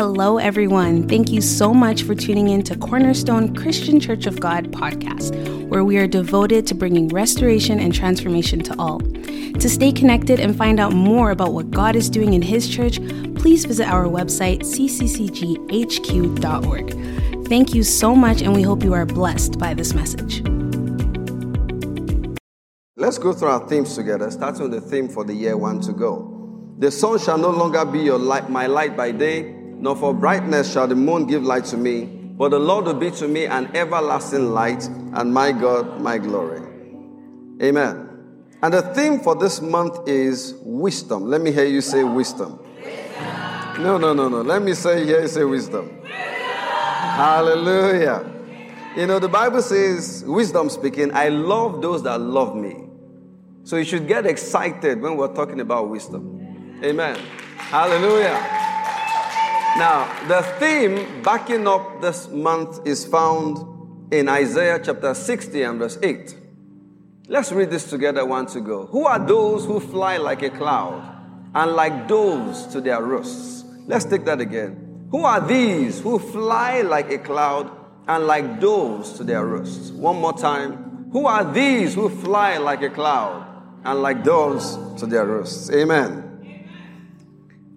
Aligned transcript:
Hello, 0.00 0.38
everyone. 0.38 1.06
Thank 1.06 1.30
you 1.30 1.42
so 1.42 1.74
much 1.74 2.04
for 2.04 2.14
tuning 2.14 2.48
in 2.48 2.62
to 2.62 2.74
Cornerstone 2.74 3.54
Christian 3.54 4.00
Church 4.00 4.24
of 4.24 4.40
God 4.40 4.72
podcast, 4.72 5.36
where 5.68 5.84
we 5.84 5.98
are 5.98 6.06
devoted 6.06 6.66
to 6.68 6.74
bringing 6.74 7.08
restoration 7.08 7.78
and 7.78 7.94
transformation 7.94 8.60
to 8.60 8.74
all. 8.78 9.00
To 9.00 9.68
stay 9.68 9.92
connected 9.92 10.40
and 10.40 10.56
find 10.56 10.80
out 10.80 10.94
more 10.94 11.32
about 11.32 11.52
what 11.52 11.70
God 11.70 11.96
is 11.96 12.08
doing 12.08 12.32
in 12.32 12.40
His 12.40 12.66
church, 12.66 12.96
please 13.34 13.66
visit 13.66 13.88
our 13.88 14.06
website, 14.06 14.60
cccghq.org. 14.60 15.46
Thank 17.46 17.74
you 17.74 17.82
so 17.82 18.16
much, 18.16 18.40
and 18.40 18.54
we 18.54 18.62
hope 18.62 18.82
you 18.82 18.94
are 18.94 19.04
blessed 19.04 19.58
by 19.58 19.74
this 19.74 19.92
message. 19.92 20.40
Let's 22.96 23.18
go 23.18 23.34
through 23.34 23.48
our 23.48 23.68
themes 23.68 23.94
together, 23.94 24.30
starting 24.30 24.62
with 24.62 24.72
the 24.72 24.80
theme 24.80 25.10
for 25.10 25.24
the 25.24 25.34
year 25.34 25.58
one 25.58 25.78
to 25.82 25.92
go. 25.92 26.74
The 26.78 26.90
sun 26.90 27.18
shall 27.18 27.36
no 27.36 27.50
longer 27.50 27.84
be 27.84 27.98
your 27.98 28.18
light, 28.18 28.48
my 28.48 28.66
light 28.66 28.96
by 28.96 29.12
day, 29.12 29.59
nor 29.80 29.96
for 29.96 30.14
brightness 30.14 30.72
shall 30.72 30.86
the 30.86 30.94
moon 30.94 31.26
give 31.26 31.42
light 31.42 31.64
to 31.66 31.76
me, 31.76 32.04
but 32.04 32.50
the 32.50 32.58
Lord 32.58 32.84
will 32.84 32.94
be 32.94 33.10
to 33.12 33.26
me 33.26 33.46
an 33.46 33.74
everlasting 33.74 34.52
light, 34.52 34.86
and 34.86 35.32
my 35.32 35.52
God 35.52 36.00
my 36.00 36.18
glory. 36.18 36.60
Amen. 37.62 38.06
And 38.62 38.74
the 38.74 38.82
theme 38.94 39.20
for 39.20 39.34
this 39.34 39.60
month 39.60 40.06
is 40.06 40.54
wisdom. 40.62 41.24
Let 41.24 41.40
me 41.40 41.50
hear 41.50 41.64
you 41.64 41.80
say 41.80 42.04
wisdom. 42.04 42.58
wisdom. 42.76 43.82
No, 43.82 43.96
no, 43.96 44.12
no, 44.12 44.28
no. 44.28 44.42
Let 44.42 44.62
me 44.62 44.74
say 44.74 45.04
here, 45.04 45.26
say 45.28 45.44
wisdom. 45.44 45.86
wisdom. 45.86 46.10
Hallelujah. 46.10 48.30
You 48.96 49.06
know, 49.06 49.18
the 49.18 49.28
Bible 49.28 49.62
says, 49.62 50.24
wisdom 50.26 50.68
speaking, 50.68 51.14
I 51.14 51.28
love 51.28 51.80
those 51.80 52.02
that 52.02 52.20
love 52.20 52.54
me. 52.54 52.84
So 53.64 53.76
you 53.76 53.84
should 53.84 54.06
get 54.06 54.26
excited 54.26 55.00
when 55.00 55.16
we're 55.16 55.34
talking 55.34 55.60
about 55.60 55.88
wisdom. 55.88 56.78
Amen. 56.82 57.18
Hallelujah. 57.56 58.69
Now, 59.76 60.26
the 60.26 60.42
theme 60.58 61.22
backing 61.22 61.66
up 61.66 62.00
this 62.02 62.28
month 62.28 62.86
is 62.86 63.06
found 63.06 64.12
in 64.12 64.28
Isaiah 64.28 64.80
chapter 64.82 65.14
60 65.14 65.62
and 65.62 65.78
verse 65.78 65.98
8. 66.02 66.36
Let's 67.28 67.52
read 67.52 67.70
this 67.70 67.88
together 67.88 68.26
once 68.26 68.54
to 68.54 68.60
go. 68.60 68.86
Who 68.86 69.06
are 69.06 69.24
those 69.24 69.64
who 69.64 69.78
fly 69.78 70.16
like 70.16 70.42
a 70.42 70.50
cloud 70.50 71.00
and 71.54 71.72
like 71.72 72.08
doves 72.08 72.66
to 72.68 72.80
their 72.80 73.00
roosts? 73.02 73.64
Let's 73.86 74.04
take 74.04 74.24
that 74.24 74.40
again. 74.40 75.06
Who 75.12 75.24
are 75.24 75.40
these 75.40 76.00
who 76.00 76.18
fly 76.18 76.82
like 76.82 77.10
a 77.12 77.18
cloud 77.18 77.70
and 78.08 78.26
like 78.26 78.60
doves 78.60 79.12
to 79.14 79.24
their 79.24 79.46
roosts? 79.46 79.92
One 79.92 80.16
more 80.16 80.36
time. 80.36 81.08
Who 81.12 81.26
are 81.26 81.44
these 81.52 81.94
who 81.94 82.08
fly 82.08 82.58
like 82.58 82.82
a 82.82 82.90
cloud 82.90 83.46
and 83.84 84.02
like 84.02 84.24
doves 84.24 84.76
to 85.00 85.06
their 85.06 85.26
roosts? 85.26 85.70
Amen. 85.70 86.66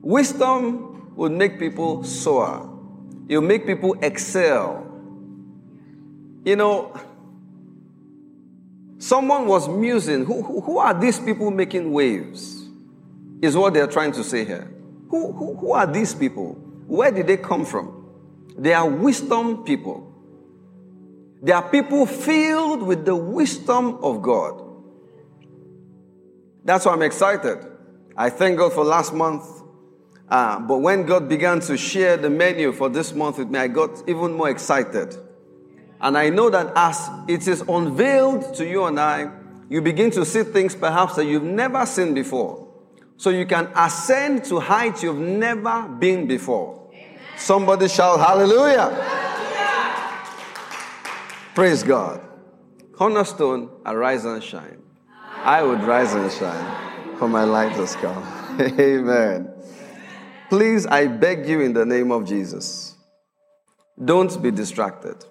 Wisdom 0.02 0.93
will 1.16 1.30
make 1.30 1.60
people 1.60 2.04
soar. 2.04 2.70
It 3.28 3.38
will 3.38 3.48
make 3.48 3.66
people 3.66 3.96
excel. 4.02 4.86
You 6.46 6.56
know, 6.56 7.00
someone 8.98 9.48
was 9.48 9.68
musing, 9.70 10.26
who, 10.26 10.42
who, 10.42 10.62
who, 10.62 10.78
are 10.78 10.94
these 10.94 11.20
people 11.20 11.52
making 11.52 11.92
waves? 11.92 12.68
Is 13.42 13.56
what 13.56 13.74
they're 13.74 13.88
trying 13.88 14.14
to 14.14 14.24
say 14.24 14.46
here. 14.46 14.72
Who, 15.10 15.32
who, 15.32 15.56
who 15.56 15.72
are 15.74 15.86
these 15.86 16.14
people? 16.14 16.54
Where 16.88 17.12
did 17.12 17.28
they 17.28 17.38
come 17.38 17.66
from? 17.66 18.06
They 18.58 18.74
are 18.74 18.88
wisdom 18.88 19.64
people. 19.64 20.10
They 21.42 21.52
are 21.52 21.68
people 21.70 22.06
filled 22.06 22.84
with 22.84 23.06
the 23.06 23.16
wisdom 23.16 24.00
of 24.02 24.22
God. 24.22 24.62
That's 26.64 26.86
why 26.86 26.94
I'm 26.94 27.02
excited. 27.02 27.58
I 28.16 28.30
thank 28.30 28.58
God 28.58 28.74
for 28.74 28.86
last 28.86 29.14
month 29.14 29.63
uh, 30.30 30.60
but 30.60 30.78
when 30.78 31.06
God 31.06 31.30
began 31.30 31.60
to 31.62 31.78
share 31.78 32.18
the 32.18 32.30
menu 32.30 32.72
for 32.72 32.90
this 32.90 33.14
month 33.14 33.38
with 33.38 33.50
me, 33.50 33.60
I 33.60 33.68
got 33.68 34.08
even 34.08 34.34
more 34.34 34.50
excited. 34.50 35.16
And 36.02 36.18
I 36.18 36.30
know 36.30 36.50
that 36.50 36.72
as 36.76 37.10
it 37.28 37.48
is 37.48 37.62
unveiled 37.62 38.54
to 38.56 38.66
you 38.66 38.86
and 38.86 39.00
I, 39.00 39.32
you 39.70 39.82
begin 39.82 40.12
to 40.12 40.26
see 40.26 40.44
things 40.44 40.76
perhaps 40.76 41.16
that 41.16 41.26
you've 41.26 41.44
never 41.44 41.86
seen 41.86 42.14
before. 42.14 42.68
So 43.18 43.30
you 43.30 43.46
can 43.46 43.70
ascend 43.76 44.44
to 44.46 44.60
heights 44.60 45.04
you've 45.04 45.18
never 45.18 45.88
been 45.88 46.28
before. 46.28 46.90
Amen. 46.92 47.20
Somebody 47.38 47.88
shout 47.88 48.20
hallelujah. 48.20 48.90
hallelujah. 48.90 49.24
Praise 51.56 51.84
God. 51.84 52.22
Cornerstone, 52.94 53.70
arise 53.86 54.26
and 54.26 54.44
shine. 54.44 54.82
I 55.44 55.64
would 55.64 55.84
rise 55.84 56.14
and 56.14 56.32
shine, 56.32 57.18
for 57.18 57.28
my 57.28 57.44
light 57.44 57.72
has 57.74 57.96
come. 57.96 58.24
Amen. 58.80 59.53
Please, 60.50 60.86
I 60.86 61.08
beg 61.08 61.48
you 61.48 61.62
in 61.62 61.74
the 61.74 61.86
name 61.86 62.12
of 62.12 62.26
Jesus, 62.26 62.96
don't 64.04 64.42
be 64.42 64.52
distracted. 64.52 65.26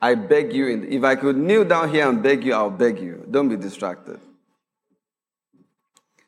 I 0.00 0.16
beg 0.16 0.52
you, 0.52 0.66
in, 0.66 0.92
if 0.92 1.04
I 1.04 1.14
could 1.14 1.36
kneel 1.36 1.64
down 1.64 1.90
here 1.90 2.08
and 2.08 2.22
beg 2.22 2.44
you, 2.44 2.54
I'll 2.54 2.70
beg 2.70 2.98
you. 2.98 3.24
Don't 3.30 3.48
be 3.48 3.56
distracted. 3.56 4.18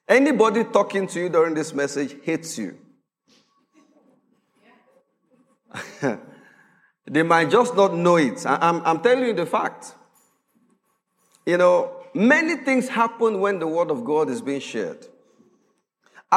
Anybody 0.06 0.64
talking 0.64 1.08
to 1.08 1.20
you 1.20 1.28
during 1.28 1.54
this 1.54 1.72
message 1.74 2.14
hates 2.22 2.56
you. 2.56 2.78
they 7.06 7.22
might 7.22 7.50
just 7.50 7.74
not 7.74 7.94
know 7.94 8.16
it. 8.16 8.46
I'm, 8.46 8.80
I'm 8.84 9.00
telling 9.00 9.24
you 9.24 9.32
the 9.32 9.46
fact. 9.46 9.94
You 11.44 11.56
know, 11.58 12.04
many 12.14 12.56
things 12.56 12.88
happen 12.88 13.40
when 13.40 13.58
the 13.58 13.66
word 13.66 13.90
of 13.90 14.04
God 14.04 14.30
is 14.30 14.40
being 14.40 14.60
shared. 14.60 15.06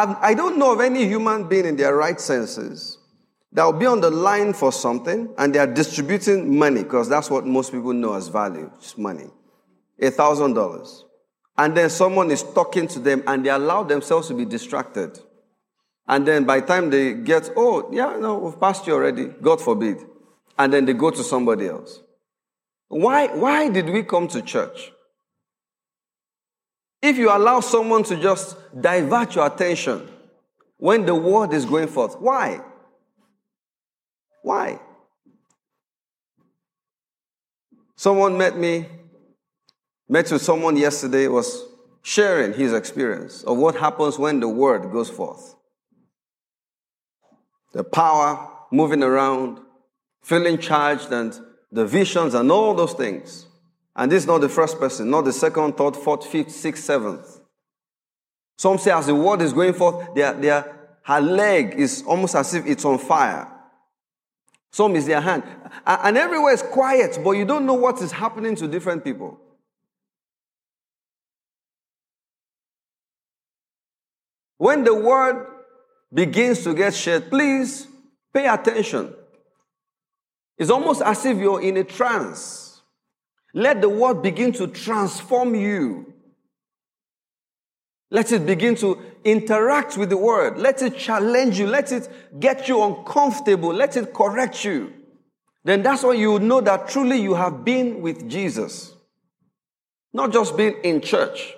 I 0.06 0.34
don't 0.34 0.58
know 0.58 0.74
of 0.74 0.82
any 0.82 1.08
human 1.08 1.48
being 1.48 1.66
in 1.66 1.76
their 1.76 1.96
right 1.96 2.20
senses 2.20 2.98
that 3.52 3.64
will 3.64 3.74
be 3.74 3.86
on 3.86 4.02
the 4.02 4.12
line 4.12 4.54
for 4.54 4.72
something 4.72 5.34
and 5.38 5.56
they 5.56 5.60
are 5.60 5.68
distributing 5.68 6.58
money 6.58 6.84
because 6.84 7.10
that's 7.10 7.30
what 7.30 7.46
most 7.46 7.72
people 7.72 7.94
know 7.94 8.14
as 8.14 8.28
value, 8.28 8.70
just 8.80 8.98
money. 8.98 9.28
A 10.00 10.12
thousand 10.12 10.54
dollars. 10.54 11.06
And 11.58 11.76
then 11.76 11.90
someone 11.90 12.30
is 12.30 12.44
talking 12.44 12.88
to 12.90 13.00
them 13.00 13.24
and 13.26 13.44
they 13.44 13.50
allow 13.50 13.84
themselves 13.84 14.28
to 14.28 14.36
be 14.36 14.46
distracted. 14.46 15.20
And 16.08 16.28
then 16.28 16.46
by 16.46 16.60
the 16.60 16.68
time 16.68 16.90
they 16.92 17.14
get, 17.16 17.50
oh, 17.58 17.90
yeah, 17.92 18.18
no, 18.20 18.38
we've 18.38 18.60
passed 18.60 18.86
you 18.86 18.94
already, 18.94 19.26
God 19.26 19.60
forbid. 19.60 19.98
And 20.60 20.72
then 20.72 20.86
they 20.86 20.94
go 20.94 21.10
to 21.10 21.24
somebody 21.24 21.68
else. 21.68 22.02
Why, 22.90 23.28
why 23.28 23.70
did 23.70 23.90
we 23.90 24.04
come 24.04 24.28
to 24.30 24.42
church? 24.42 24.92
If 27.02 27.18
you 27.18 27.30
allow 27.30 27.60
someone 27.60 28.04
to 28.06 28.18
just 28.18 28.58
divert 28.80 29.36
your 29.36 29.46
attention 29.48 30.08
when 30.78 31.06
the 31.06 31.16
word 31.16 31.54
is 31.54 31.66
going 31.66 31.88
forth, 31.88 32.20
why? 32.20 32.62
Why? 34.42 34.80
Someone 37.96 38.38
met 38.38 38.56
me, 38.56 38.86
met 40.08 40.32
with 40.32 40.42
someone 40.42 40.78
yesterday, 40.78 41.28
was 41.28 41.66
sharing 42.04 42.54
his 42.54 42.72
experience 42.72 43.44
of 43.44 43.58
what 43.58 43.76
happens 43.76 44.20
when 44.20 44.40
the 44.40 44.48
word 44.48 44.92
goes 44.92 45.10
forth. 45.10 45.56
The 47.74 47.84
power 47.84 48.50
moving 48.72 49.04
around, 49.04 49.60
feeling 50.22 50.60
charged, 50.60 51.12
and 51.12 51.38
the 51.72 51.86
visions 51.86 52.34
and 52.34 52.52
all 52.52 52.74
those 52.74 52.94
things. 52.94 53.47
And 53.98 54.12
this 54.12 54.24
is 54.24 54.28
not 54.28 54.42
the 54.42 54.50
first 54.50 54.80
person, 54.80 55.10
not 55.10 55.26
the 55.26 55.34
second, 55.34 55.76
third, 55.76 55.96
fourth, 55.96 56.26
fifth, 56.28 56.52
sixth, 56.52 56.84
seventh. 56.84 57.40
Some 58.60 58.78
say 58.78 58.92
as 58.92 59.08
the 59.08 59.16
word 59.16 59.42
is 59.42 59.54
going 59.54 59.74
forth, 59.74 60.14
their, 60.14 60.34
their, 60.34 60.92
her 61.02 61.20
leg 61.20 61.74
is 61.74 62.04
almost 62.06 62.36
as 62.36 62.54
if 62.54 62.66
it's 62.68 62.86
on 62.86 63.00
fire. 63.00 63.52
Some 64.72 64.96
is 64.96 65.08
their 65.08 65.20
hand. 65.20 65.44
And 65.86 66.16
everywhere 66.16 66.54
is 66.54 66.62
quiet, 66.62 67.20
but 67.24 67.32
you 67.32 67.46
don't 67.46 67.66
know 67.66 67.74
what 67.74 68.00
is 68.02 68.12
happening 68.12 68.56
to 68.58 68.68
different 68.68 69.04
people. 69.04 69.40
When 74.60 74.84
the 74.84 74.94
word 74.94 75.48
begins 76.14 76.64
to 76.64 76.74
get 76.76 76.94
shared, 76.94 77.30
please 77.30 77.88
pay 78.34 78.48
attention. 78.48 79.14
It's 80.58 80.70
almost 80.70 81.02
as 81.02 81.26
if 81.26 81.38
you're 81.38 81.62
in 81.62 81.78
a 81.78 81.84
trance. 81.84 82.67
Let 83.54 83.82
the 83.82 83.90
word 83.90 84.22
begin 84.22 84.52
to 84.54 84.68
transform 84.68 85.56
you. 85.56 86.14
Let 88.10 88.32
it 88.32 88.46
begin 88.46 88.76
to 88.76 89.02
interact 89.24 89.98
with 89.98 90.10
the 90.10 90.18
word. 90.18 90.58
Let 90.58 90.82
it 90.82 90.98
challenge 90.98 91.60
you. 91.60 91.68
Let 91.68 91.92
it 91.92 92.40
get 92.40 92.68
you 92.68 92.82
uncomfortable. 92.84 93.74
Let 93.74 93.98
it 93.98 94.14
correct 94.14 94.64
you. 94.64 94.94
Then 95.64 95.84
that's 95.84 96.04
when 96.04 96.18
you 96.18 96.40
know 96.40 96.62
that 96.62 96.88
truly 96.88 97.20
you 97.20 97.34
have 97.34 97.66
been 97.66 98.02
with 98.02 98.30
Jesus. 98.30 98.94
Not 100.14 100.32
just 100.32 100.56
been 100.56 100.76
in 100.84 101.02
church. 101.02 101.54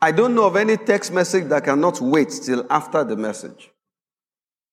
I 0.00 0.12
don't 0.12 0.34
know 0.34 0.46
of 0.46 0.56
any 0.56 0.76
text 0.76 1.12
message 1.12 1.48
that 1.48 1.64
cannot 1.64 2.00
wait 2.00 2.30
till 2.30 2.66
after 2.70 3.04
the 3.04 3.16
message. 3.16 3.70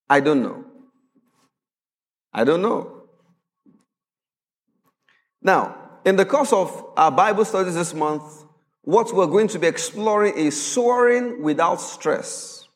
I 0.10 0.20
don't 0.22 0.42
know. 0.42 0.64
I 2.32 2.44
don't 2.44 2.62
know. 2.62 2.95
Now, 5.46 5.78
in 6.04 6.16
the 6.16 6.26
course 6.26 6.52
of 6.52 6.84
our 6.98 7.12
Bible 7.12 7.46
studies 7.46 7.76
this 7.76 7.94
month, 7.94 8.24
what 8.82 9.14
we're 9.14 9.28
going 9.28 9.48
to 9.50 9.60
be 9.60 9.68
exploring 9.68 10.36
is 10.36 10.60
soaring 10.60 11.44
without 11.44 11.76
stress. 11.76 12.68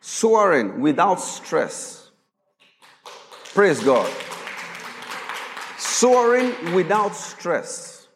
Soaring 0.00 0.80
without 0.80 1.16
stress. 1.16 2.08
Praise 3.52 3.82
God. 3.82 4.08
Soaring 5.76 6.72
without 6.72 7.16
stress. 7.16 8.06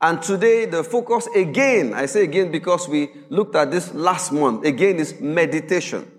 And 0.00 0.22
today, 0.22 0.64
the 0.64 0.82
focus 0.82 1.28
again, 1.36 1.92
I 1.92 2.06
say 2.06 2.24
again 2.24 2.50
because 2.50 2.88
we 2.88 3.10
looked 3.28 3.54
at 3.54 3.70
this 3.70 3.92
last 3.92 4.32
month, 4.32 4.64
again 4.64 4.96
is 4.96 5.20
meditation. 5.20 6.10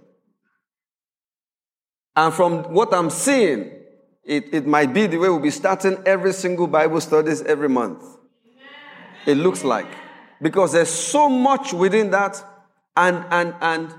And 2.16 2.32
from 2.32 2.72
what 2.76 2.94
I'm 2.94 3.10
seeing, 3.10 3.75
it, 4.26 4.54
it 4.54 4.66
might 4.66 4.94
be 4.94 5.06
the 5.06 5.18
way 5.18 5.30
we'll 5.30 5.40
be 5.40 5.52
starting 5.52 6.02
every 6.06 6.34
single 6.34 6.68
Bible 6.68 7.00
studies 7.00 7.44
every 7.44 7.70
month. 7.70 8.04
It 9.26 9.36
looks 9.36 9.64
like. 9.64 9.88
Because 10.42 10.74
there's 10.74 10.90
so 10.90 11.30
much 11.30 11.74
within 11.74 12.12
that, 12.12 12.44
and, 12.98 13.24
and, 13.32 13.56
and 13.62 13.94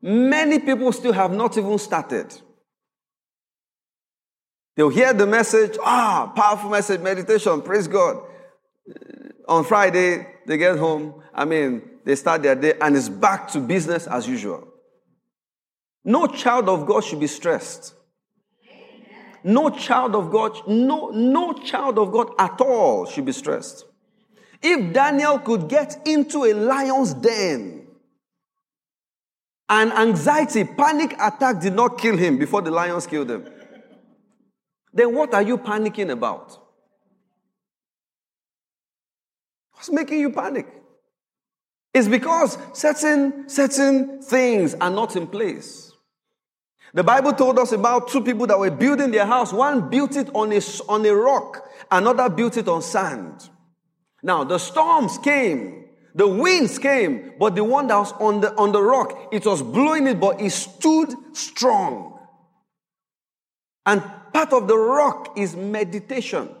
many 0.00 0.58
people 0.58 0.92
still 0.92 1.12
have 1.12 1.32
not 1.32 1.56
even 1.56 1.78
started. 1.78 2.32
They'll 4.76 4.90
hear 4.90 5.12
the 5.12 5.26
message, 5.26 5.76
ah, 5.82 6.32
powerful 6.34 6.70
message, 6.70 7.00
meditation, 7.00 7.62
praise 7.62 7.88
God. 7.88 8.22
On 9.48 9.64
Friday, 9.64 10.26
they 10.46 10.56
get 10.56 10.78
home, 10.78 11.22
I 11.34 11.44
mean, 11.44 11.82
they 12.04 12.14
start 12.14 12.42
their 12.42 12.54
day, 12.54 12.74
and 12.80 12.96
it's 12.96 13.08
back 13.08 13.48
to 13.48 13.60
business 13.60 14.06
as 14.06 14.28
usual. 14.28 14.68
No 16.04 16.26
child 16.26 16.68
of 16.68 16.86
God 16.86 17.04
should 17.04 17.20
be 17.20 17.26
stressed. 17.26 17.94
No 19.44 19.70
child 19.70 20.14
of 20.14 20.30
God, 20.30 20.56
no, 20.68 21.10
no 21.10 21.52
child 21.52 21.98
of 21.98 22.12
God 22.12 22.30
at 22.38 22.60
all 22.60 23.06
should 23.06 23.24
be 23.24 23.32
stressed. 23.32 23.84
If 24.62 24.92
Daniel 24.92 25.38
could 25.40 25.68
get 25.68 26.06
into 26.06 26.44
a 26.44 26.52
lion's 26.52 27.14
den 27.14 27.86
and 29.68 29.92
anxiety, 29.92 30.64
panic 30.64 31.14
attack 31.18 31.60
did 31.60 31.74
not 31.74 31.98
kill 31.98 32.16
him 32.16 32.38
before 32.38 32.62
the 32.62 32.70
lions 32.70 33.06
killed 33.06 33.30
him, 33.30 33.48
then 34.92 35.14
what 35.14 35.34
are 35.34 35.42
you 35.42 35.58
panicking 35.58 36.10
about? 36.10 36.58
What's 39.72 39.90
making 39.90 40.20
you 40.20 40.30
panic? 40.30 40.68
It's 41.92 42.08
because 42.08 42.56
certain, 42.72 43.48
certain 43.48 44.22
things 44.22 44.74
are 44.74 44.90
not 44.90 45.16
in 45.16 45.26
place. 45.26 45.91
The 46.94 47.02
Bible 47.02 47.32
told 47.32 47.58
us 47.58 47.72
about 47.72 48.08
two 48.08 48.20
people 48.20 48.46
that 48.46 48.58
were 48.58 48.70
building 48.70 49.10
their 49.10 49.24
house. 49.24 49.52
One 49.52 49.88
built 49.88 50.14
it 50.16 50.28
on 50.34 50.52
a, 50.52 50.60
on 50.88 51.06
a 51.06 51.14
rock, 51.14 51.66
another 51.90 52.28
built 52.28 52.56
it 52.58 52.68
on 52.68 52.82
sand. 52.82 53.48
Now, 54.22 54.44
the 54.44 54.58
storms 54.58 55.16
came, 55.18 55.86
the 56.14 56.28
winds 56.28 56.78
came, 56.78 57.32
but 57.38 57.54
the 57.54 57.64
one 57.64 57.86
that 57.86 57.96
was 57.96 58.12
on 58.12 58.42
the, 58.42 58.54
on 58.56 58.72
the 58.72 58.82
rock, 58.82 59.28
it 59.32 59.46
was 59.46 59.62
blowing 59.62 60.06
it, 60.06 60.20
but 60.20 60.40
it 60.40 60.50
stood 60.50 61.12
strong. 61.32 62.18
And 63.86 64.02
part 64.32 64.52
of 64.52 64.68
the 64.68 64.76
rock 64.76 65.36
is 65.36 65.56
meditation. 65.56 66.54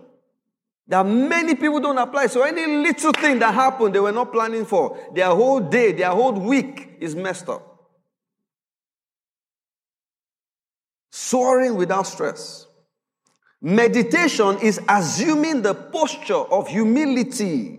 That 0.88 1.06
many 1.06 1.54
people 1.54 1.78
don't 1.80 1.98
apply. 1.98 2.26
So 2.26 2.42
any 2.42 2.66
little 2.66 3.12
thing 3.12 3.38
that 3.38 3.54
happened 3.54 3.94
they 3.94 4.00
were 4.00 4.12
not 4.12 4.32
planning 4.32 4.64
for, 4.64 4.98
their 5.14 5.28
whole 5.28 5.60
day, 5.60 5.92
their 5.92 6.10
whole 6.10 6.32
week 6.32 6.96
is 7.00 7.14
messed 7.14 7.48
up. 7.48 7.71
Soaring 11.12 11.76
without 11.76 12.06
stress. 12.06 12.66
Meditation 13.60 14.58
is 14.60 14.80
assuming 14.88 15.62
the 15.62 15.74
posture 15.74 16.34
of 16.34 16.66
humility 16.66 17.78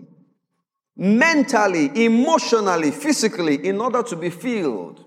mentally, 0.96 1.90
emotionally, 2.04 2.90
physically 2.90 3.66
in 3.66 3.80
order 3.80 4.02
to 4.02 4.16
be 4.16 4.30
filled. 4.30 5.04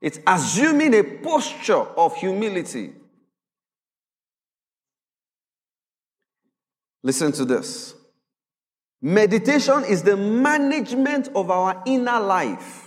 It's 0.00 0.18
assuming 0.26 0.94
a 0.94 1.02
posture 1.02 1.74
of 1.74 2.14
humility. 2.16 2.92
Listen 7.02 7.32
to 7.32 7.44
this. 7.46 7.94
Meditation 9.02 9.84
is 9.84 10.02
the 10.02 10.16
management 10.16 11.28
of 11.34 11.50
our 11.50 11.82
inner 11.86 12.20
life. 12.20 12.79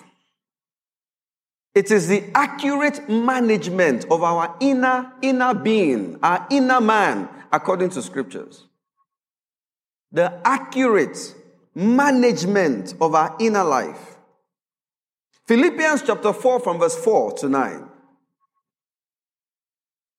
It 1.76 1.90
is 1.90 2.08
the 2.08 2.24
accurate 2.36 3.10
management 3.10 4.06
of 4.12 4.22
our 4.22 4.56
inner, 4.60 5.12
inner 5.22 5.54
being, 5.56 6.20
our 6.22 6.46
inner 6.52 6.80
man, 6.80 7.28
according 7.52 7.90
to 7.92 8.02
scriptures. 8.02 8.66
The 10.12 10.40
accurate 10.46 11.34
management 11.74 12.94
of 13.02 13.16
our 13.16 13.36
inner 13.40 13.64
life. 13.64 14.18
Philippians 15.48 16.04
chapter 16.04 16.32
4 16.32 16.60
from 16.60 16.80
verse 16.80 16.96
4 17.04 17.34
to 17.34 17.50
9. 17.50 17.90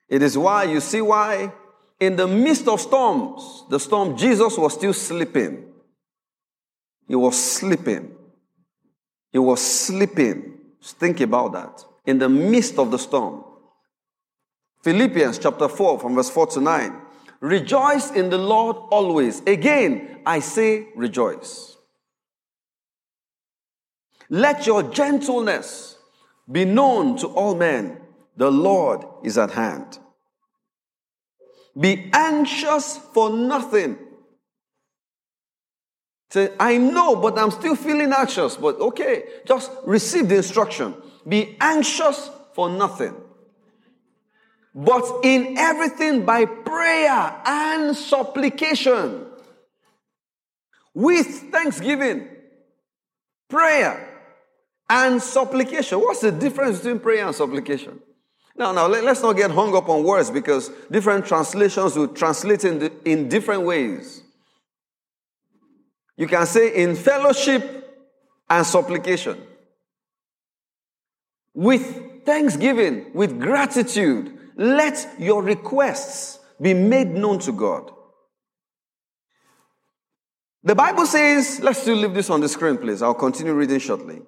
It 0.08 0.22
is 0.22 0.36
why, 0.36 0.64
you 0.64 0.80
see 0.80 1.00
why, 1.00 1.52
in 2.00 2.16
the 2.16 2.26
midst 2.26 2.66
of 2.66 2.80
storms, 2.80 3.64
the 3.70 3.78
storm, 3.78 4.16
Jesus 4.16 4.58
was 4.58 4.74
still 4.74 4.92
sleeping. 4.92 5.72
He 7.06 7.14
was 7.14 7.40
sleeping. 7.40 8.14
He 9.32 9.38
was 9.38 9.60
sleeping. 9.60 10.53
Think 10.92 11.20
about 11.20 11.52
that. 11.52 11.84
In 12.06 12.18
the 12.18 12.28
midst 12.28 12.78
of 12.78 12.90
the 12.90 12.98
storm. 12.98 13.44
Philippians 14.82 15.38
chapter 15.38 15.68
4 15.68 15.98
from 15.98 16.14
verse 16.14 16.28
4 16.28 16.46
to 16.48 16.60
9. 16.60 17.00
Rejoice 17.40 18.10
in 18.10 18.30
the 18.30 18.38
Lord 18.38 18.76
always. 18.90 19.40
Again, 19.46 20.20
I 20.26 20.40
say 20.40 20.88
rejoice. 20.94 21.76
Let 24.28 24.66
your 24.66 24.82
gentleness 24.82 25.96
be 26.50 26.64
known 26.64 27.16
to 27.18 27.28
all 27.28 27.54
men. 27.54 28.00
The 28.36 28.50
Lord 28.50 29.04
is 29.22 29.38
at 29.38 29.52
hand. 29.52 29.98
Be 31.78 32.10
anxious 32.12 32.98
for 32.98 33.30
nothing. 33.30 33.98
Say, 36.34 36.50
I 36.58 36.78
know, 36.78 37.14
but 37.14 37.38
I'm 37.38 37.52
still 37.52 37.76
feeling 37.76 38.12
anxious. 38.12 38.56
But 38.56 38.80
okay, 38.80 39.22
just 39.46 39.70
receive 39.84 40.28
the 40.28 40.38
instruction. 40.38 40.96
Be 41.28 41.56
anxious 41.60 42.28
for 42.54 42.68
nothing. 42.68 43.14
But 44.74 45.20
in 45.22 45.56
everything 45.56 46.24
by 46.24 46.46
prayer 46.46 47.40
and 47.46 47.94
supplication. 47.94 49.26
With 50.92 51.52
thanksgiving. 51.52 52.26
Prayer 53.48 54.04
and 54.90 55.22
supplication. 55.22 56.00
What's 56.00 56.22
the 56.22 56.32
difference 56.32 56.78
between 56.78 56.98
prayer 56.98 57.26
and 57.26 57.36
supplication? 57.36 58.00
Now, 58.56 58.72
now 58.72 58.88
let, 58.88 59.04
us 59.04 59.22
not 59.22 59.36
get 59.36 59.52
hung 59.52 59.76
up 59.76 59.88
on 59.88 60.02
words 60.02 60.32
because 60.32 60.68
different 60.90 61.26
translations 61.26 61.94
will 61.94 62.08
translate 62.08 62.64
in, 62.64 62.80
the, 62.80 62.92
in 63.04 63.28
different 63.28 63.62
ways. 63.62 64.23
You 66.16 66.26
can 66.26 66.46
say 66.46 66.74
in 66.82 66.94
fellowship 66.94 67.84
and 68.48 68.66
supplication. 68.66 69.40
With 71.54 72.24
thanksgiving, 72.24 73.12
with 73.14 73.40
gratitude, 73.40 74.38
let 74.56 75.16
your 75.18 75.42
requests 75.42 76.38
be 76.60 76.74
made 76.74 77.08
known 77.08 77.38
to 77.40 77.52
God. 77.52 77.90
The 80.62 80.74
Bible 80.74 81.06
says, 81.06 81.60
let's 81.60 81.82
still 81.82 81.96
leave 81.96 82.14
this 82.14 82.30
on 82.30 82.40
the 82.40 82.48
screen, 82.48 82.78
please. 82.78 83.02
I'll 83.02 83.14
continue 83.14 83.52
reading 83.52 83.78
shortly. 83.78 84.22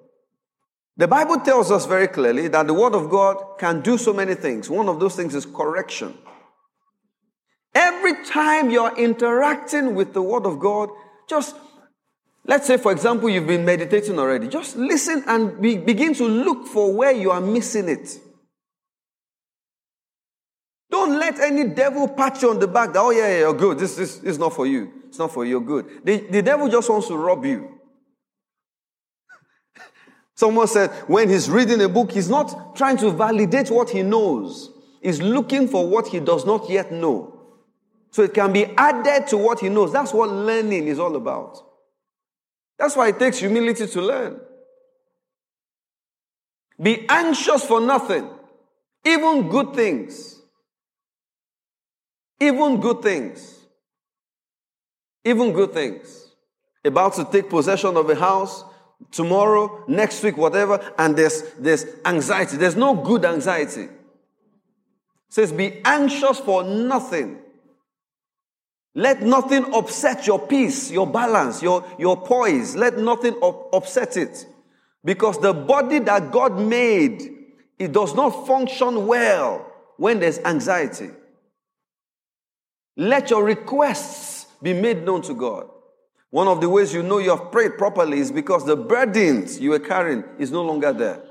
The 0.95 1.07
Bible 1.07 1.39
tells 1.39 1.71
us 1.71 1.85
very 1.85 2.07
clearly 2.07 2.47
that 2.49 2.67
the 2.67 2.73
Word 2.73 2.95
of 2.95 3.09
God 3.09 3.57
can 3.59 3.81
do 3.81 3.97
so 3.97 4.13
many 4.13 4.35
things. 4.35 4.69
One 4.69 4.89
of 4.89 4.99
those 4.99 5.15
things 5.15 5.35
is 5.35 5.45
correction. 5.45 6.17
Every 7.73 8.23
time 8.25 8.69
you're 8.71 8.95
interacting 8.97 9.95
with 9.95 10.13
the 10.13 10.21
Word 10.21 10.45
of 10.45 10.59
God, 10.59 10.89
just 11.27 11.55
Let's 12.47 12.65
say, 12.65 12.77
for 12.77 12.93
example, 12.93 13.29
you've 13.29 13.45
been 13.45 13.65
meditating 13.65 14.17
already. 14.17 14.47
Just 14.47 14.77
listen 14.77 15.21
and 15.27 15.61
be, 15.61 15.77
begin 15.77 16.13
to 16.13 16.25
look 16.25 16.65
for 16.67 16.93
where 16.93 17.11
you 17.11 17.29
are 17.29 17.41
missing 17.41 17.89
it. 17.89 18.17
Don't 20.89 21.19
let 21.19 21.37
any 21.39 21.65
devil 21.65 22.07
pat 22.07 22.41
you 22.41 22.49
on 22.49 22.59
the 22.59 22.67
back 22.67 22.93
that, 22.93 22.99
oh, 22.99 23.09
yeah, 23.09 23.27
yeah, 23.27 23.39
you're 23.39 23.53
good. 23.53 23.77
This, 23.77 23.97
this, 23.97 24.15
this 24.19 24.31
is 24.31 24.39
not 24.39 24.53
for 24.53 24.65
you. 24.65 24.93
It's 25.09 25.19
not 25.19 25.33
for 25.33 25.43
you. 25.43 25.51
You're 25.51 25.61
good. 25.61 26.05
The, 26.05 26.19
the 26.31 26.41
devil 26.41 26.69
just 26.69 26.89
wants 26.89 27.09
to 27.09 27.17
rob 27.17 27.45
you. 27.45 27.69
Someone 30.35 30.67
said 30.67 30.89
when 31.07 31.27
he's 31.29 31.49
reading 31.49 31.81
a 31.81 31.89
book, 31.89 32.13
he's 32.13 32.29
not 32.29 32.77
trying 32.77 32.95
to 32.97 33.11
validate 33.11 33.69
what 33.69 33.89
he 33.89 34.03
knows, 34.03 34.71
he's 35.01 35.21
looking 35.21 35.67
for 35.67 35.85
what 35.85 36.07
he 36.07 36.21
does 36.21 36.45
not 36.45 36.69
yet 36.69 36.93
know. 36.93 37.33
So 38.11 38.23
it 38.23 38.33
can 38.33 38.53
be 38.53 38.65
added 38.77 39.27
to 39.27 39.37
what 39.37 39.59
he 39.59 39.67
knows. 39.67 39.91
That's 39.91 40.13
what 40.13 40.29
learning 40.29 40.87
is 40.87 40.97
all 40.97 41.17
about. 41.17 41.66
That's 42.77 42.95
why 42.95 43.09
it 43.09 43.19
takes 43.19 43.39
humility 43.39 43.87
to 43.87 44.01
learn. 44.01 44.39
Be 46.81 47.05
anxious 47.09 47.65
for 47.65 47.81
nothing, 47.81 48.29
even 49.03 49.49
good 49.49 49.73
things. 49.73 50.35
Even 52.39 52.79
good 52.79 53.01
things. 53.01 53.65
Even 55.25 55.51
good 55.53 55.73
things. 55.73 56.27
About 56.85 57.13
to 57.15 57.25
take 57.25 57.49
possession 57.49 57.97
of 57.97 58.09
a 58.09 58.15
house, 58.15 58.63
tomorrow, 59.11 59.83
next 59.87 60.23
week, 60.23 60.37
whatever, 60.37 60.79
and 60.97 61.15
there's, 61.17 61.41
there's 61.53 61.85
anxiety. 62.05 62.57
There's 62.57 62.75
no 62.75 62.93
good 62.95 63.25
anxiety. 63.25 63.83
It 63.83 63.89
says, 65.29 65.51
be 65.51 65.81
anxious 65.83 66.39
for 66.39 66.63
nothing. 66.63 67.39
Let 68.97 69.21
nothing 69.21 69.75
upset 69.75 70.25
your 70.25 70.39
peace, 70.39 70.89
your 70.89 71.05
balance, 71.05 71.61
your, 71.61 71.85
your 71.99 72.17
poise. 72.17 72.75
Let 72.75 72.97
nothing 72.97 73.35
up, 73.43 73.71
upset 73.71 74.17
it. 74.17 74.47
Because 75.05 75.39
the 75.39 75.53
body 75.53 75.99
that 75.99 76.31
God 76.31 76.59
made, 76.59 77.21
it 77.77 77.91
does 77.91 78.15
not 78.15 78.47
function 78.47 79.05
well 79.05 79.71
when 79.97 80.19
there's 80.19 80.39
anxiety. 80.39 81.11
Let 82.95 83.29
your 83.29 83.43
requests 83.43 84.47
be 84.63 84.73
made 84.73 85.03
known 85.03 85.21
to 85.21 85.35
God. 85.35 85.69
One 86.31 86.47
of 86.47 86.59
the 86.59 86.67
ways 86.67 86.91
you 86.91 87.03
know 87.03 87.19
you 87.19 87.29
have 87.29 87.51
prayed 87.51 87.77
properly 87.77 88.17
is 88.17 88.31
because 88.31 88.65
the 88.65 88.75
burdens 88.75 89.59
you 89.59 89.69
were 89.69 89.79
carrying 89.79 90.23
is 90.39 90.49
no 90.49 90.63
longer 90.63 90.91
there. 90.91 91.21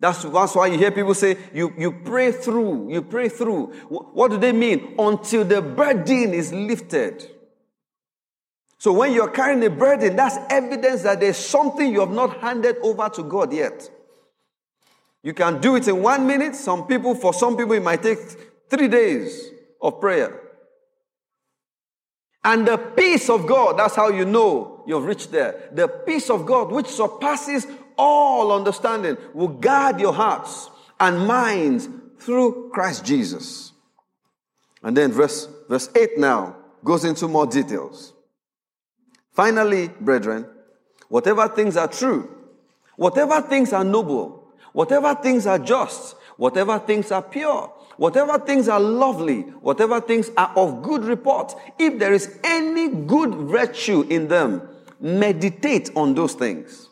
That's, 0.00 0.22
that's 0.22 0.54
why 0.54 0.68
you 0.68 0.78
hear 0.78 0.90
people 0.90 1.14
say, 1.14 1.36
you, 1.52 1.74
you 1.76 1.92
pray 1.92 2.32
through, 2.32 2.90
you 2.90 3.02
pray 3.02 3.28
through. 3.28 3.66
What 3.88 4.30
do 4.30 4.38
they 4.38 4.52
mean? 4.52 4.94
Until 4.98 5.44
the 5.44 5.60
burden 5.60 6.32
is 6.32 6.52
lifted. 6.52 7.30
So 8.78 8.92
when 8.94 9.12
you're 9.12 9.30
carrying 9.30 9.62
a 9.62 9.68
burden, 9.68 10.16
that's 10.16 10.38
evidence 10.48 11.02
that 11.02 11.20
there's 11.20 11.36
something 11.36 11.92
you 11.92 12.00
have 12.00 12.10
not 12.10 12.38
handed 12.38 12.78
over 12.82 13.10
to 13.10 13.22
God 13.22 13.52
yet. 13.52 13.90
You 15.22 15.34
can 15.34 15.60
do 15.60 15.76
it 15.76 15.86
in 15.86 16.02
one 16.02 16.26
minute. 16.26 16.56
Some 16.56 16.86
people, 16.86 17.14
for 17.14 17.34
some 17.34 17.58
people, 17.58 17.72
it 17.72 17.82
might 17.82 18.02
take 18.02 18.18
three 18.70 18.88
days 18.88 19.50
of 19.82 20.00
prayer. 20.00 20.40
And 22.42 22.66
the 22.66 22.78
peace 22.78 23.28
of 23.28 23.46
God, 23.46 23.78
that's 23.78 23.96
how 23.96 24.08
you 24.08 24.24
know 24.24 24.82
you've 24.86 25.04
reached 25.04 25.30
there. 25.30 25.68
The 25.72 25.86
peace 25.86 26.30
of 26.30 26.46
God, 26.46 26.72
which 26.72 26.86
surpasses 26.86 27.66
all 28.00 28.52
understanding, 28.52 29.16
will 29.34 29.48
guard 29.48 30.00
your 30.00 30.14
hearts 30.14 30.70
and 30.98 31.26
minds 31.26 31.88
through 32.18 32.70
Christ 32.72 33.04
Jesus. 33.04 33.72
And 34.82 34.96
then 34.96 35.12
verse, 35.12 35.48
verse 35.68 35.90
8 35.94 36.18
now 36.18 36.56
goes 36.82 37.04
into 37.04 37.28
more 37.28 37.46
details. 37.46 38.12
Finally, 39.32 39.88
brethren, 40.00 40.46
whatever 41.08 41.48
things 41.48 41.76
are 41.76 41.88
true, 41.88 42.28
whatever 42.96 43.40
things 43.42 43.72
are 43.72 43.84
noble, 43.84 44.52
whatever 44.72 45.14
things 45.14 45.46
are 45.46 45.58
just, 45.58 46.16
whatever 46.36 46.78
things 46.78 47.10
are 47.12 47.22
pure, 47.22 47.72
whatever 47.96 48.38
things 48.38 48.68
are 48.68 48.80
lovely, 48.80 49.42
whatever 49.60 50.00
things 50.00 50.30
are 50.36 50.52
of 50.56 50.82
good 50.82 51.04
report, 51.04 51.54
if 51.78 51.98
there 51.98 52.14
is 52.14 52.38
any 52.44 52.88
good 52.88 53.34
virtue 53.34 54.02
in 54.08 54.28
them, 54.28 54.66
meditate 55.00 55.90
on 55.96 56.14
those 56.14 56.34
things. 56.34 56.89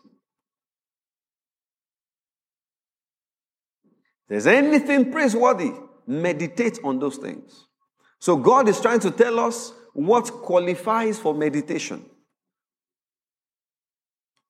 There's 4.29 4.47
anything 4.47 5.11
praiseworthy, 5.11 5.73
meditate 6.07 6.79
on 6.85 6.99
those 6.99 7.17
things. 7.17 7.67
So 8.19 8.37
God 8.37 8.69
is 8.69 8.81
trying 8.81 9.01
to 9.01 9.11
tell 9.11 9.39
us 9.41 9.73
what 9.93 10.31
qualifies 10.31 11.19
for 11.19 11.35
meditation. 11.35 12.05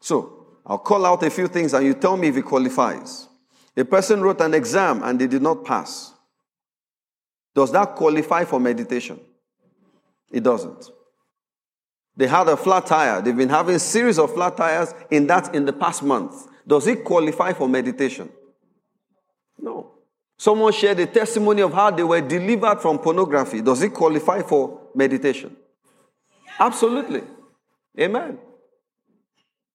So 0.00 0.46
I'll 0.66 0.78
call 0.78 1.06
out 1.06 1.22
a 1.22 1.30
few 1.30 1.48
things 1.48 1.74
and 1.74 1.86
you 1.86 1.94
tell 1.94 2.16
me 2.16 2.28
if 2.28 2.36
it 2.36 2.44
qualifies. 2.44 3.28
A 3.76 3.84
person 3.84 4.20
wrote 4.20 4.40
an 4.40 4.54
exam 4.54 5.02
and 5.02 5.20
they 5.20 5.26
did 5.26 5.42
not 5.42 5.64
pass. 5.64 6.12
Does 7.54 7.72
that 7.72 7.94
qualify 7.94 8.44
for 8.44 8.58
meditation? 8.60 9.20
It 10.30 10.42
doesn't. 10.42 10.90
They 12.16 12.26
had 12.26 12.48
a 12.48 12.56
flat 12.56 12.86
tire. 12.86 13.22
They've 13.22 13.36
been 13.36 13.48
having 13.48 13.76
a 13.76 13.80
series 13.80 14.18
of 14.18 14.34
flat 14.34 14.56
tires 14.56 14.92
in 15.10 15.28
that 15.28 15.54
in 15.54 15.64
the 15.64 15.72
past 15.72 16.02
month. 16.02 16.48
Does 16.66 16.86
it 16.86 17.04
qualify 17.04 17.52
for 17.52 17.68
meditation? 17.68 18.28
No. 19.58 19.92
Someone 20.36 20.72
shared 20.72 21.00
a 21.00 21.06
testimony 21.06 21.62
of 21.62 21.72
how 21.72 21.90
they 21.90 22.04
were 22.04 22.20
delivered 22.20 22.80
from 22.80 22.98
pornography. 22.98 23.60
Does 23.60 23.82
it 23.82 23.92
qualify 23.92 24.42
for 24.42 24.80
meditation? 24.94 25.56
Absolutely. 26.58 27.22
Amen. 27.98 28.38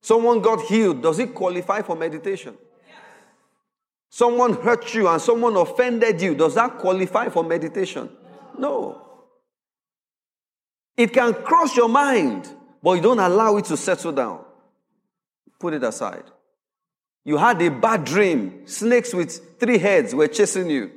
Someone 0.01 0.41
got 0.41 0.61
healed. 0.61 1.01
Does 1.01 1.19
it 1.19 1.33
qualify 1.33 1.81
for 1.81 1.95
meditation? 1.95 2.57
Someone 4.09 4.53
hurt 4.53 4.93
you 4.93 5.07
and 5.07 5.21
someone 5.21 5.55
offended 5.55 6.21
you. 6.21 6.35
Does 6.35 6.55
that 6.55 6.77
qualify 6.77 7.29
for 7.29 7.43
meditation? 7.43 8.09
No. 8.57 9.01
It 10.95 11.11
can 11.11 11.33
cross 11.33 11.75
your 11.75 11.89
mind, 11.89 12.47
but 12.81 12.93
you 12.93 13.01
don't 13.01 13.19
allow 13.19 13.57
it 13.57 13.65
to 13.65 13.77
settle 13.77 14.11
down. 14.11 14.45
Put 15.59 15.73
it 15.73 15.83
aside. 15.83 16.23
You 17.23 17.37
had 17.37 17.61
a 17.61 17.69
bad 17.69 18.03
dream. 18.03 18.67
Snakes 18.67 19.13
with 19.13 19.59
three 19.59 19.77
heads 19.77 20.13
were 20.13 20.27
chasing 20.27 20.69
you. 20.69 20.91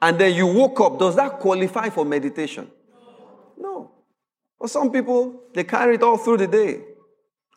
And 0.00 0.18
then 0.18 0.34
you 0.34 0.46
woke 0.46 0.80
up. 0.80 0.98
Does 0.98 1.16
that 1.16 1.38
qualify 1.40 1.88
for 1.88 2.04
meditation? 2.04 2.70
No. 3.56 3.90
For 4.58 4.68
some 4.68 4.92
people, 4.92 5.40
they 5.54 5.64
carry 5.64 5.94
it 5.94 6.02
all 6.02 6.18
through 6.18 6.38
the 6.38 6.46
day. 6.46 6.82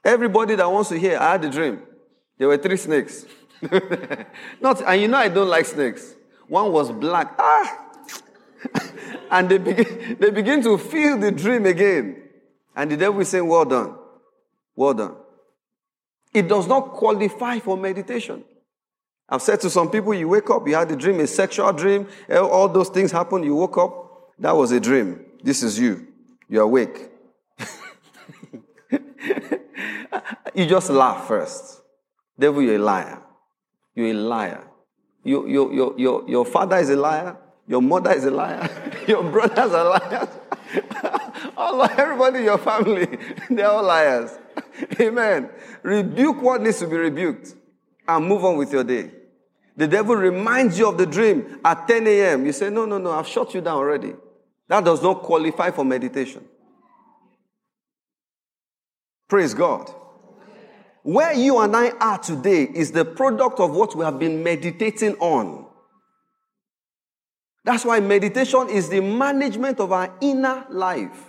Everybody 0.03 0.56
that 0.56 0.72
wants 0.72 0.89
to 0.89 0.98
hear, 0.98 1.18
I 1.18 1.32
had 1.34 1.46
a 1.46 1.50
dream. 1.50 1.82
There 2.38 2.48
were 2.48 2.58
three 2.58 2.77
snakes. 2.77 3.25
Not, 4.62 4.82
and 4.82 5.01
you 5.01 5.10
know 5.10 5.18
I 5.18 5.27
don't 5.27 5.50
like 5.50 5.65
snakes. 5.65 6.15
One 6.48 6.72
was 6.72 6.91
black. 6.91 7.36
Ah! 7.38 7.86
and 9.32 9.50
they 9.50 9.58
begin, 9.58 10.18
they 10.20 10.32
begin 10.32 10.63
to 10.63 10.77
feel 10.77 11.18
the 11.18 11.32
dream 11.32 11.65
again. 11.65 12.24
And 12.75 12.89
the 12.91 12.98
devil 12.98 13.20
is 13.20 13.27
saying, 13.27 13.46
Well 13.46 13.65
done. 13.65 13.96
Well 14.75 14.94
done. 14.94 15.15
It 16.39 16.48
does 16.48 16.67
not 16.69 16.93
qualify 16.93 17.60
for 17.60 17.75
meditation. 17.75 18.46
I've 19.27 19.41
said 19.41 19.60
to 19.60 19.69
some 19.69 19.91
people, 19.91 20.13
you 20.13 20.29
wake 20.29 20.50
up, 20.50 20.65
you 20.65 20.74
had 20.74 20.89
a 20.89 20.96
dream, 20.96 21.19
a 21.19 21.27
sexual 21.27 21.74
dream, 21.74 22.08
eh, 22.29 22.38
all 22.38 22.69
those 22.69 22.88
things 22.88 23.12
happen, 23.12 23.43
you 23.43 23.55
woke 23.55 23.77
up, 23.77 24.31
that 24.39 24.55
was 24.55 24.72
a 24.72 24.79
dream. 24.79 25.25
This 25.43 25.63
is 25.63 25.77
you. 25.77 26.08
You're 26.48 26.63
awake. 26.63 27.12
you 30.55 30.65
just 30.65 30.89
laugh 30.89 31.27
first. 31.27 31.81
Devil, 32.39 32.62
you're 32.62 32.75
a 32.75 32.79
liar. 32.79 33.22
You're 33.93 34.12
a 34.12 34.13
liar. 34.13 34.63
Your, 35.25 35.46
your, 35.46 35.74
your, 35.74 35.93
your, 36.00 36.29
your 36.29 36.46
father 36.46 36.77
is 36.77 36.89
a 36.89 36.96
liar. 36.96 37.36
Your 37.67 37.81
mother 37.81 38.13
is 38.13 38.24
a 38.24 38.31
liar. 38.31 38.69
your 39.10 39.29
brothers 39.29 39.74
are 39.74 39.89
liars. 39.89 40.29
all, 41.58 41.84
everybody 41.84 42.39
in 42.39 42.46
your 42.46 42.58
family, 42.58 43.17
they're 43.50 43.67
all 43.67 43.84
liars. 43.84 44.38
Amen. 45.00 45.50
Rebuke 45.83 46.41
what 46.41 46.62
needs 46.62 46.79
to 46.79 46.88
be 46.88 46.98
rebuked 46.98 47.55
and 48.07 48.25
move 48.25 48.43
on 48.43 48.57
with 48.57 48.71
your 48.71 48.83
day. 48.83 49.12
The 49.75 49.88
devil 49.88 50.15
reminds 50.15 50.77
you 50.77 50.89
of 50.89 50.98
the 50.98 51.05
dream 51.05 51.59
at 51.63 51.88
10 51.88 52.05
a.m. 52.07 52.45
You 52.45 52.51
say, 52.51 52.69
No, 52.69 52.86
no, 52.86 52.98
no, 52.98 53.12
I've 53.12 53.27
shut 53.27 53.53
you 53.53 53.62
down 53.62 53.77
already. 53.77 54.13
That 54.67 54.83
does 54.83 55.01
not 55.01 55.24
qualify 55.24 55.71
for 55.71 55.86
meditation. 55.86 56.43
Praise 59.27 59.53
God. 59.53 59.89
Where 61.03 61.33
you 61.33 61.59
and 61.59 61.75
I 61.75 61.91
are 61.91 62.17
today 62.17 62.63
is 62.63 62.91
the 62.91 63.05
product 63.05 63.59
of 63.59 63.71
what 63.71 63.95
we 63.95 64.03
have 64.03 64.19
been 64.19 64.43
meditating 64.43 65.15
on. 65.15 65.65
That's 67.63 67.86
why 67.86 68.00
meditation 68.00 68.69
is 68.69 68.89
the 68.89 69.01
management 69.01 69.79
of 69.79 69.91
our 69.91 70.13
inner 70.21 70.65
life. 70.69 71.28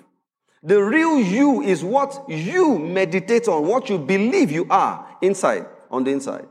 The 0.62 0.82
real 0.82 1.18
you 1.18 1.62
is 1.62 1.82
what 1.82 2.24
you 2.28 2.78
meditate 2.78 3.48
on, 3.48 3.66
what 3.66 3.88
you 3.88 3.98
believe 3.98 4.50
you 4.50 4.66
are 4.68 5.16
inside, 5.22 5.64
on 5.90 6.04
the 6.04 6.10
inside. 6.10 6.46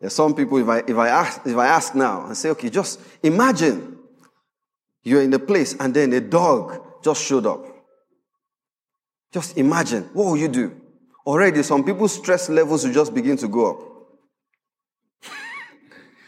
There's 0.00 0.14
some 0.14 0.34
people, 0.34 0.58
if 0.58 0.68
I, 0.68 0.78
if, 0.78 0.96
I 0.96 1.08
ask, 1.08 1.46
if 1.46 1.56
I 1.56 1.68
ask 1.68 1.94
now 1.94 2.26
and 2.26 2.36
say, 2.36 2.50
okay, 2.50 2.70
just 2.70 3.00
imagine 3.22 3.96
you're 5.04 5.22
in 5.22 5.32
a 5.32 5.38
place 5.38 5.76
and 5.78 5.94
then 5.94 6.12
a 6.12 6.20
dog 6.20 7.04
just 7.04 7.22
showed 7.24 7.46
up. 7.46 7.64
Just 9.32 9.56
imagine, 9.56 10.10
what 10.12 10.24
will 10.26 10.36
you 10.36 10.48
do? 10.48 10.80
Already, 11.24 11.62
some 11.62 11.84
people's 11.84 12.14
stress 12.14 12.48
levels 12.48 12.84
will 12.84 12.92
just 12.92 13.14
begin 13.14 13.36
to 13.36 13.46
go 13.46 13.70
up. 13.70 13.95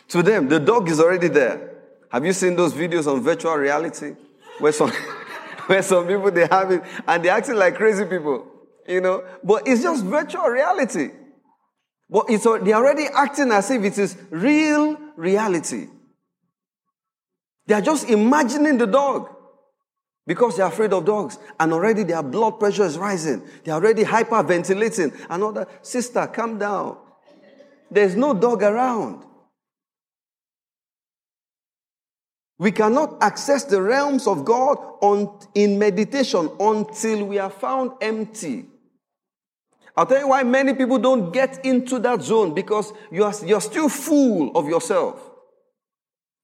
To 0.09 0.23
them, 0.23 0.49
the 0.49 0.59
dog 0.59 0.89
is 0.89 1.01
already 1.01 1.29
there. 1.29 1.77
Have 2.11 2.25
you 2.25 2.33
seen 2.33 2.57
those 2.57 2.73
videos 2.73 3.11
on 3.11 3.21
virtual 3.21 3.55
reality? 3.55 4.15
Where 4.59 4.73
some, 4.73 4.91
where 5.67 5.83
some 5.83 6.07
people 6.07 6.31
they 6.31 6.47
have 6.47 6.71
it 6.71 6.83
and 7.07 7.25
they're 7.25 7.35
acting 7.35 7.57
like 7.57 7.77
crazy 7.77 8.05
people, 8.05 8.47
you 8.87 9.01
know? 9.01 9.25
But 9.45 9.69
it's 9.69 9.83
just 9.83 10.05
virtual 10.05 10.47
reality. 10.47 11.11
But 12.11 12.27
it's, 12.31 12.45
they're 12.45 12.75
already 12.75 13.05
acting 13.15 13.53
as 13.53 13.71
if 13.71 13.85
it 13.85 13.99
is 13.99 14.17
real 14.31 14.97
reality. 15.17 15.89
They 17.67 17.75
are 17.75 17.83
just 17.83 18.09
imagining 18.09 18.79
the 18.79 18.87
dog 18.87 19.29
because 20.27 20.57
they're 20.57 20.67
afraid 20.67 20.95
of 20.95 21.05
dogs. 21.05 21.39
And 21.61 21.71
already 21.71 22.03
their 22.03 22.23
blood 22.23 22.59
pressure 22.59 22.85
is 22.85 22.97
rising. 22.97 23.43
They're 23.63 23.75
already 23.75 24.05
hyperventilating. 24.05 25.27
Another 25.29 25.67
sister, 25.83 26.27
calm 26.29 26.59
down. 26.59 26.97
There's 27.91 28.17
no 28.17 28.33
dog 28.33 28.63
around. 28.63 29.25
We 32.59 32.73
cannot 32.73 33.23
access 33.23 33.65
the 33.65 33.81
realms 33.81 34.27
of 34.27 34.45
God 34.45 34.79
on, 35.01 35.39
in 35.55 35.79
meditation 35.79 36.51
until 36.59 37.25
we 37.25 37.39
are 37.39 37.51
found 37.51 37.93
empty. 38.01 38.67
I'll 39.97 40.07
tell 40.07 40.21
you 40.21 40.29
why 40.29 40.43
many 40.43 40.75
people 40.75 40.99
don't 40.99 41.33
get 41.33 41.65
into 41.65 41.99
that 42.01 42.23
zone 42.23 42.55
because 42.55 42.93
you 43.11 43.25
are, 43.25 43.35
you're 43.45 43.61
still 43.61 43.89
full 43.89 44.57
of 44.57 44.69
yourself. 44.69 45.21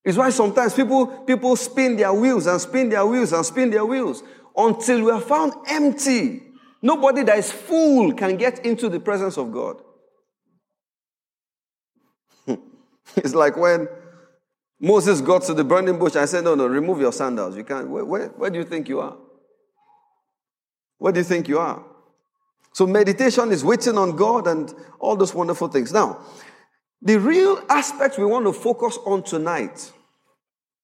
It's 0.04 0.18
why 0.18 0.30
sometimes 0.30 0.74
people, 0.74 1.06
people 1.06 1.56
spin 1.56 1.96
their 1.96 2.12
wheels 2.12 2.46
and 2.46 2.60
spin 2.60 2.90
their 2.90 3.06
wheels 3.06 3.32
and 3.32 3.44
spin 3.44 3.70
their 3.70 3.84
wheels 3.84 4.22
until 4.56 5.04
we 5.04 5.10
are 5.10 5.20
found 5.20 5.52
empty. 5.68 6.42
Nobody 6.82 7.22
that 7.22 7.38
is 7.38 7.50
full 7.50 8.12
can 8.12 8.36
get 8.36 8.64
into 8.66 8.88
the 8.88 9.00
presence 9.00 9.38
of 9.38 9.50
God. 9.52 9.80
it's 13.16 13.34
like 13.34 13.56
when 13.56 13.88
Moses 14.84 15.22
got 15.22 15.42
to 15.44 15.54
the 15.54 15.64
burning 15.64 15.98
bush 15.98 16.14
and 16.14 16.28
said, 16.28 16.44
No, 16.44 16.54
no, 16.54 16.66
remove 16.66 17.00
your 17.00 17.12
sandals. 17.12 17.56
You 17.56 17.64
can't. 17.64 17.88
Where, 17.88 18.04
where, 18.04 18.28
where 18.28 18.50
do 18.50 18.58
you 18.58 18.64
think 18.64 18.86
you 18.86 19.00
are? 19.00 19.16
Where 20.98 21.10
do 21.10 21.20
you 21.20 21.24
think 21.24 21.48
you 21.48 21.58
are? 21.58 21.82
So, 22.74 22.86
meditation 22.86 23.50
is 23.50 23.64
waiting 23.64 23.96
on 23.96 24.14
God 24.14 24.46
and 24.46 24.74
all 24.98 25.16
those 25.16 25.34
wonderful 25.34 25.68
things. 25.68 25.90
Now, 25.90 26.20
the 27.00 27.18
real 27.18 27.64
aspect 27.70 28.18
we 28.18 28.26
want 28.26 28.44
to 28.44 28.52
focus 28.52 28.98
on 29.06 29.22
tonight 29.22 29.90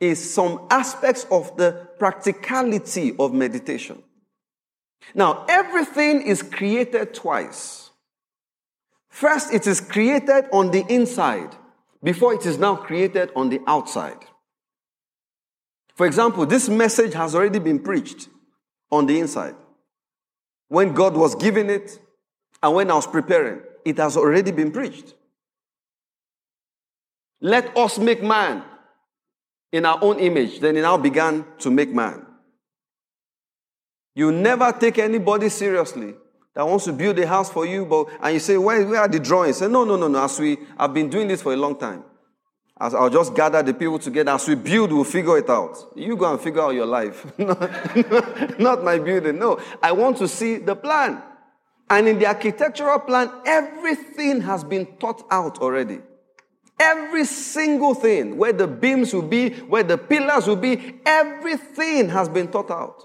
is 0.00 0.32
some 0.32 0.66
aspects 0.70 1.26
of 1.30 1.54
the 1.58 1.88
practicality 1.98 3.14
of 3.18 3.34
meditation. 3.34 4.02
Now, 5.14 5.44
everything 5.46 6.22
is 6.22 6.42
created 6.42 7.12
twice. 7.12 7.90
First, 9.10 9.52
it 9.52 9.66
is 9.66 9.78
created 9.82 10.46
on 10.52 10.70
the 10.70 10.86
inside 10.88 11.54
before 12.02 12.34
it 12.34 12.46
is 12.46 12.58
now 12.58 12.76
created 12.76 13.30
on 13.36 13.50
the 13.50 13.60
outside. 13.66 14.18
For 15.94 16.06
example, 16.06 16.46
this 16.46 16.68
message 16.68 17.12
has 17.14 17.34
already 17.34 17.58
been 17.58 17.78
preached 17.78 18.28
on 18.90 19.06
the 19.06 19.18
inside. 19.18 19.54
When 20.68 20.94
God 20.94 21.14
was 21.14 21.34
giving 21.34 21.68
it 21.68 22.00
and 22.62 22.74
when 22.74 22.90
I 22.90 22.94
was 22.94 23.06
preparing, 23.06 23.60
it 23.84 23.98
has 23.98 24.16
already 24.16 24.50
been 24.50 24.72
preached. 24.72 25.14
Let 27.40 27.76
us 27.76 27.98
make 27.98 28.22
man 28.22 28.64
in 29.72 29.86
our 29.86 29.98
own 30.02 30.18
image. 30.18 30.60
Then 30.60 30.76
he 30.76 30.82
now 30.82 30.96
began 30.96 31.44
to 31.58 31.70
make 31.70 31.90
man. 31.90 32.26
You 34.14 34.32
never 34.32 34.72
take 34.72 34.98
anybody 34.98 35.48
seriously 35.48 36.14
that 36.54 36.66
wants 36.66 36.84
to 36.86 36.92
build 36.92 37.18
a 37.18 37.26
house 37.26 37.50
for 37.50 37.64
you, 37.64 37.86
but 37.86 38.08
and 38.20 38.34
you 38.34 38.40
say, 38.40 38.56
where, 38.56 38.84
where 38.86 39.00
are 39.00 39.08
the 39.08 39.20
drawings? 39.20 39.58
Say, 39.58 39.68
no, 39.68 39.84
no, 39.84 39.96
no, 39.96 40.08
no. 40.08 40.24
As 40.24 40.38
we 40.38 40.58
I've 40.76 40.92
been 40.92 41.08
doing 41.08 41.28
this 41.28 41.42
for 41.42 41.52
a 41.52 41.56
long 41.56 41.78
time. 41.78 42.04
As 42.80 42.94
I'll 42.94 43.10
just 43.10 43.34
gather 43.34 43.62
the 43.62 43.74
people 43.74 43.98
together. 43.98 44.30
As 44.32 44.48
we 44.48 44.54
build, 44.54 44.90
we'll 44.90 45.04
figure 45.04 45.36
it 45.36 45.50
out. 45.50 45.76
You 45.94 46.16
go 46.16 46.32
and 46.32 46.40
figure 46.40 46.62
out 46.62 46.70
your 46.70 46.86
life. 46.86 47.26
Not 48.58 48.82
my 48.82 48.98
building. 48.98 49.38
No. 49.38 49.60
I 49.82 49.92
want 49.92 50.16
to 50.18 50.26
see 50.26 50.56
the 50.56 50.74
plan. 50.74 51.22
And 51.90 52.08
in 52.08 52.18
the 52.18 52.26
architectural 52.26 53.00
plan, 53.00 53.30
everything 53.44 54.40
has 54.42 54.64
been 54.64 54.86
thought 54.98 55.26
out 55.30 55.58
already. 55.58 55.98
Every 56.78 57.26
single 57.26 57.92
thing, 57.94 58.38
where 58.38 58.54
the 58.54 58.66
beams 58.66 59.12
will 59.12 59.28
be, 59.28 59.50
where 59.50 59.82
the 59.82 59.98
pillars 59.98 60.46
will 60.46 60.56
be, 60.56 61.00
everything 61.04 62.08
has 62.08 62.30
been 62.30 62.48
thought 62.48 62.70
out. 62.70 63.02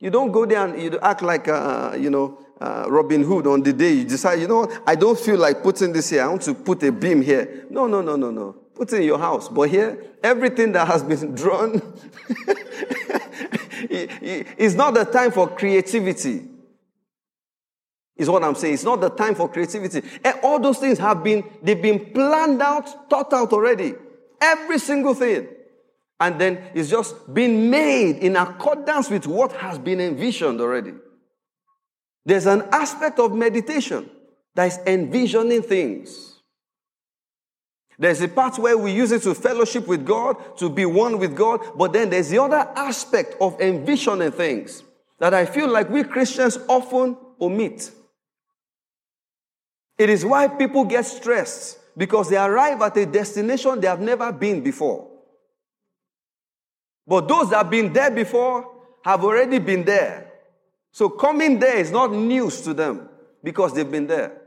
You 0.00 0.10
don't 0.10 0.32
go 0.32 0.46
there 0.46 0.66
and 0.66 0.82
you 0.82 0.98
act 1.00 1.22
like, 1.22 1.46
uh, 1.46 1.94
you 1.96 2.10
know, 2.10 2.38
uh, 2.60 2.84
Robin 2.88 3.22
Hood 3.22 3.46
on 3.46 3.62
the 3.62 3.72
day 3.72 3.92
you 3.92 4.04
decide, 4.04 4.40
you 4.40 4.46
know 4.46 4.60
what, 4.60 4.82
I 4.86 4.94
don't 4.94 5.18
feel 5.18 5.38
like 5.38 5.62
putting 5.62 5.92
this 5.92 6.10
here. 6.10 6.22
I 6.22 6.28
want 6.28 6.42
to 6.42 6.54
put 6.54 6.82
a 6.82 6.92
beam 6.92 7.22
here. 7.22 7.66
No, 7.70 7.86
no, 7.86 8.02
no, 8.02 8.16
no, 8.16 8.30
no. 8.30 8.52
Put 8.74 8.92
it 8.92 8.96
in 8.96 9.02
your 9.04 9.18
house. 9.18 9.48
But 9.48 9.70
here, 9.70 10.04
everything 10.22 10.72
that 10.72 10.86
has 10.86 11.02
been 11.02 11.34
drawn 11.36 11.74
is 13.88 14.74
not 14.74 14.94
the 14.94 15.04
time 15.04 15.32
for 15.32 15.48
creativity. 15.48 16.48
Is 18.16 18.28
what 18.28 18.44
I'm 18.44 18.54
saying. 18.54 18.74
It's 18.74 18.84
not 18.84 19.00
the 19.00 19.08
time 19.08 19.34
for 19.34 19.48
creativity. 19.48 20.06
And 20.22 20.38
all 20.42 20.60
those 20.60 20.78
things 20.78 20.98
have 20.98 21.24
been, 21.24 21.42
they've 21.62 21.80
been 21.80 22.12
planned 22.12 22.60
out, 22.60 23.08
thought 23.08 23.32
out 23.32 23.54
already. 23.54 23.94
Every 24.38 24.78
single 24.78 25.14
thing. 25.14 25.48
And 26.18 26.38
then 26.38 26.62
it's 26.74 26.90
just 26.90 27.32
been 27.32 27.70
made 27.70 28.18
in 28.18 28.36
accordance 28.36 29.08
with 29.08 29.26
what 29.26 29.52
has 29.52 29.78
been 29.78 30.02
envisioned 30.02 30.60
already. 30.60 30.92
There's 32.24 32.46
an 32.46 32.62
aspect 32.72 33.18
of 33.18 33.34
meditation 33.34 34.10
that 34.54 34.66
is 34.66 34.78
envisioning 34.86 35.62
things. 35.62 36.38
There's 37.98 38.22
a 38.22 38.28
part 38.28 38.58
where 38.58 38.78
we 38.78 38.92
use 38.92 39.12
it 39.12 39.22
to 39.22 39.34
fellowship 39.34 39.86
with 39.86 40.06
God, 40.06 40.56
to 40.56 40.70
be 40.70 40.86
one 40.86 41.18
with 41.18 41.36
God, 41.36 41.60
but 41.76 41.92
then 41.92 42.08
there's 42.08 42.30
the 42.30 42.42
other 42.42 42.66
aspect 42.74 43.36
of 43.40 43.60
envisioning 43.60 44.32
things 44.32 44.82
that 45.18 45.34
I 45.34 45.44
feel 45.44 45.68
like 45.68 45.90
we 45.90 46.02
Christians 46.04 46.58
often 46.66 47.16
omit. 47.40 47.90
It 49.98 50.08
is 50.08 50.24
why 50.24 50.48
people 50.48 50.86
get 50.86 51.04
stressed 51.04 51.78
because 51.94 52.30
they 52.30 52.38
arrive 52.38 52.80
at 52.80 52.96
a 52.96 53.04
destination 53.04 53.80
they 53.80 53.86
have 53.86 54.00
never 54.00 54.32
been 54.32 54.62
before. 54.62 55.10
But 57.06 57.28
those 57.28 57.50
that 57.50 57.56
have 57.58 57.70
been 57.70 57.92
there 57.92 58.10
before 58.10 58.66
have 59.04 59.22
already 59.22 59.58
been 59.58 59.84
there. 59.84 60.29
So 60.92 61.08
coming 61.08 61.58
there 61.58 61.76
is 61.76 61.90
not 61.90 62.12
news 62.12 62.60
to 62.62 62.74
them 62.74 63.08
because 63.42 63.74
they've 63.74 63.90
been 63.90 64.06
there. 64.06 64.40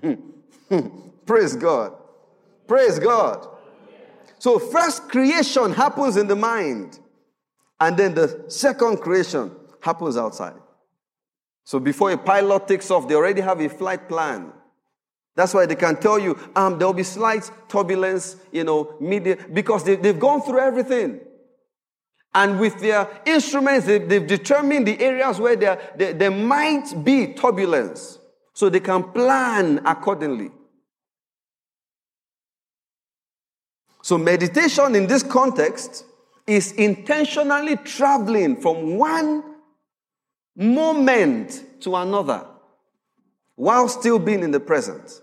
Praise 1.26 1.56
God. 1.56 1.94
Praise 2.66 2.98
God. 2.98 3.48
So, 4.38 4.58
first 4.58 5.08
creation 5.08 5.72
happens 5.72 6.16
in 6.16 6.26
the 6.26 6.36
mind, 6.36 6.98
and 7.80 7.96
then 7.96 8.14
the 8.14 8.44
second 8.48 8.98
creation 8.98 9.50
happens 9.80 10.16
outside. 10.16 10.60
So 11.64 11.80
before 11.80 12.10
a 12.10 12.18
pilot 12.18 12.68
takes 12.68 12.90
off, 12.90 13.08
they 13.08 13.14
already 13.14 13.40
have 13.40 13.60
a 13.60 13.68
flight 13.68 14.08
plan. 14.08 14.52
That's 15.34 15.54
why 15.54 15.66
they 15.66 15.74
can 15.74 15.96
tell 15.96 16.18
you 16.18 16.38
um, 16.54 16.78
there 16.78 16.86
will 16.86 16.94
be 16.94 17.02
slight 17.02 17.50
turbulence, 17.68 18.36
you 18.52 18.64
know, 18.64 18.94
media, 19.00 19.38
because 19.52 19.82
they, 19.82 19.96
they've 19.96 20.18
gone 20.18 20.42
through 20.42 20.60
everything. 20.60 21.20
And 22.34 22.58
with 22.58 22.80
their 22.80 23.08
instruments, 23.24 23.86
they, 23.86 24.00
have 24.00 24.26
determined 24.26 24.86
the 24.86 25.00
areas 25.00 25.38
where 25.38 25.54
there, 25.54 25.92
there, 25.96 26.12
there 26.12 26.30
might 26.30 27.04
be 27.04 27.28
turbulence. 27.28 28.18
So 28.52 28.68
they 28.68 28.80
can 28.80 29.04
plan 29.12 29.80
accordingly. 29.84 30.50
So 34.02 34.18
meditation 34.18 34.94
in 34.94 35.06
this 35.06 35.22
context 35.22 36.04
is 36.46 36.72
intentionally 36.72 37.76
traveling 37.76 38.60
from 38.60 38.98
one 38.98 39.42
moment 40.56 41.64
to 41.80 41.96
another 41.96 42.46
while 43.56 43.88
still 43.88 44.18
being 44.18 44.42
in 44.42 44.50
the 44.50 44.60
present. 44.60 45.20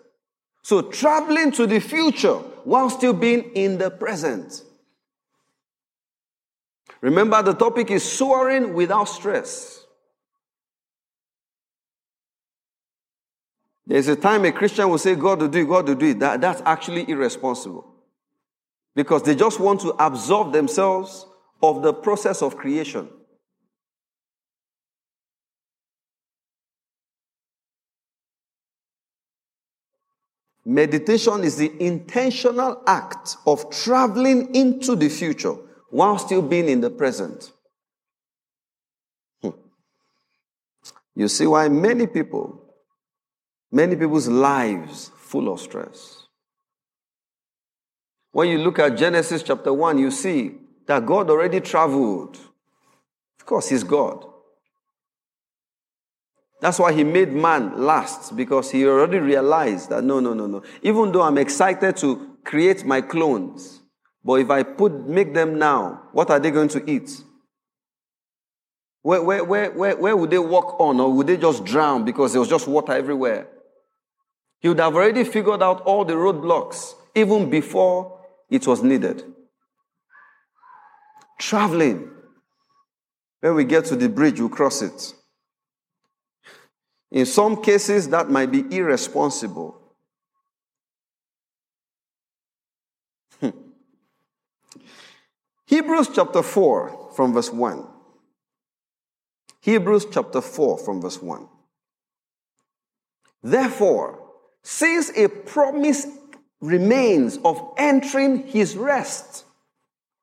So, 0.64 0.84
traveling 0.84 1.52
to 1.54 1.66
the 1.66 1.80
future 1.80 2.36
while 2.64 2.90
still 2.90 3.14
being 3.14 3.52
in 3.56 3.78
the 3.78 3.90
present. 3.90 4.64
Remember, 7.02 7.42
the 7.42 7.54
topic 7.54 7.90
is 7.90 8.04
soaring 8.04 8.74
without 8.74 9.06
stress. 9.06 9.86
There's 13.88 14.08
a 14.08 14.16
time 14.16 14.46
a 14.46 14.52
Christian 14.52 14.88
will 14.90 15.00
say, 15.00 15.16
God 15.16 15.42
will 15.42 15.48
do 15.48 15.62
it, 15.62 15.68
God 15.68 15.88
will 15.88 15.96
do 15.96 16.06
it. 16.06 16.20
That, 16.20 16.40
that's 16.40 16.62
actually 16.64 17.10
irresponsible. 17.10 17.88
Because 18.96 19.24
they 19.24 19.36
just 19.36 19.60
want 19.60 19.82
to 19.82 19.90
absorb 20.00 20.54
themselves 20.54 21.26
of 21.64 21.82
the 21.82 21.94
process 21.94 22.42
of 22.42 22.56
creation. 22.56 23.10
Meditation 30.64 31.44
is 31.44 31.58
the 31.58 31.74
intentional 31.84 32.84
act 32.86 33.38
of 33.48 33.72
traveling 33.72 34.54
into 34.54 34.96
the 34.96 35.10
future 35.10 35.56
while 35.92 36.18
still 36.18 36.42
being 36.42 36.68
in 36.68 36.82
the 36.82 36.90
present. 36.90 37.52
Hmm. 39.42 39.50
You 41.16 41.28
see 41.28 41.46
why 41.46 41.70
many 41.70 42.08
people, 42.08 42.74
many 43.72 43.96
people's 43.96 44.28
lives 44.28 45.12
full 45.16 45.52
of 45.54 45.60
stress. 45.60 46.26
When 48.32 48.50
you 48.50 48.58
look 48.58 48.80
at 48.80 48.98
Genesis 48.98 49.44
chapter 49.44 49.74
1, 49.74 49.98
you 50.00 50.10
see 50.10 50.56
that 50.88 51.06
God 51.06 51.30
already 51.30 51.60
traveled. 51.60 52.38
Of 53.40 53.46
course, 53.46 53.70
He's 53.70 53.84
God. 53.84 54.26
That's 56.62 56.78
why 56.78 56.94
he 56.94 57.04
made 57.04 57.34
man 57.34 57.84
last, 57.84 58.38
because 58.38 58.70
he 58.70 58.86
already 58.86 59.18
realized 59.18 59.90
that 59.90 60.04
no, 60.04 60.20
no, 60.20 60.36
no, 60.36 60.46
no. 60.46 60.62
Even 60.84 61.12
though 61.12 61.24
I'm 61.24 61.40
excited 61.40 61.98
to 61.98 62.38
create 62.44 62.86
my 62.86 63.02
clones, 63.02 63.81
but 64.24 64.34
if 64.36 64.50
I 64.50 64.64
put 64.64 65.08
make 65.08 65.34
them 65.34 65.58
now, 65.58 66.10
what 66.12 66.30
are 66.30 66.40
they 66.40 66.52
going 66.52 66.70
to 66.70 66.90
eat? 66.90 67.22
Where, 69.02 69.22
where, 69.22 69.44
where, 69.44 69.72
where, 69.72 69.96
where 69.98 70.18
would 70.18 70.30
they 70.30 70.38
walk 70.40 70.80
on, 70.80 71.00
or 71.00 71.12
would 71.14 71.28
they 71.28 71.38
just 71.38 71.66
drown 71.66 72.06
because 72.06 72.34
there 72.34 72.40
was 72.40 72.50
just 72.50 72.68
water 72.68 72.94
everywhere? 72.94 73.48
He 74.60 74.68
would 74.68 74.80
have 74.80 74.96
already 74.96 75.24
figured 75.24 75.64
out 75.64 75.82
all 75.82 76.06
the 76.06 76.14
roadblocks 76.14 76.94
even 77.16 77.50
before 77.50 78.20
it 78.50 78.68
was 78.68 78.84
needed. 78.84 79.24
traveling. 81.40 82.10
When 83.40 83.56
we 83.56 83.64
get 83.64 83.86
to 83.86 83.96
the 83.96 84.08
bridge, 84.08 84.40
we 84.40 84.48
cross 84.50 84.84
it. 84.84 85.14
In 87.12 87.26
some 87.26 87.62
cases, 87.62 88.08
that 88.10 88.30
might 88.30 88.52
be 88.52 88.64
irresponsible. 88.70 89.81
Hebrews 95.72 96.10
chapter 96.14 96.44
4 96.44 97.12
from 97.16 97.32
verse 97.32 97.50
1. 97.50 97.88
Hebrews 99.62 100.08
chapter 100.12 100.42
4 100.42 100.78
from 100.80 101.02
verse 101.02 101.22
1. 101.22 101.48
Therefore, 103.42 104.20
since 104.64 105.12
a 105.16 105.30
promise 105.30 106.08
remains 106.60 107.40
of 107.46 107.74
entering 107.78 108.48
his 108.48 108.76
rest, 108.76 109.46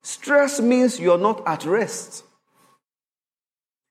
stress 0.03 0.61
means 0.61 1.01
you're 1.01 1.17
not 1.17 1.43
at 1.49 1.65
rest. 1.65 2.25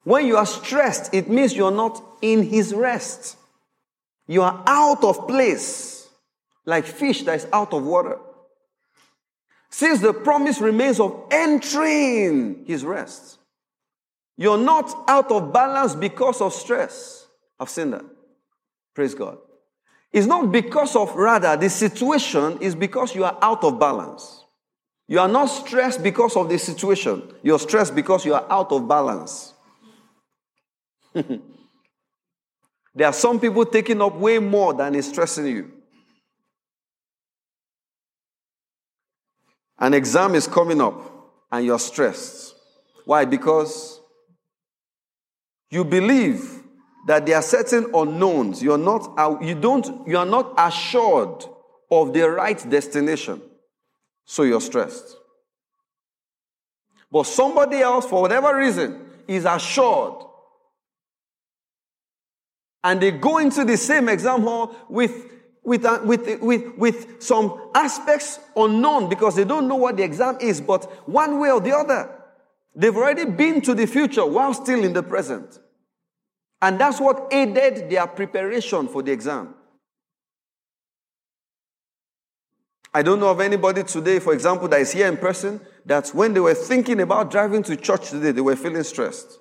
When 0.04 0.28
you 0.28 0.38
are 0.38 0.46
stressed, 0.46 1.12
it 1.12 1.28
means 1.28 1.56
you're 1.56 1.72
not 1.72 2.04
in 2.22 2.44
his 2.44 2.72
rest. 2.72 3.36
You 4.28 4.44
are 4.44 4.64
out 4.68 5.04
of 5.04 5.28
place, 5.28 6.08
like 6.68 6.86
fish 6.86 7.24
that 7.24 7.38
is 7.38 7.48
out 7.52 7.74
of 7.74 7.84
water. 7.84 8.20
Since 9.70 10.02
the 10.02 10.14
promise 10.14 10.62
remains 10.62 11.00
of 11.00 11.26
entering 11.30 12.66
his 12.66 12.86
rest, 12.86 13.40
you're 14.38 14.58
not 14.58 14.94
out 15.08 15.32
of 15.32 15.52
balance 15.52 15.96
because 15.96 16.42
of 16.42 16.54
stress. 16.54 17.28
I've 17.60 17.70
seen 17.70 17.92
that. 17.92 18.06
Praise 18.94 19.14
God. 19.16 19.40
It's 20.12 20.28
not 20.28 20.52
because 20.52 20.96
of, 20.96 21.16
rather, 21.16 21.58
the 21.58 21.70
situation 21.70 22.60
is 22.62 22.76
because 22.76 23.14
you 23.14 23.24
are 23.26 23.38
out 23.42 23.64
of 23.64 23.80
balance. 23.80 24.46
You 25.08 25.20
are 25.20 25.28
not 25.28 25.46
stressed 25.46 26.04
because 26.04 26.36
of 26.36 26.50
the 26.50 26.58
situation. 26.58 27.24
You're 27.42 27.60
stressed 27.60 27.96
because 27.96 28.26
you 28.26 28.34
are 28.34 28.46
out 28.50 28.72
of 28.72 28.88
balance. 28.88 29.54
there 31.14 31.32
are 33.02 33.14
some 33.14 33.40
people 33.40 33.66
taking 33.66 34.02
up 34.02 34.16
way 34.16 34.40
more 34.40 34.74
than 34.74 34.96
is 34.96 35.08
stressing 35.08 35.48
you. 35.48 35.72
An 39.80 39.94
exam 39.94 40.36
is 40.36 40.48
coming 40.48 40.82
up 40.82 41.02
and 41.52 41.66
you're 41.66 41.80
stressed. 41.80 42.56
Why? 43.06 43.26
Because 43.26 44.02
you 45.70 45.84
believe 45.84 46.64
that 47.08 47.26
there 47.26 47.36
are 47.36 47.42
certain 47.42 47.92
unknowns. 47.94 48.62
You're 48.62 48.78
not, 48.78 49.42
you 49.42 49.56
don't, 49.56 50.08
you 50.08 50.18
are 50.18 50.26
not 50.26 50.54
assured 50.58 51.46
of 51.90 52.14
the 52.14 52.30
right 52.30 52.70
destination. 52.70 53.42
So 54.26 54.44
you're 54.44 54.62
stressed. 54.62 55.16
But 57.10 57.24
somebody 57.24 57.78
else, 57.78 58.06
for 58.06 58.22
whatever 58.22 58.58
reason, 58.58 59.06
is 59.28 59.46
assured. 59.46 60.24
And 62.84 63.02
they 63.02 63.12
go 63.12 63.38
into 63.38 63.64
the 63.64 63.78
same 63.78 64.10
exam 64.10 64.42
hall 64.42 64.76
with, 64.90 65.26
with, 65.68 65.84
uh, 65.84 66.00
with, 66.06 66.42
with, 66.42 66.78
with 66.78 67.22
some 67.22 67.72
aspects 67.76 68.40
unknown 68.56 69.10
because 69.10 69.36
they 69.36 69.44
don't 69.44 69.68
know 69.68 69.76
what 69.76 69.98
the 69.98 70.04
exam 70.04 70.38
is, 70.40 70.62
but 70.62 70.86
one 71.10 71.42
way 71.42 71.52
or 71.52 71.60
the 71.60 71.76
other, 71.76 72.10
they've 72.74 72.96
already 72.96 73.26
been 73.26 73.60
to 73.60 73.76
the 73.76 73.86
future 73.86 74.26
while 74.26 74.54
still 74.54 74.82
in 74.82 74.94
the 74.94 75.04
present. 75.04 75.60
And 76.62 76.80
that's 76.80 77.02
what 77.02 77.28
aided 77.34 77.90
their 77.90 78.08
preparation 78.08 78.88
for 78.88 79.04
the 79.04 79.12
exam. 79.12 79.56
I 82.94 83.02
don't 83.02 83.20
know 83.20 83.30
of 83.30 83.42
anybody 83.42 83.84
today, 83.84 84.20
for 84.20 84.32
example, 84.32 84.70
that 84.70 84.80
is 84.80 84.94
here 84.94 85.08
in 85.08 85.18
person, 85.18 85.60
that 85.86 86.08
when 86.14 86.34
they 86.34 86.40
were 86.40 86.56
thinking 86.56 87.02
about 87.02 87.30
driving 87.30 87.62
to 87.64 87.76
church 87.76 88.12
today, 88.12 88.32
they 88.32 88.40
were 88.40 88.56
feeling 88.56 88.84
stressed. 88.84 89.38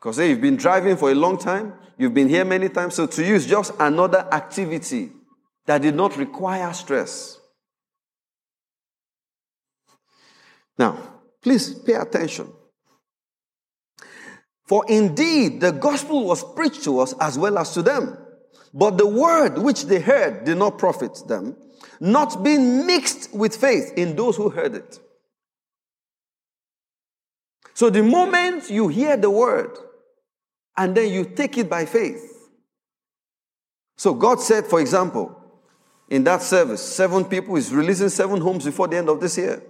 Because 0.00 0.16
hey, 0.16 0.30
you've 0.30 0.40
been 0.40 0.56
driving 0.56 0.96
for 0.96 1.10
a 1.10 1.14
long 1.14 1.36
time, 1.36 1.74
you've 1.98 2.14
been 2.14 2.28
here 2.28 2.44
many 2.44 2.70
times, 2.70 2.94
so 2.94 3.06
to 3.06 3.24
you 3.24 3.34
it's 3.34 3.44
just 3.44 3.72
another 3.78 4.26
activity 4.32 5.12
that 5.66 5.82
did 5.82 5.94
not 5.94 6.16
require 6.16 6.72
stress. 6.72 7.38
Now, 10.78 10.96
please 11.42 11.74
pay 11.74 11.92
attention. 11.92 12.50
For 14.66 14.86
indeed, 14.88 15.60
the 15.60 15.72
gospel 15.72 16.24
was 16.24 16.42
preached 16.54 16.84
to 16.84 17.00
us 17.00 17.12
as 17.20 17.38
well 17.38 17.58
as 17.58 17.74
to 17.74 17.82
them. 17.82 18.16
But 18.72 18.96
the 18.96 19.06
word 19.06 19.58
which 19.58 19.84
they 19.84 20.00
heard 20.00 20.44
did 20.44 20.56
not 20.56 20.78
profit 20.78 21.22
them, 21.26 21.56
not 21.98 22.42
being 22.42 22.86
mixed 22.86 23.34
with 23.34 23.54
faith 23.56 23.92
in 23.96 24.16
those 24.16 24.36
who 24.36 24.48
heard 24.48 24.76
it. 24.76 24.98
So 27.74 27.90
the 27.90 28.02
moment 28.02 28.70
you 28.70 28.88
hear 28.88 29.16
the 29.16 29.30
word 29.30 29.76
and 30.76 30.96
then 30.96 31.12
you 31.12 31.24
take 31.24 31.58
it 31.58 31.68
by 31.68 31.84
faith. 31.84 32.48
So 33.96 34.14
God 34.14 34.40
said, 34.40 34.66
for 34.66 34.80
example, 34.80 35.36
in 36.08 36.24
that 36.24 36.42
service, 36.42 36.82
seven 36.82 37.24
people 37.24 37.56
is 37.56 37.72
releasing 37.72 38.08
seven 38.08 38.40
homes 38.40 38.64
before 38.64 38.88
the 38.88 38.96
end 38.96 39.08
of 39.08 39.20
this 39.20 39.36
year. 39.36 39.62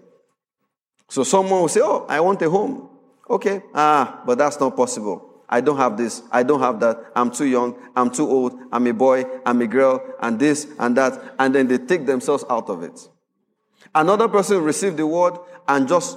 So 1.09 1.25
someone 1.25 1.61
will 1.61 1.69
say, 1.69 1.81
Oh, 1.83 2.07
I 2.09 2.21
want 2.21 2.41
a 2.43 2.49
home. 2.49 2.89
Okay, 3.29 3.63
ah, 3.75 4.23
but 4.25 4.39
that's 4.39 4.59
not 4.59 4.77
possible. 4.77 5.45
I 5.49 5.61
don't 5.61 5.77
have 5.77 5.97
this, 5.97 6.23
I 6.31 6.45
don't 6.45 6.61
have 6.61 6.79
that, 6.81 6.97
I'm 7.17 7.33
too 7.33 7.45
young, 7.45 7.77
I'm 7.97 8.11
too 8.11 8.29
old, 8.29 8.57
I'm 8.71 8.87
a 8.87 8.93
boy, 8.93 9.25
I'm 9.45 9.61
a 9.61 9.67
girl, 9.67 10.01
and 10.21 10.39
this 10.39 10.69
and 10.79 10.97
that, 10.97 11.35
and 11.41 11.53
then 11.53 11.67
they 11.67 11.79
take 11.79 12.07
themselves 12.07 12.45
out 12.49 12.71
of 12.71 12.85
it. 12.85 13.09
Another 13.93 14.29
person 14.29 14.63
receive 14.63 14.97
the 14.97 15.07
word 15.07 15.39
and 15.67 15.89
just 15.89 16.17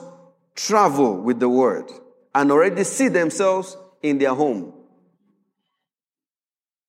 travel 0.55 1.17
with 1.17 1.39
the 1.39 1.49
word 1.49 1.91
and 2.35 2.51
already 2.51 2.83
see 2.83 3.07
themselves 3.07 3.75
in 4.03 4.19
their 4.19 4.35
home. 4.35 4.73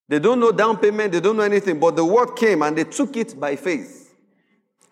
They 0.08 0.18
don't 0.18 0.38
know 0.38 0.52
down 0.52 0.76
payment, 0.76 1.12
they 1.12 1.20
don't 1.20 1.36
know 1.36 1.42
anything, 1.44 1.80
but 1.80 1.96
the 1.96 2.04
word 2.04 2.36
came 2.36 2.62
and 2.62 2.76
they 2.76 2.84
took 2.84 3.16
it 3.16 3.38
by 3.40 3.56
faith. 3.56 4.14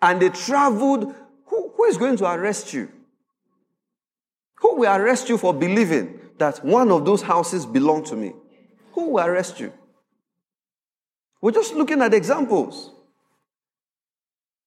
And 0.01 0.21
they 0.21 0.29
traveled. 0.29 1.13
Who, 1.45 1.71
who 1.75 1.83
is 1.85 1.97
going 1.97 2.17
to 2.17 2.25
arrest 2.25 2.73
you? 2.73 2.89
Who 4.55 4.77
will 4.77 4.91
arrest 4.91 5.29
you 5.29 5.37
for 5.37 5.53
believing 5.53 6.19
that 6.39 6.63
one 6.65 6.89
of 6.91 7.05
those 7.05 7.21
houses 7.21 7.65
belong 7.65 8.03
to 8.05 8.15
me? 8.15 8.33
Who 8.93 9.11
will 9.11 9.23
arrest 9.23 9.59
you? 9.59 9.71
We're 11.41 11.51
just 11.51 11.75
looking 11.75 12.01
at 12.01 12.13
examples. 12.13 12.91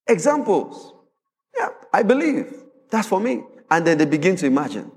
Examples. 0.07 0.93
Yeah, 1.57 1.71
I 1.93 2.03
believe. 2.03 2.53
That's 2.91 3.09
for 3.09 3.19
me. 3.19 3.43
And 3.71 3.87
then 3.87 3.99
they 3.99 4.05
begin 4.05 4.37
to 4.37 4.47
imagine. 4.47 4.93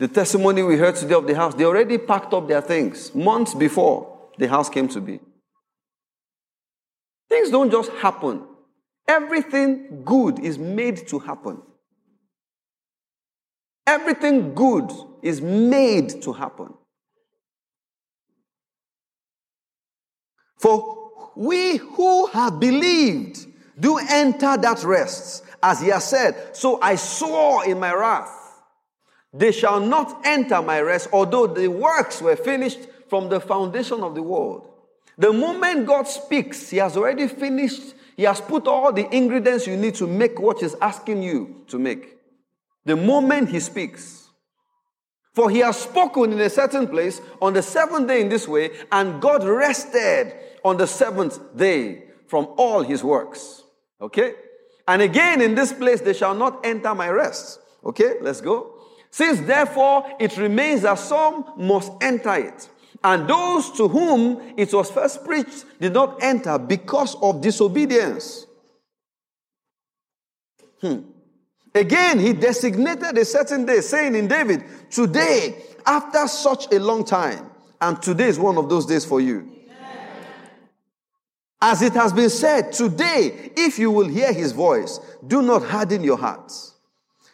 The 0.00 0.08
testimony 0.08 0.62
we 0.62 0.78
heard 0.78 0.96
today 0.96 1.12
of 1.12 1.26
the 1.26 1.34
house, 1.34 1.54
they 1.54 1.66
already 1.66 1.98
packed 1.98 2.32
up 2.32 2.48
their 2.48 2.62
things 2.62 3.14
months 3.14 3.52
before 3.52 4.30
the 4.38 4.48
house 4.48 4.70
came 4.70 4.88
to 4.88 5.00
be. 5.00 5.20
Things 7.28 7.50
don't 7.50 7.70
just 7.70 7.92
happen. 7.92 8.46
Everything 9.06 10.02
good 10.02 10.38
is 10.38 10.56
made 10.56 11.06
to 11.08 11.18
happen. 11.18 11.60
Everything 13.86 14.54
good 14.54 14.90
is 15.20 15.42
made 15.42 16.22
to 16.22 16.32
happen. 16.32 16.72
For 20.58 21.10
we 21.36 21.76
who 21.76 22.24
have 22.28 22.58
believed 22.58 23.46
do 23.78 23.98
enter 23.98 24.56
that 24.56 24.82
rest, 24.82 25.44
as 25.62 25.82
he 25.82 25.88
has 25.88 26.08
said. 26.08 26.56
So 26.56 26.80
I 26.80 26.94
swore 26.94 27.66
in 27.66 27.78
my 27.78 27.92
wrath, 27.92 28.39
they 29.32 29.52
shall 29.52 29.80
not 29.80 30.20
enter 30.24 30.60
my 30.62 30.80
rest, 30.80 31.08
although 31.12 31.46
the 31.46 31.68
works 31.68 32.20
were 32.20 32.36
finished 32.36 32.80
from 33.08 33.28
the 33.28 33.40
foundation 33.40 34.02
of 34.02 34.14
the 34.14 34.22
world. 34.22 34.68
The 35.18 35.32
moment 35.32 35.86
God 35.86 36.08
speaks, 36.08 36.70
He 36.70 36.78
has 36.78 36.96
already 36.96 37.28
finished, 37.28 37.94
He 38.16 38.24
has 38.24 38.40
put 38.40 38.66
all 38.66 38.92
the 38.92 39.14
ingredients 39.14 39.66
you 39.66 39.76
need 39.76 39.94
to 39.96 40.06
make 40.06 40.40
what 40.40 40.60
He's 40.60 40.74
asking 40.76 41.22
you 41.22 41.64
to 41.68 41.78
make 41.78 42.20
the 42.84 42.96
moment 42.96 43.50
he 43.50 43.60
speaks. 43.60 44.28
For 45.32 45.48
he 45.48 45.58
has 45.60 45.80
spoken 45.80 46.32
in 46.32 46.40
a 46.40 46.50
certain 46.50 46.88
place 46.88 47.20
on 47.40 47.52
the 47.52 47.62
seventh 47.62 48.08
day 48.08 48.20
in 48.20 48.28
this 48.28 48.48
way, 48.48 48.70
and 48.90 49.22
God 49.22 49.44
rested 49.44 50.34
on 50.64 50.76
the 50.76 50.86
seventh 50.86 51.56
day 51.56 52.04
from 52.26 52.48
all 52.56 52.82
his 52.82 53.04
works. 53.04 53.62
Okay? 54.00 54.34
And 54.88 55.02
again 55.02 55.40
in 55.40 55.54
this 55.54 55.72
place, 55.72 56.00
they 56.00 56.14
shall 56.14 56.34
not 56.34 56.66
enter 56.66 56.94
my 56.94 57.08
rest. 57.08 57.60
Okay, 57.84 58.14
let's 58.20 58.40
go. 58.40 58.74
Since 59.10 59.40
therefore 59.40 60.04
it 60.18 60.36
remains 60.36 60.82
that 60.82 60.98
some 60.98 61.44
must 61.56 61.92
enter 62.00 62.34
it. 62.34 62.68
And 63.02 63.28
those 63.28 63.70
to 63.72 63.88
whom 63.88 64.54
it 64.56 64.72
was 64.72 64.90
first 64.90 65.24
preached 65.24 65.64
did 65.80 65.94
not 65.94 66.22
enter 66.22 66.58
because 66.58 67.16
of 67.22 67.40
disobedience. 67.40 68.46
Hmm. 70.80 71.00
Again, 71.74 72.18
he 72.18 72.32
designated 72.32 73.16
a 73.16 73.24
certain 73.24 73.64
day, 73.64 73.80
saying 73.80 74.14
in 74.14 74.26
David, 74.26 74.64
Today, 74.90 75.62
after 75.86 76.26
such 76.26 76.72
a 76.72 76.80
long 76.80 77.04
time, 77.04 77.50
and 77.80 78.00
today 78.02 78.28
is 78.28 78.38
one 78.38 78.58
of 78.58 78.68
those 78.68 78.86
days 78.86 79.04
for 79.04 79.20
you. 79.20 79.48
As 81.62 81.82
it 81.82 81.92
has 81.92 82.12
been 82.12 82.30
said, 82.30 82.72
today, 82.72 83.52
if 83.56 83.78
you 83.78 83.90
will 83.90 84.08
hear 84.08 84.32
his 84.32 84.52
voice, 84.52 84.98
do 85.26 85.42
not 85.42 85.62
harden 85.62 86.02
your 86.02 86.16
hearts. 86.16 86.69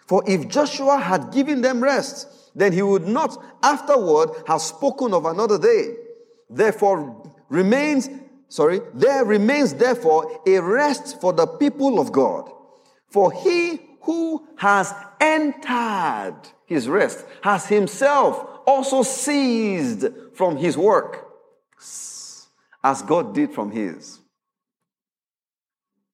For 0.07 0.23
if 0.27 0.49
Joshua 0.49 0.99
had 0.99 1.33
given 1.33 1.61
them 1.61 1.83
rest, 1.83 2.29
then 2.55 2.73
he 2.73 2.83
would 2.83 3.07
not 3.07 3.37
afterward 3.63 4.31
have 4.47 4.63
spoken 4.63 5.13
of 5.13 5.27
another 5.27 5.59
day. 5.59 5.97
Therefore 6.49 7.33
remains, 7.49 8.09
sorry, 8.49 8.81
there 8.95 9.25
remains 9.25 9.75
therefore 9.75 10.41
a 10.47 10.61
rest 10.61 11.21
for 11.21 11.33
the 11.33 11.47
people 11.47 11.99
of 11.99 12.13
God. 12.13 12.51
For 13.11 13.33
he 13.33 13.81
who 14.03 14.47
has 14.57 14.95
entered 15.21 16.37
his 16.67 16.89
rest 16.89 17.25
has 17.43 17.67
himself 17.67 18.61
also 18.67 19.03
ceased 19.03 20.07
from 20.35 20.57
his 20.57 20.77
work 20.77 21.27
as 22.83 23.03
God 23.03 23.35
did 23.35 23.53
from 23.53 23.71
his. 23.73 24.21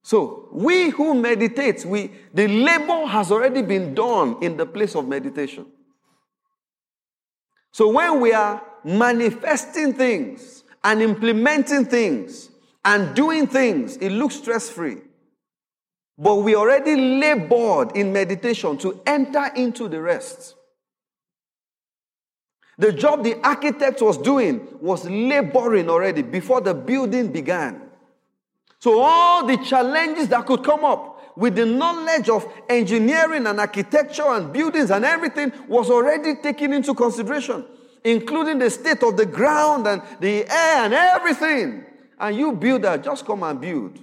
So 0.02 0.48
we 0.52 0.90
who 0.90 1.14
meditate, 1.14 1.84
we 1.84 2.10
the 2.34 2.48
labor 2.48 3.06
has 3.06 3.30
already 3.30 3.62
been 3.62 3.94
done 3.94 4.42
in 4.42 4.56
the 4.56 4.66
place 4.66 4.96
of 4.96 5.06
meditation. 5.06 5.66
So 7.70 7.88
when 7.88 8.20
we 8.20 8.32
are 8.32 8.62
manifesting 8.84 9.94
things 9.94 10.64
and 10.82 11.00
implementing 11.00 11.86
things 11.86 12.50
and 12.84 13.14
doing 13.14 13.46
things, 13.46 13.96
it 13.98 14.10
looks 14.10 14.36
stress 14.36 14.68
free. 14.68 14.98
But 16.18 16.36
we 16.36 16.54
already 16.56 16.96
labored 16.96 17.96
in 17.96 18.12
meditation 18.12 18.76
to 18.78 19.00
enter 19.06 19.50
into 19.56 19.88
the 19.88 20.00
rest. 20.00 20.56
The 22.76 22.92
job 22.92 23.22
the 23.22 23.36
architect 23.46 24.02
was 24.02 24.18
doing 24.18 24.66
was 24.80 25.04
laboring 25.08 25.88
already 25.88 26.22
before 26.22 26.60
the 26.60 26.74
building 26.74 27.30
began. 27.30 27.91
So, 28.82 29.00
all 29.00 29.46
the 29.46 29.58
challenges 29.58 30.26
that 30.30 30.44
could 30.44 30.64
come 30.64 30.84
up 30.84 31.36
with 31.36 31.54
the 31.54 31.64
knowledge 31.64 32.28
of 32.28 32.52
engineering 32.68 33.46
and 33.46 33.60
architecture 33.60 34.26
and 34.26 34.52
buildings 34.52 34.90
and 34.90 35.04
everything 35.04 35.52
was 35.68 35.88
already 35.88 36.34
taken 36.34 36.72
into 36.72 36.92
consideration, 36.92 37.64
including 38.02 38.58
the 38.58 38.68
state 38.68 39.04
of 39.04 39.16
the 39.16 39.24
ground 39.24 39.86
and 39.86 40.02
the 40.18 40.44
air 40.50 40.84
and 40.84 40.94
everything. 40.94 41.84
And 42.18 42.34
you 42.34 42.54
builder, 42.54 42.98
just 42.98 43.24
come 43.24 43.44
and 43.44 43.60
build. 43.60 44.00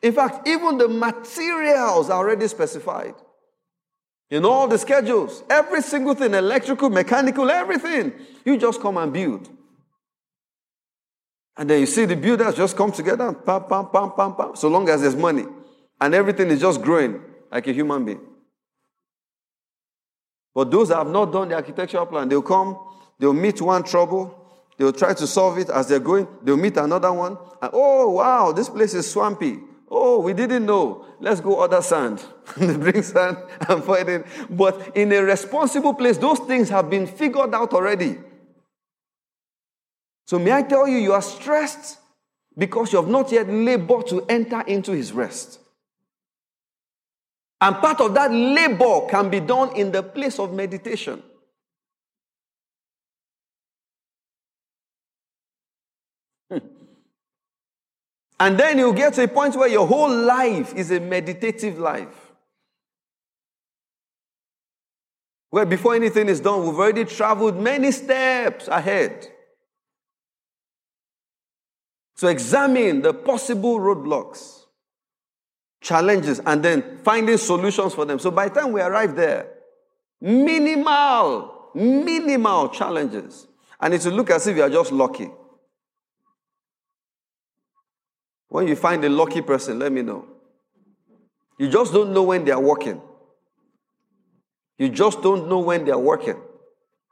In 0.00 0.12
fact, 0.12 0.46
even 0.46 0.78
the 0.78 0.86
materials 0.86 2.08
are 2.08 2.18
already 2.24 2.46
specified. 2.46 3.16
In 4.30 4.44
all 4.44 4.68
the 4.68 4.78
schedules, 4.78 5.42
every 5.50 5.82
single 5.82 6.14
thing, 6.14 6.32
electrical, 6.32 6.90
mechanical, 6.90 7.50
everything, 7.50 8.12
you 8.44 8.56
just 8.56 8.80
come 8.80 8.98
and 8.98 9.12
build. 9.12 9.50
And 11.56 11.70
then 11.70 11.80
you 11.80 11.86
see 11.86 12.04
the 12.04 12.16
builders 12.16 12.54
just 12.54 12.76
come 12.76 12.92
together, 12.92 13.32
pam, 13.32 13.64
pam, 13.64 13.88
pam, 13.88 14.12
pam, 14.12 14.34
pam, 14.34 14.56
so 14.56 14.68
long 14.68 14.88
as 14.88 15.00
there's 15.00 15.16
money. 15.16 15.44
And 16.00 16.14
everything 16.14 16.48
is 16.48 16.60
just 16.60 16.82
growing 16.82 17.20
like 17.50 17.66
a 17.66 17.72
human 17.72 18.04
being. 18.04 18.20
But 20.54 20.70
those 20.70 20.88
that 20.88 20.96
have 20.96 21.08
not 21.08 21.32
done 21.32 21.48
the 21.48 21.54
architectural 21.54 22.06
plan, 22.06 22.28
they'll 22.28 22.42
come, 22.42 22.78
they'll 23.18 23.32
meet 23.32 23.60
one 23.60 23.82
trouble, 23.82 24.64
they'll 24.76 24.92
try 24.92 25.14
to 25.14 25.26
solve 25.26 25.58
it 25.58 25.70
as 25.70 25.88
they're 25.88 25.98
going, 25.98 26.28
they'll 26.42 26.56
meet 26.56 26.76
another 26.76 27.12
one. 27.12 27.38
And, 27.62 27.70
oh, 27.72 28.10
wow, 28.10 28.52
this 28.52 28.68
place 28.68 28.94
is 28.94 29.10
swampy. 29.10 29.58
Oh, 29.88 30.20
we 30.20 30.34
didn't 30.34 30.66
know. 30.66 31.06
Let's 31.20 31.40
go 31.40 31.60
other 31.60 31.80
sand. 31.80 32.24
they 32.56 32.76
bring 32.76 33.02
sand 33.02 33.38
and 33.68 33.84
find 33.84 34.08
it. 34.08 34.26
But 34.50 34.96
in 34.96 35.12
a 35.12 35.22
responsible 35.22 35.94
place, 35.94 36.18
those 36.18 36.40
things 36.40 36.68
have 36.70 36.90
been 36.90 37.06
figured 37.06 37.54
out 37.54 37.72
already. 37.72 38.18
So, 40.26 40.38
may 40.38 40.52
I 40.52 40.62
tell 40.62 40.88
you, 40.88 40.98
you 40.98 41.12
are 41.12 41.22
stressed 41.22 41.98
because 42.58 42.92
you 42.92 43.00
have 43.00 43.08
not 43.08 43.30
yet 43.30 43.48
labored 43.48 44.08
to 44.08 44.24
enter 44.28 44.60
into 44.62 44.92
his 44.92 45.12
rest. 45.12 45.60
And 47.60 47.76
part 47.76 48.00
of 48.00 48.14
that 48.14 48.32
labor 48.32 49.06
can 49.08 49.30
be 49.30 49.40
done 49.40 49.76
in 49.76 49.92
the 49.92 50.02
place 50.02 50.38
of 50.38 50.52
meditation. 50.52 51.22
And 58.38 58.58
then 58.60 58.78
you 58.78 58.92
get 58.92 59.14
to 59.14 59.24
a 59.24 59.28
point 59.28 59.56
where 59.56 59.66
your 59.68 59.86
whole 59.86 60.14
life 60.14 60.74
is 60.74 60.90
a 60.90 61.00
meditative 61.00 61.78
life. 61.78 62.32
Where 65.48 65.64
before 65.64 65.94
anything 65.94 66.28
is 66.28 66.40
done, 66.40 66.66
we've 66.66 66.74
already 66.74 67.06
traveled 67.06 67.58
many 67.58 67.90
steps 67.92 68.68
ahead. 68.68 69.32
So 72.16 72.28
examine 72.28 73.02
the 73.02 73.12
possible 73.12 73.78
roadblocks, 73.78 74.64
challenges, 75.82 76.40
and 76.44 76.62
then 76.62 76.98
finding 77.04 77.36
solutions 77.36 77.92
for 77.94 78.06
them. 78.06 78.18
So 78.18 78.30
by 78.30 78.48
the 78.48 78.60
time 78.60 78.72
we 78.72 78.80
arrive 78.80 79.14
there, 79.14 79.50
minimal, 80.18 81.70
minimal 81.74 82.70
challenges. 82.70 83.46
And 83.78 83.92
it 83.92 84.02
will 84.06 84.12
look 84.12 84.30
as 84.30 84.46
if 84.46 84.56
you 84.56 84.62
are 84.62 84.70
just 84.70 84.92
lucky. 84.92 85.30
When 88.48 88.66
you 88.66 88.76
find 88.76 89.04
a 89.04 89.10
lucky 89.10 89.42
person, 89.42 89.78
let 89.78 89.92
me 89.92 90.00
know. 90.00 90.24
You 91.58 91.68
just 91.68 91.92
don't 91.92 92.14
know 92.14 92.22
when 92.22 92.46
they 92.46 92.52
are 92.52 92.60
working. 92.60 93.02
You 94.78 94.88
just 94.88 95.20
don't 95.20 95.50
know 95.50 95.58
when 95.58 95.84
they 95.84 95.90
are 95.90 95.98
working. 95.98 96.40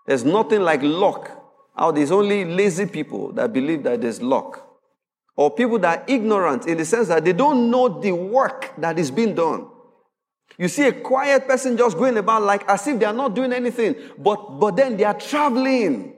There's 0.06 0.24
nothing 0.24 0.62
like 0.62 0.80
luck. 0.82 1.30
How 1.76 1.90
there's 1.90 2.10
only 2.10 2.46
lazy 2.46 2.86
people 2.86 3.32
that 3.32 3.52
believe 3.52 3.82
that 3.82 4.00
there's 4.00 4.22
luck 4.22 4.63
or 5.36 5.50
people 5.50 5.78
that 5.80 5.98
are 5.98 6.04
ignorant 6.06 6.66
in 6.66 6.78
the 6.78 6.84
sense 6.84 7.08
that 7.08 7.24
they 7.24 7.32
don't 7.32 7.70
know 7.70 8.00
the 8.00 8.12
work 8.12 8.72
that 8.78 8.98
is 8.98 9.10
being 9.10 9.34
done. 9.34 9.68
You 10.56 10.68
see 10.68 10.86
a 10.86 10.92
quiet 10.92 11.48
person 11.48 11.76
just 11.76 11.96
going 11.96 12.16
about 12.16 12.42
like 12.42 12.68
as 12.68 12.86
if 12.86 12.98
they 12.98 13.06
are 13.06 13.12
not 13.12 13.34
doing 13.34 13.52
anything, 13.52 13.96
but, 14.18 14.60
but 14.60 14.76
then 14.76 14.96
they 14.96 15.04
are 15.04 15.18
traveling. 15.18 16.14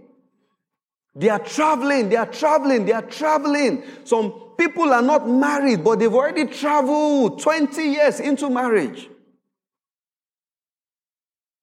They 1.14 1.30
are 1.30 1.38
traveling, 1.38 2.10
they 2.10 2.16
are 2.16 2.26
traveling, 2.26 2.84
they 2.84 2.92
are 2.92 3.00
traveling. 3.00 3.82
Some 4.04 4.52
people 4.58 4.92
are 4.92 5.00
not 5.00 5.26
married, 5.26 5.82
but 5.82 5.98
they've 5.98 6.12
already 6.12 6.46
traveled 6.46 7.40
20 7.40 7.82
years 7.82 8.20
into 8.20 8.50
marriage. 8.50 9.08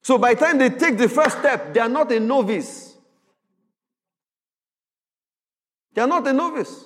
So 0.02 0.18
by 0.18 0.34
the 0.34 0.40
time 0.40 0.58
they 0.58 0.70
take 0.72 0.98
the 0.98 1.08
first 1.08 1.38
step, 1.38 1.74
they 1.74 1.80
are 1.80 1.90
not 1.90 2.12
a 2.12 2.20
novice. 2.20 2.98
They 5.94 6.02
are 6.02 6.08
not 6.08 6.28
a 6.28 6.34
novice. 6.34 6.86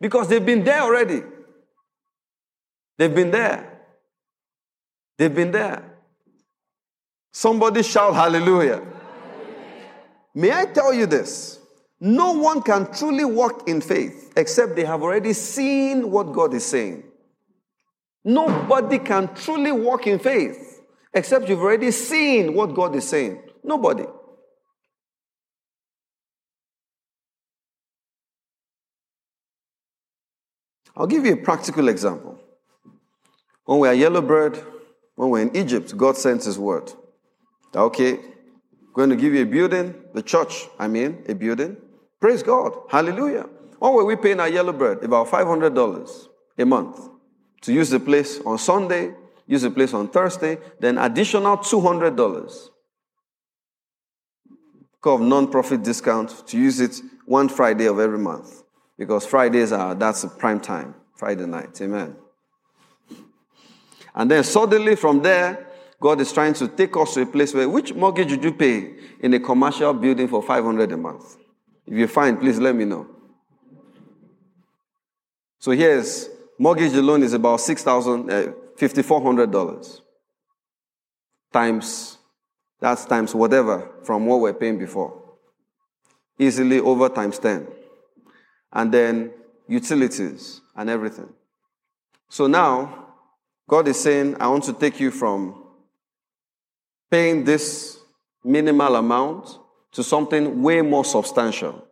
Because 0.00 0.28
they've 0.28 0.44
been 0.44 0.64
there 0.64 0.82
already. 0.82 1.22
They've 2.98 3.14
been 3.14 3.30
there. 3.30 3.80
They've 5.16 5.34
been 5.34 5.50
there. 5.50 5.98
Somebody 7.32 7.82
shout 7.82 8.14
hallelujah. 8.14 8.82
May 10.34 10.52
I 10.52 10.66
tell 10.66 10.92
you 10.92 11.06
this? 11.06 11.58
No 12.00 12.32
one 12.32 12.62
can 12.62 12.92
truly 12.92 13.24
walk 13.24 13.68
in 13.68 13.80
faith 13.80 14.32
except 14.36 14.76
they 14.76 14.84
have 14.84 15.02
already 15.02 15.32
seen 15.32 16.10
what 16.10 16.32
God 16.32 16.54
is 16.54 16.66
saying. 16.66 17.04
Nobody 18.24 18.98
can 18.98 19.32
truly 19.34 19.72
walk 19.72 20.06
in 20.06 20.18
faith 20.18 20.80
except 21.12 21.48
you've 21.48 21.60
already 21.60 21.90
seen 21.90 22.54
what 22.54 22.74
God 22.74 22.94
is 22.96 23.06
saying. 23.06 23.42
Nobody. 23.62 24.04
I'll 30.96 31.06
give 31.06 31.26
you 31.26 31.32
a 31.32 31.36
practical 31.36 31.88
example. 31.88 32.38
When 33.64 33.80
we 33.80 33.88
are 33.88 33.94
yellow 33.94 34.20
bird, 34.20 34.62
when 35.16 35.30
we're 35.30 35.42
in 35.42 35.56
Egypt, 35.56 35.96
God 35.96 36.16
sent 36.16 36.44
his 36.44 36.58
word. 36.58 36.92
Okay, 37.74 38.20
going 38.92 39.10
to 39.10 39.16
give 39.16 39.34
you 39.34 39.42
a 39.42 39.46
building, 39.46 39.94
the 40.14 40.22
church, 40.22 40.66
I 40.78 40.86
mean, 40.86 41.24
a 41.28 41.34
building. 41.34 41.76
Praise 42.20 42.42
God. 42.42 42.72
Hallelujah. 42.88 43.46
What 43.78 43.94
were 43.94 44.04
we 44.04 44.16
paying 44.16 44.38
our 44.38 44.48
yellow 44.48 44.72
bird? 44.72 45.02
About 45.02 45.28
$500 45.28 46.28
a 46.58 46.64
month 46.64 47.08
to 47.62 47.72
use 47.72 47.90
the 47.90 47.98
place 47.98 48.40
on 48.46 48.58
Sunday, 48.58 49.14
use 49.46 49.62
the 49.62 49.70
place 49.70 49.92
on 49.92 50.08
Thursday, 50.08 50.58
then 50.78 50.98
additional 50.98 51.56
$200 51.58 52.68
of 55.06 55.20
non-profit 55.20 55.82
discount 55.82 56.46
to 56.46 56.56
use 56.56 56.80
it 56.80 56.98
one 57.26 57.46
Friday 57.48 57.84
of 57.86 57.98
every 57.98 58.18
month 58.18 58.63
because 58.98 59.26
Fridays 59.26 59.72
are 59.72 59.94
that's 59.94 60.24
prime 60.38 60.60
time, 60.60 60.94
Friday 61.16 61.46
night. 61.46 61.80
Amen. 61.80 62.16
And 64.14 64.30
then 64.30 64.44
suddenly 64.44 64.94
from 64.96 65.22
there, 65.22 65.66
God 66.00 66.20
is 66.20 66.32
trying 66.32 66.54
to 66.54 66.68
take 66.68 66.96
us 66.96 67.14
to 67.14 67.22
a 67.22 67.26
place 67.26 67.52
where 67.54 67.68
which 67.68 67.92
mortgage 67.94 68.30
would 68.30 68.44
you 68.44 68.52
pay 68.52 68.94
in 69.20 69.34
a 69.34 69.40
commercial 69.40 69.92
building 69.92 70.28
for 70.28 70.42
500 70.42 70.92
a 70.92 70.96
month? 70.96 71.36
If 71.86 71.94
you 71.94 72.06
find, 72.06 72.38
please 72.38 72.58
let 72.58 72.74
me 72.74 72.84
know. 72.84 73.08
So 75.58 75.72
here's 75.72 76.28
mortgage 76.58 76.92
alone 76.92 77.22
is 77.22 77.32
about 77.32 77.60
six 77.60 77.82
thousand, 77.82 78.30
uh, 78.30 78.52
fifty 78.76 79.02
four 79.02 79.22
hundred 79.22 79.50
dollars 79.50 80.02
times 81.52 82.18
that's 82.80 83.06
times 83.06 83.34
whatever 83.34 83.90
from 84.02 84.26
what 84.26 84.40
we're 84.40 84.52
paying 84.52 84.78
before. 84.78 85.22
Easily 86.38 86.80
over 86.80 87.08
times 87.08 87.38
ten 87.38 87.66
and 88.74 88.92
then 88.92 89.32
utilities, 89.68 90.60
and 90.76 90.90
everything. 90.90 91.32
So 92.28 92.46
now, 92.46 93.06
God 93.68 93.88
is 93.88 93.98
saying, 93.98 94.36
I 94.40 94.48
want 94.48 94.64
to 94.64 94.72
take 94.72 95.00
you 95.00 95.10
from 95.10 95.64
paying 97.10 97.44
this 97.44 97.98
minimal 98.44 98.96
amount 98.96 99.58
to 99.92 100.02
something 100.02 100.62
way 100.62 100.82
more 100.82 101.04
substantial. 101.04 101.86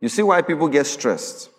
You 0.00 0.08
see 0.08 0.22
why 0.22 0.40
people 0.42 0.68
get 0.68 0.86
stressed. 0.86 1.50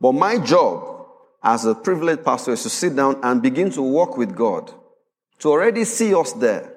But 0.00 0.12
my 0.12 0.38
job 0.38 1.06
as 1.42 1.64
a 1.64 1.74
privileged 1.74 2.24
pastor 2.24 2.52
is 2.52 2.62
to 2.64 2.70
sit 2.70 2.96
down 2.96 3.20
and 3.22 3.40
begin 3.40 3.70
to 3.70 3.82
walk 3.82 4.16
with 4.16 4.34
God, 4.34 4.72
to 5.38 5.50
already 5.50 5.84
see 5.84 6.14
us 6.14 6.32
there 6.32 6.74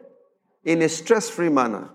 in 0.64 0.82
a 0.82 0.90
stress 0.90 1.30
free 1.30 1.50
manner, 1.50 1.90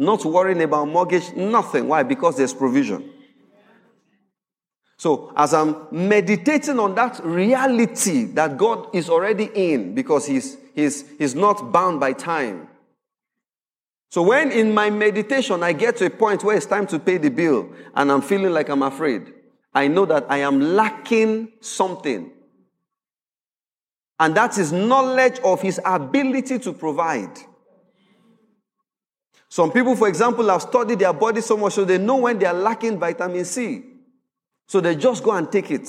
not 0.00 0.24
worrying 0.24 0.62
about 0.62 0.88
mortgage, 0.88 1.34
nothing. 1.34 1.86
Why? 1.86 2.02
Because 2.02 2.38
there's 2.38 2.54
provision. 2.54 3.10
So, 4.96 5.32
as 5.36 5.52
I'm 5.54 5.86
meditating 5.90 6.78
on 6.78 6.94
that 6.94 7.20
reality 7.22 8.24
that 8.32 8.56
God 8.56 8.94
is 8.94 9.10
already 9.10 9.50
in, 9.54 9.94
because 9.94 10.26
He's, 10.26 10.56
he's, 10.74 11.08
he's 11.18 11.34
not 11.34 11.70
bound 11.70 12.00
by 12.00 12.14
time. 12.14 12.68
So, 14.10 14.22
when 14.22 14.50
in 14.50 14.72
my 14.72 14.88
meditation 14.88 15.62
I 15.62 15.74
get 15.74 15.98
to 15.98 16.06
a 16.06 16.10
point 16.10 16.44
where 16.44 16.56
it's 16.56 16.66
time 16.66 16.86
to 16.88 16.98
pay 16.98 17.18
the 17.18 17.30
bill 17.30 17.70
and 17.94 18.10
I'm 18.10 18.22
feeling 18.22 18.52
like 18.52 18.70
I'm 18.70 18.82
afraid, 18.82 19.32
I 19.74 19.86
know 19.88 20.06
that 20.06 20.26
I 20.30 20.38
am 20.38 20.60
lacking 20.60 21.52
something. 21.60 22.30
And 24.18 24.34
that 24.34 24.58
is 24.58 24.72
knowledge 24.72 25.38
of 25.40 25.60
His 25.60 25.78
ability 25.84 26.58
to 26.60 26.72
provide. 26.72 27.38
Some 29.50 29.72
people, 29.72 29.96
for 29.96 30.06
example, 30.06 30.48
have 30.48 30.62
studied 30.62 31.00
their 31.00 31.12
body 31.12 31.40
so 31.40 31.56
much 31.56 31.72
so 31.72 31.84
they 31.84 31.98
know 31.98 32.18
when 32.18 32.38
they 32.38 32.46
are 32.46 32.54
lacking 32.54 33.00
vitamin 33.00 33.44
C. 33.44 33.82
So 34.68 34.80
they 34.80 34.94
just 34.94 35.24
go 35.24 35.32
and 35.32 35.50
take 35.50 35.72
it. 35.72 35.88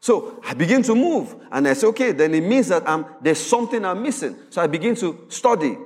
So 0.00 0.40
I 0.44 0.54
begin 0.54 0.82
to 0.82 0.96
move 0.96 1.36
and 1.52 1.68
I 1.68 1.74
say, 1.74 1.86
okay, 1.86 2.10
then 2.10 2.34
it 2.34 2.42
means 2.42 2.68
that 2.68 2.86
I'm, 2.88 3.06
there's 3.22 3.38
something 3.38 3.84
I'm 3.84 4.02
missing. 4.02 4.36
So 4.50 4.60
I 4.60 4.66
begin 4.66 4.96
to 4.96 5.26
study. 5.28 5.78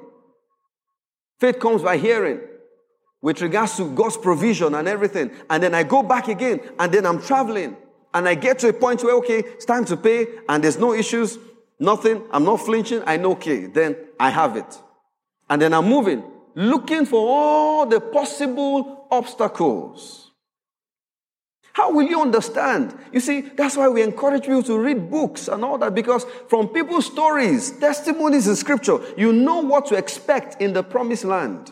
Faith 1.39 1.61
comes 1.61 1.83
by 1.83 1.99
hearing 1.99 2.41
with 3.21 3.43
regards 3.43 3.77
to 3.77 3.95
God's 3.95 4.17
provision 4.17 4.75
and 4.75 4.89
everything. 4.89 5.31
And 5.51 5.63
then 5.63 5.75
I 5.75 5.83
go 5.83 6.03
back 6.03 6.29
again 6.29 6.61
and 6.79 6.91
then 6.91 7.05
I'm 7.05 7.21
traveling 7.21 7.77
and 8.15 8.27
I 8.27 8.35
get 8.37 8.59
to 8.61 8.71
a 8.71 8.73
point 8.73 9.05
where, 9.05 9.17
okay, 9.17 9.41
it's 9.41 9.67
time 9.67 9.85
to 9.85 9.99
pay 9.99 10.27
and 10.49 10.65
there's 10.65 10.79
no 10.79 10.95
issues, 10.95 11.37
nothing. 11.79 12.23
I'm 12.31 12.45
not 12.45 12.63
flinching. 12.63 13.03
I 13.05 13.19
know, 13.19 13.33
okay, 13.33 13.67
then 13.67 13.97
I 14.19 14.31
have 14.31 14.57
it. 14.57 14.79
And 15.51 15.63
then 15.63 15.73
I'm 15.73 15.87
moving, 15.89 16.23
looking 16.55 17.07
for 17.07 17.21
all 17.21 17.87
the 17.87 18.01
possible 18.01 19.07
obstacles. 19.11 20.29
How 21.73 21.93
will 21.93 22.09
you 22.09 22.21
understand? 22.21 22.99
You 23.13 23.21
see, 23.21 23.41
that's 23.41 23.77
why 23.77 23.89
we 23.89 24.03
encourage 24.03 24.49
you 24.49 24.65
to 24.65 24.77
read 24.77 25.11
books 25.11 25.47
and 25.47 25.65
all 25.65 25.79
that 25.79 25.95
because 25.95 26.27
from 26.49 26.69
people's 26.69 27.07
stories, 27.07 27.71
testimonies 27.79 28.49
in 28.49 28.57
scripture, 28.57 28.99
you 29.17 29.33
know 29.33 29.61
what 29.61 29.87
to 29.87 29.95
expect 29.95 30.61
in 30.61 30.73
the 30.73 30.83
promised 30.83 31.25
land. 31.25 31.71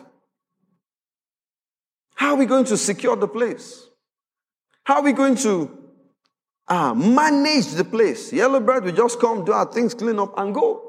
How 2.15 2.29
are 2.29 2.37
we 2.37 2.45
going 2.45 2.63
to 2.65 2.77
secure 2.77 3.17
the 3.17 3.27
place? 3.27 3.85
How 4.85 4.95
are 4.95 5.03
we 5.03 5.11
going 5.11 5.35
to 5.35 5.77
uh, 6.69 6.93
manage 6.93 7.67
the 7.73 7.83
place? 7.83 8.31
Yellow 8.31 8.61
bread, 8.61 8.85
we 8.85 8.93
just 8.93 9.19
come, 9.19 9.43
do 9.43 9.51
our 9.51 9.69
things, 9.69 9.93
clean 9.93 10.19
up, 10.19 10.33
and 10.39 10.53
go. 10.53 10.86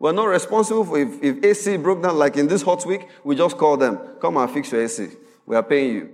We're 0.00 0.12
not 0.12 0.28
responsible 0.28 0.86
for 0.86 0.98
if, 0.98 1.22
if 1.22 1.44
AC 1.44 1.76
broke 1.76 2.02
down, 2.02 2.18
like 2.18 2.38
in 2.38 2.48
this 2.48 2.62
hot 2.62 2.86
week, 2.86 3.06
we 3.22 3.36
just 3.36 3.58
call 3.58 3.76
them, 3.76 3.98
come 4.18 4.38
and 4.38 4.50
fix 4.50 4.72
your 4.72 4.82
AC. 4.82 5.08
We 5.44 5.54
are 5.54 5.62
paying 5.62 5.94
you. 5.94 6.10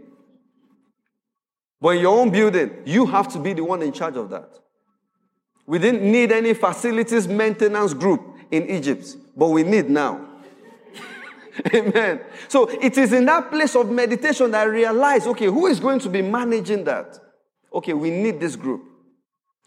But 1.81 1.91
in 1.91 2.03
your 2.03 2.19
own 2.19 2.31
building, 2.31 2.83
you 2.85 3.07
have 3.07 3.29
to 3.29 3.39
be 3.39 3.53
the 3.53 3.63
one 3.63 3.83
in 3.83 3.93
charge 3.93 4.17
of 4.17 4.29
that. 4.31 4.59
We 5.67 5.79
didn't 5.79 6.03
need 6.03 6.33
any 6.33 6.53
facilities 6.53 7.29
maintenance 7.29 7.95
group 7.95 8.23
in 8.51 8.69
Egypt, 8.69 9.17
but 9.37 9.49
we 9.49 9.63
need 9.63 9.89
now. 9.89 10.31
Amen. 11.75 12.23
So 12.49 12.69
it 12.69 12.99
is 12.99 13.13
in 13.13 13.25
that 13.27 13.51
place 13.51 13.77
of 13.77 13.89
meditation 13.89 14.51
that 14.51 14.63
I 14.63 14.65
realize 14.65 15.29
okay, 15.29 15.47
who 15.47 15.69
is 15.69 15.79
going 15.79 16.01
to 16.01 16.09
be 16.09 16.23
managing 16.23 16.83
that? 16.85 17.21
Okay, 17.73 17.93
we 17.93 18.11
need 18.11 18.41
this 18.41 18.57
group. 18.57 18.83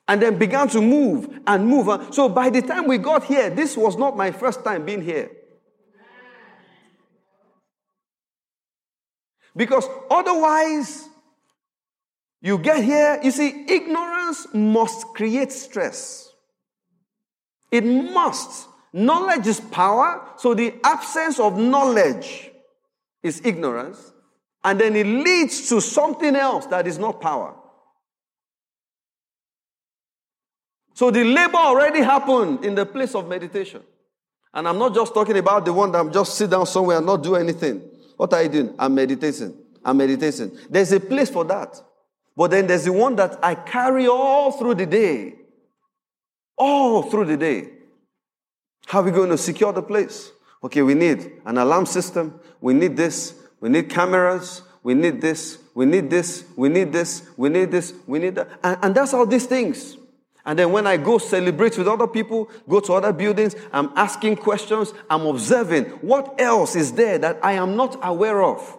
And 0.09 0.21
then 0.21 0.39
began 0.39 0.67
to 0.69 0.81
move 0.81 1.39
and 1.45 1.67
move. 1.67 2.13
So 2.13 2.27
by 2.27 2.49
the 2.49 2.63
time 2.63 2.87
we 2.87 2.97
got 2.97 3.23
here, 3.25 3.51
this 3.51 3.77
was 3.77 3.95
not 3.95 4.17
my 4.17 4.31
first 4.31 4.63
time 4.63 4.83
being 4.83 5.03
here. 5.03 5.29
Because 9.55 9.87
otherwise, 10.09 11.07
you 12.41 12.57
get 12.57 12.83
here, 12.83 13.19
you 13.21 13.29
see, 13.29 13.65
ignorance 13.67 14.47
must 14.51 15.07
create 15.13 15.51
stress. 15.51 16.33
It 17.71 17.85
must. 17.85 18.67
Knowledge 18.91 19.45
is 19.45 19.59
power, 19.59 20.27
so 20.37 20.55
the 20.55 20.73
absence 20.83 21.39
of 21.39 21.55
knowledge 21.57 22.49
is 23.21 23.41
ignorance, 23.45 24.11
and 24.63 24.79
then 24.79 24.95
it 24.95 25.05
leads 25.05 25.69
to 25.69 25.79
something 25.79 26.35
else 26.35 26.65
that 26.67 26.87
is 26.87 26.97
not 26.97 27.21
power. 27.21 27.53
So 30.99 31.09
the 31.11 31.23
labor 31.23 31.55
already 31.55 32.01
happened 32.01 32.65
in 32.65 32.75
the 32.75 32.85
place 32.85 33.15
of 33.15 33.25
meditation. 33.25 33.81
And 34.53 34.67
I'm 34.67 34.77
not 34.77 34.93
just 34.93 35.13
talking 35.13 35.37
about 35.37 35.63
the 35.63 35.71
one 35.71 35.93
that 35.93 35.99
I'm 35.99 36.11
just 36.11 36.35
sit 36.35 36.49
down 36.49 36.65
somewhere 36.65 36.97
and 36.97 37.05
not 37.05 37.23
do 37.23 37.37
anything. 37.37 37.81
What 38.17 38.33
are 38.33 38.43
you 38.43 38.49
doing? 38.49 38.75
I'm 38.77 38.95
meditating. 38.95 39.55
I'm 39.85 39.95
meditating. 39.95 40.57
There's 40.69 40.91
a 40.91 40.99
place 40.99 41.29
for 41.29 41.45
that. 41.45 41.81
But 42.35 42.51
then 42.51 42.67
there's 42.67 42.83
the 42.83 42.91
one 42.91 43.15
that 43.15 43.39
I 43.41 43.55
carry 43.55 44.07
all 44.07 44.51
through 44.51 44.75
the 44.75 44.85
day. 44.85 45.35
All 46.57 47.03
through 47.03 47.27
the 47.27 47.37
day. 47.37 47.69
How 48.85 48.99
are 48.99 49.03
we 49.03 49.11
going 49.11 49.29
to 49.29 49.37
secure 49.37 49.71
the 49.71 49.81
place? 49.81 50.33
Okay, 50.65 50.81
we 50.81 50.95
need 50.95 51.31
an 51.45 51.59
alarm 51.59 51.85
system. 51.85 52.41
We 52.59 52.73
need 52.73 52.97
this. 52.97 53.35
We 53.61 53.69
need 53.69 53.89
cameras. 53.89 54.63
We 54.83 54.95
need 54.95 55.21
this. 55.21 55.59
We 55.73 55.85
need 55.85 56.09
this. 56.09 56.43
We 56.57 56.67
need 56.67 56.91
this. 56.91 57.23
We 57.37 57.47
need 57.47 57.71
this. 57.71 57.93
We 58.05 58.19
need 58.19 58.35
that. 58.35 58.49
And, 58.61 58.77
and 58.81 58.95
that's 58.95 59.13
all 59.13 59.25
these 59.25 59.45
things. 59.45 59.95
And 60.45 60.57
then 60.57 60.71
when 60.71 60.87
I 60.87 60.97
go 60.97 61.17
celebrate 61.17 61.77
with 61.77 61.87
other 61.87 62.07
people, 62.07 62.49
go 62.67 62.79
to 62.79 62.93
other 62.93 63.13
buildings, 63.13 63.55
I'm 63.71 63.91
asking 63.95 64.37
questions, 64.37 64.93
I'm 65.09 65.25
observing 65.25 65.85
what 66.01 66.39
else 66.39 66.75
is 66.75 66.93
there 66.93 67.17
that 67.19 67.39
I 67.43 67.53
am 67.53 67.75
not 67.75 67.99
aware 68.01 68.41
of. 68.41 68.77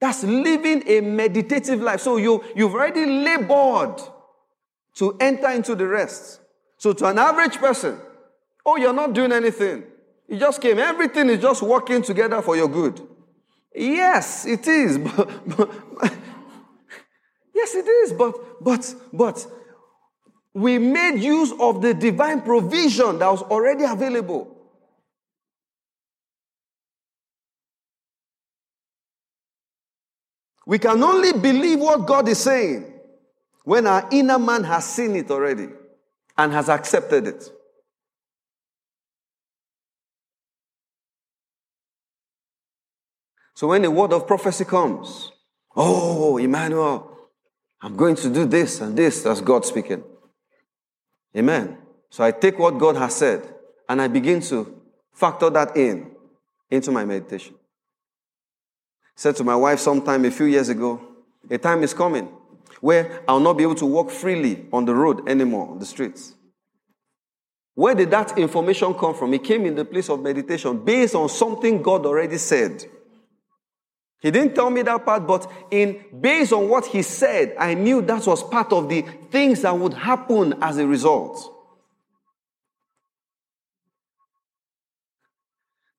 That's 0.00 0.24
living 0.24 0.82
a 0.86 1.00
meditative 1.00 1.80
life. 1.80 2.00
So 2.00 2.16
you, 2.16 2.42
you've 2.56 2.74
already 2.74 3.06
labored 3.06 4.00
to 4.96 5.16
enter 5.20 5.50
into 5.50 5.74
the 5.74 5.86
rest. 5.86 6.40
So 6.76 6.92
to 6.92 7.06
an 7.06 7.18
average 7.18 7.56
person, 7.58 8.00
oh, 8.66 8.76
you're 8.76 8.92
not 8.92 9.12
doing 9.12 9.30
anything. 9.30 9.84
You 10.28 10.38
just 10.38 10.60
came. 10.60 10.78
Everything 10.78 11.28
is 11.28 11.40
just 11.40 11.62
working 11.62 12.02
together 12.02 12.42
for 12.42 12.56
your 12.56 12.68
good. 12.68 13.00
Yes, 13.74 14.46
it 14.46 14.66
is. 14.66 14.98
But, 15.16 15.56
but, 15.56 16.14
yes, 17.54 17.74
it 17.74 17.86
is. 17.86 18.12
But, 18.12 18.34
but, 18.62 18.94
but 19.12 19.46
we 20.54 20.78
made 20.78 21.18
use 21.18 21.52
of 21.58 21.80
the 21.80 21.94
divine 21.94 22.42
provision 22.42 23.18
that 23.18 23.30
was 23.30 23.42
already 23.42 23.84
available. 23.84 24.56
We 30.66 30.78
can 30.78 31.02
only 31.02 31.32
believe 31.32 31.80
what 31.80 32.06
God 32.06 32.28
is 32.28 32.38
saying 32.38 32.92
when 33.64 33.86
our 33.86 34.08
inner 34.12 34.38
man 34.38 34.64
has 34.64 34.84
seen 34.84 35.16
it 35.16 35.30
already 35.30 35.68
and 36.36 36.52
has 36.52 36.68
accepted 36.68 37.26
it. 37.26 37.50
So 43.54 43.68
when 43.68 43.82
the 43.82 43.90
word 43.90 44.12
of 44.12 44.26
prophecy 44.26 44.64
comes, 44.64 45.30
oh, 45.76 46.36
Emmanuel, 46.38 47.11
I'm 47.82 47.96
going 47.96 48.14
to 48.16 48.32
do 48.32 48.46
this 48.46 48.80
and 48.80 48.96
this, 48.96 49.22
that's 49.22 49.40
God 49.40 49.64
speaking. 49.64 50.04
Amen. 51.36 51.78
So 52.10 52.22
I 52.22 52.30
take 52.30 52.58
what 52.58 52.78
God 52.78 52.96
has 52.96 53.16
said 53.16 53.54
and 53.88 54.00
I 54.00 54.08
begin 54.08 54.40
to 54.42 54.80
factor 55.12 55.50
that 55.50 55.76
in 55.76 56.10
into 56.70 56.90
my 56.90 57.04
meditation 57.04 57.54
I 57.54 59.20
said 59.20 59.36
to 59.36 59.44
my 59.44 59.56
wife 59.56 59.80
sometime 59.80 60.24
a 60.24 60.30
few 60.30 60.46
years 60.46 60.68
ago, 60.68 61.00
a 61.50 61.58
time 61.58 61.82
is 61.82 61.92
coming 61.92 62.28
where 62.80 63.22
I'll 63.28 63.40
not 63.40 63.54
be 63.54 63.62
able 63.62 63.74
to 63.76 63.86
walk 63.86 64.10
freely 64.10 64.66
on 64.72 64.84
the 64.84 64.94
road 64.94 65.28
anymore, 65.28 65.68
on 65.70 65.78
the 65.78 65.86
streets. 65.86 66.34
Where 67.74 67.94
did 67.94 68.10
that 68.10 68.36
information 68.38 68.92
come 68.94 69.14
from? 69.14 69.32
It 69.34 69.44
came 69.44 69.64
in 69.66 69.74
the 69.74 69.84
place 69.84 70.10
of 70.10 70.20
meditation 70.20 70.84
based 70.84 71.14
on 71.14 71.28
something 71.28 71.80
God 71.80 72.04
already 72.04 72.38
said. 72.38 72.84
He 74.22 74.30
didn't 74.30 74.54
tell 74.54 74.70
me 74.70 74.82
that 74.82 75.04
part, 75.04 75.26
but 75.26 75.50
in 75.68 76.04
based 76.20 76.52
on 76.52 76.68
what 76.68 76.86
he 76.86 77.02
said, 77.02 77.56
I 77.58 77.74
knew 77.74 78.00
that 78.02 78.24
was 78.24 78.44
part 78.44 78.72
of 78.72 78.88
the 78.88 79.02
things 79.32 79.62
that 79.62 79.76
would 79.76 79.94
happen 79.94 80.54
as 80.62 80.78
a 80.78 80.86
result. 80.86 81.52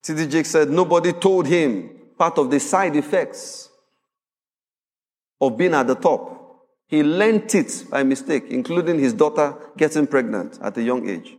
T.D. 0.04 0.28
Jakes 0.28 0.52
said 0.52 0.70
nobody 0.70 1.12
told 1.12 1.48
him 1.48 1.90
part 2.18 2.38
of 2.38 2.50
the 2.50 2.62
side 2.62 2.96
effects 2.96 3.70
of 5.42 5.58
being 5.58 5.74
at 5.74 5.88
the 5.88 5.96
top. 5.96 6.64
He 6.88 7.04
learnt 7.04 7.54
it 7.56 7.86
by 7.90 8.04
mistake, 8.04 8.46
including 8.50 9.00
his 9.00 9.14
daughter 9.14 9.54
getting 9.76 10.08
pregnant 10.08 10.60
at 10.62 10.78
a 10.78 10.82
young 10.82 11.10
age. 11.10 11.36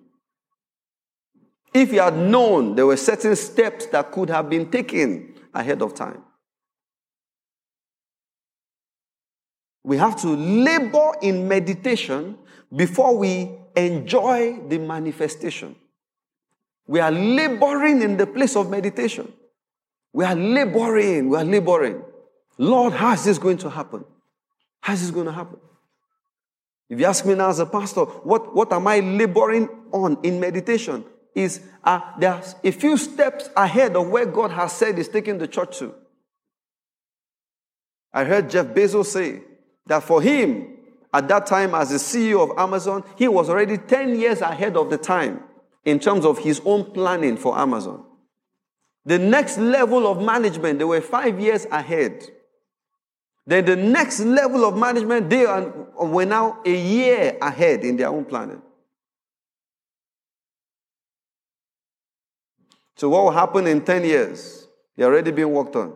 If 1.73 1.93
he 1.93 1.97
had 1.97 2.17
known 2.17 2.75
there 2.75 2.87
were 2.87 2.99
certain 2.99 3.37
steps 3.37 3.87
that 3.87 4.13
could 4.13 4.29
have 4.29 4.51
been 4.51 4.71
taken 4.71 5.35
ahead 5.55 5.81
of 5.81 5.95
time. 5.95 6.23
We 9.85 9.99
have 9.99 10.17
to 10.23 10.29
labor 10.29 11.13
in 11.21 11.47
meditation 11.47 12.39
before 12.75 13.17
we 13.17 13.51
enjoy 13.77 14.61
the 14.67 14.79
manifestation. 14.79 15.77
We 16.87 17.01
are 17.01 17.11
laboring 17.11 18.03
in 18.03 18.17
the 18.17 18.27
place 18.27 18.57
of 18.57 18.71
meditation. 18.71 19.31
We 20.13 20.25
are 20.25 20.35
laboring, 20.35 21.29
we 21.29 21.37
are 21.37 21.45
laboring. 21.45 22.03
Lord, 22.57 22.95
how 22.95 23.13
is 23.13 23.25
this 23.25 23.39
going 23.39 23.59
to 23.59 23.71
happen? 23.71 24.05
How 24.81 24.95
is 24.95 25.03
this 25.03 25.11
going 25.11 25.27
to 25.27 25.33
happen? 25.33 25.59
If 26.89 27.01
you 27.01 27.07
ask 27.07 27.25
me 27.27 27.35
now 27.35 27.51
as 27.51 27.59
a 27.59 27.67
pastor, 27.67 28.05
what, 28.05 28.55
what 28.55 28.73
am 28.73 28.87
I 28.87 29.01
laboring 29.01 29.69
on 29.93 30.19
in 30.23 30.41
meditation? 30.41 31.05
Is 31.35 31.61
uh, 31.83 32.01
there's 32.19 32.55
a 32.63 32.71
few 32.71 32.97
steps 32.97 33.51
ahead 33.57 33.97
of 33.97 34.09
where 34.09 34.27
God 34.27 34.53
has 34.53 34.73
said 34.73 34.97
He's 34.97 35.09
taking 35.09 35.39
the 35.39 35.49
church 35.49 35.79
to. 35.79 35.95
I 38.13 38.25
heard 38.25 38.49
Jeff 38.49 38.67
Bezos 38.67 39.07
say 39.07 39.43
that 39.87 40.03
for 40.03 40.23
him, 40.23 40.77
at 41.13 41.29
that 41.29 41.47
time 41.47 41.75
as 41.75 41.91
the 41.91 41.97
CEO 41.97 42.43
of 42.43 42.59
Amazon, 42.59 43.05
he 43.17 43.29
was 43.29 43.49
already 43.49 43.79
10 43.79 44.19
years 44.19 44.41
ahead 44.41 44.77
of 44.77 44.91
the 44.91 44.99
time 44.99 45.43
in 45.85 45.99
terms 45.99 46.25
of 46.25 46.39
his 46.39 46.61
own 46.65 46.91
planning 46.93 47.37
for 47.37 47.57
Amazon. 47.57 48.05
The 49.05 49.19
next 49.19 49.59
level 49.59 50.07
of 50.07 50.23
management, 50.23 50.79
they 50.79 50.85
were 50.85 51.01
five 51.01 51.39
years 51.39 51.67
ahead. 51.71 52.25
Then 53.47 53.67
the 53.67 53.77
next 53.77 54.21
level 54.21 54.65
of 54.65 54.77
management, 54.77 55.29
they 55.29 55.45
are, 55.45 55.69
were 55.99 56.25
now 56.25 56.61
a 56.65 56.75
year 56.75 57.37
ahead 57.41 57.85
in 57.85 57.97
their 57.97 58.09
own 58.09 58.25
planning. 58.25 58.63
So, 62.97 63.09
what 63.11 63.25
will 63.25 63.33
happen 63.33 63.67
in 63.67 63.85
10 63.85 64.05
years? 64.05 64.67
They're 64.97 65.09
already 65.09 65.33
being 65.33 65.51
worked 65.51 65.77
on. 65.77 65.95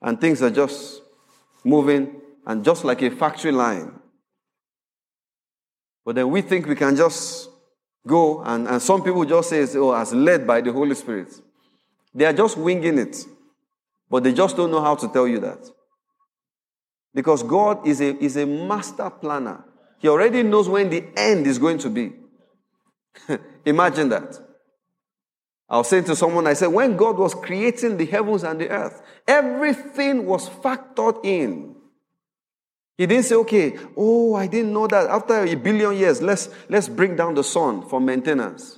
And 0.00 0.20
things 0.20 0.42
are 0.42 0.50
just 0.50 1.02
moving, 1.64 2.20
and 2.48 2.64
just 2.64 2.82
like 2.82 3.02
a 3.02 3.10
factory 3.10 3.52
line. 3.52 3.92
But 6.04 6.14
then 6.14 6.30
we 6.30 6.40
think 6.40 6.66
we 6.66 6.74
can 6.74 6.96
just 6.96 7.50
go, 8.06 8.42
and, 8.42 8.66
and 8.66 8.80
some 8.80 9.04
people 9.04 9.24
just 9.26 9.50
say, 9.50 9.66
oh, 9.76 9.92
as 9.92 10.14
led 10.14 10.46
by 10.46 10.62
the 10.62 10.72
Holy 10.72 10.94
Spirit. 10.94 11.28
They 12.14 12.24
are 12.24 12.32
just 12.32 12.56
winging 12.56 12.98
it, 12.98 13.18
but 14.08 14.24
they 14.24 14.32
just 14.32 14.56
don't 14.56 14.70
know 14.70 14.80
how 14.80 14.94
to 14.94 15.08
tell 15.08 15.28
you 15.28 15.40
that. 15.40 15.58
Because 17.14 17.42
God 17.42 17.86
is 17.86 18.00
a, 18.00 18.16
is 18.16 18.38
a 18.38 18.46
master 18.46 19.10
planner. 19.10 19.62
He 19.98 20.08
already 20.08 20.42
knows 20.42 20.70
when 20.70 20.88
the 20.88 21.04
end 21.16 21.46
is 21.46 21.58
going 21.58 21.78
to 21.78 21.90
be. 21.90 22.12
Imagine 23.66 24.08
that. 24.08 24.38
I 25.68 25.76
was 25.76 25.88
saying 25.88 26.04
to 26.04 26.16
someone, 26.16 26.46
I 26.46 26.54
said, 26.54 26.68
when 26.68 26.96
God 26.96 27.18
was 27.18 27.34
creating 27.34 27.98
the 27.98 28.06
heavens 28.06 28.42
and 28.42 28.58
the 28.58 28.70
earth, 28.70 29.02
everything 29.26 30.24
was 30.24 30.48
factored 30.48 31.22
in. 31.26 31.74
He 32.98 33.06
didn't 33.06 33.26
say, 33.26 33.36
okay, 33.36 33.78
oh, 33.96 34.34
I 34.34 34.48
didn't 34.48 34.72
know 34.72 34.88
that 34.88 35.08
after 35.08 35.44
a 35.44 35.54
billion 35.54 35.96
years, 35.96 36.20
let's, 36.20 36.48
let's 36.68 36.88
bring 36.88 37.14
down 37.14 37.34
the 37.34 37.44
sun 37.44 37.88
for 37.88 38.00
maintenance. 38.00 38.76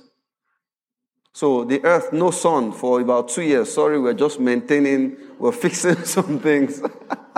So 1.33 1.63
the 1.65 1.83
earth, 1.83 2.13
no 2.13 2.29
sun 2.29 2.71
for 2.71 3.01
about 3.01 3.29
two 3.29 3.41
years. 3.41 3.73
Sorry, 3.73 3.99
we're 3.99 4.13
just 4.13 4.39
maintaining, 4.39 5.17
we're 5.39 5.51
fixing 5.65 6.03
some 6.05 6.39
things. 6.39 6.83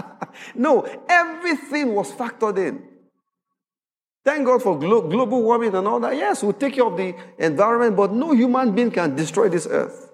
no, 0.55 0.81
everything 1.07 1.95
was 1.95 2.11
factored 2.11 2.57
in. 2.57 2.83
Thank 4.25 4.45
God 4.45 4.61
for 4.61 4.77
glo- 4.77 5.07
global 5.07 5.41
warming 5.41 5.73
and 5.73 5.87
all 5.87 6.01
that. 6.01 6.17
Yes, 6.17 6.43
we'll 6.43 6.51
take 6.51 6.73
care 6.73 6.85
of 6.85 6.97
the 6.97 7.15
environment, 7.37 7.95
but 7.95 8.11
no 8.11 8.33
human 8.33 8.75
being 8.75 8.91
can 8.91 9.15
destroy 9.15 9.47
this 9.47 9.67
earth. 9.69 10.11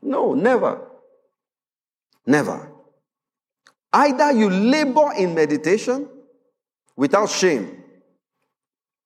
No, 0.00 0.32
never. 0.32 0.88
Never. 2.24 2.71
Either 3.92 4.32
you 4.32 4.48
labor 4.48 5.12
in 5.16 5.34
meditation 5.34 6.08
without 6.96 7.28
shame 7.28 7.82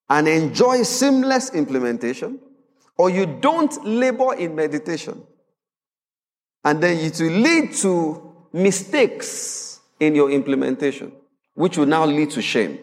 and 0.08 0.28
enjoy 0.28 0.82
seamless 0.82 1.50
implementation, 1.54 2.38
or 2.96 3.10
you 3.10 3.26
don't 3.26 3.84
labor 3.84 4.34
in 4.34 4.54
meditation. 4.54 5.22
And 6.64 6.82
then 6.82 6.98
it 6.98 7.20
will 7.20 7.30
lead 7.30 7.74
to 7.74 8.34
mistakes 8.52 9.80
in 9.98 10.14
your 10.14 10.30
implementation, 10.30 11.12
which 11.54 11.76
will 11.76 11.86
now 11.86 12.04
lead 12.04 12.30
to 12.30 12.42
shame. 12.42 12.78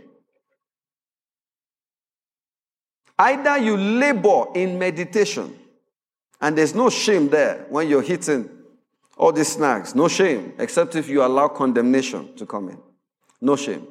Either 3.17 3.57
you 3.57 3.77
labor 3.77 4.45
in 4.55 4.77
meditation, 4.77 5.57
and 6.41 6.57
there's 6.57 6.75
no 6.75 6.89
shame 6.89 7.29
there 7.29 7.65
when 7.69 7.87
you're 7.87 8.01
hitting 8.01 8.49
all 9.23 9.31
these 9.31 9.53
snags. 9.53 9.95
no 9.95 10.09
shame, 10.09 10.51
except 10.59 10.97
if 10.97 11.07
you 11.07 11.23
allow 11.23 11.47
condemnation 11.47 12.35
to 12.35 12.45
come 12.45 12.67
in. 12.67 12.77
No 13.39 13.55
shame. 13.55 13.87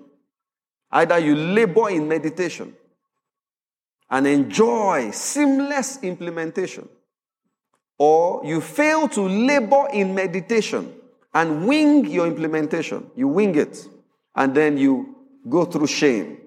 Either 0.90 1.18
you 1.18 1.34
labor 1.34 1.88
in 1.88 2.06
meditation 2.06 2.74
and 4.10 4.26
enjoy 4.26 5.10
seamless 5.10 6.02
implementation, 6.02 6.86
or 7.96 8.42
you 8.44 8.60
fail 8.60 9.08
to 9.08 9.22
labor 9.22 9.88
in 9.94 10.14
meditation 10.14 10.92
and 11.32 11.66
wing 11.66 12.04
your 12.10 12.26
implementation. 12.26 13.10
You 13.16 13.28
wing 13.28 13.54
it, 13.54 13.88
and 14.34 14.54
then 14.54 14.76
you 14.76 15.16
go 15.48 15.64
through 15.64 15.86
shame 15.86 16.42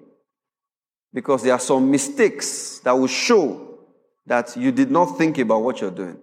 because 1.12 1.42
there 1.42 1.54
are 1.54 1.58
some 1.58 1.90
mistakes 1.90 2.78
that 2.84 2.92
will 2.92 3.08
show 3.08 3.80
that 4.26 4.56
you 4.56 4.70
did 4.70 4.92
not 4.92 5.18
think 5.18 5.38
about 5.38 5.64
what 5.64 5.80
you're 5.80 5.90
doing. 5.90 6.18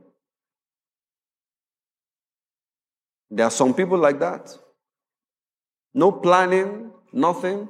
There 3.36 3.48
are 3.48 3.52
some 3.52 3.74
people 3.74 3.98
like 3.98 4.20
that. 4.20 4.56
No 5.94 6.12
planning, 6.12 6.92
nothing. 7.12 7.68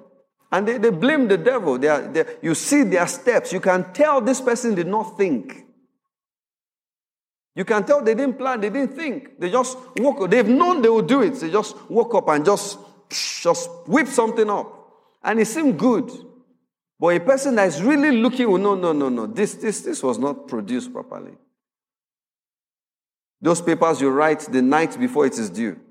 And 0.52 0.68
they, 0.68 0.78
they 0.78 0.90
blame 0.90 1.28
the 1.28 1.38
devil. 1.38 1.78
They 1.78 1.88
are, 1.88 2.02
they, 2.02 2.26
you 2.42 2.54
see 2.54 2.84
their 2.84 3.08
steps. 3.08 3.54
You 3.54 3.62
can 3.62 3.94
tell 3.94 4.20
this 4.20 4.42
person 4.42 4.76
did 4.76 4.88
not 4.88 5.18
think. 5.18 5.64
You 7.56 7.64
can 7.64 7.86
tell 7.86 8.04
they 8.04 8.14
didn't 8.14 8.38
plan, 8.38 8.60
they 8.60 8.70
didn't 8.70 8.96
think. 8.96 9.40
They 9.40 9.50
just 9.50 9.78
woke 9.98 10.22
up. 10.22 10.30
They've 10.30 10.48
known 10.48 10.82
they 10.82 10.90
would 10.90 11.08
do 11.08 11.22
it. 11.22 11.36
They 11.36 11.50
just 11.50 11.90
woke 11.90 12.14
up 12.16 12.28
and 12.28 12.44
just, 12.44 12.78
just 13.10 13.70
whip 13.88 14.08
something 14.08 14.50
up. 14.50 14.68
And 15.24 15.40
it 15.40 15.46
seemed 15.46 15.80
good. 15.80 16.12
But 17.00 17.16
a 17.16 17.20
person 17.22 17.56
that 17.56 17.70
is 17.70 17.82
really 17.82 18.18
looking, 18.18 18.48
oh, 18.48 18.58
no, 18.58 18.76
no, 18.76 18.92
no, 18.92 19.08
no, 19.08 19.28
this, 19.28 19.56
this, 19.56 19.82
this 19.82 20.04
was 20.04 20.20
not 20.20 20.48
produced 20.48 20.92
properly. 20.92 21.34
Those 23.44 23.62
papers 23.62 24.00
you 24.00 24.10
write 24.10 24.40
the 24.40 24.62
night 24.62 24.98
before 24.98 25.26
it 25.26 25.38
is 25.38 25.50
due. 25.50 25.78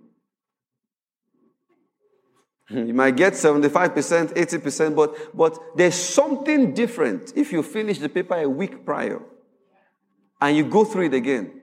You 2.70 2.94
might 2.94 3.14
get 3.16 3.34
75%, 3.34 4.32
80%, 4.32 4.96
but, 4.96 5.36
but 5.36 5.59
there's 5.76 5.94
something 5.94 6.72
different 6.72 7.34
if 7.36 7.53
you 7.53 7.62
finish 7.62 7.98
the 7.98 8.09
paper 8.09 8.36
a 8.36 8.48
week 8.48 8.86
prior 8.86 9.20
and 10.40 10.57
you 10.57 10.64
go 10.64 10.86
through 10.86 11.07
it 11.07 11.14
again. 11.14 11.61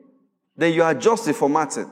Then 0.55 0.73
you 0.73 0.85
adjust 0.85 1.25
the 1.25 1.33
formatting, 1.33 1.89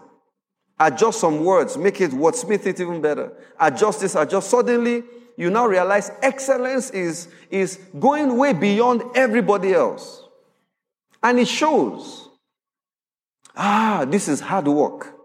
adjust 0.80 1.20
some 1.20 1.44
words, 1.44 1.76
make 1.76 2.00
it 2.00 2.12
wordsmith 2.12 2.68
it 2.68 2.80
even 2.80 3.02
better, 3.02 3.34
adjust 3.60 4.02
this, 4.02 4.14
adjust. 4.14 4.52
Suddenly, 4.52 5.04
you 5.36 5.50
now 5.50 5.66
realize 5.66 6.12
excellence 6.22 6.92
is, 6.92 7.30
is 7.50 7.80
going 8.00 8.38
way 8.38 8.54
beyond 8.54 9.02
everybody 9.16 9.74
else. 9.74 10.24
And 11.24 11.40
it 11.40 11.48
shows. 11.48 12.27
Ah, 13.58 14.06
this 14.08 14.28
is 14.28 14.40
hard 14.40 14.68
work. 14.68 15.16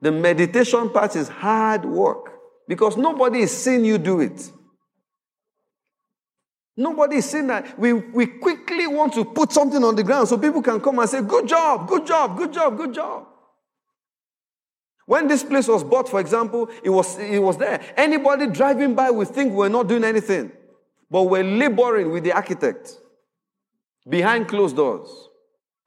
The 0.00 0.10
meditation 0.10 0.88
part 0.90 1.14
is 1.14 1.28
hard 1.28 1.84
work 1.84 2.32
because 2.66 2.96
nobody 2.96 3.40
is 3.40 3.54
seeing 3.54 3.84
you 3.84 3.98
do 3.98 4.20
it. 4.20 4.50
Nobody 6.76 7.16
is 7.16 7.28
seeing 7.30 7.46
that. 7.48 7.78
We, 7.78 7.92
we 7.92 8.26
quickly 8.26 8.86
want 8.86 9.12
to 9.14 9.24
put 9.24 9.52
something 9.52 9.82
on 9.84 9.96
the 9.96 10.02
ground 10.02 10.28
so 10.28 10.38
people 10.38 10.62
can 10.62 10.80
come 10.80 10.98
and 10.98 11.08
say, 11.08 11.22
Good 11.22 11.48
job, 11.48 11.88
good 11.88 12.06
job, 12.06 12.36
good 12.36 12.52
job, 12.52 12.76
good 12.76 12.94
job. 12.94 13.26
When 15.06 15.28
this 15.28 15.44
place 15.44 15.68
was 15.68 15.84
bought, 15.84 16.08
for 16.08 16.20
example, 16.20 16.68
it 16.82 16.90
was, 16.90 17.18
it 17.18 17.38
was 17.38 17.56
there. 17.58 17.80
Anybody 17.96 18.48
driving 18.48 18.94
by 18.94 19.10
would 19.10 19.28
think 19.28 19.52
we're 19.52 19.68
not 19.68 19.88
doing 19.88 20.04
anything, 20.04 20.52
but 21.10 21.24
we're 21.24 21.44
laboring 21.44 22.10
with 22.10 22.24
the 22.24 22.32
architect 22.32 22.98
behind 24.08 24.48
closed 24.48 24.76
doors. 24.76 25.25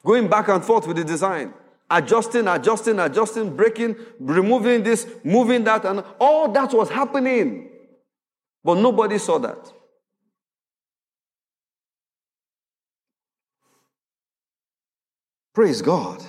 Going 0.04 0.28
back 0.28 0.48
and 0.48 0.64
forth 0.64 0.88
with 0.88 0.98
the 0.98 1.04
design, 1.04 1.54
adjusting, 1.90 2.48
adjusting, 2.48 3.00
adjusting, 3.00 3.56
breaking, 3.56 3.96
removing 4.20 4.84
this, 4.84 5.08
moving 5.24 5.64
that, 5.66 5.86
and 5.86 6.04
all 6.20 6.52
that 6.52 6.74
was 6.74 6.90
happening. 6.90 7.70
But 8.64 8.76
nobody 8.76 9.18
saw 9.18 9.40
that. 9.40 9.74
Praise 15.54 15.82
God. 15.82 16.24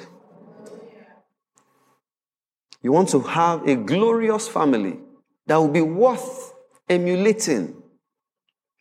You 2.82 2.92
want 2.92 3.10
to 3.10 3.20
have 3.20 3.68
a 3.68 3.76
glorious 3.76 4.48
family 4.48 4.98
that 5.46 5.56
will 5.56 5.68
be 5.68 5.82
worth 5.82 6.54
emulating. 6.88 7.80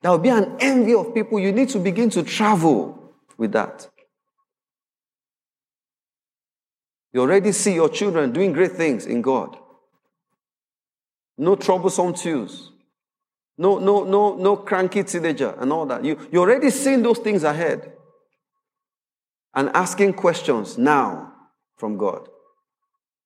That 0.01 0.09
will 0.09 0.19
be 0.19 0.29
an 0.29 0.55
envy 0.59 0.95
of 0.95 1.13
people. 1.13 1.39
You 1.39 1.51
need 1.51 1.69
to 1.69 1.79
begin 1.79 2.09
to 2.11 2.23
travel 2.23 3.13
with 3.37 3.51
that. 3.51 3.89
You 7.11 7.21
already 7.21 7.51
see 7.51 7.73
your 7.73 7.89
children 7.89 8.31
doing 8.31 8.53
great 8.53 8.73
things 8.73 9.05
in 9.05 9.21
God. 9.21 9.57
No 11.37 11.55
troublesome 11.55 12.13
twos. 12.13 12.71
No, 13.57 13.79
no, 13.79 14.03
no, 14.03 14.35
no 14.35 14.57
cranky 14.57 15.03
teenager 15.03 15.55
and 15.59 15.71
all 15.73 15.85
that. 15.87 16.05
You, 16.05 16.17
you're 16.31 16.43
already 16.49 16.69
seeing 16.69 17.01
those 17.01 17.19
things 17.19 17.43
ahead 17.43 17.91
and 19.53 19.69
asking 19.73 20.13
questions 20.13 20.77
now 20.77 21.33
from 21.77 21.97
God. 21.97 22.29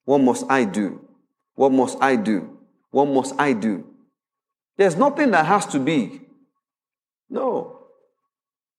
What 0.06 0.20
must 0.20 0.46
I 0.50 0.64
do? 0.64 1.08
What 1.56 1.72
must 1.72 1.98
I 2.02 2.16
do? 2.16 2.58
What 2.92 3.06
must 3.06 3.36
I 3.40 3.54
do? 3.54 3.86
There's 4.78 4.96
nothing 4.96 5.32
that 5.32 5.46
has 5.46 5.66
to 5.68 5.80
be. 5.80 6.22
No. 7.30 7.80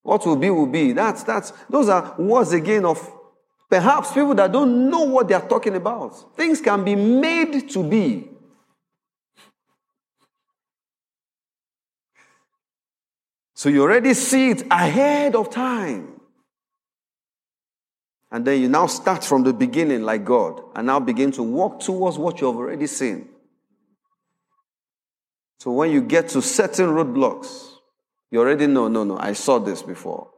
What 0.02 0.26
will 0.26 0.36
be, 0.36 0.50
will 0.50 0.66
be. 0.66 0.92
That's, 0.92 1.22
that's, 1.22 1.52
those 1.68 1.88
are 1.88 2.14
words 2.18 2.52
again 2.52 2.84
of 2.84 2.98
perhaps 3.74 4.12
people 4.12 4.36
that 4.36 4.52
don't 4.52 4.88
know 4.88 5.00
what 5.00 5.26
they 5.26 5.34
are 5.34 5.48
talking 5.48 5.74
about. 5.74 6.36
Things 6.36 6.60
can 6.60 6.84
be 6.84 6.94
made 6.94 7.68
to 7.70 7.82
be. 7.82 8.28
So 13.52 13.68
you 13.68 13.82
already 13.82 14.14
see 14.14 14.50
it 14.50 14.62
ahead 14.70 15.34
of 15.34 15.50
time. 15.50 16.20
And 18.30 18.44
then 18.44 18.60
you 18.60 18.68
now 18.68 18.86
start 18.86 19.24
from 19.24 19.42
the 19.42 19.52
beginning 19.52 20.02
like 20.02 20.24
God 20.24 20.62
and 20.76 20.86
now 20.86 21.00
begin 21.00 21.32
to 21.32 21.42
walk 21.42 21.80
towards 21.80 22.16
what 22.16 22.40
you 22.40 22.46
have 22.46 22.56
already 22.56 22.86
seen. 22.86 23.28
So 25.58 25.72
when 25.72 25.90
you 25.90 26.00
get 26.00 26.28
to 26.28 26.42
certain 26.42 26.90
roadblocks, 26.90 27.70
you 28.30 28.38
already 28.38 28.68
know, 28.68 28.86
no, 28.86 29.02
no, 29.02 29.18
I 29.18 29.32
saw 29.32 29.58
this 29.58 29.82
before. 29.82 30.30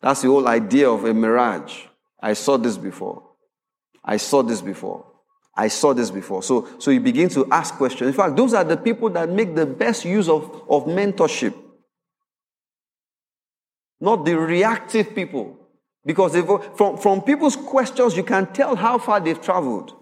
That's 0.00 0.22
the 0.22 0.28
whole 0.28 0.46
idea 0.46 0.88
of 0.88 1.04
a 1.04 1.12
mirage. 1.12 1.86
I 2.24 2.32
saw 2.32 2.56
this 2.56 2.78
before. 2.78 3.22
I 4.02 4.16
saw 4.16 4.42
this 4.42 4.62
before. 4.62 5.04
I 5.54 5.68
saw 5.68 5.92
this 5.92 6.10
before. 6.10 6.42
So, 6.42 6.66
so 6.78 6.90
you 6.90 6.98
begin 6.98 7.28
to 7.28 7.46
ask 7.50 7.74
questions. 7.74 8.08
In 8.08 8.14
fact, 8.14 8.34
those 8.34 8.54
are 8.54 8.64
the 8.64 8.78
people 8.78 9.10
that 9.10 9.28
make 9.28 9.54
the 9.54 9.66
best 9.66 10.06
use 10.06 10.26
of, 10.30 10.44
of 10.70 10.86
mentorship. 10.86 11.54
Not 14.00 14.24
the 14.24 14.38
reactive 14.38 15.14
people. 15.14 15.58
Because 16.06 16.34
if, 16.34 16.46
from, 16.78 16.96
from 16.96 17.20
people's 17.20 17.56
questions, 17.56 18.16
you 18.16 18.22
can 18.22 18.50
tell 18.54 18.74
how 18.74 18.96
far 18.96 19.20
they've 19.20 19.40
traveled. 19.40 19.94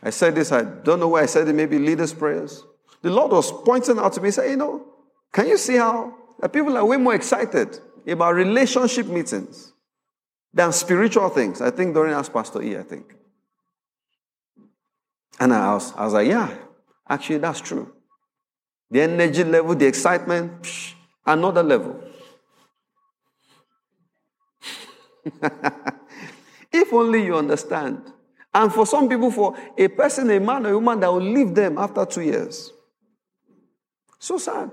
I 0.00 0.10
said 0.10 0.36
this, 0.36 0.52
I 0.52 0.62
don't 0.62 1.00
know 1.00 1.08
where 1.08 1.24
I 1.24 1.26
said 1.26 1.48
it, 1.48 1.54
maybe 1.54 1.76
leaders' 1.80 2.14
prayers. 2.14 2.64
The 3.02 3.10
Lord 3.10 3.32
was 3.32 3.50
pointing 3.50 3.98
out 3.98 4.12
to 4.12 4.20
me, 4.20 4.30
say, 4.30 4.52
you 4.52 4.56
know, 4.56 4.86
can 5.32 5.48
you 5.48 5.58
see 5.58 5.76
how 5.76 6.14
people 6.52 6.76
are 6.76 6.84
way 6.84 6.98
more 6.98 7.16
excited 7.16 7.80
about 8.06 8.34
relationship 8.34 9.06
meetings 9.06 9.72
than 10.52 10.72
spiritual 10.72 11.28
things? 11.28 11.60
I 11.60 11.70
think 11.70 11.94
during 11.94 12.12
asked 12.12 12.32
Pastor 12.32 12.62
E, 12.62 12.76
I 12.76 12.82
think. 12.82 13.14
And 15.38 15.52
I 15.54 15.74
was, 15.74 15.94
I 15.94 16.04
was 16.04 16.12
like, 16.12 16.28
yeah, 16.28 16.54
actually, 17.08 17.38
that's 17.38 17.60
true. 17.60 17.92
The 18.90 19.02
energy 19.02 19.44
level, 19.44 19.74
the 19.74 19.86
excitement, 19.86 20.62
psh, 20.62 20.94
another 21.26 21.62
level. 21.62 22.02
if 26.72 26.92
only 26.92 27.24
you 27.24 27.36
understand. 27.36 28.12
And 28.52 28.72
for 28.72 28.84
some 28.84 29.08
people, 29.08 29.30
for 29.30 29.56
a 29.78 29.88
person, 29.88 30.30
a 30.30 30.40
man 30.40 30.66
or 30.66 30.70
a 30.70 30.74
woman 30.74 31.00
that 31.00 31.12
will 31.12 31.20
leave 31.20 31.54
them 31.54 31.78
after 31.78 32.04
two 32.04 32.22
years. 32.22 32.72
So 34.18 34.38
sad. 34.38 34.72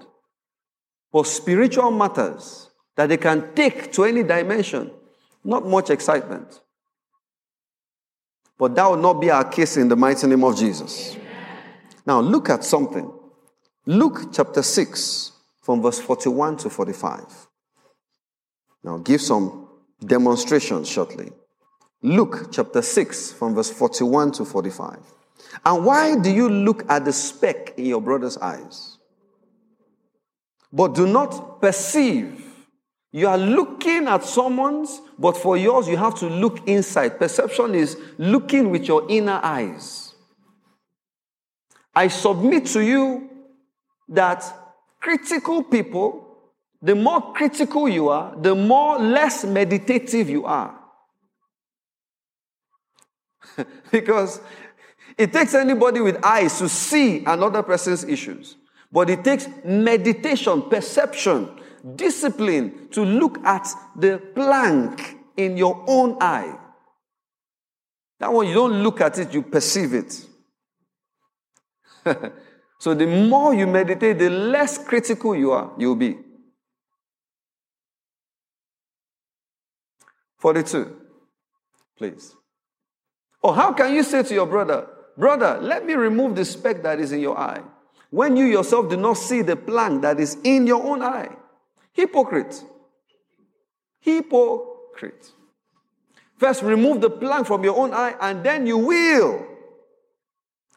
For 1.12 1.24
spiritual 1.26 1.92
matters 1.92 2.70
that 2.98 3.10
they 3.10 3.18
can 3.18 3.54
take 3.54 3.94
to 3.94 4.04
any 4.04 4.24
dimension, 4.24 4.92
not 5.44 5.66
much 5.66 5.90
excitement. 5.92 6.62
But 8.58 8.76
that 8.76 8.90
will 8.90 8.98
not 8.98 9.22
be 9.22 9.30
our 9.30 9.46
case 9.46 9.78
in 9.78 9.88
the 9.88 9.96
mighty 9.96 10.26
name 10.26 10.44
of 10.44 10.58
Jesus. 10.58 11.16
Now, 12.06 12.20
look 12.20 12.50
at 12.50 12.64
something. 12.64 13.14
Luke 13.86 14.34
chapter 14.34 14.64
6, 14.64 15.32
from 15.62 15.82
verse 15.82 16.00
41 16.00 16.58
to 16.58 16.70
45. 16.72 17.48
Now, 18.84 18.98
give 18.98 19.22
some 19.22 19.70
demonstrations 20.04 20.90
shortly. 20.90 21.32
Luke 22.02 22.50
chapter 22.52 22.82
6, 22.82 23.32
from 23.34 23.54
verse 23.54 23.70
41 23.70 24.32
to 24.34 24.46
45. 24.46 24.98
And 25.64 25.86
why 25.86 26.18
do 26.18 26.32
you 26.32 26.50
look 26.50 26.90
at 26.90 27.06
the 27.06 27.14
speck 27.14 27.76
in 27.78 27.86
your 27.86 28.02
brother's 28.02 28.38
eyes, 28.40 28.98
but 30.74 30.96
do 30.96 31.06
not 31.06 31.62
perceive? 31.62 32.47
You 33.18 33.28
are 33.30 33.38
looking 33.40 34.08
at 34.08 34.24
someone's, 34.24 35.02
but 35.18 35.36
for 35.36 35.58
yours, 35.58 35.88
you 35.88 35.98
have 35.98 36.14
to 36.20 36.28
look 36.28 36.68
inside. 36.68 37.18
Perception 37.18 37.74
is 37.74 37.98
looking 38.20 38.70
with 38.70 38.88
your 38.88 39.10
inner 39.10 39.40
eyes. 39.42 40.14
I 41.96 42.10
submit 42.10 42.68
to 42.68 42.82
you 42.82 43.28
that 44.10 44.44
critical 45.00 45.64
people 45.64 46.28
the 46.80 46.94
more 46.94 47.34
critical 47.34 47.90
you 47.90 48.10
are, 48.10 48.36
the 48.40 48.54
more 48.54 49.00
less 49.00 49.44
meditative 49.44 50.30
you 50.30 50.46
are. 50.46 50.80
because 53.92 54.40
it 55.18 55.34
takes 55.34 55.56
anybody 55.56 56.02
with 56.02 56.24
eyes 56.24 56.60
to 56.60 56.70
see 56.70 57.26
another 57.26 57.64
person's 57.64 58.04
issues. 58.04 58.58
But 58.92 59.10
it 59.10 59.24
takes 59.24 59.48
meditation, 59.66 60.62
perception, 60.70 61.50
discipline 61.96 62.90
to 62.92 63.04
look 63.04 63.44
at 63.46 63.68
the 63.96 64.18
plank 64.36 65.18
in 65.36 65.58
your 65.58 65.84
own 65.88 66.18
eye. 66.22 66.58
That 68.20 68.34
one, 68.34 68.48
you 68.48 68.54
don't 68.54 68.84
look 68.84 69.00
at 69.02 69.20
it, 69.20 69.34
you 69.34 69.44
perceive 69.44 69.94
it. 69.94 70.26
so 72.80 72.94
the 72.94 73.06
more 73.06 73.54
you 73.54 73.68
meditate, 73.68 74.18
the 74.18 74.30
less 74.30 74.78
critical 74.78 75.36
you 75.36 75.52
are, 75.52 75.72
you'll 75.78 75.96
be. 75.96 76.18
42. 80.40 80.96
Please. 81.98 82.36
Or 83.42 83.56
how 83.56 83.74
can 83.74 83.94
you 83.94 84.04
say 84.04 84.24
to 84.24 84.34
your 84.34 84.46
brother, 84.46 84.88
Brother, 85.18 85.58
let 85.62 85.86
me 85.86 85.96
remove 85.96 86.36
the 86.36 86.46
speck 86.46 86.84
that 86.84 87.00
is 87.00 87.12
in 87.12 87.20
your 87.20 87.38
eye, 87.38 87.62
when 88.12 88.38
you 88.38 88.46
yourself 88.46 88.90
do 88.90 88.98
not 88.98 89.18
see 89.18 89.42
the 89.42 89.56
plank 89.56 90.04
that 90.04 90.20
is 90.20 90.38
in 90.44 90.68
your 90.68 90.84
own 90.84 91.02
eye? 91.02 91.36
Hypocrite. 91.98 92.64
Hypocrite. 94.00 95.32
First, 96.38 96.62
remove 96.62 97.02
the 97.02 97.10
plank 97.10 97.48
from 97.48 97.64
your 97.64 97.76
own 97.76 97.92
eye, 97.92 98.16
and 98.22 98.44
then 98.44 98.68
you 98.68 98.78
will 98.78 99.44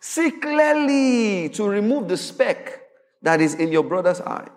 see 0.01 0.31
clearly 0.31 1.51
to 1.51 1.68
remove 1.68 2.09
the 2.09 2.16
speck 2.16 2.81
that 3.21 3.43
is 3.43 3.55
in 3.55 3.71
your 3.71 3.85
brother's 3.85 4.23
eye. 4.23 4.49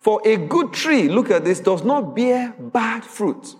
For 0.00 0.20
a 0.24 0.36
good 0.36 0.72
tree, 0.72 1.08
look 1.08 1.30
at 1.30 1.44
this, 1.44 1.60
does 1.60 1.84
not 1.84 2.16
bear 2.16 2.52
bad 2.58 3.04
fruit. 3.04 3.54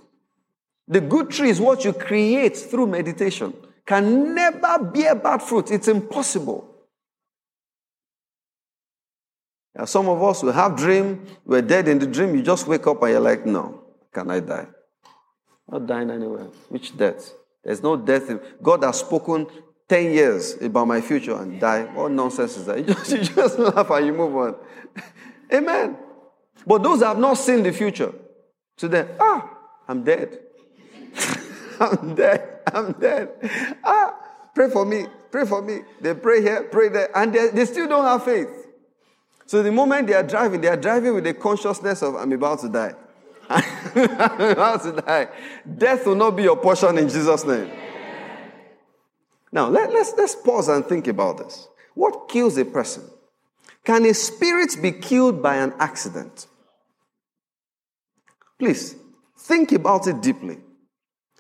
The 0.89 1.01
good 1.01 1.31
tree 1.31 1.51
is 1.51 1.61
what 1.61 1.85
you 1.85 1.93
create 1.93 2.57
through 2.57 2.89
meditation, 2.89 3.55
can 3.87 4.35
never 4.35 4.81
bear 4.83 5.14
bad 5.14 5.43
fruit. 5.43 5.70
It's 5.70 5.87
impossible. 5.87 6.66
Now, 9.70 9.70
some 9.87 10.09
of 10.09 10.22
us 10.22 10.43
will 10.43 10.53
have 10.53 10.76
dream, 10.76 11.26
we're 11.45 11.62
dead 11.62 11.89
in 11.89 11.99
the 11.99 12.07
dream, 12.07 12.35
you 12.35 12.43
just 12.43 12.66
wake 12.66 12.87
up 12.87 13.03
and 13.03 13.12
you're 13.12 13.20
like, 13.20 13.47
no, 13.47 13.83
can 14.12 14.31
I 14.31 14.41
die? 14.41 14.66
Not 15.70 15.87
dying 15.87 16.11
anywhere. 16.11 16.49
Which 16.68 16.97
death? 16.97 17.33
There's 17.62 17.83
no 17.83 17.97
death. 17.97 18.31
God 18.62 18.83
has 18.83 19.01
spoken 19.01 19.47
10 19.89 20.12
years 20.12 20.61
about 20.61 20.87
my 20.87 21.01
future 21.01 21.37
and 21.37 21.61
die. 21.61 21.85
What 21.95 22.12
nonsense 22.12 22.57
is 22.57 22.66
that? 22.66 22.78
You 22.89 22.95
just, 22.95 23.11
you 23.11 23.18
just 23.18 23.59
laugh 23.59 23.91
and 23.91 24.07
you 24.07 24.12
move 24.12 24.37
on. 24.37 24.55
Amen. 25.53 25.97
But 26.66 26.83
those 26.83 27.01
that 27.01 27.07
have 27.07 27.18
not 27.18 27.35
seen 27.35 27.62
the 27.62 27.72
future, 27.72 28.12
to 28.78 28.89
them, 28.89 29.09
ah, 29.18 29.51
I'm 29.89 30.05
dead. 30.05 30.39
I'm 31.81 32.14
dead. 32.14 32.61
I'm 32.72 32.93
dead. 32.93 33.31
Ah, 33.85 34.14
pray 34.55 34.70
for 34.70 34.85
me. 34.85 35.07
Pray 35.31 35.45
for 35.45 35.62
me. 35.62 35.81
They 36.01 36.14
pray 36.14 36.43
here, 36.43 36.64
pray 36.64 36.89
there, 36.89 37.16
and 37.16 37.33
they, 37.33 37.49
they 37.49 37.64
still 37.64 37.89
don't 37.89 38.05
have 38.05 38.24
faith. 38.24 38.49
So 39.51 39.64
the 39.64 39.72
moment 39.72 40.07
they 40.07 40.14
are 40.14 40.22
driving, 40.22 40.61
they 40.61 40.68
are 40.68 40.76
driving 40.76 41.12
with 41.12 41.24
the 41.24 41.34
consciousness 41.34 42.05
of, 42.05 42.14
I'm 42.14 42.30
about 42.30 42.61
to 42.61 42.68
die. 42.68 42.94
I'm 43.51 44.53
about 44.53 44.84
to 44.84 44.92
die. 44.92 45.26
Death 45.76 46.07
will 46.07 46.14
not 46.14 46.36
be 46.36 46.44
your 46.44 46.57
portion 46.57 46.96
in 46.96 47.09
Jesus' 47.09 47.44
name. 47.44 47.68
Now, 49.51 49.66
let, 49.66 49.92
let's, 49.92 50.12
let's 50.16 50.36
pause 50.36 50.68
and 50.68 50.86
think 50.86 51.09
about 51.09 51.38
this. 51.38 51.66
What 51.94 52.28
kills 52.28 52.59
a 52.59 52.64
person? 52.64 53.03
Can 53.82 54.05
a 54.07 54.14
spirit 54.14 54.76
be 54.80 54.92
killed 54.92 55.42
by 55.42 55.57
an 55.57 55.74
accident? 55.80 56.46
Please, 58.57 58.94
think 59.36 59.72
about 59.72 60.07
it 60.07 60.22
deeply. 60.22 60.59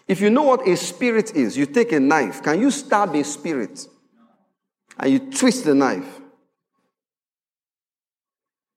If 0.08 0.20
you 0.20 0.30
know 0.30 0.42
what 0.42 0.66
a 0.66 0.76
spirit 0.76 1.36
is, 1.36 1.56
you 1.56 1.64
take 1.64 1.92
a 1.92 2.00
knife. 2.00 2.42
Can 2.42 2.60
you 2.60 2.72
stab 2.72 3.14
a 3.14 3.22
spirit? 3.22 3.86
And 4.98 5.12
you 5.12 5.30
twist 5.30 5.64
the 5.64 5.76
knife. 5.76 6.19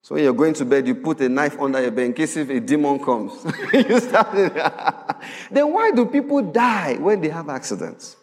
So 0.04 0.16
when 0.16 0.26
you're 0.26 0.34
going 0.34 0.54
to 0.56 0.66
bed, 0.66 0.86
you 0.86 0.96
put 0.96 1.22
a 1.22 1.30
knife 1.30 1.58
under 1.58 1.82
your 1.82 1.92
bed 1.92 2.08
in 2.08 2.14
case 2.14 2.36
if 2.36 2.50
a 2.50 2.60
demon 2.60 3.02
comes. 3.04 3.32
you 3.74 4.00
stab 4.02 4.36
it. 4.36 4.54
then 5.52 5.72
why 5.72 5.92
do 5.92 6.06
people 6.06 6.42
die 6.42 6.96
when 6.96 7.22
they 7.22 7.30
have 7.30 7.48
accidents? 7.48 8.18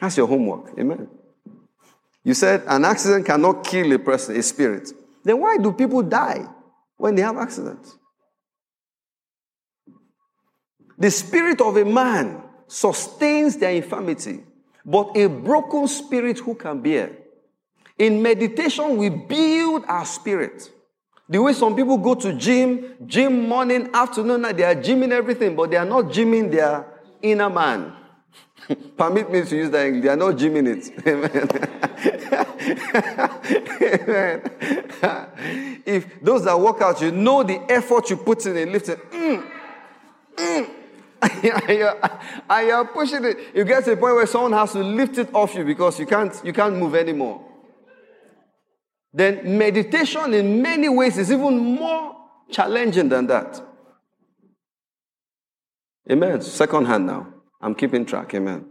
That's 0.00 0.16
your 0.16 0.26
homework. 0.26 0.78
Amen. 0.78 1.08
You 2.24 2.32
said 2.32 2.64
an 2.66 2.86
accident 2.86 3.26
cannot 3.26 3.64
kill 3.64 3.92
a 3.92 3.98
person, 3.98 4.34
a 4.34 4.42
spirit. 4.42 4.90
Then 5.22 5.40
why 5.40 5.58
do 5.58 5.72
people 5.72 6.02
die 6.02 6.48
when 6.96 7.14
they 7.14 7.22
have 7.22 7.36
accidents? 7.36 7.98
The 10.96 11.10
spirit 11.10 11.60
of 11.60 11.76
a 11.76 11.84
man 11.84 12.42
sustains 12.66 13.58
their 13.58 13.72
infirmity, 13.72 14.40
but 14.86 15.14
a 15.18 15.26
broken 15.28 15.86
spirit 15.86 16.38
who 16.38 16.54
can 16.54 16.80
bear. 16.80 17.19
In 18.00 18.22
meditation, 18.22 18.96
we 18.96 19.10
build 19.10 19.84
our 19.86 20.06
spirit. 20.06 20.70
The 21.28 21.36
way 21.40 21.52
some 21.52 21.76
people 21.76 21.98
go 21.98 22.14
to 22.14 22.32
gym, 22.32 22.94
gym 23.06 23.46
morning, 23.46 23.90
afternoon, 23.92 24.40
night, 24.40 24.56
they 24.56 24.64
are 24.64 24.74
gymming 24.74 25.12
everything, 25.12 25.54
but 25.54 25.70
they 25.70 25.76
are 25.76 25.84
not 25.84 26.06
gymming 26.06 26.50
their 26.50 26.86
inner 27.20 27.50
man. 27.50 27.92
Permit 28.96 29.30
me 29.30 29.42
to 29.42 29.54
use 29.54 29.68
that 29.68 29.84
English. 29.84 30.04
They 30.04 30.08
are 30.08 30.16
not 30.16 30.34
gymming 30.36 30.66
it. 30.66 30.90
Amen. 31.06 31.48
if 35.84 36.22
those 36.22 36.44
that 36.46 36.58
work 36.58 36.80
out, 36.80 37.02
you 37.02 37.10
know 37.12 37.42
the 37.42 37.60
effort 37.70 38.08
you 38.08 38.16
put 38.16 38.46
in 38.46 38.56
in 38.56 38.72
lifting. 38.72 38.96
Mm, 38.96 39.46
mm, 40.36 40.70
and 42.48 42.66
you're 42.66 42.86
pushing 42.86 43.26
it. 43.26 43.54
You 43.54 43.64
get 43.64 43.84
to 43.84 43.92
a 43.92 43.96
point 43.98 44.14
where 44.14 44.26
someone 44.26 44.52
has 44.52 44.72
to 44.72 44.82
lift 44.82 45.18
it 45.18 45.34
off 45.34 45.54
you 45.54 45.64
because 45.66 45.98
you 45.98 46.06
can't, 46.06 46.40
you 46.42 46.54
can't 46.54 46.78
move 46.78 46.94
anymore. 46.94 47.44
Then 49.12 49.58
meditation, 49.58 50.34
in 50.34 50.62
many 50.62 50.88
ways, 50.88 51.18
is 51.18 51.32
even 51.32 51.58
more 51.58 52.16
challenging 52.50 53.08
than 53.08 53.26
that. 53.26 53.60
Amen. 56.10 56.40
Second 56.42 56.86
hand 56.86 57.06
now. 57.06 57.26
I'm 57.60 57.74
keeping 57.74 58.06
track. 58.06 58.34
Amen. 58.34 58.66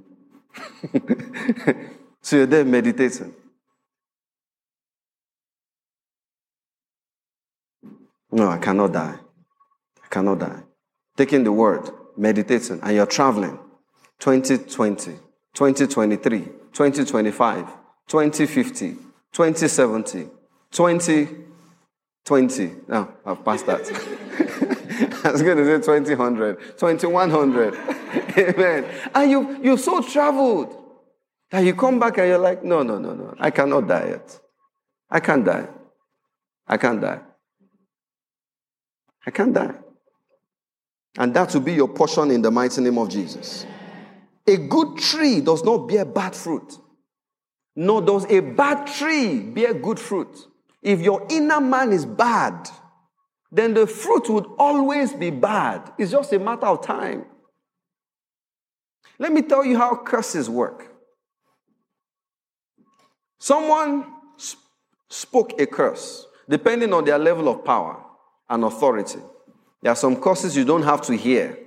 so 2.22 2.38
you're 2.38 2.46
there 2.46 2.66
meditating. 2.66 3.34
No, 8.32 8.50
I 8.50 8.58
cannot 8.58 8.94
die. 8.94 9.16
I 10.04 10.08
cannot 10.10 10.40
die. 10.40 10.64
Taking 11.18 11.44
the 11.44 11.52
word 11.52 11.90
meditating, 12.16 12.80
and 12.82 12.96
you're 12.96 13.06
traveling 13.06 13.58
2020, 14.20 15.12
2023, 15.54 16.40
2025, 16.40 17.66
2050, 18.08 18.98
2070, 19.34 20.30
2020. 20.72 22.76
No, 22.88 23.14
I've 23.26 23.46
passed 23.46 23.68
that. 23.68 23.82
I 25.24 25.32
was 25.32 25.42
going 25.42 25.58
to 25.58 25.84
say 25.84 26.00
2000, 26.00 26.58
2100. 26.78 27.74
Amen. 28.38 28.86
And 29.14 29.32
you, 29.32 29.64
you've 29.64 29.80
so 29.80 30.02
traveled 30.02 30.76
that 31.52 31.62
you 31.62 31.76
come 31.76 32.00
back 32.00 32.18
and 32.18 32.28
you're 32.28 32.38
like, 32.38 32.64
no, 32.64 32.84
no, 32.84 32.98
no, 32.98 33.14
no. 33.14 33.36
I 33.40 33.52
cannot 33.52 33.88
die 33.88 34.10
yet. 34.10 34.40
I 35.10 35.20
can't 35.20 35.46
die. 35.46 35.68
I 36.68 36.78
can't 36.78 37.02
die. 37.02 37.22
I 39.26 39.32
can't 39.32 39.54
die. 39.54 39.74
And 41.18 41.34
that 41.34 41.54
will 41.54 41.62
be 41.62 41.74
your 41.74 41.88
portion 41.88 42.32
in 42.32 42.42
the 42.42 42.52
mighty 42.52 42.82
name 42.82 42.98
of 42.98 43.10
Jesus. 43.10 43.66
A 44.48 44.58
good 44.58 44.98
tree 44.98 45.42
does 45.42 45.64
not 45.64 45.88
bear 45.88 46.06
bad 46.06 46.36
fruit, 46.36 46.78
nor 47.80 48.02
does 48.02 48.26
a 48.26 48.42
bad 48.42 48.86
tree 48.88 49.40
bear 49.40 49.74
good 49.74 49.98
fruit. 49.98 50.48
If 50.84 51.00
your 51.00 51.26
inner 51.30 51.62
man 51.62 51.94
is 51.94 52.06
bad, 52.06 52.70
then 53.54 53.74
the 53.74 53.88
fruit 53.88 54.30
would 54.30 54.46
always 54.58 55.14
be 55.14 55.30
bad. 55.30 55.94
It's 55.98 56.12
just 56.12 56.34
a 56.34 56.40
matter 56.40 56.66
of 56.66 56.86
time. 56.86 57.24
Let 59.18 59.32
me 59.32 59.44
tell 59.44 59.64
you 59.64 59.78
how 59.78 59.96
curses 59.96 60.50
work. 60.50 60.94
Someone 63.40 64.12
sp- 64.36 64.60
spoke 65.08 65.58
a 65.58 65.66
curse, 65.66 66.28
depending 66.50 66.92
on 66.92 67.06
their 67.06 67.18
level 67.18 67.48
of 67.48 67.64
power 67.64 68.04
and 68.50 68.66
authority. 68.66 69.20
There 69.82 69.94
are 69.94 69.96
some 69.96 70.18
curses 70.18 70.58
you 70.58 70.66
don't 70.66 70.84
have 70.84 71.02
to 71.04 71.16
hear. 71.16 71.58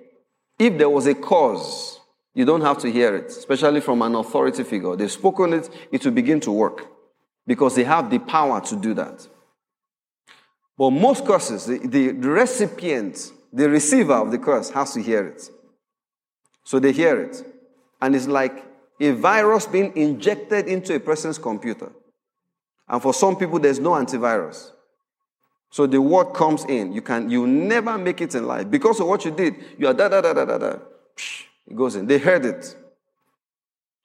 If 0.58 0.76
there 0.76 0.90
was 0.90 1.06
a 1.06 1.14
cause, 1.14 1.91
you 2.34 2.44
don't 2.44 2.62
have 2.62 2.78
to 2.78 2.90
hear 2.90 3.14
it, 3.14 3.26
especially 3.26 3.80
from 3.80 4.02
an 4.02 4.14
authority 4.14 4.64
figure. 4.64 4.96
They've 4.96 5.10
spoken 5.10 5.52
it, 5.52 5.68
it 5.90 6.04
will 6.04 6.12
begin 6.12 6.40
to 6.40 6.52
work 6.52 6.86
because 7.46 7.74
they 7.74 7.84
have 7.84 8.10
the 8.10 8.18
power 8.18 8.60
to 8.60 8.76
do 8.76 8.94
that. 8.94 9.26
But 10.78 10.90
most 10.90 11.26
curses, 11.26 11.66
the, 11.66 11.78
the, 11.78 12.12
recipient, 12.12 13.32
the 13.52 13.68
receiver 13.68 14.14
of 14.14 14.30
the 14.30 14.38
curse 14.38 14.70
has 14.70 14.94
to 14.94 15.02
hear 15.02 15.26
it. 15.26 15.50
So 16.64 16.78
they 16.78 16.92
hear 16.92 17.20
it. 17.20 17.44
And 18.00 18.16
it's 18.16 18.26
like 18.26 18.64
a 18.98 19.10
virus 19.10 19.66
being 19.66 19.94
injected 19.96 20.66
into 20.66 20.94
a 20.94 21.00
person's 21.00 21.38
computer. 21.38 21.92
And 22.88 23.02
for 23.02 23.12
some 23.12 23.36
people, 23.36 23.58
there's 23.58 23.78
no 23.78 23.90
antivirus. 23.90 24.70
So 25.70 25.86
the 25.86 26.00
word 26.00 26.34
comes 26.34 26.64
in. 26.64 26.92
You 26.92 27.00
can 27.00 27.30
you 27.30 27.46
never 27.46 27.96
make 27.96 28.20
it 28.20 28.34
in 28.34 28.46
life. 28.46 28.70
Because 28.70 29.00
of 29.00 29.06
what 29.06 29.24
you 29.24 29.30
did, 29.30 29.54
you 29.78 29.86
are 29.88 29.94
da 29.94 30.08
da 30.08 30.20
da 30.20 30.34
da 30.34 30.44
da 30.44 30.58
da. 30.58 30.76
It 31.72 31.76
goes 31.76 31.96
in. 31.96 32.06
They 32.06 32.18
heard 32.18 32.44
it. 32.44 32.76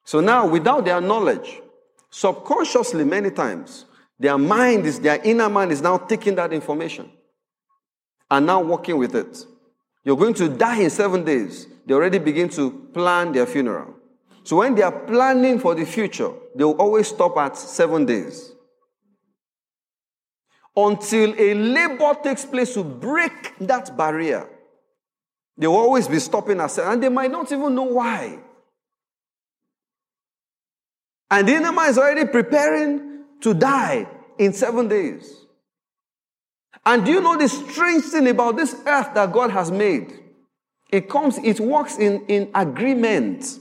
So 0.02 0.20
now, 0.20 0.48
without 0.48 0.86
their 0.86 1.02
knowledge, 1.02 1.60
subconsciously, 2.08 3.04
many 3.04 3.30
times, 3.30 3.84
their 4.18 4.38
mind 4.38 4.86
is, 4.86 4.98
their 4.98 5.20
inner 5.22 5.50
mind 5.50 5.70
is 5.70 5.82
now 5.82 5.98
taking 5.98 6.34
that 6.36 6.50
information 6.54 7.10
and 8.30 8.46
now 8.46 8.62
working 8.62 8.96
with 8.96 9.14
it. 9.14 9.44
You're 10.02 10.16
going 10.16 10.32
to 10.34 10.48
die 10.48 10.80
in 10.80 10.88
seven 10.88 11.24
days. 11.24 11.66
They 11.84 11.92
already 11.92 12.18
begin 12.18 12.48
to 12.50 12.70
plan 12.94 13.32
their 13.32 13.44
funeral. 13.44 13.94
So 14.44 14.56
when 14.56 14.74
they 14.74 14.82
are 14.82 15.00
planning 15.04 15.58
for 15.58 15.74
the 15.74 15.84
future, 15.84 16.32
they 16.54 16.64
will 16.64 16.80
always 16.80 17.08
stop 17.08 17.36
at 17.36 17.58
seven 17.58 18.06
days 18.06 18.52
until 20.74 21.34
a 21.38 21.52
labor 21.52 22.16
takes 22.22 22.46
place 22.46 22.72
to 22.72 22.82
break 22.82 23.58
that 23.60 23.94
barrier. 23.94 24.48
They 25.58 25.66
will 25.66 25.76
always 25.76 26.06
be 26.06 26.20
stopping 26.20 26.60
us, 26.60 26.78
and 26.78 27.02
they 27.02 27.08
might 27.08 27.32
not 27.32 27.50
even 27.50 27.74
know 27.74 27.82
why. 27.82 28.38
And 31.30 31.48
the 31.48 31.54
enemy 31.54 31.82
is 31.82 31.98
already 31.98 32.26
preparing 32.26 33.24
to 33.40 33.54
die 33.54 34.06
in 34.38 34.52
seven 34.52 34.86
days. 34.86 35.34
And 36.86 37.04
do 37.04 37.10
you 37.10 37.20
know 37.20 37.36
the 37.36 37.48
strange 37.48 38.04
thing 38.04 38.28
about 38.28 38.56
this 38.56 38.74
earth 38.86 39.12
that 39.14 39.32
God 39.32 39.50
has 39.50 39.70
made? 39.70 40.14
It 40.90 41.08
comes, 41.08 41.36
it 41.38 41.60
works 41.60 41.98
in, 41.98 42.24
in 42.26 42.50
agreement. 42.54 43.58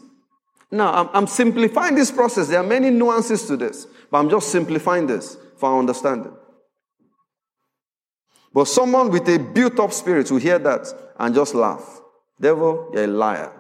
Now, 0.72 0.93
I'm, 0.93 1.10
I'm 1.14 1.28
simplifying 1.28 1.95
this 1.95 2.12
process. 2.12 2.48
There 2.48 2.60
are 2.60 2.68
many 2.68 2.89
nuances 2.89 3.48
to 3.48 3.58
this, 3.58 3.88
but 4.12 4.20
I'm 4.20 4.30
just 4.30 4.50
simplifying 4.50 5.08
this 5.08 5.36
for 5.58 5.70
our 5.70 5.80
understanding. 5.80 6.34
But 8.54 8.66
someone 8.66 9.10
with 9.12 9.28
a 9.28 9.39
built 9.39 9.80
up 9.80 9.91
spirit 9.91 10.32
will 10.32 10.39
hear 10.39 10.60
that 10.60 10.88
and 11.20 11.34
just 11.34 11.55
laugh. 11.55 12.01
Devil, 12.39 12.91
you're 12.93 13.05
a 13.05 13.07
liar. 13.07 13.51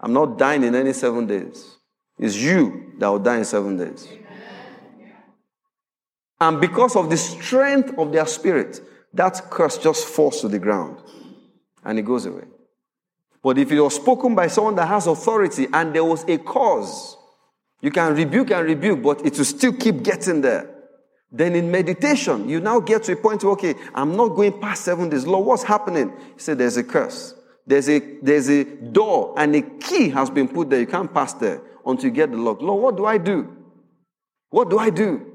I'm 0.00 0.12
not 0.12 0.38
dying 0.38 0.64
in 0.64 0.74
any 0.74 0.92
seven 0.92 1.26
days. 1.26 1.76
It's 2.18 2.36
you 2.36 2.92
that 2.98 3.08
will 3.08 3.18
die 3.18 3.38
in 3.38 3.44
seven 3.44 3.76
days. 3.76 4.08
And 6.40 6.60
because 6.60 6.96
of 6.96 7.08
the 7.08 7.16
strength 7.16 7.96
of 7.98 8.10
their 8.12 8.26
spirit, 8.26 8.80
that 9.14 9.50
curse 9.50 9.78
just 9.78 10.06
falls 10.06 10.40
to 10.40 10.48
the 10.48 10.58
ground 10.58 10.98
and 11.84 11.98
it 11.98 12.02
goes 12.02 12.26
away. 12.26 12.44
But 13.42 13.58
if 13.58 13.70
it 13.70 13.80
was 13.80 13.96
spoken 13.96 14.34
by 14.34 14.46
someone 14.46 14.76
that 14.76 14.86
has 14.86 15.06
authority 15.06 15.66
and 15.72 15.94
there 15.94 16.04
was 16.04 16.24
a 16.28 16.38
cause, 16.38 17.16
you 17.80 17.90
can 17.90 18.14
rebuke 18.14 18.50
and 18.52 18.66
rebuke, 18.66 19.02
but 19.02 19.26
it 19.26 19.36
will 19.36 19.44
still 19.44 19.72
keep 19.72 20.02
getting 20.02 20.40
there. 20.40 20.71
Then 21.32 21.54
in 21.54 21.70
meditation, 21.70 22.46
you 22.46 22.60
now 22.60 22.78
get 22.78 23.04
to 23.04 23.12
a 23.12 23.16
point 23.16 23.42
where, 23.42 23.54
okay, 23.54 23.74
I'm 23.94 24.14
not 24.16 24.28
going 24.28 24.60
past 24.60 24.84
seven 24.84 25.08
days. 25.08 25.26
Lord, 25.26 25.46
what's 25.46 25.62
happening? 25.62 26.12
He 26.34 26.40
said, 26.40 26.58
there's 26.58 26.76
a 26.76 26.84
curse. 26.84 27.34
There's 27.66 27.88
a, 27.88 28.00
there's 28.20 28.50
a 28.50 28.64
door 28.64 29.34
and 29.38 29.56
a 29.56 29.62
key 29.62 30.10
has 30.10 30.28
been 30.28 30.46
put 30.46 30.68
there. 30.68 30.80
You 30.80 30.86
can't 30.86 31.12
pass 31.12 31.32
there 31.34 31.62
until 31.86 32.04
you 32.04 32.10
get 32.10 32.30
the 32.30 32.36
lock. 32.36 32.60
Lord, 32.60 32.82
what 32.82 32.96
do 32.96 33.06
I 33.06 33.16
do? 33.16 33.56
What 34.50 34.68
do 34.68 34.78
I 34.78 34.90
do? 34.90 35.26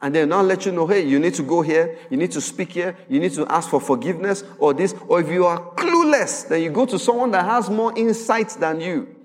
And 0.00 0.14
then 0.14 0.28
now 0.28 0.40
let 0.40 0.64
you 0.64 0.72
know, 0.72 0.86
hey, 0.86 1.06
you 1.06 1.18
need 1.18 1.34
to 1.34 1.42
go 1.42 1.60
here, 1.60 1.98
you 2.08 2.16
need 2.16 2.30
to 2.32 2.40
speak 2.40 2.72
here, 2.72 2.96
you 3.08 3.20
need 3.20 3.32
to 3.34 3.46
ask 3.52 3.68
for 3.68 3.80
forgiveness 3.80 4.44
or 4.58 4.72
this. 4.72 4.94
Or 5.08 5.20
if 5.20 5.28
you 5.28 5.44
are 5.44 5.74
clueless, 5.74 6.48
then 6.48 6.62
you 6.62 6.70
go 6.70 6.86
to 6.86 6.98
someone 6.98 7.32
that 7.32 7.44
has 7.44 7.68
more 7.68 7.92
insight 7.98 8.50
than 8.60 8.80
you. 8.80 9.16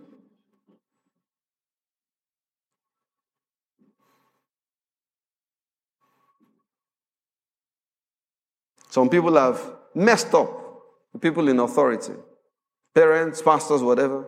Some 8.95 9.09
people 9.09 9.35
have 9.35 9.61
messed 9.93 10.33
up, 10.33 10.49
the 11.11 11.19
people 11.19 11.49
in 11.49 11.59
authority, 11.59 12.13
parents, 12.93 13.41
pastors, 13.41 13.83
whatever. 13.83 14.25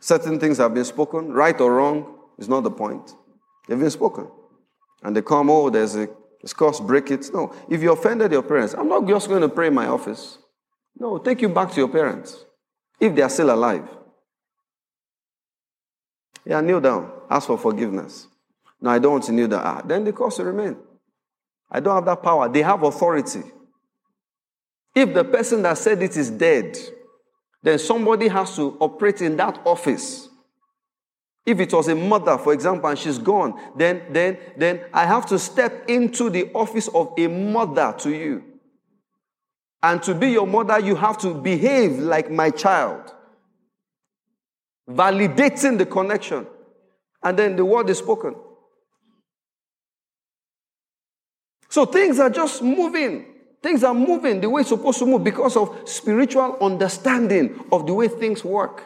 Certain 0.00 0.40
things 0.40 0.56
have 0.56 0.72
been 0.72 0.86
spoken, 0.86 1.30
right 1.30 1.60
or 1.60 1.74
wrong, 1.74 2.18
is 2.38 2.48
not 2.48 2.62
the 2.62 2.70
point. 2.70 3.14
They've 3.68 3.78
been 3.78 3.90
spoken. 3.90 4.28
And 5.02 5.14
they 5.14 5.20
come, 5.20 5.50
oh, 5.50 5.68
there's 5.68 5.94
a 5.96 6.08
discuss, 6.40 6.80
break 6.80 7.10
it. 7.10 7.26
No. 7.34 7.54
If 7.68 7.82
you 7.82 7.92
offended 7.92 8.32
your 8.32 8.42
parents, 8.42 8.72
I'm 8.72 8.88
not 8.88 9.06
just 9.06 9.28
going 9.28 9.42
to 9.42 9.50
pray 9.50 9.66
in 9.66 9.74
my 9.74 9.88
office. 9.88 10.38
No, 10.98 11.18
take 11.18 11.42
you 11.42 11.50
back 11.50 11.70
to 11.72 11.76
your 11.76 11.88
parents 11.88 12.46
if 12.98 13.14
they 13.14 13.20
are 13.20 13.28
still 13.28 13.50
alive. 13.50 13.86
Yeah, 16.46 16.62
kneel 16.62 16.80
down. 16.80 17.12
Ask 17.28 17.46
for 17.46 17.58
forgiveness. 17.58 18.26
No, 18.80 18.88
I 18.88 18.98
don't 18.98 19.12
want 19.12 19.24
to 19.24 19.32
kneel 19.32 19.48
down. 19.48 19.62
Ah, 19.62 19.82
then 19.84 20.02
the 20.04 20.14
cause 20.14 20.38
will 20.38 20.46
remain. 20.46 20.78
I 21.70 21.80
don't 21.80 21.94
have 21.94 22.06
that 22.06 22.22
power. 22.22 22.48
They 22.48 22.62
have 22.62 22.82
authority. 22.84 23.42
If 24.94 25.14
the 25.14 25.24
person 25.24 25.62
that 25.62 25.78
said 25.78 26.02
it 26.02 26.16
is 26.16 26.30
dead, 26.30 26.78
then 27.62 27.78
somebody 27.78 28.28
has 28.28 28.56
to 28.56 28.76
operate 28.80 29.22
in 29.22 29.36
that 29.36 29.60
office. 29.64 30.28
If 31.44 31.58
it 31.58 31.72
was 31.72 31.88
a 31.88 31.94
mother, 31.94 32.38
for 32.38 32.52
example, 32.52 32.88
and 32.88 32.98
she's 32.98 33.18
gone, 33.18 33.58
then, 33.76 34.02
then, 34.10 34.38
then 34.56 34.80
I 34.92 35.06
have 35.06 35.26
to 35.26 35.38
step 35.38 35.88
into 35.88 36.30
the 36.30 36.52
office 36.52 36.88
of 36.88 37.14
a 37.18 37.26
mother 37.26 37.94
to 38.00 38.10
you. 38.10 38.44
And 39.82 40.00
to 40.04 40.14
be 40.14 40.30
your 40.30 40.46
mother, 40.46 40.78
you 40.78 40.94
have 40.94 41.18
to 41.18 41.34
behave 41.34 41.98
like 41.98 42.30
my 42.30 42.50
child, 42.50 43.12
validating 44.88 45.78
the 45.78 45.86
connection. 45.86 46.46
And 47.24 47.36
then 47.38 47.56
the 47.56 47.64
word 47.64 47.90
is 47.90 47.98
spoken. 47.98 48.36
So 51.68 51.86
things 51.86 52.20
are 52.20 52.30
just 52.30 52.62
moving. 52.62 53.31
Things 53.62 53.84
are 53.84 53.94
moving 53.94 54.40
the 54.40 54.50
way 54.50 54.62
it's 54.62 54.70
supposed 54.70 54.98
to 54.98 55.06
move 55.06 55.22
because 55.22 55.56
of 55.56 55.88
spiritual 55.88 56.56
understanding 56.60 57.64
of 57.70 57.86
the 57.86 57.94
way 57.94 58.08
things 58.08 58.44
work. 58.44 58.84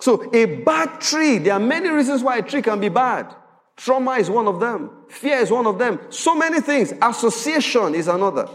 So, 0.00 0.30
a 0.32 0.44
bad 0.62 1.00
tree, 1.00 1.38
there 1.38 1.54
are 1.54 1.60
many 1.60 1.88
reasons 1.88 2.22
why 2.22 2.38
a 2.38 2.42
tree 2.42 2.62
can 2.62 2.78
be 2.78 2.88
bad. 2.88 3.34
Trauma 3.76 4.12
is 4.12 4.28
one 4.28 4.46
of 4.46 4.60
them, 4.60 4.90
fear 5.08 5.38
is 5.38 5.50
one 5.50 5.66
of 5.66 5.78
them. 5.78 6.00
So 6.10 6.34
many 6.34 6.60
things. 6.60 6.92
Association 7.00 7.94
is 7.94 8.08
another. 8.08 8.48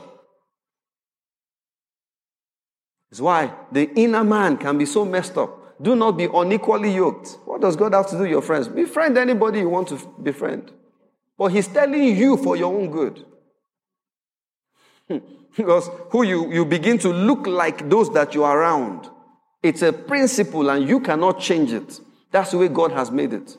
It's 3.10 3.22
why 3.22 3.54
the 3.72 3.92
inner 3.94 4.24
man 4.24 4.58
can 4.58 4.78
be 4.78 4.86
so 4.86 5.06
messed 5.06 5.38
up. 5.38 5.82
Do 5.82 5.96
not 5.96 6.14
be 6.18 6.28
unequally 6.34 6.94
yoked. 6.94 7.38
What 7.46 7.62
does 7.62 7.76
God 7.76 7.94
have 7.94 8.10
to 8.10 8.18
do 8.18 8.26
your 8.26 8.42
friends? 8.42 8.68
Befriend 8.68 9.18
anybody 9.18 9.60
you 9.60 9.70
want 9.70 9.90
to 9.90 9.98
befriend. 10.22 10.72
But 11.38 11.48
He's 11.48 11.68
telling 11.68 12.16
you 12.16 12.38
for 12.38 12.56
your 12.56 12.74
own 12.74 12.90
good. 12.90 13.26
because 15.58 15.90
who 16.10 16.24
you, 16.24 16.52
you 16.52 16.66
begin 16.66 16.98
to 17.00 17.10
look 17.10 17.48
like 17.48 17.90
those 17.90 18.12
that 18.14 18.34
you 18.34 18.44
are 18.44 18.60
around. 18.60 19.10
It's 19.62 19.82
a 19.82 19.94
principle 19.94 20.70
and 20.70 20.88
you 20.88 21.00
cannot 21.00 21.40
change 21.40 21.72
it. 21.72 22.00
That's 22.32 22.52
the 22.52 22.58
way 22.58 22.68
God 22.68 22.92
has 22.92 23.12
made 23.12 23.34
it. 23.34 23.58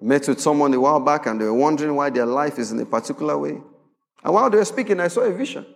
Met 0.00 0.26
with 0.26 0.40
someone 0.40 0.72
a 0.72 0.80
while 0.80 1.00
back 1.00 1.26
and 1.26 1.40
they 1.40 1.44
were 1.44 1.54
wondering 1.54 1.94
why 1.94 2.10
their 2.10 2.26
life 2.26 2.58
is 2.58 2.72
in 2.72 2.80
a 2.80 2.86
particular 2.86 3.36
way. 3.36 3.60
And 4.22 4.34
while 4.34 4.48
they 4.48 4.56
were 4.56 4.64
speaking, 4.64 4.98
I 4.98 5.08
saw 5.08 5.20
a 5.20 5.32
vision 5.32 5.66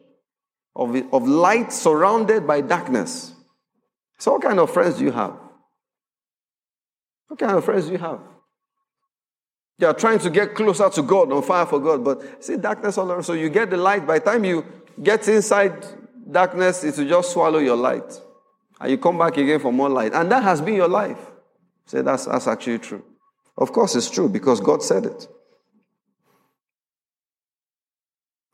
of, 0.74 0.96
of 1.12 1.28
light 1.28 1.72
surrounded 1.72 2.46
by 2.46 2.62
darkness. 2.62 3.34
So, 4.18 4.32
what 4.32 4.42
kind 4.42 4.58
of 4.58 4.72
friends 4.72 4.98
do 4.98 5.04
you 5.04 5.12
have? 5.12 5.36
What 7.28 7.38
kind 7.38 7.52
of 7.52 7.64
friends 7.64 7.86
do 7.86 7.92
you 7.92 7.98
have? 7.98 8.20
They 9.78 9.86
are 9.86 9.94
trying 9.94 10.20
to 10.20 10.30
get 10.30 10.54
closer 10.54 10.88
to 10.88 11.02
God, 11.02 11.32
on 11.32 11.42
fire 11.42 11.66
for 11.66 11.80
God, 11.80 12.04
but 12.04 12.44
see 12.44 12.56
darkness 12.56 12.96
all 12.96 13.10
around. 13.10 13.24
So 13.24 13.32
you 13.32 13.48
get 13.48 13.70
the 13.70 13.76
light. 13.76 14.06
By 14.06 14.18
the 14.20 14.24
time 14.24 14.44
you 14.44 14.64
get 15.02 15.26
inside 15.26 15.84
darkness, 16.30 16.84
it 16.84 16.96
will 16.96 17.08
just 17.08 17.32
swallow 17.32 17.58
your 17.58 17.76
light. 17.76 18.20
And 18.80 18.90
you 18.90 18.98
come 18.98 19.18
back 19.18 19.36
again 19.36 19.60
for 19.60 19.72
more 19.72 19.88
light. 19.88 20.12
And 20.14 20.30
that 20.30 20.42
has 20.42 20.60
been 20.60 20.74
your 20.74 20.88
life. 20.88 21.18
Say 21.86 22.02
that's, 22.02 22.26
that's 22.26 22.46
actually 22.46 22.78
true. 22.78 23.04
Of 23.56 23.72
course, 23.72 23.94
it's 23.94 24.10
true 24.10 24.28
because 24.28 24.60
God 24.60 24.82
said 24.82 25.06
it. 25.06 25.28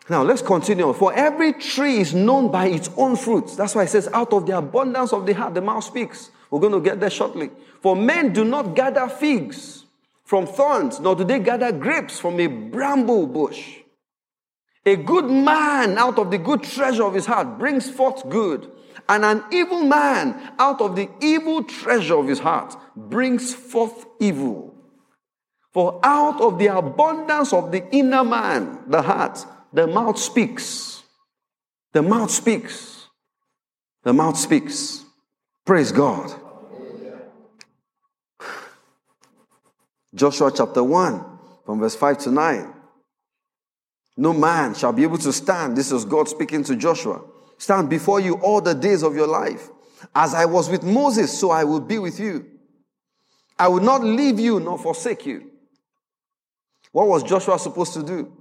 Now, 0.09 0.23
let's 0.23 0.43
continue. 0.43 0.93
For 0.93 1.13
every 1.15 1.53
tree 1.53 1.99
is 1.99 2.13
known 2.15 2.51
by 2.51 2.67
its 2.67 2.91
own 2.97 3.17
fruits. 3.17 3.57
That's 3.57 3.75
why 3.75 3.85
it 3.85 3.91
says, 3.91 4.09
out 4.13 4.33
of 4.33 4.47
the 4.47 4.59
abundance 4.59 5.13
of 5.13 5.25
the 5.25 5.35
heart, 5.35 5.55
the 5.55 5.61
mouth 5.61 5.85
speaks. 5.85 6.31
We're 6.51 6.59
going 6.59 6.73
to 6.73 6.81
get 6.81 6.99
there 6.99 7.11
shortly. 7.11 7.51
For 7.81 7.97
men 7.97 8.33
do 8.33 8.45
not 8.45 8.75
gather 8.75 9.09
figs 9.09 9.85
from 10.25 10.47
thorns, 10.47 11.01
nor 11.01 11.17
do 11.17 11.25
they 11.25 11.39
gather 11.39 11.73
grapes 11.73 12.21
from 12.21 12.39
a 12.39 12.47
bramble 12.47 13.27
bush. 13.27 13.79
A 14.87 14.97
good 14.97 15.31
man 15.31 15.99
out 15.99 16.19
of 16.19 16.31
the 16.31 16.39
good 16.39 16.63
treasure 16.63 17.05
of 17.05 17.15
his 17.15 17.27
heart 17.27 17.59
brings 17.59 17.91
forth 17.91 18.29
good, 18.29 18.71
and 19.09 19.25
an 19.25 19.43
evil 19.51 19.83
man 19.83 20.53
out 20.59 20.81
of 20.81 20.97
the 20.97 21.09
evil 21.21 21.65
treasure 21.65 22.17
of 22.17 22.29
his 22.29 22.39
heart 22.39 22.77
brings 22.97 23.55
forth 23.55 24.07
evil. 24.21 24.75
For 25.73 26.01
out 26.03 26.41
of 26.41 26.59
the 26.59 26.67
abundance 26.67 27.53
of 27.53 27.73
the 27.73 27.89
inner 27.91 28.25
man, 28.25 28.85
the 28.89 29.03
heart, 29.03 29.45
the 29.73 29.87
mouth 29.87 30.19
speaks. 30.19 31.03
The 31.93 32.03
mouth 32.03 32.31
speaks. 32.31 33.09
The 34.03 34.13
mouth 34.13 34.37
speaks. 34.37 35.05
Praise 35.65 35.93
God. 35.93 36.35
Joshua 40.15 40.53
chapter 40.55 40.83
1, 40.83 41.25
from 41.65 41.79
verse 41.81 41.95
5 41.95 42.19
to 42.19 42.31
9. 42.31 42.75
No 44.17 44.33
man 44.33 44.75
shall 44.75 44.93
be 44.93 45.03
able 45.03 45.19
to 45.19 45.33
stand. 45.33 45.77
This 45.77 45.93
is 45.93 46.05
God 46.05 46.29
speaking 46.29 46.65
to 46.65 46.77
Joshua. 46.77 47.23
Stand 47.59 47.89
before 47.89 48.21
you 48.21 48.35
all 48.35 48.61
the 48.61 48.75
days 48.75 49.03
of 49.03 49.15
your 49.15 49.29
life. 49.29 49.69
As 50.15 50.35
I 50.35 50.47
was 50.47 50.69
with 50.69 50.83
Moses, 50.83 51.39
so 51.39 51.51
I 51.51 51.65
will 51.65 51.81
be 51.81 51.99
with 51.99 52.19
you. 52.19 52.47
I 53.59 53.69
will 53.69 53.83
not 53.83 54.03
leave 54.03 54.41
you 54.41 54.59
nor 54.59 54.79
forsake 54.79 55.27
you. 55.27 55.51
What 56.93 57.07
was 57.07 57.23
Joshua 57.23 57.59
supposed 57.59 57.95
to 57.95 58.03
do? 58.03 58.33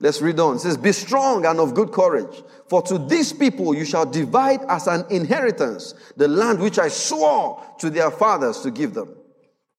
Let's 0.00 0.22
read 0.22 0.40
on. 0.40 0.56
It 0.56 0.60
says, 0.60 0.78
Be 0.78 0.92
strong 0.92 1.44
and 1.44 1.60
of 1.60 1.74
good 1.74 1.92
courage, 1.92 2.42
for 2.68 2.80
to 2.82 2.98
these 2.98 3.32
people 3.32 3.74
you 3.74 3.84
shall 3.84 4.06
divide 4.06 4.60
as 4.68 4.86
an 4.86 5.04
inheritance 5.10 5.94
the 6.16 6.26
land 6.26 6.58
which 6.58 6.78
I 6.78 6.88
swore 6.88 7.62
to 7.78 7.90
their 7.90 8.10
fathers 8.10 8.60
to 8.62 8.70
give 8.70 8.94
them. 8.94 9.14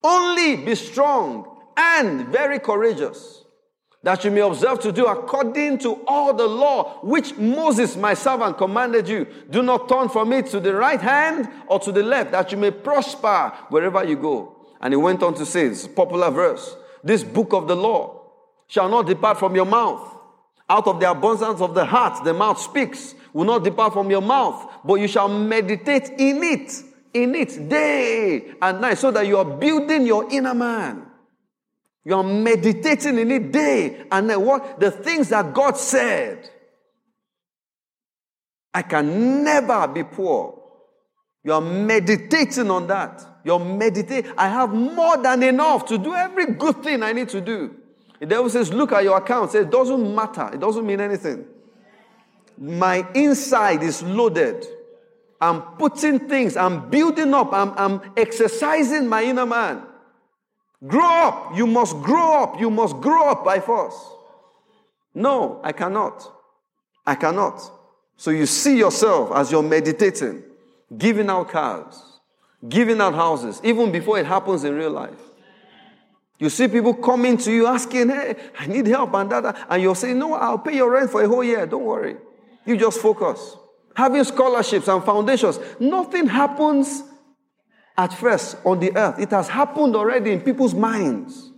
Only 0.04 0.58
be 0.58 0.76
strong 0.76 1.60
and 1.78 2.28
very 2.28 2.60
courageous 2.60 3.41
that 4.04 4.24
you 4.26 4.32
may 4.32 4.41
observe 4.41 4.80
to 4.80 4.91
do 4.91 5.06
according 5.06 5.78
to 5.78 6.04
all 6.08 6.34
the 6.34 6.47
law 6.47 6.99
which 7.02 7.38
Moses, 7.38 7.95
my 7.95 8.14
servant, 8.14 8.58
commanded 8.58 9.08
you. 9.08 9.28
Do 9.49 9.62
not 9.62 9.88
turn 9.88 10.10
from 10.10 10.34
it 10.34 10.47
to 10.47 10.60
the 10.60 10.74
right 10.74 10.99
hand 10.99 11.47
or 11.68 11.80
to 11.80 11.91
the 11.91 12.02
left, 12.02 12.32
that 12.32 12.52
you 12.52 12.58
may 12.58 12.72
prosper 12.72 13.54
wherever 13.70 14.04
you 14.04 14.16
go. 14.16 14.56
And 14.82 14.93
he 14.93 14.97
went 14.97 15.22
on 15.22 15.36
to 15.36 15.45
say, 15.45 15.68
this 15.68 15.88
popular 15.88 16.32
verse, 16.32 16.76
this 17.04 17.24
book 17.24 17.54
of 17.54 17.68
the 17.68 17.76
law 17.76 18.32
shall 18.68 18.89
not 18.89 19.06
depart 19.06 19.38
from 19.38 19.56
your 19.56 19.66
mouth. 19.66 20.18
Out 20.68 20.88
of 20.88 20.99
the 20.99 21.12
abundance 21.12 21.62
of 21.62 21.76
the 21.76 21.86
heart, 21.86 22.24
the 22.24 22.34
mouth 22.34 22.60
speaks, 22.60 23.14
will 23.34 23.45
not 23.45 23.64
depart 23.64 23.93
from 23.93 24.10
your 24.10 24.22
mouth, 24.22 24.68
but 24.84 24.95
you 24.95 25.08
shall 25.08 25.28
meditate 25.28 26.10
in 26.18 26.41
it, 26.43 26.72
in 27.14 27.36
it 27.36 27.70
day 27.70 28.53
and 28.62 28.82
night, 28.82 28.97
so 28.97 29.12
that 29.12 29.28
you 29.28 29.38
are 29.38 29.45
building 29.45 30.05
your 30.05 30.32
inner 30.32 30.53
man. 30.53 31.07
You 32.03 32.16
are 32.16 32.24
meditating 32.24 33.18
in 33.20 33.32
it 33.32 33.51
day 33.51 34.05
and 34.12 34.28
night. 34.28 34.38
What 34.38 34.80
the 34.80 34.91
things 34.91 35.30
that 35.30 35.53
God 35.53 35.78
said. 35.78 36.49
I 38.74 38.82
can 38.84 39.43
never 39.43 39.88
be 39.88 40.03
poor. 40.03 40.57
You 41.43 41.53
are 41.53 41.62
meditating 41.62 42.70
on 42.70 42.88
that. 42.88 43.26
You're 43.43 43.59
meditating. 43.59 44.32
I 44.38 44.47
have 44.47 44.74
more 44.74 45.18
than 45.18 45.43
enough 45.43 45.86
to 45.88 45.97
do 45.97 46.14
every 46.14 46.53
good 46.53 46.84
thing 46.84 47.03
I 47.03 47.12
need 47.12 47.30
to 47.30 47.41
do. 47.41 47.76
The 48.20 48.28
devil 48.28 48.49
says, 48.49 48.72
Look 48.72 48.91
at 48.91 49.03
your 49.03 49.18
account. 49.18 49.55
It 49.55 49.70
doesn't 49.72 50.16
matter. 50.16 50.51
It 50.53 50.59
doesn't 50.59 50.86
mean 50.86 51.01
anything. 51.01 51.45
My 52.57 53.05
inside 53.16 53.82
is 53.82 54.03
loaded. 54.03 54.66
I'm 55.41 55.61
putting 55.77 56.19
things, 56.29 56.55
I'm 56.55 56.89
building 56.89 57.33
up, 57.33 57.51
I'm, 57.51 57.73
I'm 57.75 58.13
exercising 58.15 59.07
my 59.07 59.23
inner 59.23 59.45
man. 59.45 59.81
Grow 60.87 61.05
up. 61.05 61.55
You 61.55 61.67
must 61.67 61.95
grow 62.01 62.43
up. 62.43 62.59
You 62.59 62.69
must 62.69 62.95
grow 62.97 63.29
up 63.29 63.45
by 63.45 63.59
force. 63.59 63.95
No, 65.13 65.59
I 65.63 65.71
cannot. 65.71 66.27
I 67.05 67.15
cannot. 67.15 67.61
So 68.17 68.31
you 68.31 68.45
see 68.45 68.77
yourself 68.77 69.31
as 69.33 69.51
you're 69.51 69.63
meditating, 69.63 70.43
giving 70.97 71.29
out 71.29 71.49
cars, 71.49 72.19
giving 72.67 73.01
out 73.01 73.13
houses, 73.13 73.59
even 73.63 73.91
before 73.91 74.19
it 74.19 74.25
happens 74.25 74.63
in 74.63 74.75
real 74.75 74.91
life. 74.91 75.19
You 76.39 76.49
see 76.49 76.67
people 76.67 76.95
coming 76.95 77.37
to 77.37 77.51
you 77.51 77.67
asking, 77.67 78.09
Hey, 78.09 78.35
I 78.57 78.65
need 78.65 78.87
help 78.87 79.13
and 79.13 79.31
that, 79.31 79.67
and 79.69 79.81
you're 79.81 79.95
saying, 79.95 80.17
No, 80.17 80.33
I'll 80.33 80.57
pay 80.57 80.75
your 80.75 80.91
rent 80.91 81.11
for 81.11 81.23
a 81.23 81.27
whole 81.27 81.43
year. 81.43 81.65
Don't 81.67 81.83
worry. 81.83 82.17
You 82.65 82.77
just 82.77 82.99
focus. 82.99 83.57
Having 83.95 84.23
scholarships 84.23 84.87
and 84.87 85.03
foundations, 85.03 85.59
nothing 85.79 86.27
happens 86.27 87.03
at 87.97 88.13
first 88.13 88.57
on 88.65 88.79
the 88.79 88.95
earth. 88.95 89.19
It 89.19 89.31
has 89.31 89.49
happened 89.49 89.95
already 89.95 90.31
in 90.31 90.41
people's 90.41 90.73
minds. 90.73 91.49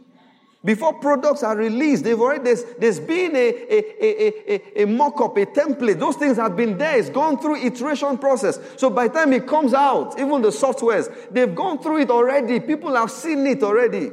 Before 0.65 0.93
products 0.93 1.43
are 1.43 1.57
released, 1.57 2.05
they've 2.05 2.19
already 2.19 2.45
there's, 2.45 2.63
there's 2.79 2.99
been 2.99 3.35
a, 3.35 3.49
a, 3.49 4.05
a, 4.05 4.53
a, 4.53 4.83
a 4.83 4.87
mock-up, 4.87 5.35
a 5.35 5.45
template. 5.45 5.99
Those 5.99 6.15
things 6.15 6.37
have 6.37 6.55
been 6.55 6.77
there. 6.77 6.97
It's 6.97 7.09
gone 7.09 7.37
through 7.37 7.57
iteration 7.57 8.17
process. 8.17 8.59
So 8.77 8.89
by 8.89 9.09
the 9.09 9.13
time 9.13 9.33
it 9.33 9.45
comes 9.45 9.73
out, 9.73 10.17
even 10.17 10.41
the 10.41 10.49
softwares, 10.49 11.13
they've 11.31 11.53
gone 11.53 11.79
through 11.79 11.99
it 11.99 12.09
already. 12.09 12.61
People 12.61 12.95
have 12.95 13.11
seen 13.11 13.45
it 13.45 13.61
already. 13.61 14.11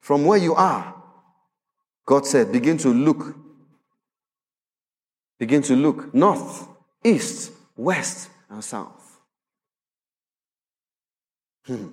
From 0.00 0.26
where 0.26 0.38
you 0.38 0.54
are, 0.54 1.01
God 2.12 2.26
said, 2.26 2.52
begin 2.52 2.76
to 2.76 2.90
look. 2.90 3.34
Begin 5.38 5.62
to 5.62 5.74
look 5.74 6.12
north, 6.12 6.68
east, 7.02 7.52
west, 7.74 8.28
and 8.50 8.62
south. 8.62 9.18
Hmm. 11.64 11.86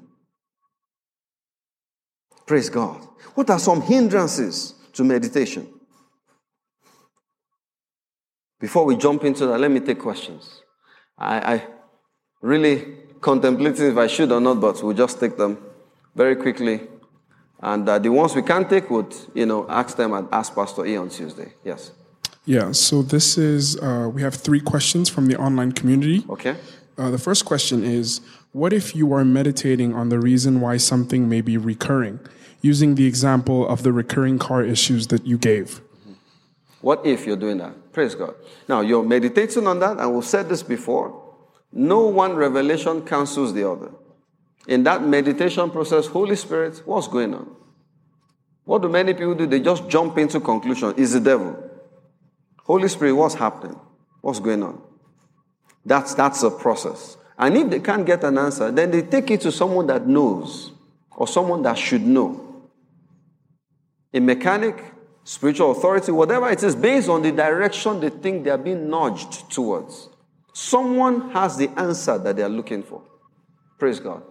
Praise 2.46 2.70
God. 2.70 3.00
What 3.34 3.50
are 3.50 3.60
some 3.60 3.82
hindrances 3.82 4.74
to 4.92 5.06
meditation? 5.06 5.66
Before 8.60 8.84
we 8.84 8.98
jump 8.98 9.24
into 9.24 9.46
that, 9.46 9.58
let 9.58 9.72
me 9.72 9.80
take 9.80 10.00
questions. 10.00 10.64
I, 11.18 11.54
I 11.54 11.68
really 12.42 12.98
contemplating 13.22 13.86
if 13.86 13.98
I 13.98 14.08
should 14.08 14.34
or 14.34 14.42
not, 14.42 14.60
but 14.60 14.84
we'll 14.84 14.98
just 14.98 15.18
take 15.18 15.38
them 15.38 15.58
very 16.14 16.36
quickly. 16.36 16.82
And 17.62 17.88
uh, 17.88 18.00
the 18.00 18.10
ones 18.10 18.36
we 18.36 18.42
can't 18.42 18.70
take 18.70 18.90
would, 18.90 19.14
you 19.34 19.46
know, 19.46 19.66
ask 19.70 19.98
them 19.98 20.14
and 20.14 20.28
ask 20.32 20.56
Pastor 20.56 20.86
E 20.86 20.96
on 20.96 21.10
Tuesday. 21.10 21.54
Yes. 21.64 21.92
Yeah. 22.46 22.72
So 22.72 23.02
this 23.02 23.38
is 23.38 23.78
uh, 23.78 24.10
we 24.14 24.22
have 24.22 24.36
three 24.36 24.62
questions 24.62 25.10
from 25.10 25.28
the 25.28 25.38
online 25.38 25.74
community. 25.74 26.26
Okay. 26.30 26.56
Uh, 26.98 27.10
the 27.10 27.18
first 27.18 27.46
question 27.46 27.84
is 27.84 28.22
What 28.52 28.74
if 28.74 28.96
you 28.96 29.14
are 29.14 29.26
meditating 29.26 29.94
on 29.94 30.10
the 30.10 30.20
reason 30.20 30.62
why 30.62 30.78
something 30.78 31.28
may 31.28 31.42
be 31.42 31.58
recurring, 31.58 32.20
using 32.62 32.96
the 32.96 33.06
example 33.06 33.68
of 33.68 33.84
the 33.84 33.92
recurring 33.92 34.40
car 34.40 34.64
issues 34.64 35.08
that 35.08 35.26
you 35.26 35.38
gave? 35.38 35.82
What 36.82 37.06
if 37.06 37.28
you're 37.28 37.38
doing 37.38 37.58
that? 37.58 37.92
Praise 37.92 38.16
God. 38.16 38.36
Now, 38.68 38.82
you're 38.82 39.04
meditating 39.04 39.68
on 39.68 39.80
that, 39.80 39.98
and 39.98 40.16
we've 40.16 40.26
said 40.26 40.48
this 40.48 40.64
before. 40.64 41.26
No 41.74 42.08
one 42.08 42.36
revelation 42.36 43.06
cancels 43.06 43.54
the 43.54 43.70
other. 43.70 43.92
In 44.68 44.84
that 44.84 45.04
meditation 45.04 45.70
process, 45.72 46.08
Holy 46.08 46.36
Spirit, 46.36 46.82
what's 46.86 47.08
going 47.08 47.34
on? 47.34 47.56
What 48.66 48.82
do 48.82 48.90
many 48.90 49.14
people 49.14 49.36
do? 49.36 49.48
They 49.48 49.62
just 49.62 49.88
jump 49.90 50.18
into 50.18 50.40
conclusion. 50.40 50.94
Is 50.98 51.14
the 51.14 51.20
devil. 51.20 51.58
Holy 52.64 52.88
Spirit, 52.88 53.14
what's 53.14 53.36
happening? 53.36 53.80
What's 54.22 54.40
going 54.40 54.62
on? 54.62 54.82
That's, 55.86 56.14
that's 56.14 56.44
a 56.44 56.52
process. 56.52 57.18
And 57.38 57.58
if 57.58 57.70
they 57.70 57.80
can't 57.80 58.06
get 58.06 58.24
an 58.24 58.38
answer, 58.38 58.70
then 58.72 58.92
they 58.92 59.02
take 59.02 59.32
it 59.32 59.42
to 59.42 59.52
someone 59.52 59.88
that 59.88 60.06
knows 60.06 60.72
or 61.16 61.28
someone 61.28 61.62
that 61.64 61.78
should 61.78 62.02
know. 62.02 62.70
A 64.14 64.20
mechanic, 64.20 64.84
spiritual 65.24 65.72
authority, 65.72 66.12
whatever 66.12 66.50
it 66.50 66.62
is, 66.62 66.76
based 66.76 67.10
on 67.10 67.22
the 67.22 67.32
direction 67.32 68.00
they 68.00 68.10
think 68.10 68.44
they 68.44 68.50
are 68.50 68.58
being 68.58 68.90
nudged 68.90 69.50
towards. 69.50 70.10
Someone 70.54 71.32
has 71.32 71.58
the 71.58 71.70
answer 71.80 72.18
that 72.18 72.36
they 72.36 72.44
are 72.44 72.50
looking 72.50 72.84
for. 72.84 73.02
Praise 73.78 74.00
God. 74.00 74.22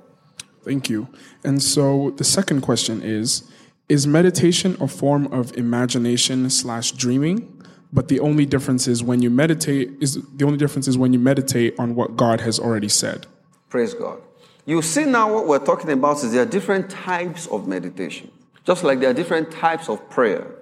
Thank 0.68 0.90
you. 0.90 1.08
And 1.44 1.62
so 1.62 2.10
the 2.18 2.24
second 2.24 2.60
question 2.60 3.00
is 3.00 3.50
Is 3.88 4.06
meditation 4.06 4.76
a 4.78 4.86
form 4.86 5.26
of 5.32 5.56
imagination 5.56 6.50
slash 6.50 6.92
dreaming? 6.92 7.64
But 7.90 8.08
the 8.08 8.20
only 8.20 8.44
difference 8.44 8.86
is 8.86 9.02
when 9.02 9.22
you 9.22 9.30
meditate 9.30 9.92
is 9.98 10.22
the 10.36 10.44
only 10.44 10.58
difference 10.58 10.86
is 10.86 10.98
when 10.98 11.14
you 11.14 11.18
meditate 11.18 11.74
on 11.78 11.94
what 11.94 12.16
God 12.16 12.42
has 12.42 12.58
already 12.58 12.90
said. 12.90 13.26
Praise 13.70 13.94
God. 13.94 14.20
You 14.66 14.82
see 14.82 15.06
now 15.06 15.32
what 15.32 15.46
we're 15.46 15.64
talking 15.64 15.90
about 15.90 16.22
is 16.22 16.32
there 16.32 16.42
are 16.42 16.52
different 16.58 16.90
types 16.90 17.46
of 17.46 17.66
meditation. 17.66 18.30
Just 18.64 18.84
like 18.84 19.00
there 19.00 19.08
are 19.08 19.14
different 19.14 19.50
types 19.50 19.88
of 19.88 20.10
prayer. 20.10 20.54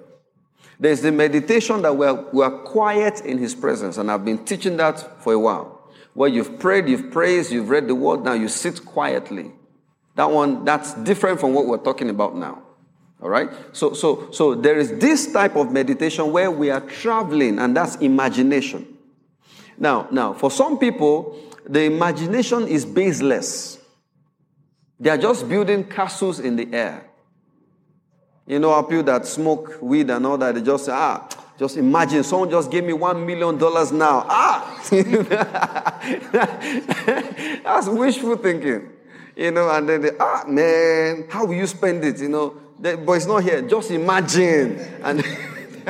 There's 0.79 1.01
the 1.01 1.11
meditation 1.11 1.83
that 1.83 1.97
we're, 1.97 2.31
we're 2.31 2.63
quiet 2.63 3.23
in 3.23 3.39
His 3.39 3.57
presence, 3.57 3.99
and 3.99 4.09
I've 4.09 4.25
been 4.25 4.45
teaching 4.45 4.77
that 4.77 5.21
for 5.21 5.33
a 5.33 5.39
while. 5.39 5.91
Where 6.15 6.29
you've 6.29 6.61
prayed, 6.61 6.89
you've 6.89 7.11
praised, 7.11 7.51
you've 7.51 7.71
read 7.71 7.89
the 7.89 7.97
word, 7.97 8.23
now 8.23 8.35
you 8.35 8.47
sit 8.47 8.85
quietly. 8.85 9.51
That 10.17 10.31
one, 10.31 10.65
that's 10.65 10.95
different 10.95 11.39
from 11.39 11.55
what 11.55 11.67
we're 11.67 11.77
talking 11.77 12.11
about 12.11 12.35
now. 12.37 12.63
All 13.23 13.29
right? 13.29 13.51
So, 13.73 13.93
so, 13.93 14.31
so 14.31 14.55
there 14.55 14.79
is 14.79 14.99
this 14.99 15.31
type 15.33 15.57
of 15.57 15.71
meditation 15.71 16.33
where 16.33 16.51
we 16.51 16.71
are 16.71 16.81
traveling, 16.81 17.59
and 17.59 17.77
that's 17.77 17.97
imagination. 17.97 18.97
Now, 19.79 20.09
now, 20.11 20.33
for 20.33 20.51
some 20.51 20.79
people, 20.79 21.39
the 21.67 21.85
imagination 21.85 22.67
is 22.67 22.87
baseless. 22.87 23.79
They 24.99 25.11
are 25.11 25.19
just 25.19 25.47
building 25.49 25.85
castles 25.85 26.41
in 26.41 26.57
the 26.57 26.73
air. 26.73 27.11
You 28.47 28.59
know, 28.59 28.83
people 28.85 29.03
that 29.05 29.27
smoke 29.27 29.77
weed 29.83 30.09
and 30.09 30.25
all 30.25 30.39
that, 30.39 30.55
they 30.55 30.63
just 30.63 30.87
say, 30.87 30.93
ah, 30.95 31.29
just 31.59 31.77
imagine 31.77 32.25
someone 32.25 32.49
just 32.49 32.71
gave 32.71 32.85
me 32.85 32.95
one 32.95 33.27
million 33.27 33.59
dollars 33.59 33.93
now. 33.93 34.25
Ah! 34.29 34.73
That's 37.65 37.89
wishful 37.89 38.37
thinking. 38.37 38.96
You 39.37 39.51
know, 39.51 39.69
and 39.69 39.87
then 39.87 40.01
they, 40.01 40.11
ah, 40.19 40.45
man, 40.49 41.27
how 41.29 41.45
will 41.45 41.55
you 41.55 41.67
spend 41.67 42.03
it? 42.05 42.19
You 42.19 42.31
know, 42.31 42.57
the, 42.81 42.97
but 42.97 43.13
it's 43.13 43.27
not 43.27 43.43
here. 43.43 43.61
Just 43.63 43.91
imagine. 43.91 44.79
And 45.03 45.19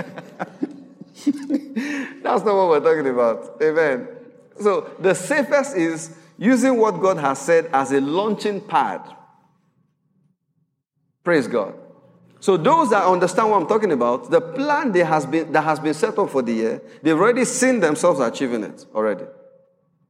that's 2.22 2.44
not 2.44 2.44
what 2.44 2.68
we're 2.68 2.80
talking 2.80 3.08
about. 3.08 3.62
Amen. 3.62 4.08
So 4.60 4.90
the 4.98 5.14
safest 5.14 5.76
is 5.76 6.16
using 6.36 6.76
what 6.76 7.00
God 7.00 7.18
has 7.18 7.38
said 7.38 7.70
as 7.72 7.92
a 7.92 8.00
launching 8.00 8.60
pad. 8.60 9.02
Praise 11.22 11.46
God. 11.46 11.74
So 12.40 12.56
those 12.56 12.90
that 12.90 13.04
understand 13.04 13.50
what 13.50 13.62
I'm 13.62 13.68
talking 13.68 13.92
about, 13.92 14.30
the 14.30 14.40
plan 14.40 14.92
that 14.92 15.06
has 15.06 15.24
been, 15.24 15.52
that 15.52 15.62
has 15.62 15.80
been 15.80 15.94
set 15.94 16.18
up 16.18 16.30
for 16.30 16.42
the 16.42 16.52
year, 16.52 16.82
they've 17.02 17.16
already 17.16 17.44
seen 17.44 17.80
themselves 17.80 18.20
achieving 18.20 18.64
it 18.64 18.86
already 18.94 19.24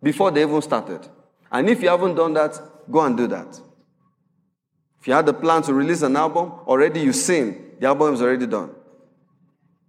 before 0.02 0.30
they 0.30 0.42
even 0.42 0.60
started. 0.62 1.06
And 1.50 1.68
if 1.68 1.82
you 1.82 1.88
haven't 1.88 2.14
done 2.14 2.34
that, 2.34 2.60
go 2.90 3.00
and 3.00 3.16
do 3.16 3.26
that. 3.28 3.60
If 5.00 5.06
you 5.06 5.14
had 5.14 5.26
the 5.26 5.34
plan 5.34 5.62
to 5.62 5.74
release 5.74 6.02
an 6.02 6.16
album, 6.16 6.52
already 6.66 7.00
you 7.00 7.12
sing. 7.12 7.76
the 7.78 7.86
album 7.86 8.14
is 8.14 8.22
already 8.22 8.46
done. 8.46 8.70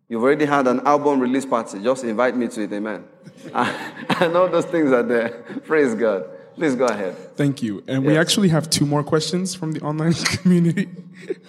You've 0.09 0.23
already 0.23 0.45
had 0.45 0.67
an 0.67 0.85
album 0.87 1.19
release 1.19 1.45
party. 1.45 1.83
Just 1.83 2.03
invite 2.03 2.35
me 2.35 2.47
to 2.47 2.63
it, 2.63 2.71
amen. 2.71 3.03
and 3.53 4.35
all 4.35 4.47
those 4.47 4.65
things 4.65 4.91
are 4.91 5.03
there. 5.03 5.29
Praise 5.65 5.95
God. 5.95 6.29
Please 6.55 6.75
go 6.75 6.85
ahead. 6.85 7.15
Thank 7.35 7.61
you. 7.61 7.83
And 7.87 8.03
yes. 8.03 8.11
we 8.11 8.17
actually 8.17 8.49
have 8.49 8.67
two 8.67 8.85
more 8.85 9.03
questions 9.03 9.53
from 9.53 9.73
the 9.73 9.81
online 9.81 10.13
community. 10.41 10.89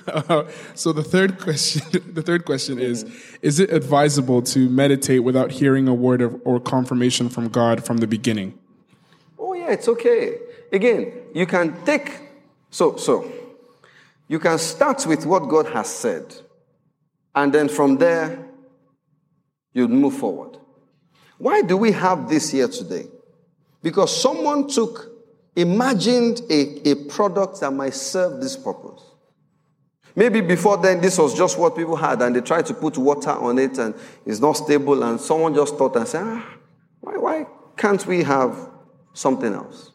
Uh, 0.07 0.45
so 0.75 0.93
the 0.93 1.03
third 1.03 1.39
question, 1.39 1.83
the 2.13 2.21
third 2.21 2.45
question 2.45 2.79
is: 2.79 3.05
Is 3.41 3.59
it 3.59 3.73
advisable 3.73 4.43
to 4.43 4.69
meditate 4.69 5.25
without 5.25 5.51
hearing 5.51 5.89
a 5.89 5.95
word 5.95 6.21
of, 6.21 6.39
or 6.45 6.61
confirmation 6.61 7.31
from 7.31 7.49
God 7.49 7.87
from 7.87 7.99
the 7.99 8.07
beginning? 8.07 8.59
Oh 9.39 9.55
yeah, 9.55 9.71
it's 9.71 9.89
okay. 9.89 10.41
Again, 10.73 11.13
you 11.35 11.47
can 11.47 11.85
take 11.85 12.21
so 12.71 12.97
so 12.97 13.31
you 14.29 14.39
can 14.39 14.59
start 14.59 15.07
with 15.07 15.25
what 15.25 15.49
God 15.49 15.67
has 15.69 15.89
said, 15.89 16.35
and 17.35 17.53
then 17.53 17.69
from 17.69 17.97
there, 17.97 18.47
you 19.73 19.89
move 19.89 20.15
forward. 20.15 20.59
Why 21.39 21.63
do 21.63 21.77
we 21.77 21.93
have 21.93 22.29
this 22.29 22.51
here 22.51 22.69
today? 22.69 23.07
Because 23.83 24.21
someone 24.21 24.69
took, 24.69 25.11
imagined 25.57 26.43
a, 26.51 26.91
a 26.91 26.95
product 27.07 27.61
that 27.61 27.71
might 27.71 27.95
serve 27.95 28.41
this 28.41 28.57
purpose. 28.57 29.03
Maybe 30.17 30.41
before 30.41 30.77
then, 30.79 31.01
this 31.01 31.17
was 31.17 31.33
just 31.37 31.57
what 31.59 31.77
people 31.77 31.95
had, 31.95 32.21
and 32.23 32.35
they 32.35 32.41
tried 32.41 32.67
to 32.67 32.75
put 32.75 32.99
water 32.99 33.31
on 33.31 33.59
it, 33.59 33.79
and 33.79 33.95
it's 34.27 34.41
not 34.41 34.53
stable, 34.55 35.03
and 35.05 35.21
someone 35.21 35.55
just 35.55 35.77
thought 35.77 35.95
and 35.97 36.09
said, 36.09 36.25
ah, 36.25 36.45
why, 37.01 37.17
why 37.17 37.47
can't 37.77 38.05
we 38.05 38.25
have 38.25 38.69
something 39.15 39.55
else? 39.55 39.88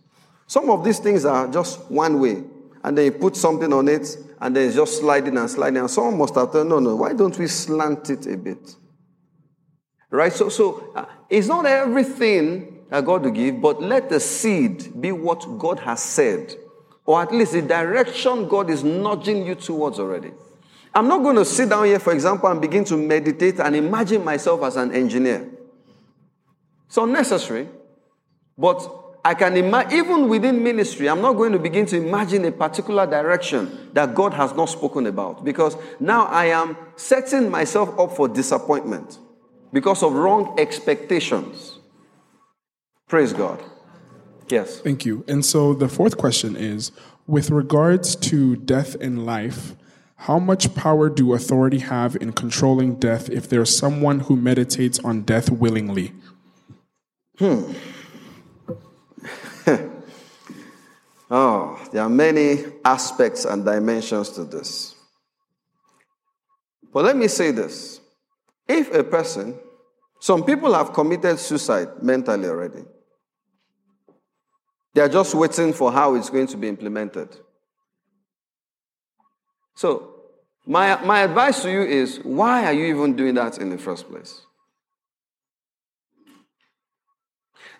Some 0.53 0.69
of 0.69 0.83
these 0.83 0.99
things 0.99 1.25
are 1.25 1.47
just 1.47 1.89
one 1.89 2.19
way 2.19 2.43
and 2.83 2.95
then 2.95 3.05
you 3.05 3.11
put 3.11 3.35
something 3.35 3.71
on 3.71 3.87
it, 3.87 4.17
and 4.41 4.55
then 4.55 4.67
it's 4.67 4.75
just 4.75 4.99
sliding 4.99 5.37
and 5.37 5.49
sliding. 5.49 5.77
And 5.77 5.89
someone 5.89 6.17
must 6.17 6.35
have 6.35 6.51
thought, 6.51 6.67
no, 6.67 6.79
no, 6.79 6.97
why 6.97 7.13
don't 7.13 7.37
we 7.39 7.47
slant 7.47 8.09
it 8.09 8.27
a 8.27 8.37
bit? 8.37 8.75
Right? 10.09 10.33
So, 10.33 10.49
so 10.49 10.91
uh, 10.93 11.05
it's 11.29 11.47
not 11.47 11.65
everything 11.65 12.85
that 12.89 13.05
God 13.05 13.23
will 13.23 13.31
give, 13.31 13.61
but 13.61 13.81
let 13.81 14.09
the 14.09 14.19
seed 14.19 15.01
be 15.01 15.13
what 15.13 15.57
God 15.57 15.79
has 15.79 16.03
said, 16.03 16.55
or 17.05 17.21
at 17.21 17.31
least 17.31 17.53
the 17.53 17.61
direction 17.61 18.47
God 18.49 18.69
is 18.69 18.83
nudging 18.83 19.47
you 19.47 19.55
towards 19.55 19.97
already. 19.97 20.31
I'm 20.93 21.07
not 21.07 21.23
going 21.23 21.37
to 21.37 21.45
sit 21.45 21.69
down 21.69 21.85
here, 21.85 21.99
for 21.99 22.13
example, 22.13 22.49
and 22.49 22.59
begin 22.59 22.83
to 22.85 22.97
meditate 22.97 23.59
and 23.59 23.75
imagine 23.75 24.23
myself 24.23 24.61
as 24.63 24.75
an 24.75 24.91
engineer. 24.91 25.49
It's 26.87 26.97
unnecessary, 26.97 27.69
but 28.57 29.02
I 29.25 29.33
can 29.33 29.55
imagine, 29.55 29.97
even 29.97 30.27
within 30.27 30.61
ministry, 30.61 31.09
I'm 31.09 31.21
not 31.21 31.33
going 31.33 31.53
to 31.53 31.59
begin 31.59 31.85
to 31.87 31.97
imagine 31.97 32.43
a 32.43 32.51
particular 32.51 33.05
direction 33.07 33.89
that 33.93 34.13
God 34.13 34.33
has 34.33 34.53
not 34.53 34.65
spoken 34.65 35.07
about 35.07 35.45
because 35.45 35.77
now 35.99 36.25
I 36.25 36.45
am 36.45 36.75
setting 36.97 37.49
myself 37.49 37.97
up 37.97 38.15
for 38.15 38.27
disappointment 38.27 39.17
because 39.71 40.03
of 40.03 40.13
wrong 40.13 40.55
expectations. 40.59 41.79
Praise 43.07 43.31
God. 43.31 43.63
Yes. 44.49 44.79
Thank 44.81 45.05
you. 45.05 45.23
And 45.27 45.45
so 45.45 45.73
the 45.73 45.87
fourth 45.87 46.17
question 46.17 46.57
is 46.57 46.91
with 47.25 47.49
regards 47.49 48.17
to 48.17 48.57
death 48.57 48.95
and 48.99 49.25
life, 49.25 49.73
how 50.17 50.37
much 50.37 50.75
power 50.75 51.09
do 51.09 51.33
authority 51.33 51.79
have 51.79 52.17
in 52.17 52.33
controlling 52.33 52.95
death 52.95 53.29
if 53.29 53.47
there's 53.47 53.75
someone 53.75 54.21
who 54.21 54.35
meditates 54.35 54.99
on 54.99 55.21
death 55.21 55.49
willingly? 55.49 56.11
Hmm. 57.39 57.71
Oh, 61.33 61.79
there 61.91 62.03
are 62.03 62.09
many 62.09 62.63
aspects 62.85 63.43
and 63.43 63.65
dimensions 63.65 64.29
to 64.29 64.43
this. 64.43 64.93
But 66.93 67.05
let 67.05 67.17
me 67.17 67.27
say 67.27 67.49
this. 67.49 67.99
If 68.67 68.93
a 68.93 69.03
person, 69.03 69.57
some 70.19 70.43
people 70.43 70.73
have 70.75 70.93
committed 70.93 71.39
suicide 71.39 72.03
mentally 72.03 72.47
already. 72.47 72.85
They 74.93 75.01
are 75.01 75.09
just 75.09 75.33
waiting 75.33 75.73
for 75.73 75.91
how 75.91 76.13
it's 76.13 76.29
going 76.29 76.45
to 76.47 76.57
be 76.57 76.67
implemented. 76.67 77.35
So, 79.75 80.13
my, 80.67 81.03
my 81.03 81.21
advice 81.21 81.63
to 81.63 81.71
you 81.71 81.81
is 81.81 82.19
why 82.19 82.65
are 82.65 82.73
you 82.73 82.85
even 82.85 83.15
doing 83.15 83.33
that 83.33 83.57
in 83.57 83.71
the 83.71 83.77
first 83.79 84.07
place? 84.07 84.41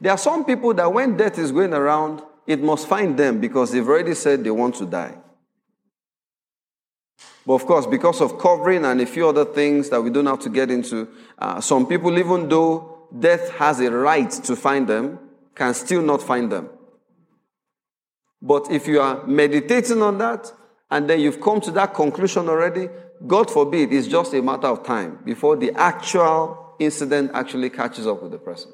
There 0.02 0.12
are 0.12 0.18
some 0.18 0.44
people 0.44 0.74
that 0.74 0.92
when 0.92 1.16
death 1.16 1.38
is 1.38 1.52
going 1.52 1.74
around, 1.74 2.24
it 2.46 2.62
must 2.62 2.88
find 2.88 3.18
them 3.18 3.40
because 3.40 3.72
they've 3.72 3.88
already 3.88 4.14
said 4.14 4.44
they 4.44 4.52
want 4.52 4.76
to 4.76 4.86
die. 4.86 5.18
But 7.46 7.54
of 7.56 7.66
course, 7.66 7.86
because 7.86 8.22
of 8.22 8.40
covering 8.40 8.86
and 8.86 9.02
a 9.02 9.06
few 9.06 9.28
other 9.28 9.46
things 9.46 9.90
that 9.90 10.02
we 10.02 10.10
don't 10.10 10.26
have 10.26 10.40
to 10.42 10.50
get 10.50 10.72
into, 10.72 11.08
uh, 11.38 11.60
some 11.60 11.86
people, 11.86 12.18
even 12.18 12.48
though 12.48 13.08
death 13.18 13.50
has 13.52 13.80
a 13.80 13.92
right 13.92 14.32
to 14.32 14.56
find 14.56 14.88
them, 14.88 15.20
can 15.54 15.74
still 15.74 16.02
not 16.02 16.22
find 16.22 16.52
them. 16.52 16.70
But 18.42 18.72
if 18.72 18.88
you 18.88 19.00
are 19.00 19.26
meditating 19.26 20.02
on 20.02 20.18
that 20.18 20.52
and 20.90 21.10
then 21.10 21.20
you've 21.20 21.42
come 21.42 21.62
to 21.62 21.72
that 21.72 21.94
conclusion 21.94 22.50
already, 22.50 22.90
God 23.26 23.50
forbid, 23.50 23.94
it's 23.94 24.08
just 24.08 24.34
a 24.34 24.42
matter 24.42 24.68
of 24.68 24.84
time 24.84 25.20
before 25.24 25.56
the 25.56 25.72
actual 25.74 26.76
incident 26.80 27.32
actually 27.34 27.70
catches 27.70 28.08
up 28.08 28.22
with 28.22 28.32
the 28.32 28.38
person. 28.38 28.72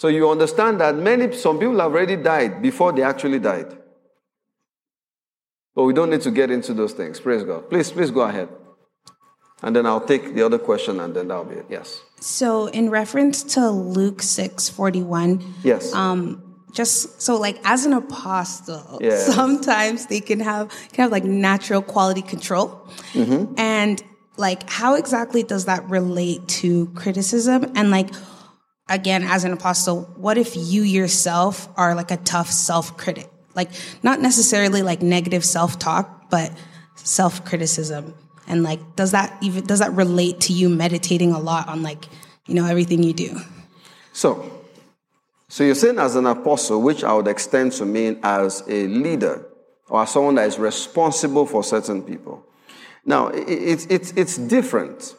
So 0.00 0.08
you 0.08 0.30
understand 0.30 0.80
that 0.80 0.96
many, 0.96 1.30
some 1.36 1.58
people 1.58 1.78
have 1.78 1.92
already 1.92 2.16
died 2.16 2.62
before 2.62 2.90
they 2.90 3.02
actually 3.02 3.38
died. 3.38 3.76
But 5.74 5.84
we 5.84 5.92
don't 5.92 6.08
need 6.08 6.22
to 6.22 6.30
get 6.30 6.50
into 6.50 6.72
those 6.72 6.94
things. 6.94 7.20
Praise 7.20 7.44
God. 7.44 7.68
Please, 7.68 7.92
please 7.92 8.10
go 8.10 8.22
ahead. 8.22 8.48
And 9.62 9.76
then 9.76 9.84
I'll 9.84 10.00
take 10.00 10.32
the 10.32 10.42
other 10.42 10.58
question 10.58 11.00
and 11.00 11.14
then 11.14 11.28
that'll 11.28 11.44
be 11.44 11.56
it. 11.56 11.66
Yes. 11.68 12.00
So 12.18 12.68
in 12.68 12.88
reference 12.88 13.42
to 13.54 13.68
Luke 13.68 14.22
6 14.22 14.70
41, 14.70 15.44
yes. 15.62 15.92
Um, 15.92 16.64
just 16.72 17.20
so 17.20 17.36
like 17.38 17.60
as 17.64 17.84
an 17.84 17.92
apostle 17.92 19.00
yes. 19.02 19.26
sometimes 19.34 20.06
they 20.06 20.20
can 20.20 20.40
have 20.40 20.70
kind 20.94 21.04
of 21.04 21.12
like 21.12 21.24
natural 21.24 21.82
quality 21.82 22.22
control 22.22 22.68
mm-hmm. 23.12 23.52
and 23.58 24.02
like 24.36 24.70
how 24.70 24.94
exactly 24.94 25.42
does 25.42 25.64
that 25.64 25.86
relate 25.90 26.46
to 26.46 26.86
criticism 26.94 27.72
and 27.74 27.90
like 27.90 28.08
again 28.90 29.22
as 29.22 29.44
an 29.44 29.52
apostle 29.52 30.02
what 30.16 30.36
if 30.36 30.56
you 30.56 30.82
yourself 30.82 31.68
are 31.76 31.94
like 31.94 32.10
a 32.10 32.16
tough 32.18 32.50
self-critic 32.50 33.30
like 33.54 33.70
not 34.02 34.20
necessarily 34.20 34.82
like 34.82 35.00
negative 35.00 35.44
self-talk 35.44 36.28
but 36.30 36.52
self-criticism 36.96 38.14
and 38.46 38.62
like 38.62 38.80
does 38.96 39.12
that 39.12 39.36
even 39.42 39.64
does 39.64 39.78
that 39.78 39.92
relate 39.92 40.40
to 40.40 40.52
you 40.52 40.68
meditating 40.68 41.32
a 41.32 41.38
lot 41.38 41.66
on 41.68 41.82
like 41.82 42.04
you 42.46 42.54
know 42.54 42.66
everything 42.66 43.02
you 43.02 43.12
do 43.12 43.40
so 44.12 44.60
so 45.50 45.64
you're 45.64 45.74
saying 45.74 45.98
as 45.98 46.14
an 46.14 46.26
apostle, 46.26 46.80
which 46.80 47.02
I 47.02 47.12
would 47.12 47.26
extend 47.26 47.72
to 47.72 47.84
mean 47.84 48.20
as 48.22 48.62
a 48.68 48.86
leader 48.86 49.44
or 49.88 50.02
as 50.02 50.12
someone 50.12 50.36
that 50.36 50.46
is 50.46 50.60
responsible 50.60 51.44
for 51.44 51.64
certain 51.64 52.02
people. 52.02 52.46
Now, 53.04 53.32
it's, 53.34 53.84
it's, 53.86 54.12
it's 54.12 54.38
different. 54.38 55.12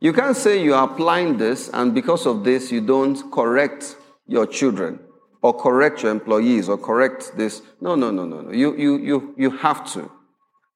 You 0.00 0.12
can't 0.12 0.36
say 0.36 0.62
you 0.62 0.74
are 0.74 0.88
applying 0.88 1.38
this 1.38 1.68
and 1.72 1.94
because 1.94 2.26
of 2.26 2.44
this 2.44 2.70
you 2.70 2.80
don't 2.80 3.30
correct 3.32 3.96
your 4.26 4.46
children 4.46 5.00
or 5.42 5.54
correct 5.54 6.02
your 6.02 6.12
employees 6.12 6.68
or 6.68 6.76
correct 6.76 7.32
this. 7.36 7.62
No, 7.80 7.94
no, 7.94 8.10
no, 8.10 8.24
no, 8.24 8.42
no. 8.42 8.52
You, 8.52 8.76
you, 8.76 8.96
you, 8.98 9.34
you 9.36 9.50
have 9.50 9.90
to. 9.92 10.10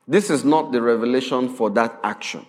This 0.08 0.30
is 0.30 0.44
not 0.44 0.72
the 0.72 0.80
revelation 0.80 1.48
for 1.48 1.70
that 1.70 2.00
action. 2.02 2.46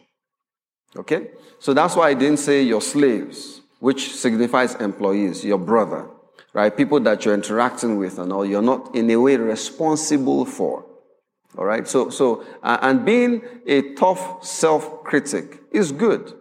Okay? 0.95 1.31
So 1.59 1.73
that's 1.73 1.95
why 1.95 2.09
I 2.09 2.13
didn't 2.13 2.37
say 2.37 2.63
your 2.63 2.81
slaves, 2.81 3.61
which 3.79 4.13
signifies 4.13 4.75
employees, 4.75 5.43
your 5.43 5.59
brother 5.59 6.09
right? 6.53 6.75
People 6.75 6.99
that 7.01 7.23
you're 7.25 7.33
interacting 7.33 7.97
with 7.97 8.19
and 8.19 8.31
all, 8.31 8.45
you're 8.45 8.61
not 8.61 8.95
in 8.95 9.09
a 9.09 9.15
way 9.17 9.37
responsible 9.37 10.45
for. 10.45 10.85
All 11.57 11.65
right. 11.65 11.87
So, 11.87 12.09
so, 12.09 12.45
uh, 12.63 12.77
and 12.81 13.05
being 13.05 13.41
a 13.67 13.93
tough 13.95 14.45
self-critic 14.45 15.59
is 15.71 15.91
good. 15.91 16.33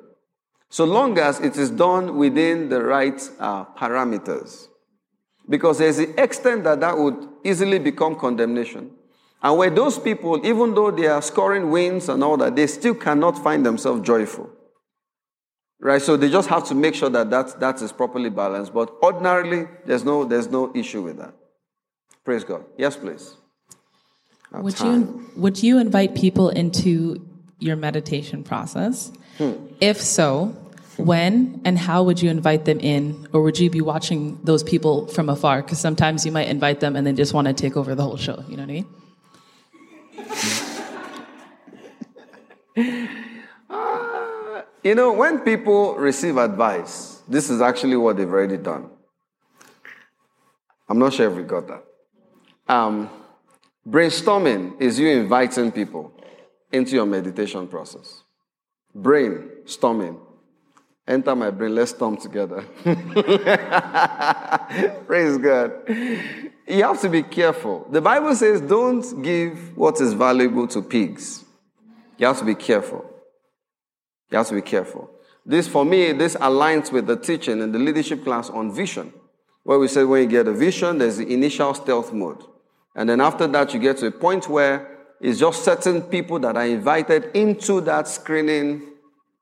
So 0.70 0.84
long 0.84 1.18
as 1.18 1.40
it 1.40 1.56
is 1.56 1.68
done 1.68 2.16
within 2.16 2.68
the 2.68 2.82
right 2.82 3.20
uh, 3.40 3.64
parameters. 3.76 4.68
Because 5.48 5.78
there's 5.78 5.96
the 5.96 6.22
extent 6.22 6.62
that 6.62 6.78
that 6.78 6.96
would 6.96 7.28
easily 7.44 7.80
become 7.80 8.14
condemnation. 8.14 8.92
And 9.42 9.58
where 9.58 9.70
those 9.70 9.98
people, 9.98 10.46
even 10.46 10.74
though 10.74 10.92
they 10.92 11.08
are 11.08 11.20
scoring 11.22 11.70
wins 11.70 12.08
and 12.08 12.22
all 12.22 12.36
that, 12.36 12.54
they 12.54 12.68
still 12.68 12.94
cannot 12.94 13.42
find 13.42 13.66
themselves 13.66 14.02
joyful. 14.02 14.48
Right? 15.80 16.00
So 16.00 16.16
they 16.16 16.30
just 16.30 16.48
have 16.50 16.64
to 16.68 16.74
make 16.74 16.94
sure 16.94 17.08
that 17.10 17.30
that, 17.30 17.58
that 17.58 17.82
is 17.82 17.90
properly 17.90 18.30
balanced. 18.30 18.72
But 18.72 18.92
ordinarily, 19.02 19.66
there's 19.86 20.04
no, 20.04 20.24
there's 20.24 20.48
no 20.48 20.70
issue 20.74 21.02
with 21.02 21.16
that. 21.18 21.34
Praise 22.24 22.44
God. 22.44 22.64
Yes, 22.78 22.96
please. 22.96 23.34
would 24.52 24.78
you, 24.78 25.26
would 25.34 25.62
you 25.62 25.78
invite 25.78 26.14
people 26.14 26.50
into 26.50 27.26
your 27.58 27.76
meditation 27.76 28.44
process? 28.44 29.10
Hmm. 29.38 29.52
If 29.80 30.00
so, 30.00 30.54
when 31.06 31.60
and 31.64 31.78
how 31.78 32.02
would 32.02 32.22
you 32.22 32.30
invite 32.30 32.64
them 32.64 32.80
in? 32.80 33.28
Or 33.32 33.42
would 33.42 33.58
you 33.58 33.70
be 33.70 33.80
watching 33.80 34.38
those 34.44 34.62
people 34.62 35.06
from 35.08 35.28
afar? 35.28 35.62
Because 35.62 35.78
sometimes 35.78 36.24
you 36.24 36.32
might 36.32 36.48
invite 36.48 36.80
them 36.80 36.96
and 36.96 37.06
then 37.06 37.16
just 37.16 37.34
want 37.34 37.46
to 37.48 37.52
take 37.52 37.76
over 37.76 37.94
the 37.94 38.02
whole 38.02 38.16
show. 38.16 38.44
You 38.48 38.56
know 38.56 38.64
what 38.64 38.70
I 38.70 38.84
mean? 42.76 43.16
You 44.82 44.94
know, 44.94 45.12
when 45.12 45.40
people 45.40 45.94
receive 45.96 46.38
advice, 46.38 47.22
this 47.28 47.50
is 47.50 47.60
actually 47.60 47.96
what 47.96 48.16
they've 48.16 48.28
already 48.28 48.56
done. 48.56 48.88
I'm 50.88 50.98
not 50.98 51.12
sure 51.12 51.30
if 51.30 51.36
we 51.36 51.42
got 51.42 51.68
that. 51.68 51.84
Um, 52.66 53.10
brainstorming 53.86 54.80
is 54.80 54.98
you 54.98 55.08
inviting 55.08 55.70
people 55.70 56.12
into 56.72 56.92
your 56.92 57.06
meditation 57.06 57.68
process. 57.68 58.22
Brainstorming. 58.96 60.18
Enter 61.06 61.34
my 61.34 61.50
brain, 61.50 61.74
let's 61.74 61.90
storm 61.90 62.16
together. 62.16 62.62
Praise 65.06 65.38
God. 65.38 65.72
You 66.68 66.84
have 66.84 67.00
to 67.00 67.08
be 67.08 67.22
careful. 67.24 67.86
The 67.90 68.00
Bible 68.00 68.34
says 68.34 68.60
don't 68.60 69.22
give 69.22 69.76
what 69.76 70.00
is 70.00 70.12
valuable 70.12 70.68
to 70.68 70.82
pigs. 70.82 71.44
You 72.16 72.26
have 72.26 72.38
to 72.38 72.44
be 72.44 72.54
careful. 72.54 73.04
You 74.30 74.38
have 74.38 74.46
to 74.48 74.54
be 74.54 74.62
careful. 74.62 75.10
This, 75.44 75.66
for 75.66 75.84
me, 75.84 76.12
this 76.12 76.36
aligns 76.36 76.92
with 76.92 77.06
the 77.06 77.16
teaching 77.16 77.60
in 77.60 77.72
the 77.72 77.78
leadership 77.78 78.22
class 78.22 78.50
on 78.50 78.72
vision, 78.72 79.12
where 79.64 79.78
we 79.78 79.88
said 79.88 80.04
when 80.04 80.22
you 80.22 80.28
get 80.28 80.46
a 80.46 80.52
vision, 80.52 80.98
there's 80.98 81.16
the 81.16 81.32
initial 81.32 81.74
stealth 81.74 82.12
mode. 82.12 82.44
And 82.94 83.08
then 83.08 83.20
after 83.20 83.46
that, 83.48 83.72
you 83.72 83.80
get 83.80 83.96
to 83.98 84.06
a 84.06 84.10
point 84.10 84.48
where 84.48 84.98
it's 85.20 85.40
just 85.40 85.64
certain 85.64 86.02
people 86.02 86.38
that 86.40 86.56
are 86.56 86.66
invited 86.66 87.30
into 87.34 87.80
that 87.82 88.06
screening 88.06 88.82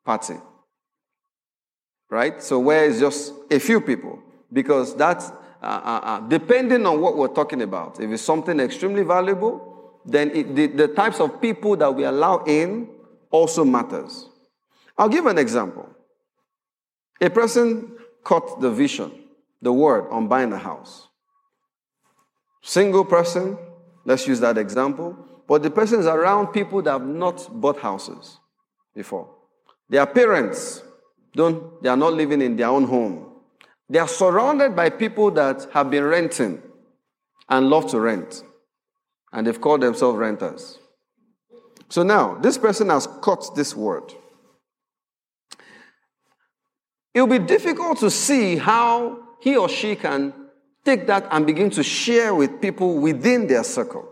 party. 0.05 0.35
Right? 2.11 2.43
So 2.43 2.59
where 2.59 2.89
it's 2.89 3.01
just 3.01 3.33
a 3.51 3.59
few 3.59 3.81
people. 3.81 4.19
Because 4.53 4.97
that's, 4.97 5.31
uh, 5.63 5.67
uh, 5.67 6.01
uh, 6.03 6.21
depending 6.21 6.87
on 6.87 7.01
what 7.01 7.17
we're 7.17 7.29
talking 7.29 7.63
about, 7.63 8.01
if 8.01 8.11
it's 8.11 8.23
something 8.23 8.59
extremely 8.61 9.03
valuable, 9.03 10.01
then 10.07 10.31
it, 10.31 10.55
the, 10.55 10.67
the 10.69 10.89
types 10.89 11.21
of 11.21 11.41
people 11.41 11.77
that 11.77 11.95
we 11.95 12.05
allow 12.05 12.45
in 12.45 12.89
also 13.31 13.65
matters. 13.65 14.27
I'll 14.97 15.09
give 15.09 15.27
an 15.27 15.39
example. 15.39 15.89
A 17.21 17.29
person 17.29 17.97
caught 18.25 18.61
the 18.61 18.71
vision, 18.71 19.13
the 19.61 19.73
word 19.73 20.09
on 20.11 20.29
buying 20.29 20.53
a 20.53 20.59
house. 20.59 21.09
Single 22.63 23.05
person, 23.05 23.59
let's 24.05 24.27
use 24.27 24.41
that 24.41 24.57
example, 24.57 25.17
but 25.47 25.63
the 25.63 25.71
person 25.71 26.01
is 26.01 26.07
around 26.07 26.49
people 26.49 26.83
that 26.83 26.91
have 26.91 27.07
not 27.07 27.49
bought 27.61 27.79
houses 27.81 28.39
before. 28.95 29.29
Their 29.89 30.07
parents 30.07 30.83
don't, 31.39 31.80
they 31.82 31.89
are 31.89 31.97
not 31.97 32.14
living 32.14 32.43
in 32.43 32.57
their 32.57 32.66
own 32.66 32.84
home. 32.84 33.24
They 33.89 34.01
are 34.01 34.09
surrounded 34.09 34.74
by 34.74 34.91
people 34.91 35.30
that 35.30 35.68
have 35.72 35.89
been 35.89 36.05
renting 36.05 36.61
and 37.49 37.70
love 37.70 37.89
to 37.93 38.01
rent. 38.01 38.43
And 39.32 39.47
they've 39.47 39.61
called 39.61 39.82
themselves 39.82 40.18
renters. 40.18 40.78
So 41.89 42.03
now, 42.03 42.34
this 42.34 42.59
person 42.59 42.89
has 42.91 43.07
caught 43.07 43.55
this 43.55 43.74
word. 43.74 44.12
It 47.14 47.20
will 47.20 47.39
be 47.39 47.39
difficult 47.39 47.99
to 48.01 48.11
see 48.11 48.57
how 48.57 49.20
he 49.41 49.57
or 49.57 49.68
she 49.68 49.95
can 49.95 50.34
take 50.84 51.07
that 51.07 51.28
and 51.30 51.47
begin 51.47 51.70
to 51.70 51.82
share 51.84 52.34
with 52.34 52.61
people 52.61 52.99
within 52.99 53.47
their 53.47 53.62
circle. 53.62 54.09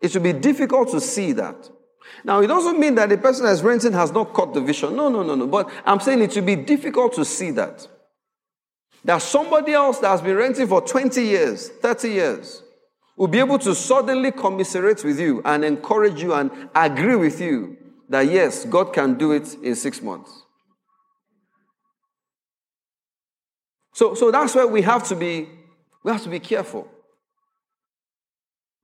It 0.00 0.14
will 0.14 0.22
be 0.22 0.32
difficult 0.32 0.90
to 0.92 1.00
see 1.00 1.32
that. 1.32 1.70
Now, 2.24 2.40
it 2.40 2.46
doesn't 2.46 2.78
mean 2.78 2.94
that 2.96 3.08
the 3.08 3.18
person 3.18 3.44
that's 3.44 3.62
renting 3.62 3.92
has 3.92 4.12
not 4.12 4.32
caught 4.32 4.54
the 4.54 4.60
vision. 4.60 4.96
No, 4.96 5.08
no, 5.08 5.22
no, 5.22 5.34
no. 5.34 5.46
But 5.46 5.70
I'm 5.84 6.00
saying 6.00 6.22
it 6.22 6.34
will 6.34 6.42
be 6.42 6.56
difficult 6.56 7.14
to 7.14 7.24
see 7.24 7.50
that. 7.52 7.86
There's 9.04 9.22
somebody 9.22 9.72
else 9.72 9.98
that 10.00 10.08
has 10.08 10.20
been 10.20 10.36
renting 10.36 10.66
for 10.66 10.80
20 10.80 11.22
years, 11.22 11.68
30 11.68 12.08
years, 12.08 12.62
will 13.16 13.28
be 13.28 13.38
able 13.38 13.58
to 13.60 13.74
suddenly 13.74 14.32
commiserate 14.32 15.04
with 15.04 15.20
you 15.20 15.42
and 15.44 15.64
encourage 15.64 16.20
you 16.20 16.34
and 16.34 16.50
agree 16.74 17.16
with 17.16 17.40
you 17.40 17.76
that 18.08 18.22
yes, 18.22 18.64
God 18.64 18.92
can 18.92 19.16
do 19.16 19.32
it 19.32 19.54
in 19.62 19.74
six 19.74 20.02
months. 20.02 20.42
So, 23.94 24.14
so 24.14 24.30
that's 24.30 24.54
where 24.54 24.66
we 24.66 24.82
have 24.82 25.06
to 25.08 25.16
be, 25.16 25.48
we 26.04 26.12
have 26.12 26.22
to 26.22 26.28
be 26.28 26.40
careful. 26.40 26.86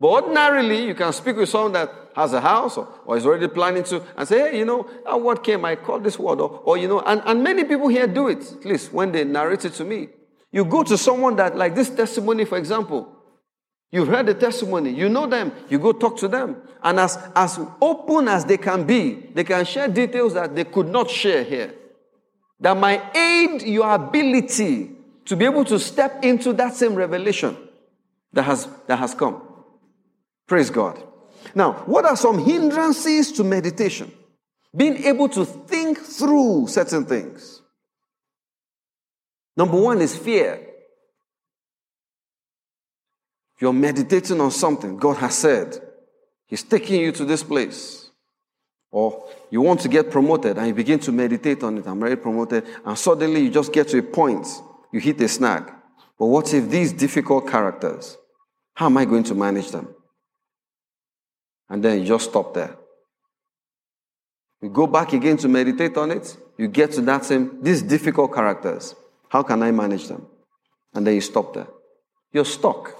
But 0.00 0.08
ordinarily, 0.08 0.86
you 0.86 0.94
can 0.94 1.12
speak 1.12 1.36
with 1.36 1.48
someone 1.48 1.72
that 1.72 1.92
has 2.14 2.32
a 2.32 2.40
house 2.40 2.76
or, 2.76 2.88
or 3.04 3.16
is 3.16 3.26
already 3.26 3.48
planning 3.48 3.84
to 3.84 4.02
and 4.16 4.28
say, 4.28 4.50
hey, 4.50 4.58
you 4.58 4.64
know, 4.64 4.88
that 5.04 5.20
word 5.20 5.42
came, 5.42 5.64
I 5.64 5.76
called 5.76 6.04
this 6.04 6.18
word, 6.18 6.40
or, 6.40 6.60
or 6.64 6.76
you 6.76 6.88
know, 6.88 7.00
and, 7.00 7.22
and 7.24 7.42
many 7.42 7.64
people 7.64 7.88
here 7.88 8.06
do 8.06 8.28
it, 8.28 8.52
at 8.52 8.64
least 8.64 8.92
when 8.92 9.12
they 9.12 9.24
narrate 9.24 9.64
it 9.64 9.72
to 9.74 9.84
me. 9.84 10.08
You 10.50 10.64
go 10.64 10.82
to 10.82 10.98
someone 10.98 11.36
that, 11.36 11.56
like 11.56 11.74
this 11.74 11.90
testimony, 11.90 12.44
for 12.44 12.58
example, 12.58 13.22
You've 13.92 14.08
heard 14.08 14.24
the 14.24 14.34
testimony. 14.34 14.90
You 14.90 15.10
know 15.10 15.26
them. 15.26 15.52
You 15.68 15.78
go 15.78 15.92
talk 15.92 16.16
to 16.20 16.28
them. 16.28 16.56
And 16.82 16.98
as, 16.98 17.18
as 17.36 17.60
open 17.80 18.26
as 18.26 18.46
they 18.46 18.56
can 18.56 18.84
be, 18.84 19.28
they 19.34 19.44
can 19.44 19.66
share 19.66 19.86
details 19.86 20.32
that 20.32 20.56
they 20.56 20.64
could 20.64 20.88
not 20.88 21.10
share 21.10 21.44
here. 21.44 21.74
That 22.58 22.76
might 22.78 23.14
aid 23.14 23.62
your 23.62 23.94
ability 23.94 24.92
to 25.26 25.36
be 25.36 25.44
able 25.44 25.66
to 25.66 25.78
step 25.78 26.24
into 26.24 26.54
that 26.54 26.74
same 26.74 26.94
revelation 26.94 27.56
that 28.32 28.44
has, 28.44 28.66
that 28.86 28.98
has 28.98 29.14
come. 29.14 29.42
Praise 30.46 30.70
God. 30.70 31.02
Now, 31.54 31.72
what 31.86 32.04
are 32.04 32.16
some 32.16 32.38
hindrances 32.38 33.32
to 33.32 33.44
meditation? 33.44 34.12
Being 34.74 35.04
able 35.04 35.28
to 35.30 35.44
think 35.44 35.98
through 35.98 36.68
certain 36.68 37.04
things. 37.04 37.60
Number 39.56 39.80
one 39.80 40.00
is 40.00 40.16
fear. 40.16 40.66
You're 43.60 43.72
meditating 43.72 44.40
on 44.40 44.50
something 44.50 44.96
God 44.96 45.18
has 45.18 45.36
said. 45.36 45.78
He's 46.46 46.62
taking 46.62 47.00
you 47.00 47.12
to 47.12 47.24
this 47.24 47.42
place. 47.42 48.10
Or 48.90 49.28
you 49.50 49.60
want 49.60 49.80
to 49.80 49.88
get 49.88 50.10
promoted 50.10 50.58
and 50.58 50.66
you 50.66 50.74
begin 50.74 50.98
to 51.00 51.12
meditate 51.12 51.62
on 51.62 51.78
it. 51.78 51.86
I'm 51.86 52.00
already 52.00 52.16
promoted. 52.16 52.66
And 52.84 52.98
suddenly 52.98 53.42
you 53.42 53.50
just 53.50 53.72
get 53.72 53.88
to 53.88 53.98
a 53.98 54.02
point, 54.02 54.46
you 54.92 55.00
hit 55.00 55.20
a 55.20 55.28
snag. 55.28 55.70
But 56.18 56.26
what 56.26 56.52
if 56.52 56.68
these 56.68 56.92
difficult 56.92 57.48
characters, 57.48 58.16
how 58.74 58.86
am 58.86 58.96
I 58.96 59.04
going 59.04 59.24
to 59.24 59.34
manage 59.34 59.70
them? 59.70 59.94
And 61.72 61.82
then 61.82 62.00
you 62.00 62.04
just 62.04 62.28
stop 62.28 62.52
there. 62.52 62.76
You 64.60 64.68
go 64.68 64.86
back 64.86 65.14
again 65.14 65.38
to 65.38 65.48
meditate 65.48 65.96
on 65.96 66.10
it. 66.10 66.36
You 66.58 66.68
get 66.68 66.92
to 66.92 67.00
that 67.00 67.24
same, 67.24 67.62
these 67.62 67.80
difficult 67.80 68.34
characters. 68.34 68.94
How 69.30 69.42
can 69.42 69.62
I 69.62 69.70
manage 69.70 70.06
them? 70.06 70.26
And 70.92 71.06
then 71.06 71.14
you 71.14 71.22
stop 71.22 71.54
there. 71.54 71.68
You're 72.30 72.44
stuck. 72.44 72.94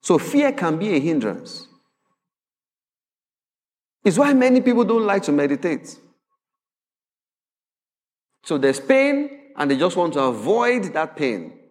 So 0.00 0.16
fear 0.16 0.52
can 0.52 0.78
be 0.78 0.94
a 0.94 1.00
hindrance. 1.00 1.66
It's 4.04 4.16
why 4.16 4.32
many 4.32 4.60
people 4.60 4.84
don't 4.84 5.04
like 5.04 5.24
to 5.24 5.32
meditate. 5.32 5.98
So 8.44 8.58
there's 8.58 8.78
pain, 8.78 9.50
and 9.56 9.68
they 9.68 9.76
just 9.76 9.96
want 9.96 10.12
to 10.12 10.20
avoid 10.20 10.92
that 10.92 11.16
pain. 11.16 11.63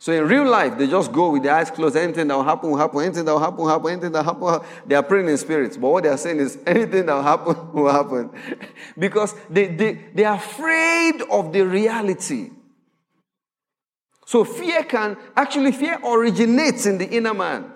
So 0.00 0.12
in 0.12 0.28
real 0.28 0.48
life, 0.48 0.78
they 0.78 0.86
just 0.86 1.10
go 1.10 1.30
with 1.30 1.42
their 1.42 1.54
eyes 1.54 1.70
closed. 1.72 1.96
Anything 1.96 2.28
that 2.28 2.36
will 2.36 2.44
happen 2.44 2.70
will 2.70 2.78
happen. 2.78 3.00
Anything 3.00 3.24
that 3.24 3.32
will 3.32 3.40
happen 3.40 3.58
will 3.58 3.68
happen. 3.68 3.90
Anything 3.90 4.12
that 4.12 4.24
will 4.24 4.48
happen, 4.48 4.68
they 4.86 4.94
are 4.94 5.02
praying 5.02 5.28
in 5.28 5.36
spirits. 5.36 5.76
But 5.76 5.88
what 5.88 6.04
they 6.04 6.08
are 6.08 6.16
saying 6.16 6.38
is 6.38 6.56
anything 6.66 7.06
that 7.06 7.14
will 7.14 7.22
happen 7.22 7.72
will 7.72 7.92
happen. 7.92 8.30
because 8.98 9.34
they, 9.50 9.66
they, 9.66 9.94
they 10.14 10.24
are 10.24 10.36
afraid 10.36 11.22
of 11.30 11.52
the 11.52 11.62
reality. 11.62 12.50
So 14.24 14.44
fear 14.44 14.84
can, 14.84 15.16
actually 15.34 15.72
fear 15.72 15.98
originates 16.04 16.86
in 16.86 16.98
the 16.98 17.08
inner 17.08 17.34
man. 17.34 17.72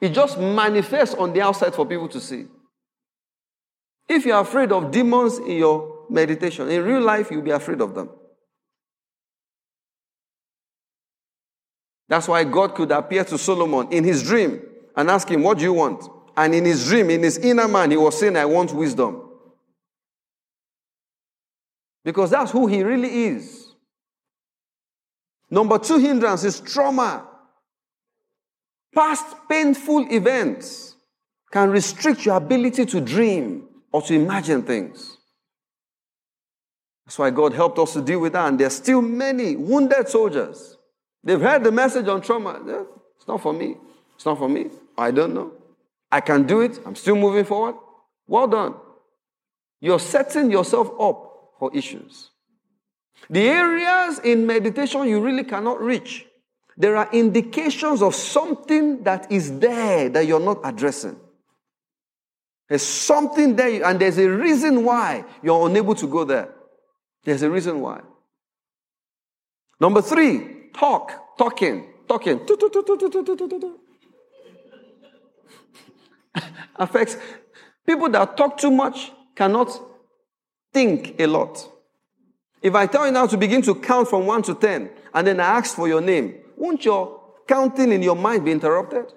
It 0.00 0.10
just 0.10 0.38
manifests 0.38 1.14
on 1.14 1.32
the 1.32 1.42
outside 1.42 1.74
for 1.74 1.86
people 1.86 2.08
to 2.08 2.20
see. 2.20 2.46
If 4.08 4.26
you're 4.26 4.40
afraid 4.40 4.70
of 4.70 4.90
demons 4.90 5.38
in 5.38 5.56
your 5.56 6.06
meditation, 6.08 6.70
in 6.70 6.84
real 6.84 7.00
life, 7.00 7.30
you'll 7.30 7.42
be 7.42 7.50
afraid 7.50 7.80
of 7.80 7.94
them. 7.94 8.10
That's 12.12 12.28
why 12.28 12.44
God 12.44 12.74
could 12.74 12.90
appear 12.90 13.24
to 13.24 13.38
Solomon 13.38 13.90
in 13.90 14.04
his 14.04 14.22
dream 14.22 14.60
and 14.94 15.08
ask 15.08 15.26
him, 15.30 15.42
What 15.42 15.56
do 15.56 15.64
you 15.64 15.72
want? 15.72 16.06
And 16.36 16.54
in 16.54 16.66
his 16.66 16.86
dream, 16.86 17.08
in 17.08 17.22
his 17.22 17.38
inner 17.38 17.66
man, 17.66 17.90
he 17.90 17.96
was 17.96 18.20
saying, 18.20 18.36
I 18.36 18.44
want 18.44 18.70
wisdom. 18.74 19.30
Because 22.04 22.28
that's 22.28 22.50
who 22.50 22.66
he 22.66 22.82
really 22.82 23.28
is. 23.28 23.66
Number 25.50 25.78
two 25.78 25.96
hindrance 25.96 26.44
is 26.44 26.60
trauma. 26.60 27.26
Past 28.94 29.34
painful 29.48 30.12
events 30.12 30.94
can 31.50 31.70
restrict 31.70 32.26
your 32.26 32.36
ability 32.36 32.84
to 32.84 33.00
dream 33.00 33.68
or 33.90 34.02
to 34.02 34.12
imagine 34.12 34.60
things. 34.64 35.16
That's 37.06 37.18
why 37.18 37.30
God 37.30 37.54
helped 37.54 37.78
us 37.78 37.94
to 37.94 38.02
deal 38.02 38.20
with 38.20 38.34
that. 38.34 38.48
And 38.48 38.60
there 38.60 38.66
are 38.66 38.70
still 38.70 39.00
many 39.00 39.56
wounded 39.56 40.10
soldiers. 40.10 40.71
They've 41.24 41.40
heard 41.40 41.64
the 41.64 41.72
message 41.72 42.08
on 42.08 42.20
trauma. 42.20 42.60
It's 43.16 43.28
not 43.28 43.40
for 43.40 43.52
me. 43.52 43.76
It's 44.16 44.26
not 44.26 44.38
for 44.38 44.48
me. 44.48 44.70
I 44.96 45.10
don't 45.10 45.34
know. 45.34 45.52
I 46.10 46.20
can 46.20 46.46
do 46.46 46.60
it. 46.60 46.80
I'm 46.84 46.96
still 46.96 47.16
moving 47.16 47.44
forward. 47.44 47.76
Well 48.26 48.46
done. 48.46 48.74
You're 49.80 50.00
setting 50.00 50.50
yourself 50.50 50.88
up 51.00 51.54
for 51.58 51.74
issues. 51.74 52.30
The 53.30 53.48
areas 53.48 54.18
in 54.20 54.46
meditation 54.46 55.08
you 55.08 55.20
really 55.20 55.44
cannot 55.44 55.80
reach 55.80 56.26
there 56.76 56.96
are 56.96 57.08
indications 57.12 58.02
of 58.02 58.14
something 58.14 59.02
that 59.02 59.30
is 59.30 59.58
there 59.58 60.08
that 60.08 60.26
you're 60.26 60.40
not 60.40 60.60
addressing. 60.64 61.18
There's 62.68 62.82
something 62.82 63.56
there, 63.56 63.84
and 63.84 64.00
there's 64.00 64.18
a 64.18 64.28
reason 64.28 64.84
why 64.84 65.24
you're 65.42 65.68
unable 65.68 65.94
to 65.96 66.06
go 66.06 66.24
there. 66.24 66.48
There's 67.24 67.42
a 67.42 67.50
reason 67.50 67.80
why. 67.80 68.00
Number 69.78 70.00
three, 70.00 70.61
talk, 70.72 71.36
talking, 71.38 71.92
talking. 72.08 72.40
Affects 76.76 77.16
people 77.86 78.08
that 78.10 78.36
talk 78.36 78.58
too 78.58 78.70
much 78.70 79.12
cannot 79.34 79.70
think 80.72 81.20
a 81.20 81.26
lot. 81.26 81.68
If 82.62 82.74
I 82.74 82.86
tell 82.86 83.06
you 83.06 83.12
now 83.12 83.26
to 83.26 83.36
begin 83.36 83.62
to 83.62 83.74
count 83.74 84.08
from 84.08 84.26
one 84.26 84.42
to 84.42 84.54
ten, 84.54 84.90
and 85.12 85.26
then 85.26 85.40
I 85.40 85.44
ask 85.44 85.74
for 85.74 85.88
your 85.88 86.00
name, 86.00 86.36
won't 86.56 86.84
your 86.84 87.20
counting 87.46 87.92
in 87.92 88.02
your 88.02 88.16
mind 88.16 88.44
be 88.44 88.52
interrupted? 88.52 89.12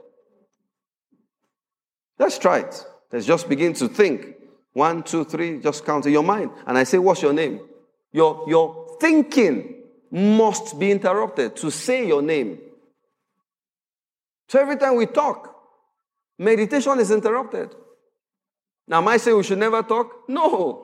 Let's 2.18 2.40
try 2.40 2.60
it. 2.60 2.86
Let's 3.12 3.26
just 3.26 3.48
begin 3.48 3.74
to 3.74 3.88
think. 3.88 4.36
One, 4.74 5.04
two, 5.04 5.24
three, 5.24 5.60
just 5.62 5.86
count 5.86 6.06
in 6.06 6.12
your 6.12 6.24
mind. 6.24 6.52
And 6.66 6.78
I 6.78 6.84
say, 6.84 6.98
What's 6.98 7.22
your 7.22 7.34
name? 7.34 7.62
Your, 8.12 8.44
your 8.48 8.98
thinking 9.00 9.75
must 10.16 10.80
be 10.80 10.92
interrupted 10.92 11.58
to 11.58 11.70
say 11.70 12.08
your 12.08 12.22
name. 12.22 12.58
So 14.48 14.62
every 14.62 14.78
time 14.78 14.96
we 14.96 15.08
talk, 15.08 15.54
meditation 16.40 16.98
is 17.02 17.12
interrupted. 17.12 17.76
Now, 18.88 19.00
am 19.00 19.10
I 19.10 19.18
saying 19.18 19.36
we 19.36 19.44
should 19.44 19.58
never 19.58 19.84
talk? 19.84 20.30
No. 20.30 20.84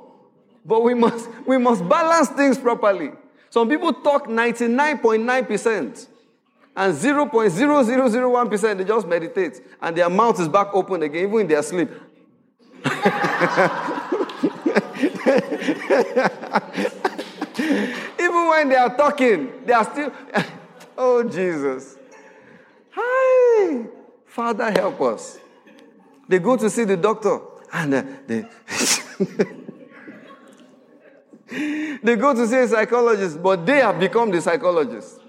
But 0.66 0.84
we 0.84 0.96
must, 0.96 1.30
we 1.48 1.58
must 1.58 1.88
balance 1.88 2.28
things 2.30 2.58
properly. 2.58 3.12
Some 3.50 3.70
people 3.70 3.94
talk 3.94 4.28
99.9% 4.28 6.08
and 6.76 6.94
0.0001% 6.94 8.78
they 8.78 8.84
just 8.84 9.08
meditate 9.08 9.62
and 9.82 9.96
their 9.96 10.10
mouth 10.10 10.42
is 10.42 10.50
back 10.50 10.68
open 10.74 11.04
again, 11.04 11.28
even 11.28 11.40
in 11.40 11.48
their 11.48 11.64
sleep. 11.64 11.90
even 18.22 18.48
when 18.48 18.70
they 18.70 18.76
are 18.76 18.96
talking, 18.96 19.66
they 19.66 19.74
are 19.74 19.84
still, 19.84 20.12
oh 20.98 21.24
Jesus. 21.24 21.98
Hi, 22.92 23.86
Father, 24.26 24.72
help 24.72 25.02
us. 25.02 25.40
They 26.28 26.40
go 26.40 26.56
to 26.58 26.70
see 26.70 26.84
the 26.84 26.98
doctor 26.98 27.40
and 27.74 27.94
uh, 27.94 28.04
they. 28.28 28.46
they 32.04 32.16
go 32.16 32.34
to 32.34 32.48
see 32.48 32.58
a 32.58 32.68
psychologist, 32.68 33.42
but 33.42 33.66
they 33.66 33.80
have 33.80 34.00
become 34.00 34.32
the 34.32 34.42
psychologist. 34.42 35.20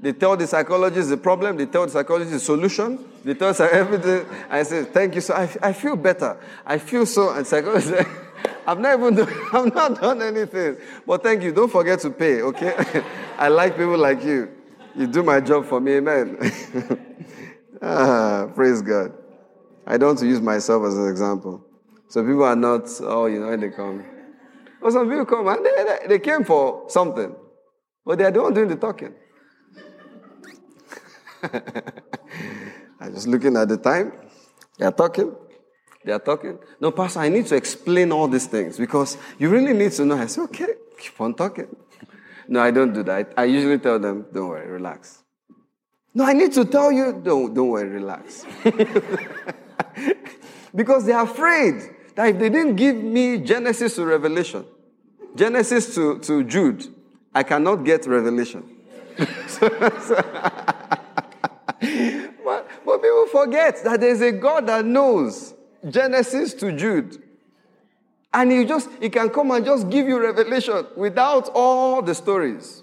They 0.00 0.12
tell 0.12 0.36
the 0.36 0.46
psychologist 0.46 1.08
the 1.08 1.16
problem, 1.16 1.56
they 1.56 1.64
tell 1.66 1.86
the 1.86 1.92
psychologist 1.92 2.32
the 2.32 2.40
solution, 2.40 2.98
they 3.24 3.32
tell 3.34 3.54
everything. 3.72 4.26
I 4.50 4.62
say, 4.62 4.84
Thank 4.84 5.14
you. 5.14 5.22
So 5.22 5.34
I, 5.34 5.48
I 5.62 5.72
feel 5.72 5.96
better. 5.96 6.36
I 6.66 6.76
feel 6.78 7.06
so. 7.06 7.30
And 7.30 7.46
psychologist, 7.46 8.06
I've 8.66 8.78
never 8.78 9.10
done, 9.10 9.28
I've 9.52 9.74
not 9.74 10.00
done 10.00 10.22
anything. 10.22 10.76
But 11.06 11.22
thank 11.22 11.42
you. 11.42 11.52
Don't 11.52 11.70
forget 11.70 12.00
to 12.00 12.10
pay, 12.10 12.42
okay? 12.42 13.04
I 13.38 13.48
like 13.48 13.76
people 13.76 13.98
like 13.98 14.22
you. 14.24 14.50
You 14.96 15.06
do 15.06 15.22
my 15.22 15.40
job 15.40 15.66
for 15.66 15.80
me, 15.80 15.94
amen. 15.94 16.38
ah, 17.82 18.48
praise 18.54 18.80
God. 18.80 19.12
I 19.86 19.96
don't 19.96 20.10
want 20.10 20.18
to 20.20 20.26
use 20.26 20.40
myself 20.40 20.84
as 20.86 20.96
an 20.96 21.08
example. 21.08 21.64
So 22.08 22.22
people 22.22 22.44
are 22.44 22.56
not, 22.56 22.88
oh, 23.00 23.26
you 23.26 23.40
know, 23.40 23.48
when 23.48 23.60
they 23.60 23.70
come. 23.70 24.04
Well, 24.80 24.92
some 24.92 25.08
people 25.08 25.26
come 25.26 25.48
and 25.48 25.64
they, 25.64 26.06
they 26.08 26.18
came 26.18 26.44
for 26.44 26.84
something, 26.88 27.34
but 28.04 28.18
they 28.18 28.24
are 28.24 28.30
the 28.30 28.42
one 28.42 28.54
doing 28.54 28.68
the 28.68 28.76
talking. 28.76 29.14
I'm 33.00 33.12
just 33.12 33.26
looking 33.26 33.56
at 33.56 33.68
the 33.68 33.76
time. 33.76 34.12
They 34.78 34.86
are 34.86 34.92
talking. 34.92 35.34
They 36.04 36.12
are 36.12 36.18
talking. 36.18 36.58
No, 36.80 36.90
Pastor, 36.90 37.20
I 37.20 37.28
need 37.30 37.46
to 37.46 37.56
explain 37.56 38.12
all 38.12 38.28
these 38.28 38.46
things 38.46 38.76
because 38.76 39.16
you 39.38 39.48
really 39.48 39.72
need 39.72 39.92
to 39.92 40.04
know. 40.04 40.16
I 40.16 40.26
say, 40.26 40.42
okay, 40.42 40.66
keep 40.98 41.18
on 41.20 41.34
talking. 41.34 41.74
No, 42.46 42.60
I 42.60 42.70
don't 42.70 42.92
do 42.92 43.02
that. 43.04 43.32
I 43.36 43.44
usually 43.44 43.78
tell 43.78 43.98
them, 43.98 44.26
don't 44.32 44.48
worry, 44.48 44.68
relax. 44.68 45.22
No, 46.12 46.24
I 46.24 46.34
need 46.34 46.52
to 46.52 46.64
tell 46.66 46.92
you, 46.92 47.20
don't, 47.24 47.54
don't 47.54 47.70
worry, 47.70 47.88
relax. 47.88 48.44
because 50.74 51.06
they're 51.06 51.22
afraid 51.22 51.74
that 52.14 52.28
if 52.28 52.38
they 52.38 52.50
didn't 52.50 52.76
give 52.76 52.96
me 52.96 53.38
Genesis 53.38 53.96
to 53.96 54.04
Revelation, 54.04 54.66
Genesis 55.34 55.94
to, 55.94 56.18
to 56.20 56.44
Jude, 56.44 56.86
I 57.34 57.42
cannot 57.42 57.76
get 57.76 58.06
Revelation. 58.06 58.62
so, 59.48 59.68
so 60.00 60.14
but, 62.44 62.68
but 62.84 63.02
people 63.02 63.26
forget 63.32 63.82
that 63.84 64.00
there's 64.00 64.20
a 64.20 64.32
God 64.32 64.66
that 64.66 64.84
knows 64.84 65.54
Genesis 65.88 66.54
to 66.54 66.72
Jude. 66.72 67.22
And 68.32 68.50
he 68.50 68.64
just 68.64 68.90
he 69.00 69.10
can 69.10 69.30
come 69.30 69.50
and 69.52 69.64
just 69.64 69.88
give 69.90 70.08
you 70.08 70.20
revelation 70.20 70.86
without 70.96 71.50
all 71.54 72.02
the 72.02 72.14
stories. 72.14 72.82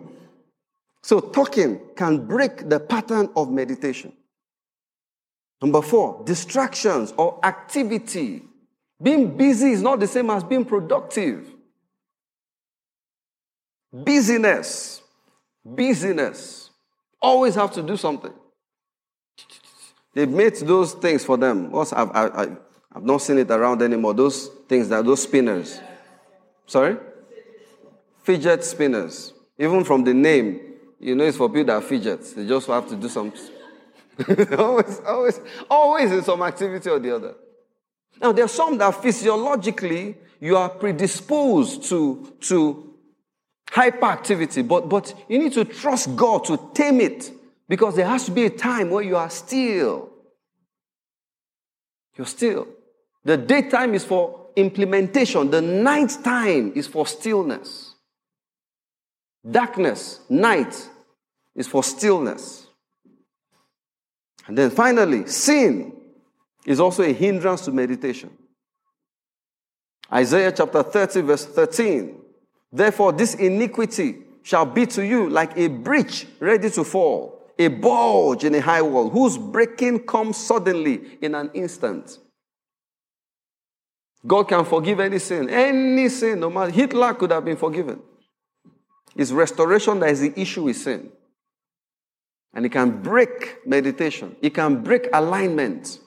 so 1.02 1.20
talking 1.20 1.82
can 1.96 2.26
break 2.26 2.70
the 2.70 2.80
pattern 2.80 3.30
of 3.36 3.52
meditation. 3.52 4.14
Number 5.62 5.82
four, 5.82 6.24
distractions 6.26 7.14
or 7.18 7.40
activity. 7.44 8.44
Being 9.02 9.36
busy 9.38 9.72
is 9.72 9.82
not 9.82 10.00
the 10.00 10.08
same 10.08 10.30
as 10.30 10.44
being 10.44 10.66
productive. 10.66 11.50
Busyness. 13.92 15.02
Busyness. 15.66 16.70
Always 17.22 17.56
have 17.56 17.74
to 17.74 17.82
do 17.82 17.98
something. 17.98 18.34
They've 20.20 20.30
made 20.30 20.54
those 20.58 20.92
things 20.96 21.24
for 21.24 21.38
them. 21.38 21.74
I've, 21.74 22.12
I, 22.14 22.48
have 22.94 23.04
not 23.06 23.22
seen 23.22 23.38
it 23.38 23.50
around 23.50 23.82
anymore. 23.82 24.14
Those 24.14 24.48
things 24.68 24.90
that 24.90 25.06
those 25.06 25.24
spinners. 25.24 25.80
Sorry? 26.66 26.98
Fidget 28.24 28.66
spinners. 28.66 29.32
Even 29.58 29.86
from 29.86 30.04
the 30.04 30.14
name, 30.14 30.60
you 31.00 31.16
know 31.16 31.24
it's 31.24 31.38
for 31.38 31.48
people 31.48 31.74
that 31.74 31.86
fidget. 31.86 32.36
They 32.36 32.46
just 32.46 32.68
have 32.68 32.90
to 32.90 32.98
do 32.98 33.08
some. 33.08 33.32
always, 34.58 35.00
always, 35.08 35.40
always 35.70 36.12
in 36.12 36.22
some 36.22 36.42
activity 36.42 36.90
or 36.90 37.00
the 37.00 37.16
other. 37.16 37.36
Now, 38.22 38.34
there 38.34 38.44
are 38.44 38.50
some 38.50 38.78
that 38.80 39.02
physiologically 39.02 40.18
you 40.42 40.58
are 40.58 40.68
predisposed 40.68 41.86
to, 41.86 42.36
to 42.42 42.94
hyperactivity, 43.68 44.68
but, 44.68 44.90
but 44.90 45.14
you 45.30 45.40
need 45.40 45.54
to 45.54 45.64
trust 45.64 46.14
God 46.18 46.44
to 46.44 46.60
tame 46.74 47.00
it 47.00 47.32
because 47.70 47.96
there 47.96 48.06
has 48.06 48.26
to 48.26 48.32
be 48.32 48.48
a 48.48 48.50
time 48.50 48.90
where 48.90 49.04
you 49.04 49.16
are 49.16 49.30
still. 49.30 50.09
You're 52.20 52.28
still. 52.28 52.68
The 53.24 53.38
daytime 53.38 53.94
is 53.94 54.04
for 54.04 54.48
implementation, 54.58 55.50
the 55.50 55.62
night 55.62 56.12
time 56.22 56.74
is 56.76 56.86
for 56.86 57.08
stillness. 57.08 57.96
Darkness, 59.50 60.20
night, 60.28 60.90
is 61.56 61.66
for 61.66 61.82
stillness. 61.82 62.68
And 64.48 64.58
then 64.58 64.70
finally, 64.70 65.28
sin 65.28 65.94
is 66.66 66.82
also 66.82 67.04
a 67.04 67.14
hindrance 67.14 67.62
to 67.62 67.72
meditation. 67.72 68.32
Isaiah 70.12 70.52
chapter 70.52 70.84
30, 70.84 71.22
verse 71.22 71.46
13. 71.46 72.20
Therefore, 72.70 73.14
this 73.14 73.36
iniquity 73.36 74.18
shall 74.44 74.66
be 74.66 74.86
to 74.88 75.06
you 75.06 75.30
like 75.30 75.56
a 75.56 75.68
breach 75.68 76.28
ready 76.42 76.70
to 76.72 76.84
fall, 76.84 77.39
a 77.60 77.68
bulge 77.68 78.46
in 78.46 78.56
a 78.56 78.62
high 78.62 78.82
wall, 78.82 79.10
whose 79.10 79.38
breaking 79.38 80.00
comes 80.06 80.38
suddenly 80.38 81.18
in 81.22 81.36
an 81.36 81.52
instant. 81.54 82.18
God 84.26 84.48
can 84.48 84.66
forgive 84.66 85.00
any 85.02 85.20
sin, 85.20 85.50
any 85.50 86.10
sin, 86.10 86.40
no 86.40 86.50
matter. 86.50 86.72
Hitler 86.72 87.14
could 87.14 87.32
have 87.32 87.46
been 87.46 87.58
forgiven. 87.58 88.02
It's 89.16 89.32
restoration 89.32 90.00
that 90.00 90.10
is 90.10 90.22
the 90.22 90.40
issue 90.40 90.64
with 90.64 90.78
sin. 90.78 91.12
And 92.54 92.66
it 92.66 92.70
can 92.70 93.02
break 93.02 93.60
meditation, 93.68 94.36
it 94.42 94.54
can 94.54 94.82
break 94.82 95.10
alignment. 95.14 96.00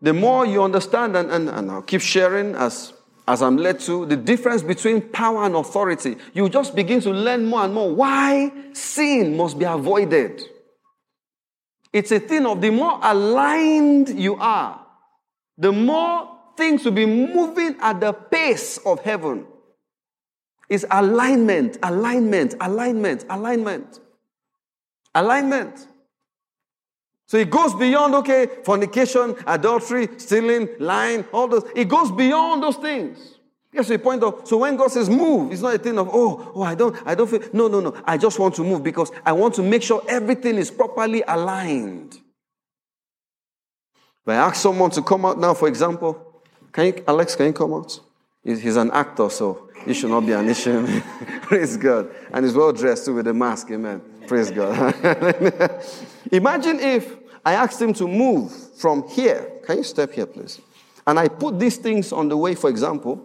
The 0.00 0.12
more 0.12 0.44
you 0.44 0.62
understand, 0.62 1.16
and, 1.16 1.30
and, 1.30 1.48
and 1.48 1.70
I'll 1.70 1.82
keep 1.82 2.02
sharing 2.02 2.54
as 2.54 2.92
as 3.28 3.42
I'm 3.42 3.56
led 3.56 3.80
to, 3.80 4.06
the 4.06 4.16
difference 4.16 4.62
between 4.62 5.00
power 5.00 5.44
and 5.44 5.56
authority, 5.56 6.16
you 6.32 6.48
just 6.48 6.76
begin 6.76 7.00
to 7.00 7.10
learn 7.10 7.44
more 7.44 7.64
and 7.64 7.74
more 7.74 7.92
why 7.92 8.52
sin 8.72 9.36
must 9.36 9.58
be 9.58 9.64
avoided. 9.64 10.42
It's 11.92 12.12
a 12.12 12.20
thing 12.20 12.46
of 12.46 12.60
the 12.60 12.70
more 12.70 13.00
aligned 13.02 14.10
you 14.10 14.36
are, 14.36 14.84
the 15.58 15.72
more 15.72 16.36
things 16.56 16.84
will 16.84 16.92
be 16.92 17.06
moving 17.06 17.76
at 17.80 18.00
the 18.00 18.12
pace 18.12 18.78
of 18.78 19.00
heaven. 19.00 19.46
It's 20.68 20.84
alignment, 20.90 21.78
alignment, 21.82 22.54
alignment, 22.60 23.24
alignment, 23.28 24.00
alignment. 25.14 25.88
So 27.26 27.38
it 27.38 27.50
goes 27.50 27.74
beyond, 27.74 28.14
okay, 28.14 28.46
fornication, 28.64 29.34
adultery, 29.46 30.08
stealing, 30.16 30.68
lying, 30.78 31.24
all 31.32 31.48
those. 31.48 31.64
It 31.74 31.88
goes 31.88 32.12
beyond 32.12 32.62
those 32.62 32.76
things. 32.76 33.34
Yes, 33.72 33.90
a 33.90 33.98
point 33.98 34.22
of 34.22 34.48
so 34.48 34.58
when 34.58 34.76
God 34.76 34.90
says 34.90 35.10
move, 35.10 35.52
it's 35.52 35.60
not 35.60 35.74
a 35.74 35.78
thing 35.78 35.98
of 35.98 36.08
oh, 36.10 36.52
oh, 36.54 36.62
I 36.62 36.74
don't, 36.74 36.96
I 37.04 37.14
don't 37.14 37.28
feel 37.28 37.42
no, 37.52 37.68
no, 37.68 37.80
no. 37.80 38.00
I 38.06 38.16
just 38.16 38.38
want 38.38 38.54
to 38.54 38.64
move 38.64 38.82
because 38.82 39.12
I 39.24 39.32
want 39.32 39.54
to 39.56 39.62
make 39.62 39.82
sure 39.82 40.02
everything 40.08 40.56
is 40.56 40.70
properly 40.70 41.22
aligned. 41.28 42.14
If 42.14 44.28
I 44.28 44.36
ask 44.36 44.56
someone 44.56 44.90
to 44.92 45.02
come 45.02 45.26
out 45.26 45.38
now, 45.38 45.52
for 45.52 45.68
example, 45.68 46.42
can 46.72 46.86
you, 46.86 47.04
Alex, 47.06 47.36
can 47.36 47.46
you 47.46 47.52
come 47.52 47.74
out? 47.74 48.00
He's 48.42 48.76
an 48.76 48.90
actor, 48.92 49.28
so 49.28 49.68
he 49.84 49.92
should 49.92 50.10
not 50.10 50.24
be 50.24 50.32
an 50.32 50.48
issue. 50.48 51.00
Praise 51.42 51.76
God. 51.76 52.10
And 52.32 52.44
he's 52.44 52.54
well 52.54 52.72
dressed 52.72 53.04
too 53.04 53.14
with 53.14 53.26
a 53.26 53.34
mask, 53.34 53.70
amen. 53.70 54.00
Praise 54.26 54.50
God. 54.50 54.94
Imagine 56.32 56.80
if 56.80 57.15
I 57.46 57.52
asked 57.52 57.80
him 57.80 57.92
to 57.94 58.08
move 58.08 58.52
from 58.76 59.08
here. 59.08 59.52
Can 59.64 59.78
you 59.78 59.84
step 59.84 60.12
here, 60.12 60.26
please? 60.26 60.60
And 61.06 61.16
I 61.16 61.28
put 61.28 61.60
these 61.60 61.76
things 61.76 62.12
on 62.12 62.28
the 62.28 62.36
way, 62.36 62.56
for 62.56 62.68
example, 62.68 63.24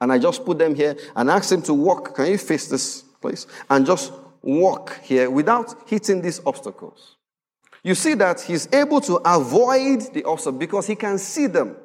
and 0.00 0.10
I 0.10 0.18
just 0.18 0.42
put 0.42 0.58
them 0.58 0.74
here 0.74 0.96
and 1.14 1.28
asked 1.28 1.52
him 1.52 1.60
to 1.62 1.74
walk. 1.74 2.14
Can 2.14 2.28
you 2.28 2.38
face 2.38 2.66
this 2.66 3.02
place? 3.20 3.46
And 3.68 3.84
just 3.84 4.10
walk 4.40 5.00
here 5.02 5.28
without 5.28 5.86
hitting 5.86 6.22
these 6.22 6.40
obstacles. 6.46 7.16
You 7.82 7.94
see 7.94 8.14
that 8.14 8.40
he's 8.40 8.66
able 8.72 9.02
to 9.02 9.16
avoid 9.16 10.14
the 10.14 10.24
obstacle 10.24 10.58
because 10.58 10.86
he 10.86 10.94
can 10.94 11.18
see 11.18 11.46
them. 11.46 11.76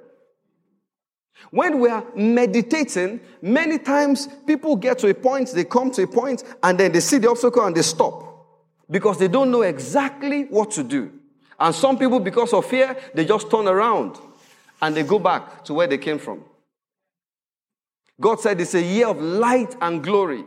When 1.51 1.81
we 1.81 1.89
are 1.89 2.05
meditating, 2.15 3.19
many 3.41 3.77
times 3.77 4.29
people 4.47 4.77
get 4.77 4.99
to 4.99 5.09
a 5.09 5.13
point, 5.13 5.51
they 5.51 5.65
come 5.65 5.91
to 5.91 6.03
a 6.03 6.07
point, 6.07 6.45
and 6.63 6.79
then 6.79 6.93
they 6.93 7.01
see 7.01 7.17
the 7.17 7.29
obstacle 7.29 7.65
and 7.65 7.75
they 7.75 7.81
stop 7.81 8.32
because 8.93 9.17
they 9.17 9.27
don't 9.27 9.49
know 9.49 9.63
exactly 9.63 10.43
what 10.43 10.69
to 10.69 10.83
do. 10.83 11.11
And 11.59 11.73
some 11.73 11.97
people, 11.97 12.19
because 12.19 12.53
of 12.53 12.63
fear, 12.67 12.95
they 13.15 13.25
just 13.25 13.49
turn 13.49 13.67
around 13.67 14.19
and 14.79 14.95
they 14.95 15.01
go 15.01 15.17
back 15.17 15.65
to 15.65 15.73
where 15.73 15.87
they 15.87 15.97
came 15.97 16.19
from. 16.19 16.43
God 18.21 18.39
said 18.39 18.61
it's 18.61 18.75
a 18.75 18.81
year 18.81 19.07
of 19.07 19.19
light 19.19 19.75
and 19.81 20.03
glory. 20.03 20.43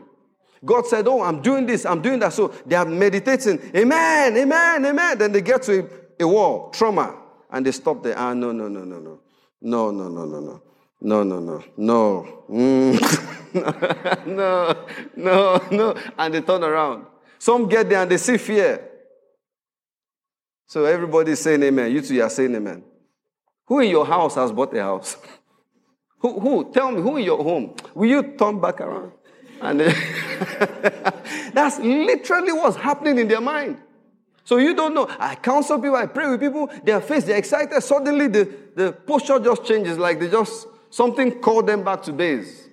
God 0.64 0.86
said, 0.86 1.08
Oh, 1.08 1.22
I'm 1.22 1.42
doing 1.42 1.66
this, 1.66 1.84
I'm 1.84 2.00
doing 2.00 2.20
that. 2.20 2.34
So 2.34 2.54
they 2.64 2.76
are 2.76 2.84
meditating, 2.84 3.58
Amen, 3.74 4.36
Amen, 4.36 4.86
Amen. 4.86 5.18
Then 5.18 5.32
they 5.32 5.40
get 5.40 5.62
to 5.64 5.80
a, 6.20 6.24
a 6.24 6.28
wall, 6.28 6.70
trauma, 6.70 7.16
and 7.50 7.66
they 7.66 7.72
stop 7.72 8.04
there. 8.04 8.16
Ah, 8.16 8.32
no, 8.32 8.52
no, 8.52 8.68
no, 8.68 8.84
no, 8.84 9.00
no. 9.00 9.20
No, 9.60 9.90
no, 9.90 10.08
no, 10.08 10.24
no, 10.24 10.38
no. 10.40 10.62
No, 11.00 11.24
no, 11.24 11.40
no, 11.40 11.64
no. 11.76 12.44
Mm. 12.48 14.26
no, 14.26 14.86
no, 15.16 15.66
no. 15.72 15.96
And 16.16 16.34
they 16.34 16.40
turn 16.42 16.62
around. 16.62 17.06
Some 17.38 17.68
get 17.68 17.88
there 17.88 18.02
and 18.02 18.10
they 18.10 18.16
see 18.16 18.36
fear. 18.36 18.82
So 20.66 20.84
everybody's 20.84 21.40
saying 21.40 21.62
amen. 21.62 21.92
You 21.92 22.00
two 22.00 22.20
are 22.20 22.30
saying 22.30 22.54
amen. 22.54 22.82
Who 23.66 23.80
in 23.80 23.90
your 23.90 24.06
house 24.06 24.34
has 24.34 24.52
bought 24.52 24.74
a 24.76 24.82
house? 24.82 25.16
who, 26.18 26.40
who? 26.40 26.72
Tell 26.72 26.90
me, 26.92 27.00
who 27.00 27.16
in 27.16 27.24
your 27.24 27.42
home? 27.42 27.74
Will 27.94 28.08
you 28.08 28.34
turn 28.36 28.60
back 28.60 28.80
around? 28.80 29.12
And 29.60 29.80
that's 31.52 31.78
literally 31.78 32.52
what's 32.52 32.76
happening 32.76 33.18
in 33.18 33.28
their 33.28 33.40
mind. 33.40 33.78
So 34.44 34.58
you 34.58 34.74
don't 34.74 34.94
know. 34.94 35.08
I 35.18 35.34
counsel 35.34 35.78
people, 35.80 35.96
I 35.96 36.06
pray 36.06 36.30
with 36.30 36.40
people, 36.40 36.70
their 36.84 37.00
face, 37.00 37.24
they're 37.24 37.38
excited. 37.38 37.80
Suddenly 37.82 38.28
the, 38.28 38.56
the 38.76 38.92
posture 38.92 39.40
just 39.40 39.64
changes, 39.64 39.98
like 39.98 40.20
they 40.20 40.30
just, 40.30 40.68
something 40.90 41.40
called 41.40 41.66
them 41.66 41.82
back 41.82 42.02
to 42.04 42.12
base. 42.12 42.65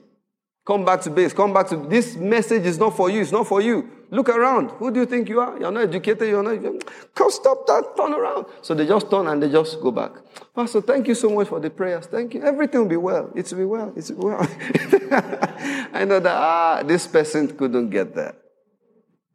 Come 0.65 0.85
back 0.85 1.01
to 1.01 1.09
base, 1.09 1.33
come 1.33 1.53
back 1.53 1.67
to, 1.67 1.75
this 1.75 2.15
message 2.15 2.65
is 2.65 2.77
not 2.77 2.95
for 2.95 3.09
you, 3.09 3.19
it's 3.19 3.33
not 3.33 3.45
for 3.45 3.59
you. 3.59 3.89
Look 4.09 4.29
around. 4.29 4.71
Who 4.71 4.91
do 4.91 5.01
you 5.01 5.05
think 5.05 5.27
you 5.27 5.41
are? 5.41 5.59
You're 5.59 5.71
not 5.71 5.83
educated, 5.83 6.29
you're 6.29 6.41
not, 6.41 6.85
come 7.13 7.31
stop 7.31 7.67
that, 7.67 7.97
turn 7.97 8.13
around. 8.13 8.45
So 8.61 8.73
they 8.73 8.87
just 8.87 9.09
turn 9.11 9.27
and 9.27 9.43
they 9.43 9.49
just 9.49 9.81
go 9.81 9.91
back. 9.91 10.13
Pastor, 10.55 10.79
thank 10.79 11.07
you 11.09 11.15
so 11.15 11.29
much 11.29 11.49
for 11.49 11.59
the 11.59 11.69
prayers. 11.69 12.05
Thank 12.05 12.35
you. 12.35 12.43
Everything 12.43 12.81
will 12.81 12.87
be 12.87 12.95
well. 12.95 13.29
It 13.35 13.51
will 13.51 13.57
be 13.57 13.65
well. 13.65 13.93
It 13.93 14.09
will 14.09 14.15
be 14.15 14.25
well. 14.25 14.39
I 15.93 16.05
know 16.05 16.21
that, 16.21 16.33
ah, 16.33 16.83
this 16.85 17.07
person 17.07 17.57
couldn't 17.57 17.89
get 17.89 18.15
there. 18.15 18.35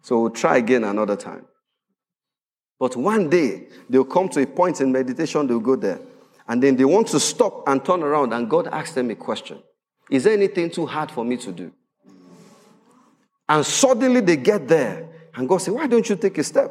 So 0.00 0.20
we'll 0.20 0.30
try 0.30 0.56
again 0.56 0.84
another 0.84 1.16
time. 1.16 1.44
But 2.78 2.96
one 2.96 3.28
day, 3.28 3.68
they'll 3.90 4.04
come 4.04 4.30
to 4.30 4.42
a 4.42 4.46
point 4.46 4.80
in 4.80 4.92
meditation, 4.92 5.46
they'll 5.46 5.60
go 5.60 5.76
there. 5.76 6.00
And 6.46 6.62
then 6.62 6.76
they 6.76 6.86
want 6.86 7.08
to 7.08 7.20
stop 7.20 7.68
and 7.68 7.84
turn 7.84 8.02
around, 8.02 8.32
and 8.32 8.48
God 8.48 8.68
asks 8.68 8.94
them 8.94 9.10
a 9.10 9.14
question 9.14 9.58
Is 10.10 10.24
there 10.24 10.32
anything 10.32 10.70
too 10.70 10.86
hard 10.86 11.10
for 11.10 11.24
me 11.24 11.36
to 11.38 11.52
do? 11.52 11.72
And 13.48 13.64
suddenly 13.64 14.20
they 14.20 14.36
get 14.36 14.68
there, 14.68 15.08
and 15.34 15.48
God 15.48 15.58
says, 15.58 15.74
Why 15.74 15.86
don't 15.86 16.08
you 16.08 16.16
take 16.16 16.38
a 16.38 16.44
step? 16.44 16.70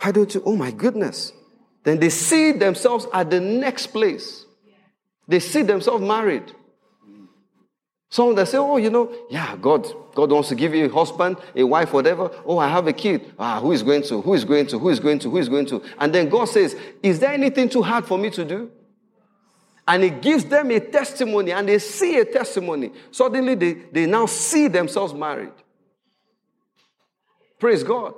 Why 0.00 0.12
don't 0.12 0.32
you? 0.34 0.42
Oh 0.44 0.56
my 0.56 0.70
goodness. 0.70 1.32
Then 1.82 1.98
they 1.98 2.10
see 2.10 2.52
themselves 2.52 3.06
at 3.12 3.30
the 3.30 3.40
next 3.40 3.88
place. 3.88 4.46
They 5.28 5.40
see 5.40 5.62
themselves 5.62 6.02
married. 6.02 6.52
Some 8.14 8.36
that 8.36 8.46
say, 8.46 8.58
oh, 8.58 8.76
you 8.76 8.90
know, 8.90 9.12
yeah, 9.28 9.56
God, 9.56 9.88
God 10.14 10.30
wants 10.30 10.48
to 10.50 10.54
give 10.54 10.72
you 10.72 10.84
a 10.84 10.88
husband, 10.88 11.36
a 11.56 11.64
wife, 11.64 11.92
whatever. 11.92 12.30
Oh, 12.46 12.58
I 12.58 12.68
have 12.68 12.86
a 12.86 12.92
kid. 12.92 13.32
Ah, 13.38 13.58
who 13.60 13.72
is 13.72 13.82
going 13.82 14.02
to? 14.02 14.20
Who 14.20 14.34
is 14.34 14.44
going 14.44 14.68
to? 14.68 14.78
Who 14.78 14.88
is 14.88 15.00
going 15.00 15.18
to? 15.18 15.30
Who 15.30 15.38
is 15.38 15.48
going 15.48 15.66
to? 15.66 15.82
And 15.98 16.14
then 16.14 16.28
God 16.28 16.44
says, 16.44 16.76
is 17.02 17.18
there 17.18 17.32
anything 17.32 17.68
too 17.68 17.82
hard 17.82 18.06
for 18.06 18.16
me 18.16 18.30
to 18.30 18.44
do? 18.44 18.70
And 19.86 20.02
He 20.02 20.10
gives 20.10 20.44
them 20.44 20.70
a 20.70 20.80
testimony, 20.80 21.52
and 21.52 21.68
they 21.68 21.78
see 21.78 22.18
a 22.18 22.24
testimony. 22.24 22.92
Suddenly, 23.10 23.54
they, 23.54 23.72
they 23.92 24.06
now 24.06 24.26
see 24.26 24.68
themselves 24.68 25.12
married. 25.12 25.52
Praise 27.58 27.82
God. 27.82 28.14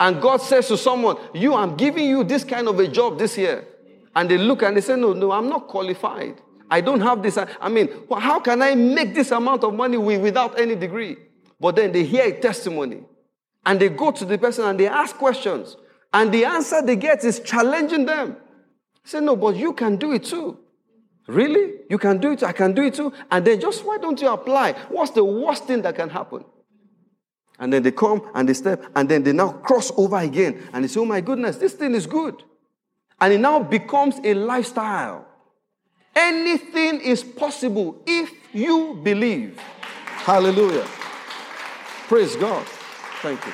And 0.00 0.20
God 0.20 0.38
says 0.38 0.68
to 0.68 0.76
someone, 0.76 1.16
You, 1.34 1.54
I'm 1.54 1.76
giving 1.76 2.08
you 2.08 2.24
this 2.24 2.44
kind 2.44 2.68
of 2.68 2.78
a 2.78 2.88
job 2.88 3.18
this 3.18 3.38
year. 3.38 3.66
And 4.16 4.30
they 4.30 4.38
look 4.38 4.62
and 4.62 4.76
they 4.76 4.80
say, 4.80 4.96
No, 4.96 5.12
no, 5.12 5.32
I'm 5.32 5.48
not 5.48 5.68
qualified. 5.68 6.40
I 6.70 6.80
don't 6.80 7.00
have 7.00 7.22
this. 7.22 7.38
I 7.38 7.68
mean, 7.68 7.88
how 8.10 8.40
can 8.40 8.62
I 8.62 8.74
make 8.74 9.14
this 9.14 9.30
amount 9.30 9.64
of 9.64 9.74
money 9.74 9.96
without 9.96 10.58
any 10.58 10.74
degree? 10.74 11.16
But 11.60 11.76
then 11.76 11.92
they 11.92 12.04
hear 12.04 12.24
a 12.24 12.40
testimony 12.40 13.04
and 13.64 13.80
they 13.80 13.88
go 13.88 14.10
to 14.10 14.24
the 14.24 14.38
person 14.38 14.64
and 14.64 14.78
they 14.78 14.88
ask 14.88 15.16
questions. 15.16 15.76
And 16.12 16.32
the 16.32 16.44
answer 16.44 16.82
they 16.82 16.96
get 16.96 17.24
is 17.24 17.40
challenging 17.40 18.06
them. 18.06 18.36
Say, 19.04 19.20
no, 19.20 19.36
but 19.36 19.56
you 19.56 19.72
can 19.72 19.96
do 19.96 20.12
it 20.12 20.24
too. 20.24 20.58
Really? 21.26 21.74
You 21.88 21.98
can 21.98 22.18
do 22.18 22.32
it? 22.32 22.42
I 22.42 22.52
can 22.52 22.74
do 22.74 22.82
it 22.82 22.94
too? 22.94 23.12
And 23.30 23.44
then 23.44 23.60
just 23.60 23.84
why 23.84 23.98
don't 23.98 24.20
you 24.20 24.28
apply? 24.28 24.72
What's 24.90 25.12
the 25.12 25.24
worst 25.24 25.64
thing 25.64 25.82
that 25.82 25.96
can 25.96 26.10
happen? 26.10 26.44
And 27.58 27.72
then 27.72 27.82
they 27.82 27.92
come 27.92 28.28
and 28.34 28.48
they 28.48 28.54
step 28.54 28.84
and 28.94 29.08
then 29.08 29.22
they 29.22 29.32
now 29.32 29.52
cross 29.52 29.92
over 29.96 30.18
again 30.18 30.68
and 30.72 30.84
they 30.84 30.88
say, 30.88 31.00
oh 31.00 31.04
my 31.04 31.20
goodness, 31.20 31.56
this 31.56 31.72
thing 31.72 31.94
is 31.94 32.06
good. 32.06 32.42
And 33.20 33.32
it 33.32 33.38
now 33.38 33.60
becomes 33.60 34.16
a 34.24 34.34
lifestyle. 34.34 35.26
Anything 36.16 37.00
is 37.00 37.22
possible 37.22 38.02
if 38.06 38.30
you 38.52 39.00
believe. 39.02 39.58
Hallelujah. 40.04 40.86
Praise 42.08 42.36
God. 42.36 42.66
Thank 43.22 43.44
you. 43.46 43.52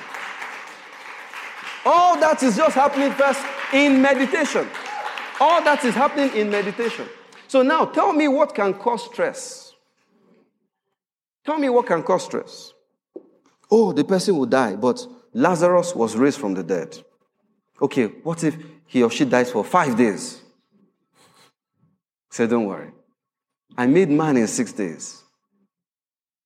All 1.84 2.18
that 2.20 2.42
is 2.42 2.56
just 2.56 2.74
happening 2.74 3.12
first 3.12 3.40
in 3.72 4.02
meditation. 4.02 4.68
All 5.40 5.62
that 5.62 5.84
is 5.84 5.94
happening 5.94 6.34
in 6.34 6.50
meditation. 6.50 7.08
So 7.50 7.62
now 7.62 7.84
tell 7.84 8.12
me 8.12 8.28
what 8.28 8.54
can 8.54 8.74
cause 8.74 9.06
stress. 9.06 9.74
Tell 11.44 11.58
me 11.58 11.68
what 11.68 11.84
can 11.84 12.04
cause 12.04 12.24
stress. 12.24 12.72
Oh, 13.68 13.92
the 13.92 14.04
person 14.04 14.36
will 14.36 14.46
die, 14.46 14.76
but 14.76 15.04
Lazarus 15.34 15.92
was 15.92 16.16
raised 16.16 16.38
from 16.38 16.54
the 16.54 16.62
dead. 16.62 16.96
Okay, 17.82 18.04
what 18.22 18.44
if 18.44 18.56
he 18.86 19.02
or 19.02 19.10
she 19.10 19.24
dies 19.24 19.50
for 19.50 19.64
five 19.64 19.96
days? 19.96 20.40
Say, 22.30 22.46
don't 22.46 22.66
worry. 22.66 22.92
I 23.76 23.88
made 23.88 24.10
man 24.10 24.36
in 24.36 24.46
six 24.46 24.72
days. 24.72 25.20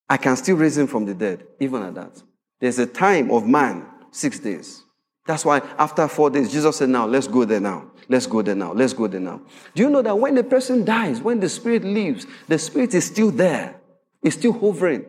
I 0.09 0.17
can 0.17 0.39
still 0.39 0.57
raise 0.57 0.79
him 0.79 0.87
from 0.87 1.05
the 1.05 1.13
dead, 1.13 1.45
even 1.61 1.83
at 1.83 1.97
that. 1.97 2.23
There's 2.61 2.79
a 2.79 2.87
time 2.87 3.31
of 3.31 3.47
man, 3.47 3.85
six 4.11 4.39
days. 4.39 4.84
That's 5.27 5.45
why 5.45 5.59
after 5.79 6.07
four 6.07 6.31
days, 6.31 6.53
Jesus 6.53 6.77
said, 6.77 6.91
Now 6.91 7.07
let's 7.07 7.27
go 7.27 7.45
there 7.45 7.61
now. 7.61 7.91
Let's 8.09 8.27
go 8.27 8.43
there 8.43 8.55
now. 8.55 8.73
Let's 8.73 8.93
go 8.93 9.07
there 9.07 9.21
now. 9.21 9.41
Do 9.75 9.83
you 9.83 9.91
know 9.91 10.03
that 10.03 10.19
when 10.19 10.35
the 10.35 10.45
person 10.45 10.85
dies, 10.85 11.21
when 11.21 11.41
the 11.41 11.49
spirit 11.49 11.85
leaves, 11.85 12.27
the 12.49 12.59
spirit 12.59 12.95
is 12.95 13.07
still 13.07 13.31
there, 13.31 13.81
it's 14.23 14.37
still 14.37 14.53
hovering. 14.53 15.07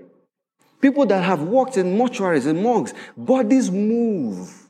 People 0.82 1.06
that 1.08 1.24
have 1.24 1.42
worked 1.42 1.78
in 1.78 1.98
mortuaries, 1.98 2.46
and 2.46 2.62
morgues, 2.62 2.94
bodies 3.18 3.72
move. 3.72 4.70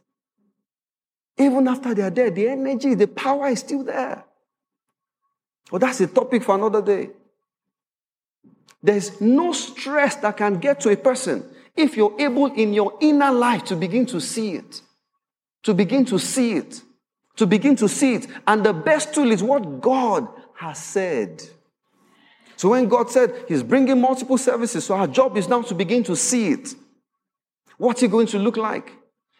Even 1.38 1.68
after 1.68 1.94
they 1.94 2.02
are 2.02 2.10
dead, 2.10 2.36
the 2.36 2.48
energy, 2.48 2.94
the 2.94 3.08
power 3.08 3.48
is 3.48 3.60
still 3.60 3.84
there. 3.84 4.24
Well, 5.70 5.80
that's 5.80 6.00
a 6.00 6.08
topic 6.08 6.44
for 6.44 6.56
another 6.56 6.82
day. 6.82 7.10
There's 8.82 9.20
no 9.20 9.52
stress 9.52 10.16
that 10.18 10.38
can 10.38 10.60
get 10.60 10.80
to 10.82 10.90
a 10.90 10.98
person 10.98 11.44
if 11.76 11.98
you're 11.98 12.16
able 12.20 12.48
in 12.54 12.74
your 12.74 12.94
inner 13.02 13.32
life 13.32 13.66
to 13.66 13.76
begin 13.76 14.06
to 14.08 14.22
see 14.22 14.54
it. 14.54 14.82
To 15.66 15.74
begin 15.74 16.06
to 16.06 16.20
see 16.20 16.54
it. 16.54 16.82
To 17.38 17.46
begin 17.46 17.76
to 17.78 17.90
see 17.90 18.14
it. 18.16 18.28
And 18.48 18.64
the 18.64 18.74
best 18.74 19.14
tool 19.14 19.32
is 19.32 19.44
what 19.44 19.82
God 19.82 20.28
has 20.56 20.78
said. 20.78 21.44
So 22.56 22.70
when 22.70 22.88
God 22.88 23.10
said 23.10 23.46
He's 23.48 23.64
bringing 23.64 24.00
multiple 24.00 24.38
services, 24.38 24.86
so 24.86 24.96
our 24.96 25.08
job 25.08 25.36
is 25.38 25.50
now 25.50 25.62
to 25.64 25.76
begin 25.76 26.04
to 26.04 26.16
see 26.16 26.52
it. 26.52 26.74
What's 27.78 28.02
it 28.04 28.12
going 28.12 28.28
to 28.28 28.40
look 28.40 28.58
like? 28.58 28.92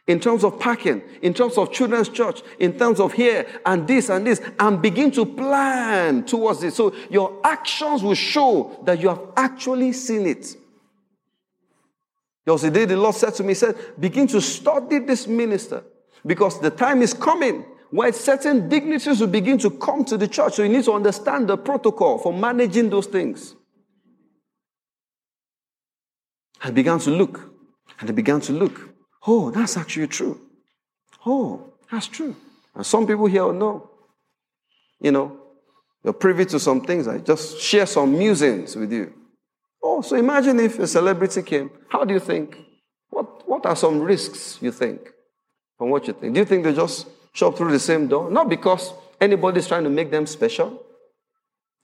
in 0.08 0.20
terms 0.20 0.44
of 0.44 0.60
packing, 0.60 1.02
in 1.24 1.34
terms 1.34 1.58
of 1.58 1.72
children's 1.72 2.10
church, 2.10 2.44
in 2.60 2.78
terms 2.78 3.00
of 3.00 3.12
here 3.12 3.48
and 3.66 3.88
this 3.88 4.10
and 4.10 4.28
this, 4.28 4.40
and 4.60 4.80
begin 4.80 5.10
to 5.10 5.26
plan 5.26 6.24
towards 6.26 6.62
it. 6.62 6.76
So 6.76 6.94
your 7.10 7.40
actions 7.44 8.04
will 8.04 8.14
show 8.14 8.80
that 8.86 9.02
you 9.02 9.10
have 9.10 9.22
actually 9.36 9.94
seen 9.94 10.28
it. 10.28 10.56
There 12.46 12.54
was 12.54 12.64
a 12.64 12.70
day 12.70 12.86
the 12.86 12.98
Lord 12.98 13.16
said 13.16 13.34
to 13.34 13.44
me, 13.44 13.50
He 13.50 13.56
said, 13.56 13.76
begin 14.00 14.28
to 14.28 14.40
study 14.42 15.00
this 15.00 15.26
minister 15.26 15.84
because 16.26 16.60
the 16.60 16.72
time 16.72 17.02
is 17.02 17.14
coming 17.14 17.66
where 17.92 18.12
certain 18.12 18.68
dignitaries 18.68 19.22
will 19.22 19.28
begin 19.28 19.58
to 19.60 19.70
come 19.70 20.04
to 20.06 20.18
the 20.18 20.28
church. 20.28 20.56
So 20.56 20.64
you 20.64 20.70
need 20.70 20.86
to 20.86 20.94
understand 20.94 21.48
the 21.48 21.58
protocol 21.58 22.18
for 22.18 22.34
managing 22.34 22.90
those 22.90 23.08
things. 23.08 23.56
I 26.62 26.72
began 26.72 27.00
to 27.00 27.12
look, 27.12 27.52
and 28.00 28.10
I 28.10 28.14
began 28.14 28.42
to 28.42 28.54
look. 28.54 28.90
Oh, 29.28 29.52
that's 29.52 29.78
actually 29.78 30.08
true. 30.08 30.42
Oh, 31.26 31.74
that's 31.92 32.08
true. 32.08 32.36
And 32.74 32.86
some 32.86 33.06
people 33.06 33.28
here 33.28 33.44
will 33.46 33.54
know. 33.54 33.90
You 35.00 35.12
know, 35.12 35.38
you're 36.04 36.14
privy 36.14 36.46
to 36.46 36.60
some 36.60 36.82
things. 36.82 37.08
I 37.08 37.20
just 37.20 37.60
share 37.60 37.86
some 37.86 38.18
musings 38.18 38.76
with 38.76 38.92
you. 38.92 39.14
Oh, 39.84 40.02
so 40.02 40.16
imagine 40.16 40.60
if 40.60 40.80
a 40.80 40.88
celebrity 40.88 41.44
came. 41.44 41.70
How 41.90 42.04
do 42.04 42.14
you 42.14 42.20
think? 42.20 42.58
What, 43.10 43.48
what 43.48 43.66
are 43.66 43.76
some 43.76 44.02
risks 44.02 44.58
you 44.62 44.72
think 44.72 45.12
from 45.78 45.90
what 45.90 46.08
you 46.08 46.14
think? 46.14 46.34
Do 46.34 46.40
you 46.40 46.46
think 46.46 46.64
they 46.64 46.74
just 46.74 47.08
shop 47.34 47.58
through 47.58 47.72
the 47.72 47.80
same 47.80 48.08
door? 48.08 48.30
Not 48.30 48.50
because 48.50 48.94
anybody's 49.20 49.68
trying 49.68 49.84
to 49.84 49.90
make 49.90 50.12
them 50.12 50.26
special, 50.26 50.82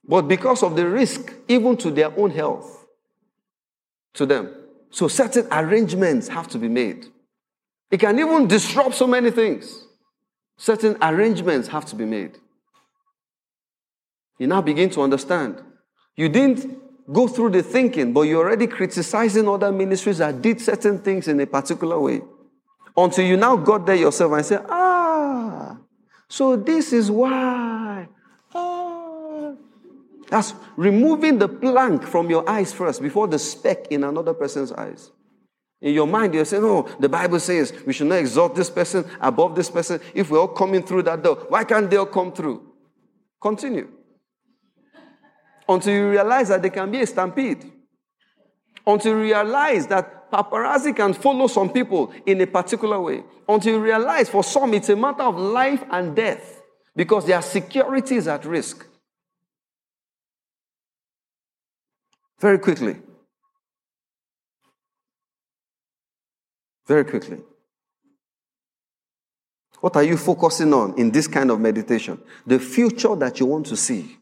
but 0.08 0.24
because 0.24 0.64
of 0.64 0.76
the 0.76 0.88
risk, 0.88 1.34
even 1.48 1.78
to 1.78 1.92
their 1.92 2.18
own 2.18 2.32
health, 2.32 2.86
to 4.14 4.26
them. 4.26 4.54
So 4.90 5.08
certain 5.08 5.48
arrangements 5.52 6.28
have 6.28 6.48
to 6.50 6.58
be 6.58 6.68
made. 6.68 7.06
It 7.90 8.00
can 8.00 8.18
even 8.20 8.48
disrupt 8.48 8.96
so 8.96 9.08
many 9.08 9.32
things. 9.32 9.86
Certain 10.58 10.98
arrangements 11.02 11.68
have 11.70 11.86
to 11.86 11.96
be 11.96 12.06
made. 12.06 12.38
You 14.38 14.48
now 14.48 14.62
begin 14.62 14.90
to 14.92 15.02
understand. 15.02 15.62
You 16.16 16.30
didn't 16.30 16.80
go 17.12 17.28
through 17.28 17.52
the 17.52 17.64
thinking, 17.64 18.14
but 18.14 18.22
you're 18.22 18.46
already 18.46 18.68
criticizing 18.68 19.48
other 19.48 19.72
ministries 19.72 20.20
that 20.20 20.42
did 20.42 20.62
certain 20.62 21.00
things 21.00 21.28
in 21.28 21.40
a 21.40 21.46
particular 21.46 22.00
way. 22.00 22.22
Until 22.96 23.26
you 23.26 23.38
now 23.38 23.56
got 23.56 23.86
there 23.86 23.96
yourself 23.96 24.34
and 24.34 24.46
say, 24.46 24.60
ah, 24.70 25.78
so 26.28 26.56
this 26.56 26.94
is 26.94 27.10
why. 27.10 28.08
Ah. 28.54 29.54
That's 30.30 30.54
removing 30.78 31.38
the 31.38 31.48
plank 31.48 32.04
from 32.04 32.30
your 32.30 32.50
eyes 32.50 32.72
first 32.74 33.02
before 33.02 33.28
the 33.28 33.38
speck 33.38 33.88
in 33.90 34.04
another 34.04 34.34
person's 34.34 34.72
eyes. 34.72 35.12
In 35.82 35.94
your 35.94 36.08
mind, 36.08 36.34
you're 36.34 36.46
saying, 36.46 36.64
oh, 36.64 36.88
the 37.00 37.10
Bible 37.10 37.40
says 37.40 37.74
we 37.86 37.92
should 37.92 38.08
not 38.08 38.20
exalt 38.20 38.56
this 38.56 38.70
person 38.70 39.04
above 39.20 39.56
this 39.56 39.70
person. 39.70 40.00
If 40.14 40.30
we're 40.30 40.40
all 40.40 40.48
coming 40.48 40.84
through 40.84 41.04
that 41.04 41.24
door, 41.24 41.36
why 41.50 41.64
can't 41.64 41.90
they 41.90 41.98
all 41.98 42.06
come 42.06 42.32
through? 42.32 42.72
Continue. 43.42 43.90
Until 45.68 45.94
you 45.94 46.10
realize 46.10 46.50
that 46.50 46.62
there 46.62 46.72
can 46.72 46.92
be 46.92 47.02
a 47.02 47.08
stampede. 47.08 47.72
Until 48.86 49.18
you 49.18 49.22
realize 49.24 49.88
that 49.88 50.21
paparazzi 50.32 50.96
can 50.96 51.14
follow 51.14 51.48
some 51.48 51.70
people 51.70 52.14
in 52.26 52.40
a 52.42 52.48
particular 52.48 53.00
way 53.00 53.24
until 53.48 53.74
you 53.74 53.80
realize 53.80 54.30
for 54.30 54.44
some 54.44 54.74
it's 54.74 54.90
a 54.90 54.96
matter 54.96 55.24
of 55.24 55.38
life 55.38 55.84
and 55.92 56.16
death 56.16 56.62
because 56.96 57.26
their 57.26 57.42
security 57.42 58.16
is 58.16 58.28
at 58.28 58.46
risk. 58.46 58.86
Very 62.40 62.58
quickly. 62.58 62.96
Very 66.88 67.06
quickly. 67.06 67.38
What 69.80 69.96
are 69.96 70.04
you 70.04 70.18
focusing 70.18 70.74
on 70.74 70.98
in 70.98 71.12
this 71.12 71.28
kind 71.28 71.52
of 71.52 71.60
meditation? 71.60 72.20
The 72.46 72.60
future 72.60 73.16
that 73.16 73.40
you 73.40 73.46
want 73.46 73.68
to 73.68 73.78
see. 73.78 74.18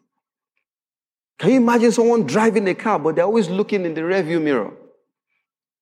Can 1.37 1.51
you 1.51 1.57
imagine 1.57 1.91
someone 1.91 2.25
driving 2.25 2.67
a 2.67 2.75
car, 2.75 2.99
but 2.99 3.15
they're 3.15 3.25
always 3.25 3.49
looking 3.49 3.85
in 3.85 3.93
the 3.93 4.01
rearview 4.01 4.41
mirror? 4.41 4.73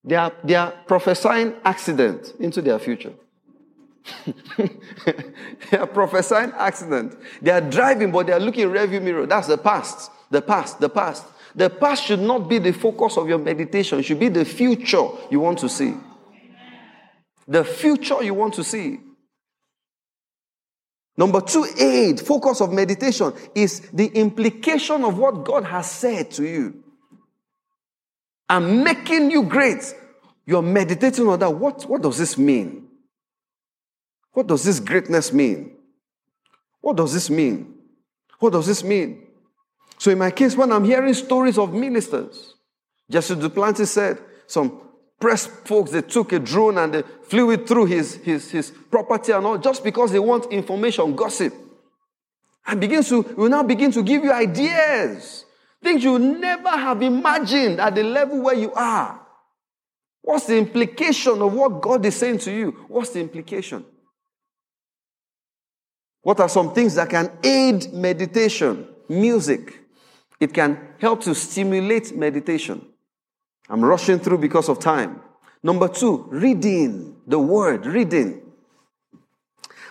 They 0.07 0.15
are, 0.15 0.31
they 0.41 0.55
are 0.55 0.71
prophesying 0.87 1.55
accident 1.65 2.33
into 2.39 2.61
their 2.61 2.79
future. 2.79 3.11
they 4.57 5.77
are 5.77 5.85
prophesying 5.85 6.53
accident. 6.55 7.17
They 7.41 7.51
are 7.51 7.59
driving, 7.59 8.13
but 8.13 8.27
they 8.27 8.31
are 8.31 8.39
looking 8.39 8.63
in 8.63 8.69
rearview 8.69 9.01
mirror. 9.01 9.25
That's 9.25 9.47
the 9.47 9.57
past. 9.57 10.09
The 10.31 10.41
past. 10.41 10.79
The 10.79 10.87
past. 10.87 11.25
The 11.53 11.69
past 11.69 12.05
should 12.05 12.21
not 12.21 12.47
be 12.47 12.57
the 12.57 12.71
focus 12.71 13.17
of 13.17 13.27
your 13.27 13.37
meditation. 13.37 13.99
It 13.99 14.03
should 14.03 14.19
be 14.19 14.29
the 14.29 14.45
future 14.45 15.09
you 15.29 15.41
want 15.41 15.59
to 15.59 15.67
see. 15.67 15.93
The 17.45 17.65
future 17.65 18.23
you 18.23 18.33
want 18.33 18.53
to 18.53 18.63
see. 18.63 18.99
Number 21.17 21.41
two, 21.41 21.65
aid, 21.77 22.21
focus 22.21 22.61
of 22.61 22.71
meditation 22.71 23.33
is 23.53 23.81
the 23.91 24.05
implication 24.05 25.03
of 25.03 25.17
what 25.17 25.43
God 25.43 25.65
has 25.65 25.91
said 25.91 26.31
to 26.31 26.47
you. 26.47 26.83
I'm 28.49 28.83
making 28.83 29.31
you 29.31 29.43
great. 29.43 29.93
You're 30.45 30.61
meditating 30.61 31.27
on 31.27 31.39
that. 31.39 31.49
What, 31.49 31.83
what 31.89 32.01
does 32.01 32.17
this 32.17 32.37
mean? 32.37 32.87
What 34.31 34.47
does 34.47 34.63
this 34.63 34.79
greatness 34.79 35.33
mean? 35.33 35.75
What 36.79 36.95
does 36.95 37.13
this 37.13 37.29
mean? 37.29 37.75
What 38.39 38.53
does 38.53 38.67
this 38.67 38.83
mean? 38.83 39.23
So, 39.97 40.11
in 40.11 40.19
my 40.19 40.31
case, 40.31 40.55
when 40.55 40.71
I'm 40.71 40.85
hearing 40.85 41.13
stories 41.13 41.57
of 41.57 41.73
ministers, 41.73 42.53
Jesse 43.09 43.35
Duplantis 43.35 43.87
said 43.87 44.19
some 44.45 44.81
press 45.19 45.47
folks, 45.47 45.91
they 45.91 46.01
took 46.01 46.31
a 46.31 46.39
drone 46.39 46.77
and 46.77 46.93
they 46.93 47.01
flew 47.23 47.51
it 47.51 47.67
through 47.67 47.85
his, 47.85 48.15
his, 48.15 48.51
his 48.51 48.71
property 48.91 49.31
and 49.31 49.45
all 49.45 49.57
just 49.57 49.83
because 49.83 50.11
they 50.11 50.19
want 50.19 50.51
information, 50.51 51.15
gossip. 51.15 51.53
And 52.65 52.79
begins 52.79 53.09
to, 53.09 53.21
will 53.21 53.49
now 53.49 53.63
begin 53.63 53.91
to 53.93 54.03
give 54.03 54.23
you 54.23 54.31
ideas. 54.31 55.45
Things 55.83 56.03
you 56.03 56.17
never 56.17 56.69
have 56.69 57.01
imagined 57.01 57.79
at 57.79 57.95
the 57.95 58.03
level 58.03 58.41
where 58.41 58.55
you 58.55 58.73
are. 58.73 59.21
What's 60.21 60.47
the 60.47 60.57
implication 60.57 61.41
of 61.41 61.53
what 61.53 61.81
God 61.81 62.05
is 62.05 62.15
saying 62.15 62.39
to 62.39 62.51
you? 62.51 62.71
What's 62.87 63.11
the 63.11 63.21
implication? 63.21 63.85
What 66.21 66.39
are 66.41 66.49
some 66.49 66.73
things 66.73 66.95
that 66.95 67.09
can 67.09 67.31
aid 67.43 67.93
meditation? 67.93 68.87
Music. 69.07 69.79
It 70.39 70.53
can 70.53 70.95
help 70.99 71.21
to 71.21 71.33
stimulate 71.33 72.15
meditation. 72.15 72.85
I'm 73.69 73.83
rushing 73.83 74.19
through 74.19 74.39
because 74.39 74.69
of 74.69 74.79
time. 74.79 75.21
Number 75.63 75.87
two, 75.87 76.27
reading 76.29 77.15
the 77.25 77.39
word, 77.39 77.85
reading. 77.85 78.41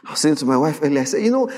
I 0.04 0.10
was 0.10 0.20
saying 0.20 0.36
to 0.36 0.44
my 0.44 0.56
wife 0.56 0.80
earlier, 0.82 1.00
I 1.00 1.04
said, 1.04 1.22
you 1.22 1.30
know, 1.30 1.50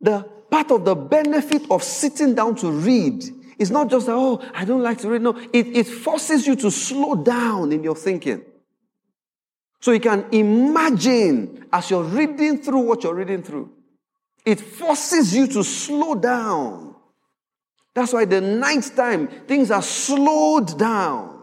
the 0.00 0.22
part 0.50 0.70
of 0.70 0.84
the 0.84 0.94
benefit 0.94 1.70
of 1.70 1.82
sitting 1.82 2.34
down 2.34 2.54
to 2.56 2.70
read 2.70 3.24
is 3.58 3.70
not 3.70 3.90
just 3.90 4.08
oh, 4.08 4.42
I 4.54 4.64
don't 4.64 4.82
like 4.82 4.98
to 4.98 5.08
read. 5.08 5.22
No, 5.22 5.36
it, 5.52 5.66
it 5.68 5.86
forces 5.86 6.46
you 6.46 6.56
to 6.56 6.70
slow 6.70 7.14
down 7.14 7.72
in 7.72 7.82
your 7.82 7.96
thinking. 7.96 8.42
So 9.80 9.92
you 9.92 10.00
can 10.00 10.26
imagine 10.32 11.66
as 11.72 11.90
you're 11.90 12.02
reading 12.02 12.58
through 12.58 12.80
what 12.80 13.04
you're 13.04 13.14
reading 13.14 13.42
through. 13.42 13.70
It 14.44 14.60
forces 14.60 15.34
you 15.34 15.46
to 15.48 15.64
slow 15.64 16.14
down. 16.14 16.94
That's 17.94 18.12
why 18.12 18.26
the 18.26 18.40
ninth 18.40 18.94
time 18.94 19.26
things 19.46 19.70
are 19.70 19.82
slowed 19.82 20.78
down. 20.78 21.35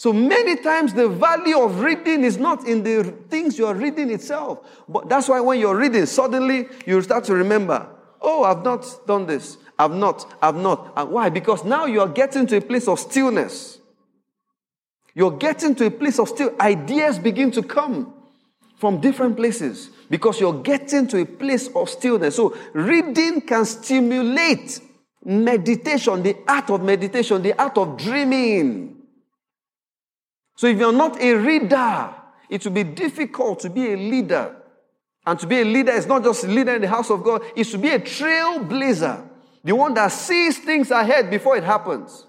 So 0.00 0.14
many 0.14 0.56
times 0.56 0.94
the 0.94 1.10
value 1.10 1.60
of 1.60 1.80
reading 1.80 2.24
is 2.24 2.38
not 2.38 2.66
in 2.66 2.82
the 2.82 3.04
things 3.28 3.58
you 3.58 3.66
are 3.66 3.74
reading 3.74 4.10
itself. 4.10 4.60
But 4.88 5.10
that's 5.10 5.28
why 5.28 5.40
when 5.40 5.60
you're 5.60 5.76
reading, 5.76 6.06
suddenly 6.06 6.68
you 6.86 7.02
start 7.02 7.24
to 7.24 7.34
remember, 7.34 7.86
oh, 8.22 8.44
I've 8.44 8.64
not 8.64 8.86
done 9.06 9.26
this. 9.26 9.58
I've 9.78 9.92
not, 9.92 10.38
I've 10.40 10.54
not. 10.54 10.94
And 10.96 11.10
why? 11.10 11.28
Because 11.28 11.66
now 11.66 11.84
you 11.84 12.00
are 12.00 12.08
getting 12.08 12.46
to 12.46 12.56
a 12.56 12.62
place 12.62 12.88
of 12.88 12.98
stillness. 12.98 13.78
You're 15.14 15.36
getting 15.36 15.74
to 15.74 15.84
a 15.84 15.90
place 15.90 16.18
of 16.18 16.30
still. 16.30 16.54
Ideas 16.58 17.18
begin 17.18 17.50
to 17.50 17.62
come 17.62 18.14
from 18.76 19.02
different 19.02 19.36
places 19.36 19.90
because 20.08 20.40
you're 20.40 20.62
getting 20.62 21.08
to 21.08 21.20
a 21.20 21.26
place 21.26 21.68
of 21.76 21.90
stillness. 21.90 22.36
So, 22.36 22.56
reading 22.72 23.42
can 23.42 23.66
stimulate 23.66 24.80
meditation, 25.22 26.22
the 26.22 26.38
art 26.48 26.70
of 26.70 26.82
meditation, 26.82 27.42
the 27.42 27.52
art 27.60 27.76
of 27.76 27.98
dreaming. 27.98 28.99
So, 30.60 30.66
if 30.66 30.78
you're 30.78 30.92
not 30.92 31.18
a 31.18 31.32
reader, 31.36 32.14
it 32.50 32.62
will 32.66 32.72
be 32.72 32.84
difficult 32.84 33.60
to 33.60 33.70
be 33.70 33.94
a 33.94 33.96
leader. 33.96 34.54
And 35.24 35.40
to 35.40 35.46
be 35.46 35.62
a 35.62 35.64
leader 35.64 35.92
is 35.92 36.06
not 36.06 36.22
just 36.22 36.44
a 36.44 36.48
leader 36.48 36.74
in 36.74 36.82
the 36.82 36.88
house 36.88 37.08
of 37.08 37.24
God, 37.24 37.40
it's 37.56 37.70
to 37.70 37.78
be 37.78 37.88
a 37.88 37.98
trailblazer, 37.98 39.26
the 39.64 39.74
one 39.74 39.94
that 39.94 40.08
sees 40.08 40.58
things 40.58 40.90
ahead 40.90 41.30
before 41.30 41.56
it 41.56 41.64
happens. 41.64 42.26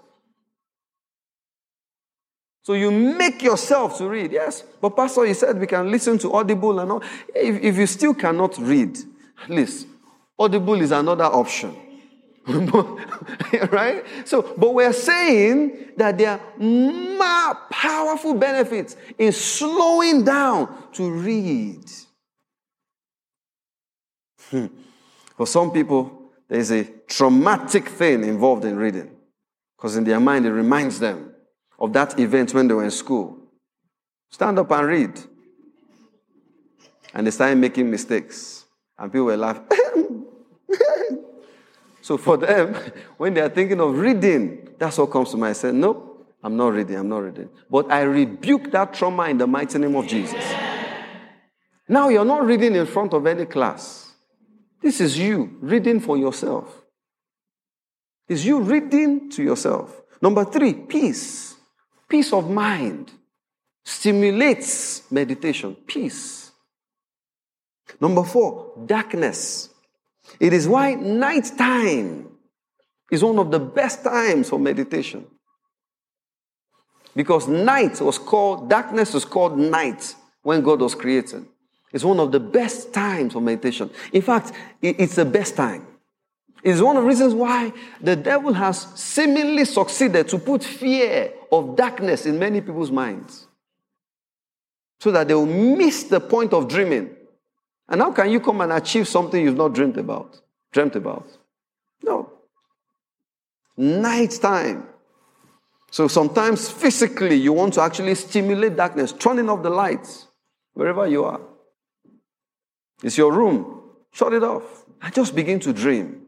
So 2.62 2.72
you 2.72 2.90
make 2.90 3.42
yourself 3.42 3.98
to 3.98 4.08
read. 4.08 4.32
Yes, 4.32 4.62
but 4.80 4.96
Pastor, 4.96 5.26
you 5.26 5.34
said 5.34 5.60
we 5.60 5.66
can 5.66 5.90
listen 5.90 6.16
to 6.20 6.32
Audible 6.32 6.80
and 6.80 6.90
all. 6.90 7.02
If, 7.34 7.62
if 7.62 7.76
you 7.76 7.86
still 7.86 8.14
cannot 8.14 8.56
read, 8.56 8.96
at 9.44 9.50
least 9.50 9.86
Audible 10.38 10.80
is 10.80 10.90
another 10.90 11.24
option. 11.24 11.76
right? 13.70 14.04
So, 14.24 14.54
but 14.56 14.74
we're 14.74 14.92
saying 14.92 15.92
that 15.96 16.18
there 16.18 16.30
are 16.30 16.40
more 16.58 17.54
powerful 17.70 18.34
benefits 18.34 18.96
in 19.16 19.32
slowing 19.32 20.24
down 20.24 20.90
to 20.92 21.10
read. 21.10 21.84
Hmm. 24.50 24.66
For 25.36 25.46
some 25.46 25.70
people, 25.70 26.30
there's 26.48 26.72
a 26.72 26.84
traumatic 27.06 27.88
thing 27.88 28.24
involved 28.24 28.64
in 28.64 28.76
reading 28.76 29.14
because 29.76 29.96
in 29.96 30.04
their 30.04 30.20
mind 30.20 30.44
it 30.44 30.52
reminds 30.52 30.98
them 30.98 31.32
of 31.78 31.92
that 31.92 32.18
event 32.18 32.52
when 32.54 32.66
they 32.68 32.74
were 32.74 32.84
in 32.84 32.90
school. 32.90 33.38
Stand 34.30 34.58
up 34.58 34.70
and 34.72 34.86
read. 34.86 35.20
And 37.14 37.26
they 37.26 37.30
started 37.30 37.56
making 37.56 37.90
mistakes. 37.90 38.64
And 38.98 39.12
people 39.12 39.26
were 39.26 39.36
laughing. 39.36 40.26
so 42.02 42.18
for 42.18 42.36
them, 42.36 42.74
when 43.16 43.32
they 43.32 43.40
are 43.40 43.48
thinking 43.48 43.80
of 43.80 43.96
reading, 43.96 44.68
that's 44.78 44.98
what 44.98 45.10
comes 45.10 45.30
to 45.30 45.36
mind. 45.36 45.50
I 45.50 45.52
said, 45.54 45.74
No, 45.74 46.26
I'm 46.42 46.56
not 46.56 46.74
reading, 46.74 46.96
I'm 46.96 47.08
not 47.08 47.18
reading. 47.20 47.48
But 47.70 47.90
I 47.90 48.02
rebuke 48.02 48.70
that 48.72 48.92
trauma 48.92 49.28
in 49.28 49.38
the 49.38 49.46
mighty 49.46 49.78
name 49.78 49.94
of 49.94 50.06
Jesus. 50.06 50.44
Now 51.88 52.08
you're 52.08 52.24
not 52.24 52.44
reading 52.44 52.74
in 52.74 52.86
front 52.86 53.14
of 53.14 53.26
any 53.26 53.46
class. 53.46 54.12
This 54.80 55.00
is 55.00 55.16
you 55.18 55.56
reading 55.60 56.00
for 56.00 56.18
yourself. 56.18 56.82
It's 58.28 58.44
you 58.44 58.60
reading 58.60 59.30
to 59.30 59.42
yourself. 59.42 60.02
Number 60.20 60.44
three, 60.44 60.74
peace. 60.74 61.54
Peace 62.08 62.32
of 62.32 62.50
mind 62.50 63.10
stimulates 63.84 65.10
meditation. 65.10 65.76
Peace. 65.86 66.50
Number 68.00 68.24
four, 68.24 68.74
darkness. 68.86 69.68
It 70.40 70.52
is 70.52 70.68
why 70.68 70.94
night 70.94 71.50
time 71.56 72.28
is 73.10 73.22
one 73.22 73.38
of 73.38 73.50
the 73.50 73.60
best 73.60 74.02
times 74.02 74.48
for 74.48 74.58
meditation. 74.58 75.26
Because 77.14 77.46
night 77.46 78.00
was 78.00 78.18
called, 78.18 78.70
darkness 78.70 79.12
was 79.12 79.24
called 79.24 79.58
night 79.58 80.14
when 80.42 80.62
God 80.62 80.80
was 80.80 80.94
created. 80.94 81.44
It's 81.92 82.04
one 82.04 82.18
of 82.20 82.32
the 82.32 82.40
best 82.40 82.92
times 82.92 83.34
for 83.34 83.40
meditation. 83.42 83.90
In 84.12 84.22
fact, 84.22 84.52
it's 84.80 85.14
the 85.14 85.26
best 85.26 85.56
time. 85.56 85.86
It's 86.62 86.80
one 86.80 86.96
of 86.96 87.02
the 87.02 87.08
reasons 87.08 87.34
why 87.34 87.72
the 88.00 88.16
devil 88.16 88.52
has 88.52 88.86
seemingly 88.94 89.64
succeeded 89.64 90.28
to 90.28 90.38
put 90.38 90.62
fear 90.62 91.32
of 91.50 91.76
darkness 91.76 92.24
in 92.24 92.38
many 92.38 92.60
people's 92.60 92.90
minds. 92.90 93.46
So 95.00 95.10
that 95.10 95.28
they 95.28 95.34
will 95.34 95.46
miss 95.46 96.04
the 96.04 96.20
point 96.20 96.52
of 96.52 96.68
dreaming. 96.68 97.16
And 97.92 98.00
how 98.00 98.10
can 98.10 98.30
you 98.30 98.40
come 98.40 98.62
and 98.62 98.72
achieve 98.72 99.06
something 99.06 99.44
you've 99.44 99.58
not 99.58 99.74
dreamed 99.74 99.98
about? 99.98 100.40
Dreamt 100.72 100.96
about? 100.96 101.28
No. 102.02 102.32
Night 103.76 104.30
time. 104.40 104.88
So 105.90 106.08
sometimes 106.08 106.70
physically 106.70 107.36
you 107.36 107.52
want 107.52 107.74
to 107.74 107.82
actually 107.82 108.14
stimulate 108.14 108.76
darkness, 108.76 109.12
turning 109.12 109.50
off 109.50 109.62
the 109.62 109.68
lights 109.68 110.26
wherever 110.72 111.06
you 111.06 111.24
are. 111.24 111.40
It's 113.02 113.18
your 113.18 113.30
room. 113.30 113.82
Shut 114.10 114.32
it 114.32 114.42
off. 114.42 114.86
And 115.02 115.14
just 115.14 115.34
begin 115.34 115.60
to 115.60 115.74
dream. 115.74 116.22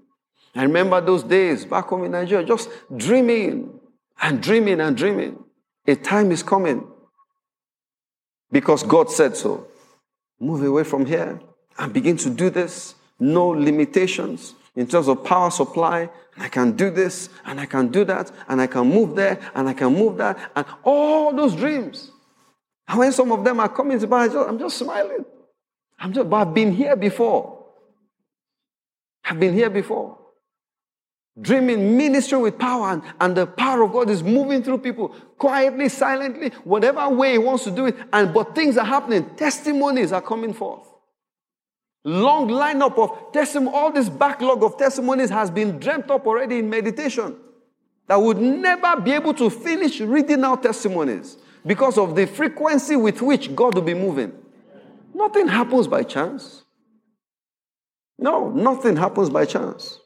I 0.55 0.65
remember 0.65 1.01
those 1.01 1.23
days 1.23 1.65
back 1.65 1.87
home 1.87 2.05
in 2.05 2.13
Nigeria, 2.13 2.45
just 2.45 2.69
dreaming 2.95 3.81
and 4.21 4.43
dreaming 4.43 4.83
and 4.83 4.95
dreaming. 4.95 5.43
A 5.87 5.97
time 5.97 6.31
is 6.31 6.43
coming 6.43 6.87
because 8.53 8.83
God 8.83 9.11
said 9.11 9.35
so. 9.35 9.67
Move 10.39 10.63
away 10.63 10.85
from 10.85 11.07
here 11.07 11.41
and 11.79 11.93
begin 11.93 12.17
to 12.19 12.31
do 12.31 12.51
this. 12.51 12.95
No 13.19 13.49
limitations 13.49 14.55
in 14.77 14.87
terms 14.87 15.09
of 15.09 15.25
power 15.25 15.51
supply. 15.51 16.11
I 16.37 16.49
can 16.49 16.73
do 16.73 16.91
this 16.91 17.29
and 17.45 17.61
I 17.61 17.67
can 17.67 17.89
do 17.89 18.05
that 18.07 18.33
and 18.49 18.61
I 18.61 18.67
can 18.67 18.89
move 18.89 19.15
there 19.15 19.39
and 19.55 19.69
I 19.69 19.73
can 19.73 19.93
move 19.93 20.17
that 20.19 20.51
and 20.57 20.67
all 20.83 21.33
those 21.33 21.55
dreams. 21.55 22.11
And 22.89 22.99
when 22.99 23.13
some 23.13 23.33
of 23.33 23.45
them 23.45 23.61
are 23.61 23.69
coming 23.69 23.99
to 23.99 24.07
mind, 24.07 24.33
I'm 24.35 24.59
just 24.59 24.79
smiling. 24.79 25.25
I'm 25.99 26.13
just, 26.13 26.29
but 26.29 26.37
I've 26.37 26.55
been 26.55 26.73
here 26.73 26.97
before. 26.97 27.65
I've 29.25 29.41
been 29.41 29.55
here 29.55 29.71
before. 29.71 30.19
Dreaming, 31.41 31.97
ministry 31.97 32.39
with 32.39 32.59
power, 32.59 32.91
and, 32.91 33.03
and 33.21 33.37
the 33.37 33.47
power 33.47 33.83
of 33.83 33.93
God 33.93 34.09
is 34.09 34.23
moving 34.23 34.63
through 34.63 34.79
people 34.79 35.09
quietly, 35.37 35.89
silently, 35.89 36.51
whatever 36.63 37.09
way 37.09 37.33
He 37.33 37.39
wants 37.39 37.65
to 37.65 37.73
do 37.73 37.87
it. 37.87 37.97
And 38.13 38.33
but 38.33 38.55
things 38.55 38.77
are 38.77 38.85
happening. 38.85 39.35
Testimonies 39.35 40.13
are 40.13 40.23
coming 40.23 40.53
forth. 40.53 40.87
Long 42.05 42.49
lineup 42.49 42.99
of 42.99 43.33
testimony. 43.33 43.75
All 43.75 43.91
this 43.91 44.11
backlog 44.11 44.63
of 44.63 44.77
testimonies 44.77 45.31
has 45.31 45.51
been 45.51 45.79
dreamt 45.79 46.11
up 46.11 46.27
already 46.27 46.59
in 46.59 46.69
meditation. 46.69 47.37
That 48.07 48.21
would 48.21 48.39
never 48.39 49.01
be 49.01 49.13
able 49.13 49.33
to 49.35 49.49
finish 49.49 50.01
reading 50.01 50.45
out 50.45 50.63
testimonies 50.63 51.39
because 51.65 51.97
of 51.97 52.15
the 52.15 52.27
frequency 52.27 52.97
with 52.97 53.23
which 53.23 53.55
God 53.55 53.75
will 53.75 53.83
be 53.83 53.95
moving. 53.95 54.33
Nothing 55.15 55.49
happens 55.49 55.87
by 55.89 56.03
chance. 56.03 56.65
No, 58.19 58.51
nothing 58.51 58.97
happens 58.97 59.31
by 59.31 59.47
chance. 59.47 59.99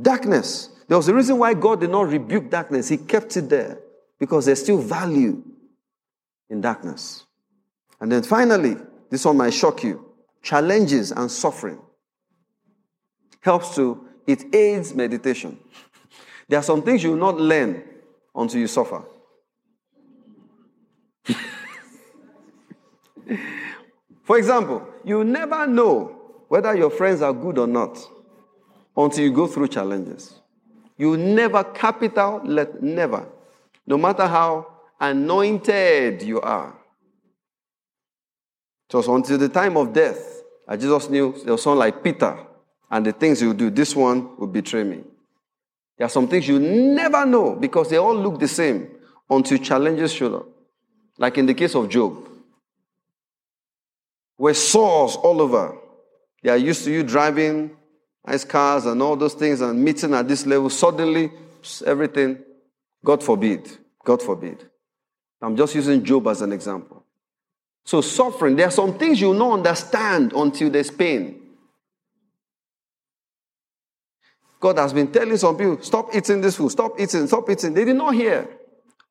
Darkness. 0.00 0.70
There 0.88 0.96
was 0.96 1.08
a 1.08 1.14
reason 1.14 1.36
why 1.36 1.52
God 1.52 1.80
did 1.80 1.90
not 1.90 2.08
rebuke 2.08 2.48
darkness. 2.48 2.88
He 2.88 2.96
kept 2.96 3.36
it 3.36 3.50
there 3.50 3.78
because 4.18 4.46
there's 4.46 4.62
still 4.62 4.78
value 4.78 5.42
in 6.48 6.62
darkness. 6.62 7.26
And 8.00 8.10
then 8.10 8.22
finally, 8.22 8.76
this 9.10 9.24
one 9.24 9.36
might 9.36 9.52
shock 9.52 9.82
you 9.82 10.05
challenges 10.46 11.10
and 11.10 11.28
suffering 11.28 11.78
helps 13.40 13.74
to, 13.74 14.06
it 14.28 14.54
aids 14.54 14.94
meditation. 14.94 15.58
There 16.48 16.60
are 16.60 16.62
some 16.62 16.82
things 16.82 17.02
you 17.02 17.10
will 17.10 17.18
not 17.18 17.40
learn 17.40 17.82
until 18.32 18.60
you 18.60 18.68
suffer. 18.68 19.02
For 24.22 24.38
example, 24.38 24.86
you 25.04 25.24
never 25.24 25.66
know 25.66 26.44
whether 26.46 26.76
your 26.76 26.90
friends 26.90 27.22
are 27.22 27.32
good 27.32 27.58
or 27.58 27.66
not 27.66 27.98
until 28.96 29.24
you 29.24 29.32
go 29.32 29.48
through 29.48 29.66
challenges. 29.66 30.38
You 30.96 31.16
never, 31.16 31.64
capital, 31.64 32.40
let 32.44 32.80
never, 32.80 33.26
no 33.84 33.98
matter 33.98 34.28
how 34.28 34.68
anointed 35.00 36.22
you 36.22 36.40
are. 36.40 36.78
Was 38.92 39.08
until 39.08 39.36
the 39.38 39.48
time 39.48 39.76
of 39.76 39.92
death 39.92 40.35
that 40.66 40.80
Jesus 40.80 41.08
knew 41.08 41.34
there 41.44 41.52
was 41.52 41.62
someone 41.62 41.80
like 41.80 42.02
Peter, 42.02 42.38
and 42.90 43.04
the 43.04 43.12
things 43.12 43.40
he 43.40 43.46
would 43.46 43.56
do, 43.56 43.70
this 43.70 43.94
one 43.96 44.36
would 44.38 44.52
betray 44.52 44.84
me. 44.84 45.02
There 45.98 46.06
are 46.06 46.10
some 46.10 46.28
things 46.28 46.46
you 46.46 46.58
never 46.58 47.24
know 47.24 47.54
because 47.54 47.88
they 47.88 47.96
all 47.96 48.14
look 48.14 48.38
the 48.38 48.48
same 48.48 48.90
until 49.28 49.58
challenges 49.58 50.12
show 50.12 50.36
up. 50.36 50.46
Like 51.18 51.38
in 51.38 51.46
the 51.46 51.54
case 51.54 51.74
of 51.74 51.88
Job, 51.88 52.28
where 54.36 54.54
sores 54.54 55.16
all 55.16 55.40
over. 55.40 55.78
They 56.42 56.50
are 56.50 56.56
used 56.56 56.84
to 56.84 56.92
you 56.92 57.02
driving 57.02 57.74
nice 58.26 58.44
cars 58.44 58.84
and 58.86 59.00
all 59.00 59.16
those 59.16 59.34
things 59.34 59.60
and 59.62 59.82
meeting 59.82 60.12
at 60.12 60.28
this 60.28 60.44
level. 60.46 60.68
Suddenly, 60.68 61.32
everything, 61.86 62.38
God 63.02 63.22
forbid, 63.22 63.68
God 64.04 64.22
forbid. 64.22 64.68
I'm 65.40 65.56
just 65.56 65.74
using 65.74 66.04
Job 66.04 66.26
as 66.28 66.42
an 66.42 66.52
example. 66.52 67.05
So, 67.86 68.00
suffering, 68.00 68.56
there 68.56 68.66
are 68.66 68.72
some 68.72 68.98
things 68.98 69.20
you 69.20 69.28
will 69.28 69.34
not 69.34 69.52
understand 69.52 70.32
until 70.32 70.68
there's 70.70 70.90
pain. 70.90 71.40
God 74.58 74.78
has 74.78 74.92
been 74.92 75.12
telling 75.12 75.36
some 75.36 75.56
people, 75.56 75.80
stop 75.82 76.12
eating 76.12 76.40
this 76.40 76.56
food, 76.56 76.72
stop 76.72 76.98
eating, 76.98 77.28
stop 77.28 77.48
eating. 77.48 77.74
They 77.74 77.84
did 77.84 77.94
not 77.94 78.12
hear 78.14 78.48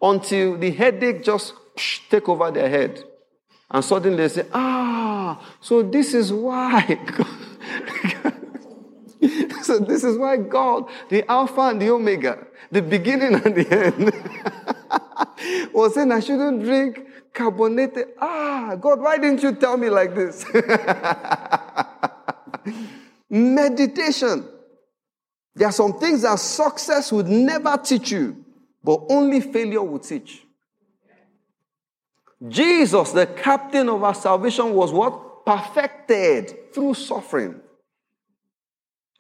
until 0.02 0.58
the 0.58 0.72
headache 0.72 1.24
just 1.24 1.54
take 2.10 2.28
over 2.28 2.52
their 2.52 2.68
head. 2.68 3.02
And 3.72 3.84
suddenly 3.84 4.18
they 4.18 4.28
say, 4.28 4.46
ah, 4.54 5.42
so 5.62 5.82
this 5.82 6.14
is 6.14 6.34
why. 6.34 7.00
so 9.64 9.80
this 9.80 10.04
is 10.04 10.18
why 10.18 10.36
God, 10.36 10.90
the 11.08 11.30
Alpha 11.32 11.62
and 11.62 11.82
the 11.82 11.90
Omega, 11.92 12.46
the 12.72 12.82
beginning 12.82 13.36
and 13.36 13.56
the 13.56 13.86
end, 13.86 14.12
was 15.74 15.94
saying 15.94 16.12
I 16.12 16.20
shouldn't 16.20 16.62
drink 16.64 17.00
carbonated. 17.36 18.08
Ah, 18.20 18.76
God, 18.80 19.02
why 19.02 19.18
didn't 19.18 19.44
you 19.44 19.52
tell 19.54 19.78
me 19.78 19.90
like 19.90 20.16
this? 20.16 20.46
Meditation. 23.30 24.48
There 25.54 25.68
are 25.68 25.72
some 25.72 26.00
things 26.00 26.24
that 26.24 26.40
success 26.40 27.12
would 27.12 27.28
never 27.28 27.78
teach 27.78 28.12
you, 28.12 28.44
but 28.84 29.02
only 29.10 29.42
failure 29.42 29.84
would 29.84 30.04
teach. 30.04 30.42
Jesus, 32.48 33.12
the 33.12 33.26
captain 33.26 33.90
of 33.90 34.04
our 34.04 34.16
salvation, 34.16 34.74
was 34.74 34.92
what? 34.92 35.46
Perfected 35.46 36.74
through 36.74 36.94
suffering. 36.96 37.62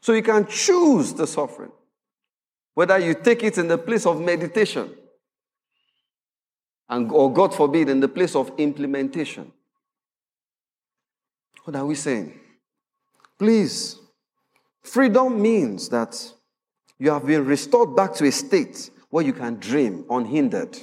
So 0.02 0.14
you 0.14 0.24
can 0.24 0.46
choose 0.48 1.14
the 1.14 1.26
suffering. 1.26 1.72
Whether 2.74 3.00
you 3.00 3.14
take 3.14 3.44
it 3.44 3.58
in 3.58 3.68
the 3.68 3.78
place 3.78 4.06
of 4.06 4.20
meditation, 4.20 4.94
and, 6.90 7.12
or 7.12 7.32
God 7.34 7.54
forbid, 7.54 7.90
in 7.90 8.00
the 8.00 8.08
place 8.08 8.36
of 8.36 8.52
implementation. 8.58 9.52
What 11.64 11.76
are 11.76 11.86
we 11.86 11.96
saying? 11.96 12.40
Please, 13.40 14.00
freedom 14.84 15.42
means 15.42 15.90
that 15.90 16.32
you 17.00 17.10
have 17.10 17.26
been 17.26 17.46
restored 17.46 17.96
back 17.96 18.14
to 18.16 18.26
a 18.26 18.32
state 18.32 18.90
where 19.10 19.26
you 19.26 19.34
can 19.34 19.56
dream 19.56 20.06
unhindered. 20.10 20.78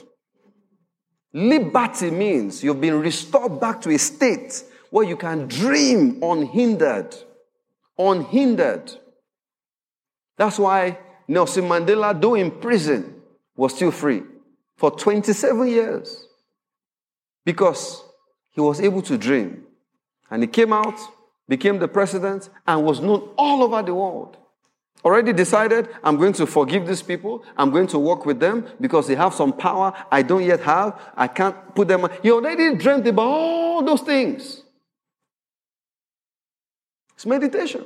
Liberty 1.33 2.11
means 2.11 2.63
you've 2.63 2.81
been 2.81 3.01
restored 3.01 3.61
back 3.61 3.81
to 3.83 3.91
a 3.91 3.99
state 3.99 4.65
where 4.91 5.07
you 5.07 5.17
can 5.17 5.47
dream 5.47 6.23
unhindered. 6.23 7.15
Unhindered. 7.97 8.93
That's 10.37 10.59
why 10.59 10.99
Nelson 11.29 11.65
Mandela, 11.65 12.21
though 12.21 12.35
in 12.35 12.51
prison, 12.51 13.23
was 13.57 13.75
still 13.75 13.93
free 13.93 14.23
for 14.77 14.91
27 14.91 15.67
years 15.69 16.27
because 17.45 18.05
he 18.51 18.61
was 18.61 18.81
able 18.81 19.03
to 19.03 19.19
dream. 19.19 19.65
And 20.31 20.43
he 20.43 20.47
came 20.47 20.73
out, 20.73 20.99
became 21.49 21.79
the 21.79 21.89
president, 21.89 22.49
and 22.67 22.85
was 22.85 23.01
known 23.01 23.29
all 23.37 23.63
over 23.63 23.83
the 23.83 23.95
world. 23.95 24.37
Already 25.05 25.33
decided, 25.33 25.89
I'm 26.05 26.17
going 26.17 26.33
to 26.35 26.47
forgive 26.47 26.87
these 26.87 27.03
people. 27.03 27.45
I'm 27.57 27.71
going 27.71 27.89
to 27.89 27.99
work 27.99 28.25
with 28.25 28.39
them 28.39 28.67
because 28.81 29.09
they 29.09 29.17
have 29.17 29.35
some 29.35 29.53
power 29.53 29.93
I 30.11 30.23
don't 30.23 30.45
yet 30.45 30.61
have. 30.61 31.01
I 31.17 31.27
can't 31.27 31.75
put 31.75 31.89
them. 31.89 32.07
He 32.23 32.31
already 32.31 32.77
dreamt 32.77 33.07
about 33.09 33.27
all 33.27 33.83
those 33.83 34.03
things. 34.03 34.63
It's 37.15 37.27
meditation. 37.27 37.85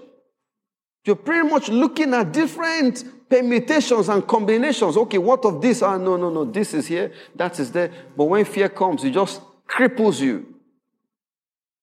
You're 1.05 1.17
pretty 1.17 1.49
much 1.49 1.69
looking 1.69 2.13
at 2.13 2.33
different 2.33 3.05
permutations 3.29 4.09
and 4.09 4.27
combinations. 4.27 4.97
Okay, 4.97 5.19
what 5.19 5.45
of 5.45 5.61
this? 5.61 5.83
Ah, 5.83 5.97
no, 5.97 6.17
no, 6.17 6.31
no. 6.31 6.45
This 6.45 6.75
is 6.75 6.87
here, 6.87 7.13
that 7.35 7.59
is 7.59 7.73
there. 7.73 7.91
But 8.17 8.25
when 8.25 8.45
fear 8.45 8.69
comes, 8.69 9.05
it 9.05 9.11
just 9.11 9.41
cripples 9.69 10.21
you. 10.21 10.55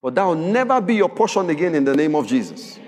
But 0.02 0.16
that 0.16 0.26
will 0.26 0.36
never 0.36 0.82
be 0.82 0.96
your 0.96 1.10
portion 1.10 1.50
again 1.50 1.76
in 1.76 1.86
the 1.86 1.96
name 1.96 2.16
of 2.16 2.28
Jesus. 2.28 2.80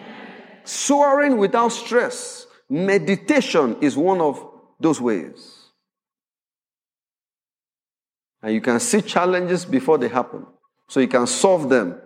Soaring 0.63 1.37
without 1.37 1.69
stress. 1.69 2.47
Meditation 2.69 3.77
is 3.81 3.95
one 3.95 4.19
of 4.19 4.45
those 4.79 4.99
ways. 4.99 5.69
And 8.41 8.53
you 8.53 8.61
can 8.61 8.79
see 8.79 9.01
challenges 9.01 9.65
before 9.65 9.97
they 9.97 10.07
happen. 10.07 10.45
So 10.87 10.99
you 10.99 11.07
can 11.07 11.25
solve 11.27 11.69
them 11.69 11.99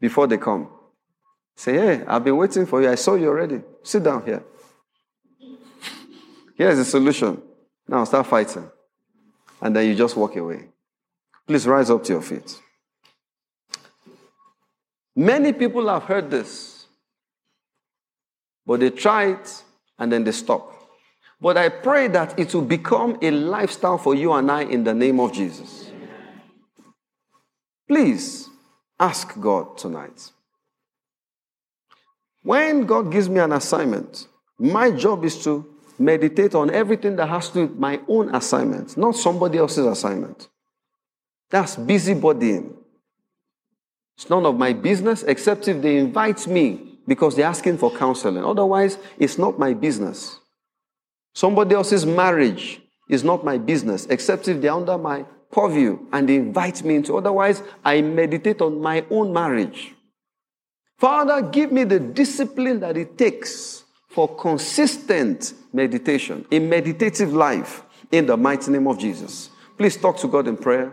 before 0.00 0.26
they 0.26 0.38
come. 0.38 0.68
Say, 1.54 1.74
hey, 1.74 2.04
I've 2.06 2.24
been 2.24 2.36
waiting 2.36 2.66
for 2.66 2.82
you. 2.82 2.90
I 2.90 2.96
saw 2.96 3.14
you 3.14 3.28
already. 3.28 3.62
Sit 3.82 4.02
down 4.02 4.24
here. 4.24 4.44
Here's 6.56 6.78
the 6.78 6.84
solution. 6.84 7.40
Now 7.86 8.04
start 8.04 8.26
fighting. 8.26 8.70
And 9.60 9.76
then 9.76 9.86
you 9.86 9.94
just 9.94 10.16
walk 10.16 10.36
away. 10.36 10.68
Please 11.46 11.66
rise 11.66 11.90
up 11.90 12.02
to 12.04 12.14
your 12.14 12.22
feet. 12.22 12.60
Many 15.14 15.52
people 15.52 15.88
have 15.88 16.04
heard 16.04 16.30
this. 16.30 16.86
But 18.66 18.80
they 18.80 18.90
try 18.90 19.26
it 19.26 19.62
and 19.98 20.10
then 20.10 20.24
they 20.24 20.32
stop. 20.32 20.72
But 21.40 21.56
I 21.56 21.68
pray 21.68 22.08
that 22.08 22.38
it 22.38 22.54
will 22.54 22.62
become 22.62 23.18
a 23.22 23.30
lifestyle 23.30 23.98
for 23.98 24.14
you 24.14 24.32
and 24.32 24.50
I 24.50 24.62
in 24.62 24.84
the 24.84 24.94
name 24.94 25.20
of 25.20 25.32
Jesus. 25.32 25.90
Please 27.86 28.48
ask 28.98 29.38
God 29.40 29.78
tonight. 29.78 30.32
When 32.42 32.86
God 32.86 33.12
gives 33.12 33.28
me 33.28 33.40
an 33.40 33.52
assignment, 33.52 34.26
My 34.58 34.90
job 34.90 35.24
is 35.24 35.42
to 35.44 35.66
meditate 35.98 36.54
on 36.54 36.70
everything 36.70 37.16
that 37.16 37.28
has 37.28 37.48
to 37.48 37.54
do 37.54 37.60
with 37.66 37.78
my 37.78 38.00
own 38.08 38.34
assignment, 38.34 38.96
not 38.96 39.16
somebody 39.16 39.58
else's 39.58 39.86
assignment. 39.86 40.48
That's 41.50 41.76
busybodying. 41.76 42.74
It's 44.16 44.30
none 44.30 44.46
of 44.46 44.56
my 44.56 44.72
business 44.72 45.22
except 45.22 45.68
if 45.68 45.82
they 45.82 45.96
invite 45.96 46.46
me 46.46 46.98
because 47.06 47.36
they're 47.36 47.46
asking 47.46 47.78
for 47.78 47.90
counseling. 47.90 48.44
Otherwise, 48.44 48.98
it's 49.18 49.38
not 49.38 49.58
my 49.58 49.74
business. 49.74 50.40
Somebody 51.34 51.74
else's 51.74 52.06
marriage 52.06 52.80
is 53.08 53.22
not 53.22 53.44
my 53.44 53.58
business 53.58 54.06
except 54.06 54.48
if 54.48 54.60
they're 54.60 54.72
under 54.72 54.98
my 54.98 55.24
purview 55.52 55.98
and 56.12 56.28
they 56.28 56.36
invite 56.36 56.82
me 56.82 56.96
into. 56.96 57.16
Otherwise, 57.16 57.62
I 57.84 58.00
meditate 58.00 58.60
on 58.60 58.80
my 58.80 59.04
own 59.10 59.32
marriage. 59.32 59.94
Father, 60.98 61.42
give 61.42 61.70
me 61.70 61.84
the 61.84 62.00
discipline 62.00 62.80
that 62.80 62.96
it 62.96 63.18
takes 63.18 63.84
for 64.16 64.34
consistent 64.34 65.52
meditation, 65.74 66.46
a 66.50 66.58
meditative 66.58 67.34
life 67.34 67.82
in 68.10 68.24
the 68.24 68.34
mighty 68.34 68.70
name 68.70 68.88
of 68.88 68.98
Jesus. 68.98 69.50
Please 69.76 69.98
talk 69.98 70.16
to 70.16 70.26
God 70.26 70.48
in 70.48 70.56
prayer. 70.56 70.90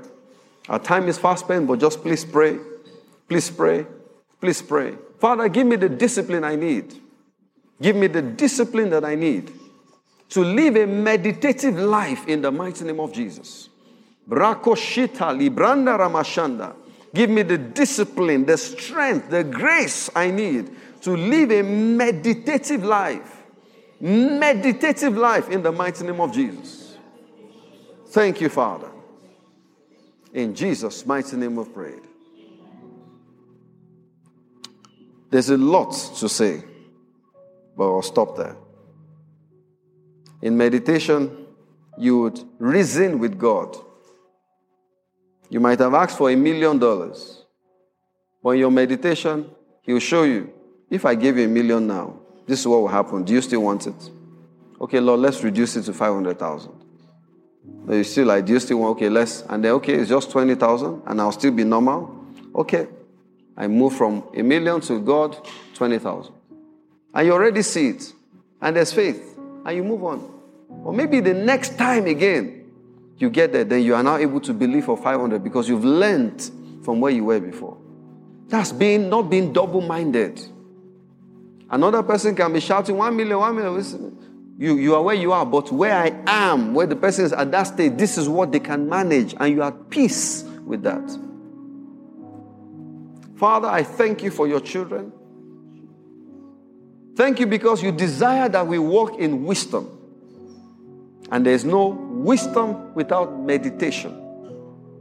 Our 0.67 0.77
time 0.77 1.07
is 1.07 1.17
fast 1.17 1.45
spent, 1.45 1.65
but 1.65 1.79
just 1.79 2.01
please 2.01 2.25
pray. 2.25 2.59
Please 3.29 3.49
pray. 3.49 3.85
Please 4.41 4.61
pray. 4.61 4.97
Father, 5.19 5.47
give 5.47 5.65
me 5.65 5.77
the 5.77 5.87
discipline 5.87 6.43
I 6.43 6.57
need. 6.57 6.95
Give 7.81 7.95
me 7.95 8.07
the 8.07 8.21
discipline 8.21 8.89
that 8.89 9.05
I 9.05 9.15
need 9.15 9.53
to 10.31 10.41
live 10.41 10.75
a 10.75 10.85
meditative 10.85 11.79
life 11.79 12.27
in 12.27 12.41
the 12.41 12.51
mighty 12.51 12.83
name 12.83 12.99
of 12.99 13.13
Jesus. 13.13 13.69
Brakoshita 14.27 15.31
libranda 15.31 15.97
ramashanda. 15.97 16.75
Give 17.15 17.29
me 17.29 17.43
the 17.43 17.57
discipline, 17.57 18.43
the 18.45 18.57
strength, 18.57 19.29
the 19.29 19.45
grace 19.45 20.09
I 20.13 20.29
need 20.29 20.75
to 21.03 21.17
live 21.17 21.51
a 21.51 21.61
meditative 21.61 22.84
life. 22.84 23.43
Meditative 23.99 25.15
life 25.15 25.49
in 25.49 25.61
the 25.61 25.71
mighty 25.71 26.05
name 26.05 26.19
of 26.19 26.34
Jesus. 26.34 26.97
Thank 28.07 28.41
you, 28.41 28.49
Father. 28.49 28.89
In 30.34 30.55
Jesus' 30.55 31.05
mighty 31.05 31.35
name 31.35 31.55
we've 31.55 31.73
prayed. 31.73 32.01
There's 35.30 35.49
a 35.49 35.57
lot 35.57 35.91
to 36.19 36.30
say, 36.30 36.63
but 37.75 37.84
I'll 37.84 38.01
stop 38.01 38.38
there. 38.38 38.55
In 40.41 40.55
meditation, 40.55 41.47
you 41.97 42.19
would 42.21 42.39
reason 42.59 43.19
with 43.19 43.38
God. 43.38 43.75
You 45.49 45.59
might 45.59 45.80
have 45.80 45.93
asked 45.93 46.17
for 46.17 46.30
a 46.30 46.35
million 46.35 46.80
dollars, 46.80 47.43
but 48.41 48.51
in 48.51 48.59
your 48.59 48.71
meditation, 48.71 49.49
He 49.81 49.91
will 49.91 49.99
show 49.99 50.23
you 50.23 50.52
if 50.94 51.06
I 51.06 51.15
give 51.15 51.38
you 51.40 51.45
a 51.45 51.48
million 51.48 51.88
now, 51.88 52.20
this 52.45 52.60
is 52.60 52.68
what 52.68 52.82
will 52.82 52.88
happen. 52.88 53.24
Do 53.24 53.34
you 53.34 53.41
still 53.41 53.64
want 53.64 53.88
it? 53.88 54.11
Okay, 54.80 54.99
Lord, 54.99 55.22
let's 55.22 55.44
reduce 55.44 55.76
it 55.76 55.84
to 55.84 55.94
500,000. 55.94 56.72
But 57.86 57.95
you 57.95 58.03
still 58.03 58.28
like, 58.28 58.45
do 58.45 58.53
you 58.53 58.60
still 58.60 58.78
want, 58.78 58.98
okay, 58.98 59.10
less? 59.10 59.41
And 59.49 59.64
then, 59.64 59.72
okay, 59.72 59.95
it's 59.95 60.10
just 60.10 60.30
20,000 60.30 61.02
and 61.07 61.20
I'll 61.20 61.32
still 61.32 61.52
be 61.52 61.64
normal. 61.64 62.26
Okay. 62.53 62.88
I 63.57 63.68
move 63.68 63.95
from 63.95 64.24
a 64.36 64.44
million 64.44 64.82
to 64.82 64.99
God, 64.99 65.36
20,000. 65.74 66.32
And 67.15 67.28
you 67.28 67.34
already 67.34 67.64
see 67.64 67.90
it. 67.90 68.14
And 68.61 68.76
there's 68.76 68.94
faith. 68.94 69.36
And 69.65 69.76
you 69.76 69.84
move 69.84 70.03
on. 70.03 70.32
Or 70.84 70.94
maybe 70.94 71.22
the 71.22 71.34
next 71.34 71.76
time 71.76 72.06
again, 72.06 72.72
you 73.18 73.32
get 73.32 73.52
there, 73.52 73.64
then 73.64 73.82
you 73.82 73.95
are 73.95 74.03
now 74.03 74.18
able 74.18 74.41
to 74.41 74.53
believe 74.53 74.86
for 74.86 74.98
500 74.98 75.44
because 75.44 75.68
you've 75.68 75.86
learned 75.86 76.52
from 76.84 76.99
where 76.99 77.11
you 77.11 77.26
were 77.26 77.40
before. 77.40 77.78
That's 78.48 78.72
being, 78.72 79.10
not 79.10 79.24
being 79.24 79.53
double 79.53 79.82
minded. 79.82 80.40
Another 81.73 82.03
person 82.03 82.35
can 82.35 82.53
be 82.53 82.59
shouting, 82.59 82.95
one 82.95 83.17
million, 83.17 83.39
one 83.39 83.55
million. 83.55 84.55
You, 84.59 84.77
you 84.77 84.93
are 84.93 85.01
where 85.01 85.15
you 85.15 85.31
are, 85.31 85.43
but 85.43 85.71
where 85.71 85.95
I 85.95 86.13
am, 86.27 86.75
where 86.75 86.85
the 86.85 86.95
person 86.95 87.25
is 87.25 87.33
at 87.33 87.51
that 87.51 87.63
state, 87.63 87.97
this 87.97 88.15
is 88.15 88.29
what 88.29 88.51
they 88.51 88.59
can 88.59 88.87
manage, 88.87 89.33
and 89.39 89.51
you 89.51 89.63
are 89.63 89.69
at 89.69 89.89
peace 89.89 90.43
with 90.43 90.83
that. 90.83 91.01
Father, 93.37 93.67
I 93.67 93.81
thank 93.81 94.21
you 94.21 94.29
for 94.29 94.47
your 94.47 94.59
children. 94.59 95.11
Thank 97.15 97.39
you 97.39 97.47
because 97.47 97.81
you 97.81 97.91
desire 97.91 98.49
that 98.49 98.67
we 98.67 98.77
walk 98.77 99.17
in 99.17 99.43
wisdom. 99.43 99.89
And 101.31 101.43
there's 101.43 101.65
no 101.65 101.87
wisdom 101.87 102.93
without 102.93 103.39
meditation. 103.39 104.19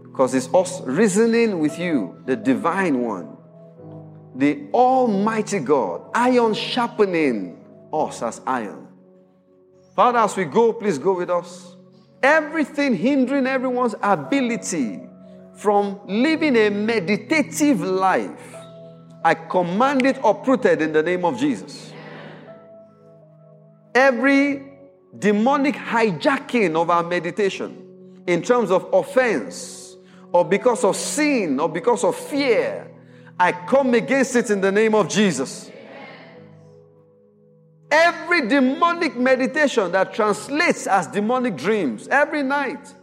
Because 0.05 0.35
it's 0.35 0.49
us 0.55 0.81
reasoning 0.81 1.59
with 1.59 1.79
you, 1.79 2.17
the 2.25 2.35
divine 2.35 3.01
one 3.03 3.32
the 4.35 4.67
Almighty 4.73 5.59
God, 5.59 6.11
iron 6.15 6.55
sharpening 6.55 7.65
us 7.93 8.23
as 8.23 8.41
iron. 8.47 8.89
Father, 9.95 10.19
as 10.19 10.37
we 10.37 10.45
go, 10.45 10.73
please 10.73 10.99
go 10.99 11.15
with 11.17 11.29
us. 11.29 11.77
Everything 12.23 12.95
hindering 12.95 13.47
everyone's 13.47 13.95
ability 14.03 15.03
from 15.55 16.01
living 16.07 16.57
a 16.57 16.71
meditative 16.71 17.81
life, 17.81 18.57
I 19.25 19.35
command 19.35 20.07
it 20.07 20.19
uprooted 20.25 20.81
in 20.81 20.93
the 20.93 21.03
name 21.03 21.25
of 21.25 21.39
Jesus. 21.39 21.93
Every 23.95 24.73
demonic 25.19 25.75
hijacking 25.75 26.75
of 26.75 26.89
our 26.89 27.03
meditation 27.03 28.23
in 28.27 28.41
terms 28.41 28.71
of 28.71 28.89
offense, 28.95 29.97
or 30.33 30.45
because 30.45 30.85
of 30.85 30.97
sin, 30.97 31.61
or 31.61 31.69
because 31.69 32.03
of 32.05 32.17
fear, 32.17 32.91
I 33.43 33.51
come 33.51 33.93
against 33.95 34.37
it 34.37 34.51
in 34.51 34.61
the 34.61 34.71
name 34.71 34.95
of 34.95 35.09
Jesus. 35.09 35.69
Every 37.91 38.47
demonic 38.47 39.17
meditation 39.17 39.91
that 39.91 40.15
translates 40.15 40.87
as 40.87 41.09
demonic 41.09 41.57
dreams, 41.57 42.07
every 42.07 42.45
night, 42.45 42.95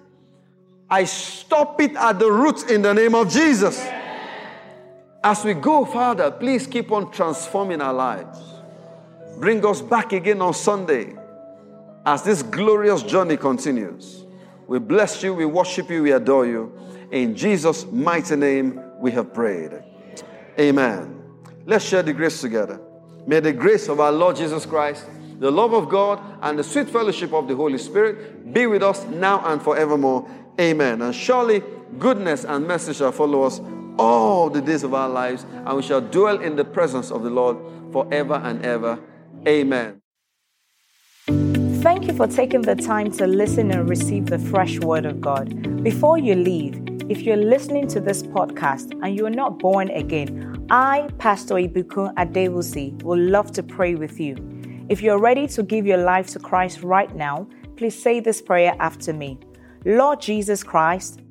I 0.89 1.03
stop 1.03 1.81
it 1.81 1.93
at 1.97 2.19
the 2.19 2.31
root 2.31 2.71
in 2.71 2.81
the 2.83 2.93
name 2.93 3.15
of 3.15 3.29
Jesus. 3.29 3.85
As 5.25 5.43
we 5.43 5.55
go, 5.55 5.83
Father, 5.83 6.31
please 6.31 6.65
keep 6.65 6.93
on 6.93 7.11
transforming 7.11 7.81
our 7.81 7.93
lives. 7.93 8.39
Bring 9.39 9.65
us 9.65 9.81
back 9.81 10.13
again 10.13 10.41
on 10.41 10.53
Sunday 10.53 11.17
as 12.05 12.23
this 12.23 12.43
glorious 12.43 13.03
journey 13.03 13.35
continues. 13.35 14.23
We 14.67 14.79
bless 14.79 15.21
you, 15.21 15.33
we 15.33 15.43
worship 15.43 15.89
you, 15.89 16.01
we 16.01 16.13
adore 16.13 16.45
you. 16.45 16.71
In 17.11 17.35
Jesus' 17.35 17.85
mighty 17.87 18.37
name, 18.37 18.81
we 19.01 19.11
have 19.11 19.33
prayed. 19.33 19.83
Amen. 20.59 21.23
Let's 21.65 21.85
share 21.85 22.03
the 22.03 22.13
grace 22.13 22.41
together. 22.41 22.81
May 23.25 23.39
the 23.39 23.53
grace 23.53 23.87
of 23.87 23.99
our 23.99 24.11
Lord 24.11 24.35
Jesus 24.35 24.65
Christ, 24.65 25.05
the 25.39 25.51
love 25.51 25.73
of 25.73 25.87
God, 25.87 26.19
and 26.41 26.59
the 26.59 26.63
sweet 26.63 26.89
fellowship 26.89 27.33
of 27.33 27.47
the 27.47 27.55
Holy 27.55 27.77
Spirit 27.77 28.53
be 28.53 28.65
with 28.67 28.83
us 28.83 29.05
now 29.05 29.45
and 29.45 29.61
forevermore. 29.61 30.29
Amen. 30.59 31.01
And 31.01 31.15
surely 31.15 31.63
goodness 31.97 32.43
and 32.43 32.67
mercy 32.67 32.93
shall 32.93 33.11
follow 33.11 33.43
us 33.43 33.61
all 33.97 34.49
the 34.49 34.61
days 34.61 34.83
of 34.83 34.93
our 34.93 35.09
lives, 35.09 35.45
and 35.51 35.75
we 35.75 35.81
shall 35.81 36.01
dwell 36.01 36.39
in 36.39 36.55
the 36.55 36.65
presence 36.65 37.11
of 37.11 37.23
the 37.23 37.29
Lord 37.29 37.57
forever 37.91 38.35
and 38.43 38.65
ever. 38.65 38.99
Amen. 39.47 40.01
Thank 41.81 42.07
you 42.07 42.13
for 42.13 42.27
taking 42.27 42.61
the 42.61 42.75
time 42.75 43.11
to 43.13 43.27
listen 43.27 43.71
and 43.71 43.87
receive 43.89 44.25
the 44.25 44.39
fresh 44.39 44.79
word 44.79 45.05
of 45.05 45.21
God. 45.21 45.83
Before 45.83 46.17
you 46.17 46.35
leave, 46.35 46.98
if 47.09 47.23
you're 47.23 47.37
listening 47.37 47.87
to 47.87 47.99
this 47.99 48.21
podcast 48.21 48.91
and 49.01 49.15
you're 49.15 49.31
not 49.31 49.57
born 49.57 49.89
again, 49.89 50.67
I, 50.69 51.09
Pastor 51.17 51.55
Ibukun 51.55 52.13
Adewusi, 52.13 53.01
would 53.01 53.17
love 53.17 53.51
to 53.53 53.63
pray 53.63 53.95
with 53.95 54.19
you. 54.19 54.35
If 54.89 55.01
you're 55.01 55.17
ready 55.17 55.47
to 55.47 55.63
give 55.63 55.87
your 55.87 55.97
life 55.97 56.27
to 56.33 56.39
Christ 56.39 56.83
right 56.83 57.13
now, 57.15 57.47
please 57.77 57.99
say 57.99 58.19
this 58.19 58.43
prayer 58.43 58.75
after 58.79 59.11
me. 59.11 59.39
Lord 59.85 60.21
Jesus 60.21 60.61
Christ, 60.61 61.21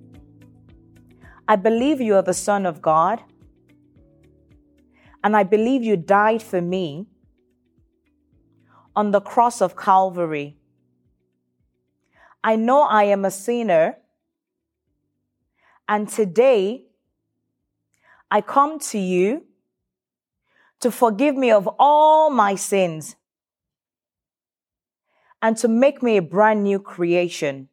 I 1.46 1.54
believe 1.54 2.00
you 2.00 2.16
are 2.16 2.22
the 2.22 2.34
Son 2.34 2.66
of 2.66 2.82
God, 2.82 3.22
and 5.22 5.36
I 5.36 5.44
believe 5.44 5.84
you 5.84 5.96
died 5.96 6.42
for 6.42 6.60
me 6.60 7.06
on 8.96 9.12
the 9.12 9.20
cross 9.20 9.62
of 9.62 9.76
Calvary. 9.76 10.56
I 12.42 12.56
know 12.56 12.82
I 12.82 13.04
am 13.04 13.24
a 13.24 13.30
sinner 13.30 13.97
and 15.88 16.08
today, 16.08 16.84
I 18.30 18.42
come 18.42 18.78
to 18.80 18.98
you 18.98 19.44
to 20.80 20.90
forgive 20.90 21.34
me 21.34 21.50
of 21.50 21.68
all 21.78 22.30
my 22.30 22.54
sins 22.54 23.16
and 25.40 25.56
to 25.56 25.66
make 25.66 26.02
me 26.02 26.18
a 26.18 26.22
brand 26.22 26.62
new 26.62 26.78
creation. 26.78 27.68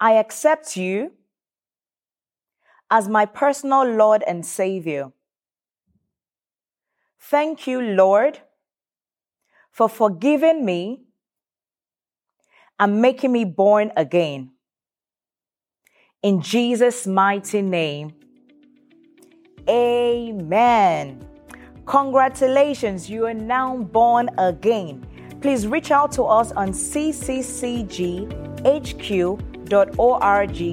I 0.00 0.12
accept 0.12 0.76
you 0.76 1.12
as 2.90 3.08
my 3.08 3.26
personal 3.26 3.84
Lord 3.84 4.24
and 4.26 4.44
Savior. 4.44 5.12
Thank 7.20 7.66
you, 7.66 7.80
Lord, 7.80 8.40
for 9.70 9.88
forgiving 9.88 10.64
me 10.64 11.02
and 12.78 13.00
making 13.00 13.32
me 13.32 13.44
born 13.44 13.92
again. 13.96 14.53
In 16.24 16.40
Jesus' 16.40 17.06
mighty 17.06 17.60
name, 17.60 18.14
amen. 19.68 21.22
Congratulations, 21.84 23.10
you 23.10 23.26
are 23.26 23.34
now 23.34 23.76
born 23.76 24.30
again. 24.38 25.06
Please 25.42 25.66
reach 25.66 25.90
out 25.90 26.12
to 26.12 26.22
us 26.22 26.50
on 26.52 26.70
cccghq.org 26.70 28.30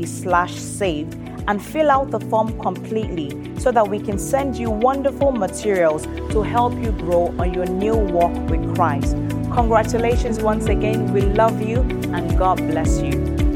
slash 0.07 0.53
save 0.53 1.13
and 1.49 1.61
fill 1.61 1.91
out 1.91 2.11
the 2.11 2.19
form 2.21 2.57
completely 2.61 3.59
so 3.59 3.73
that 3.73 3.85
we 3.85 3.99
can 3.99 4.17
send 4.17 4.55
you 4.55 4.71
wonderful 4.71 5.33
materials 5.33 6.03
to 6.31 6.41
help 6.43 6.73
you 6.75 6.93
grow 6.93 7.27
on 7.39 7.53
your 7.53 7.65
new 7.65 7.97
walk 7.97 8.31
with 8.49 8.73
Christ. 8.73 9.17
Congratulations 9.51 10.39
once 10.39 10.67
again. 10.67 11.11
We 11.11 11.23
love 11.23 11.61
you 11.61 11.81
and 12.13 12.37
God 12.37 12.55
bless 12.69 13.01
you. 13.01 13.50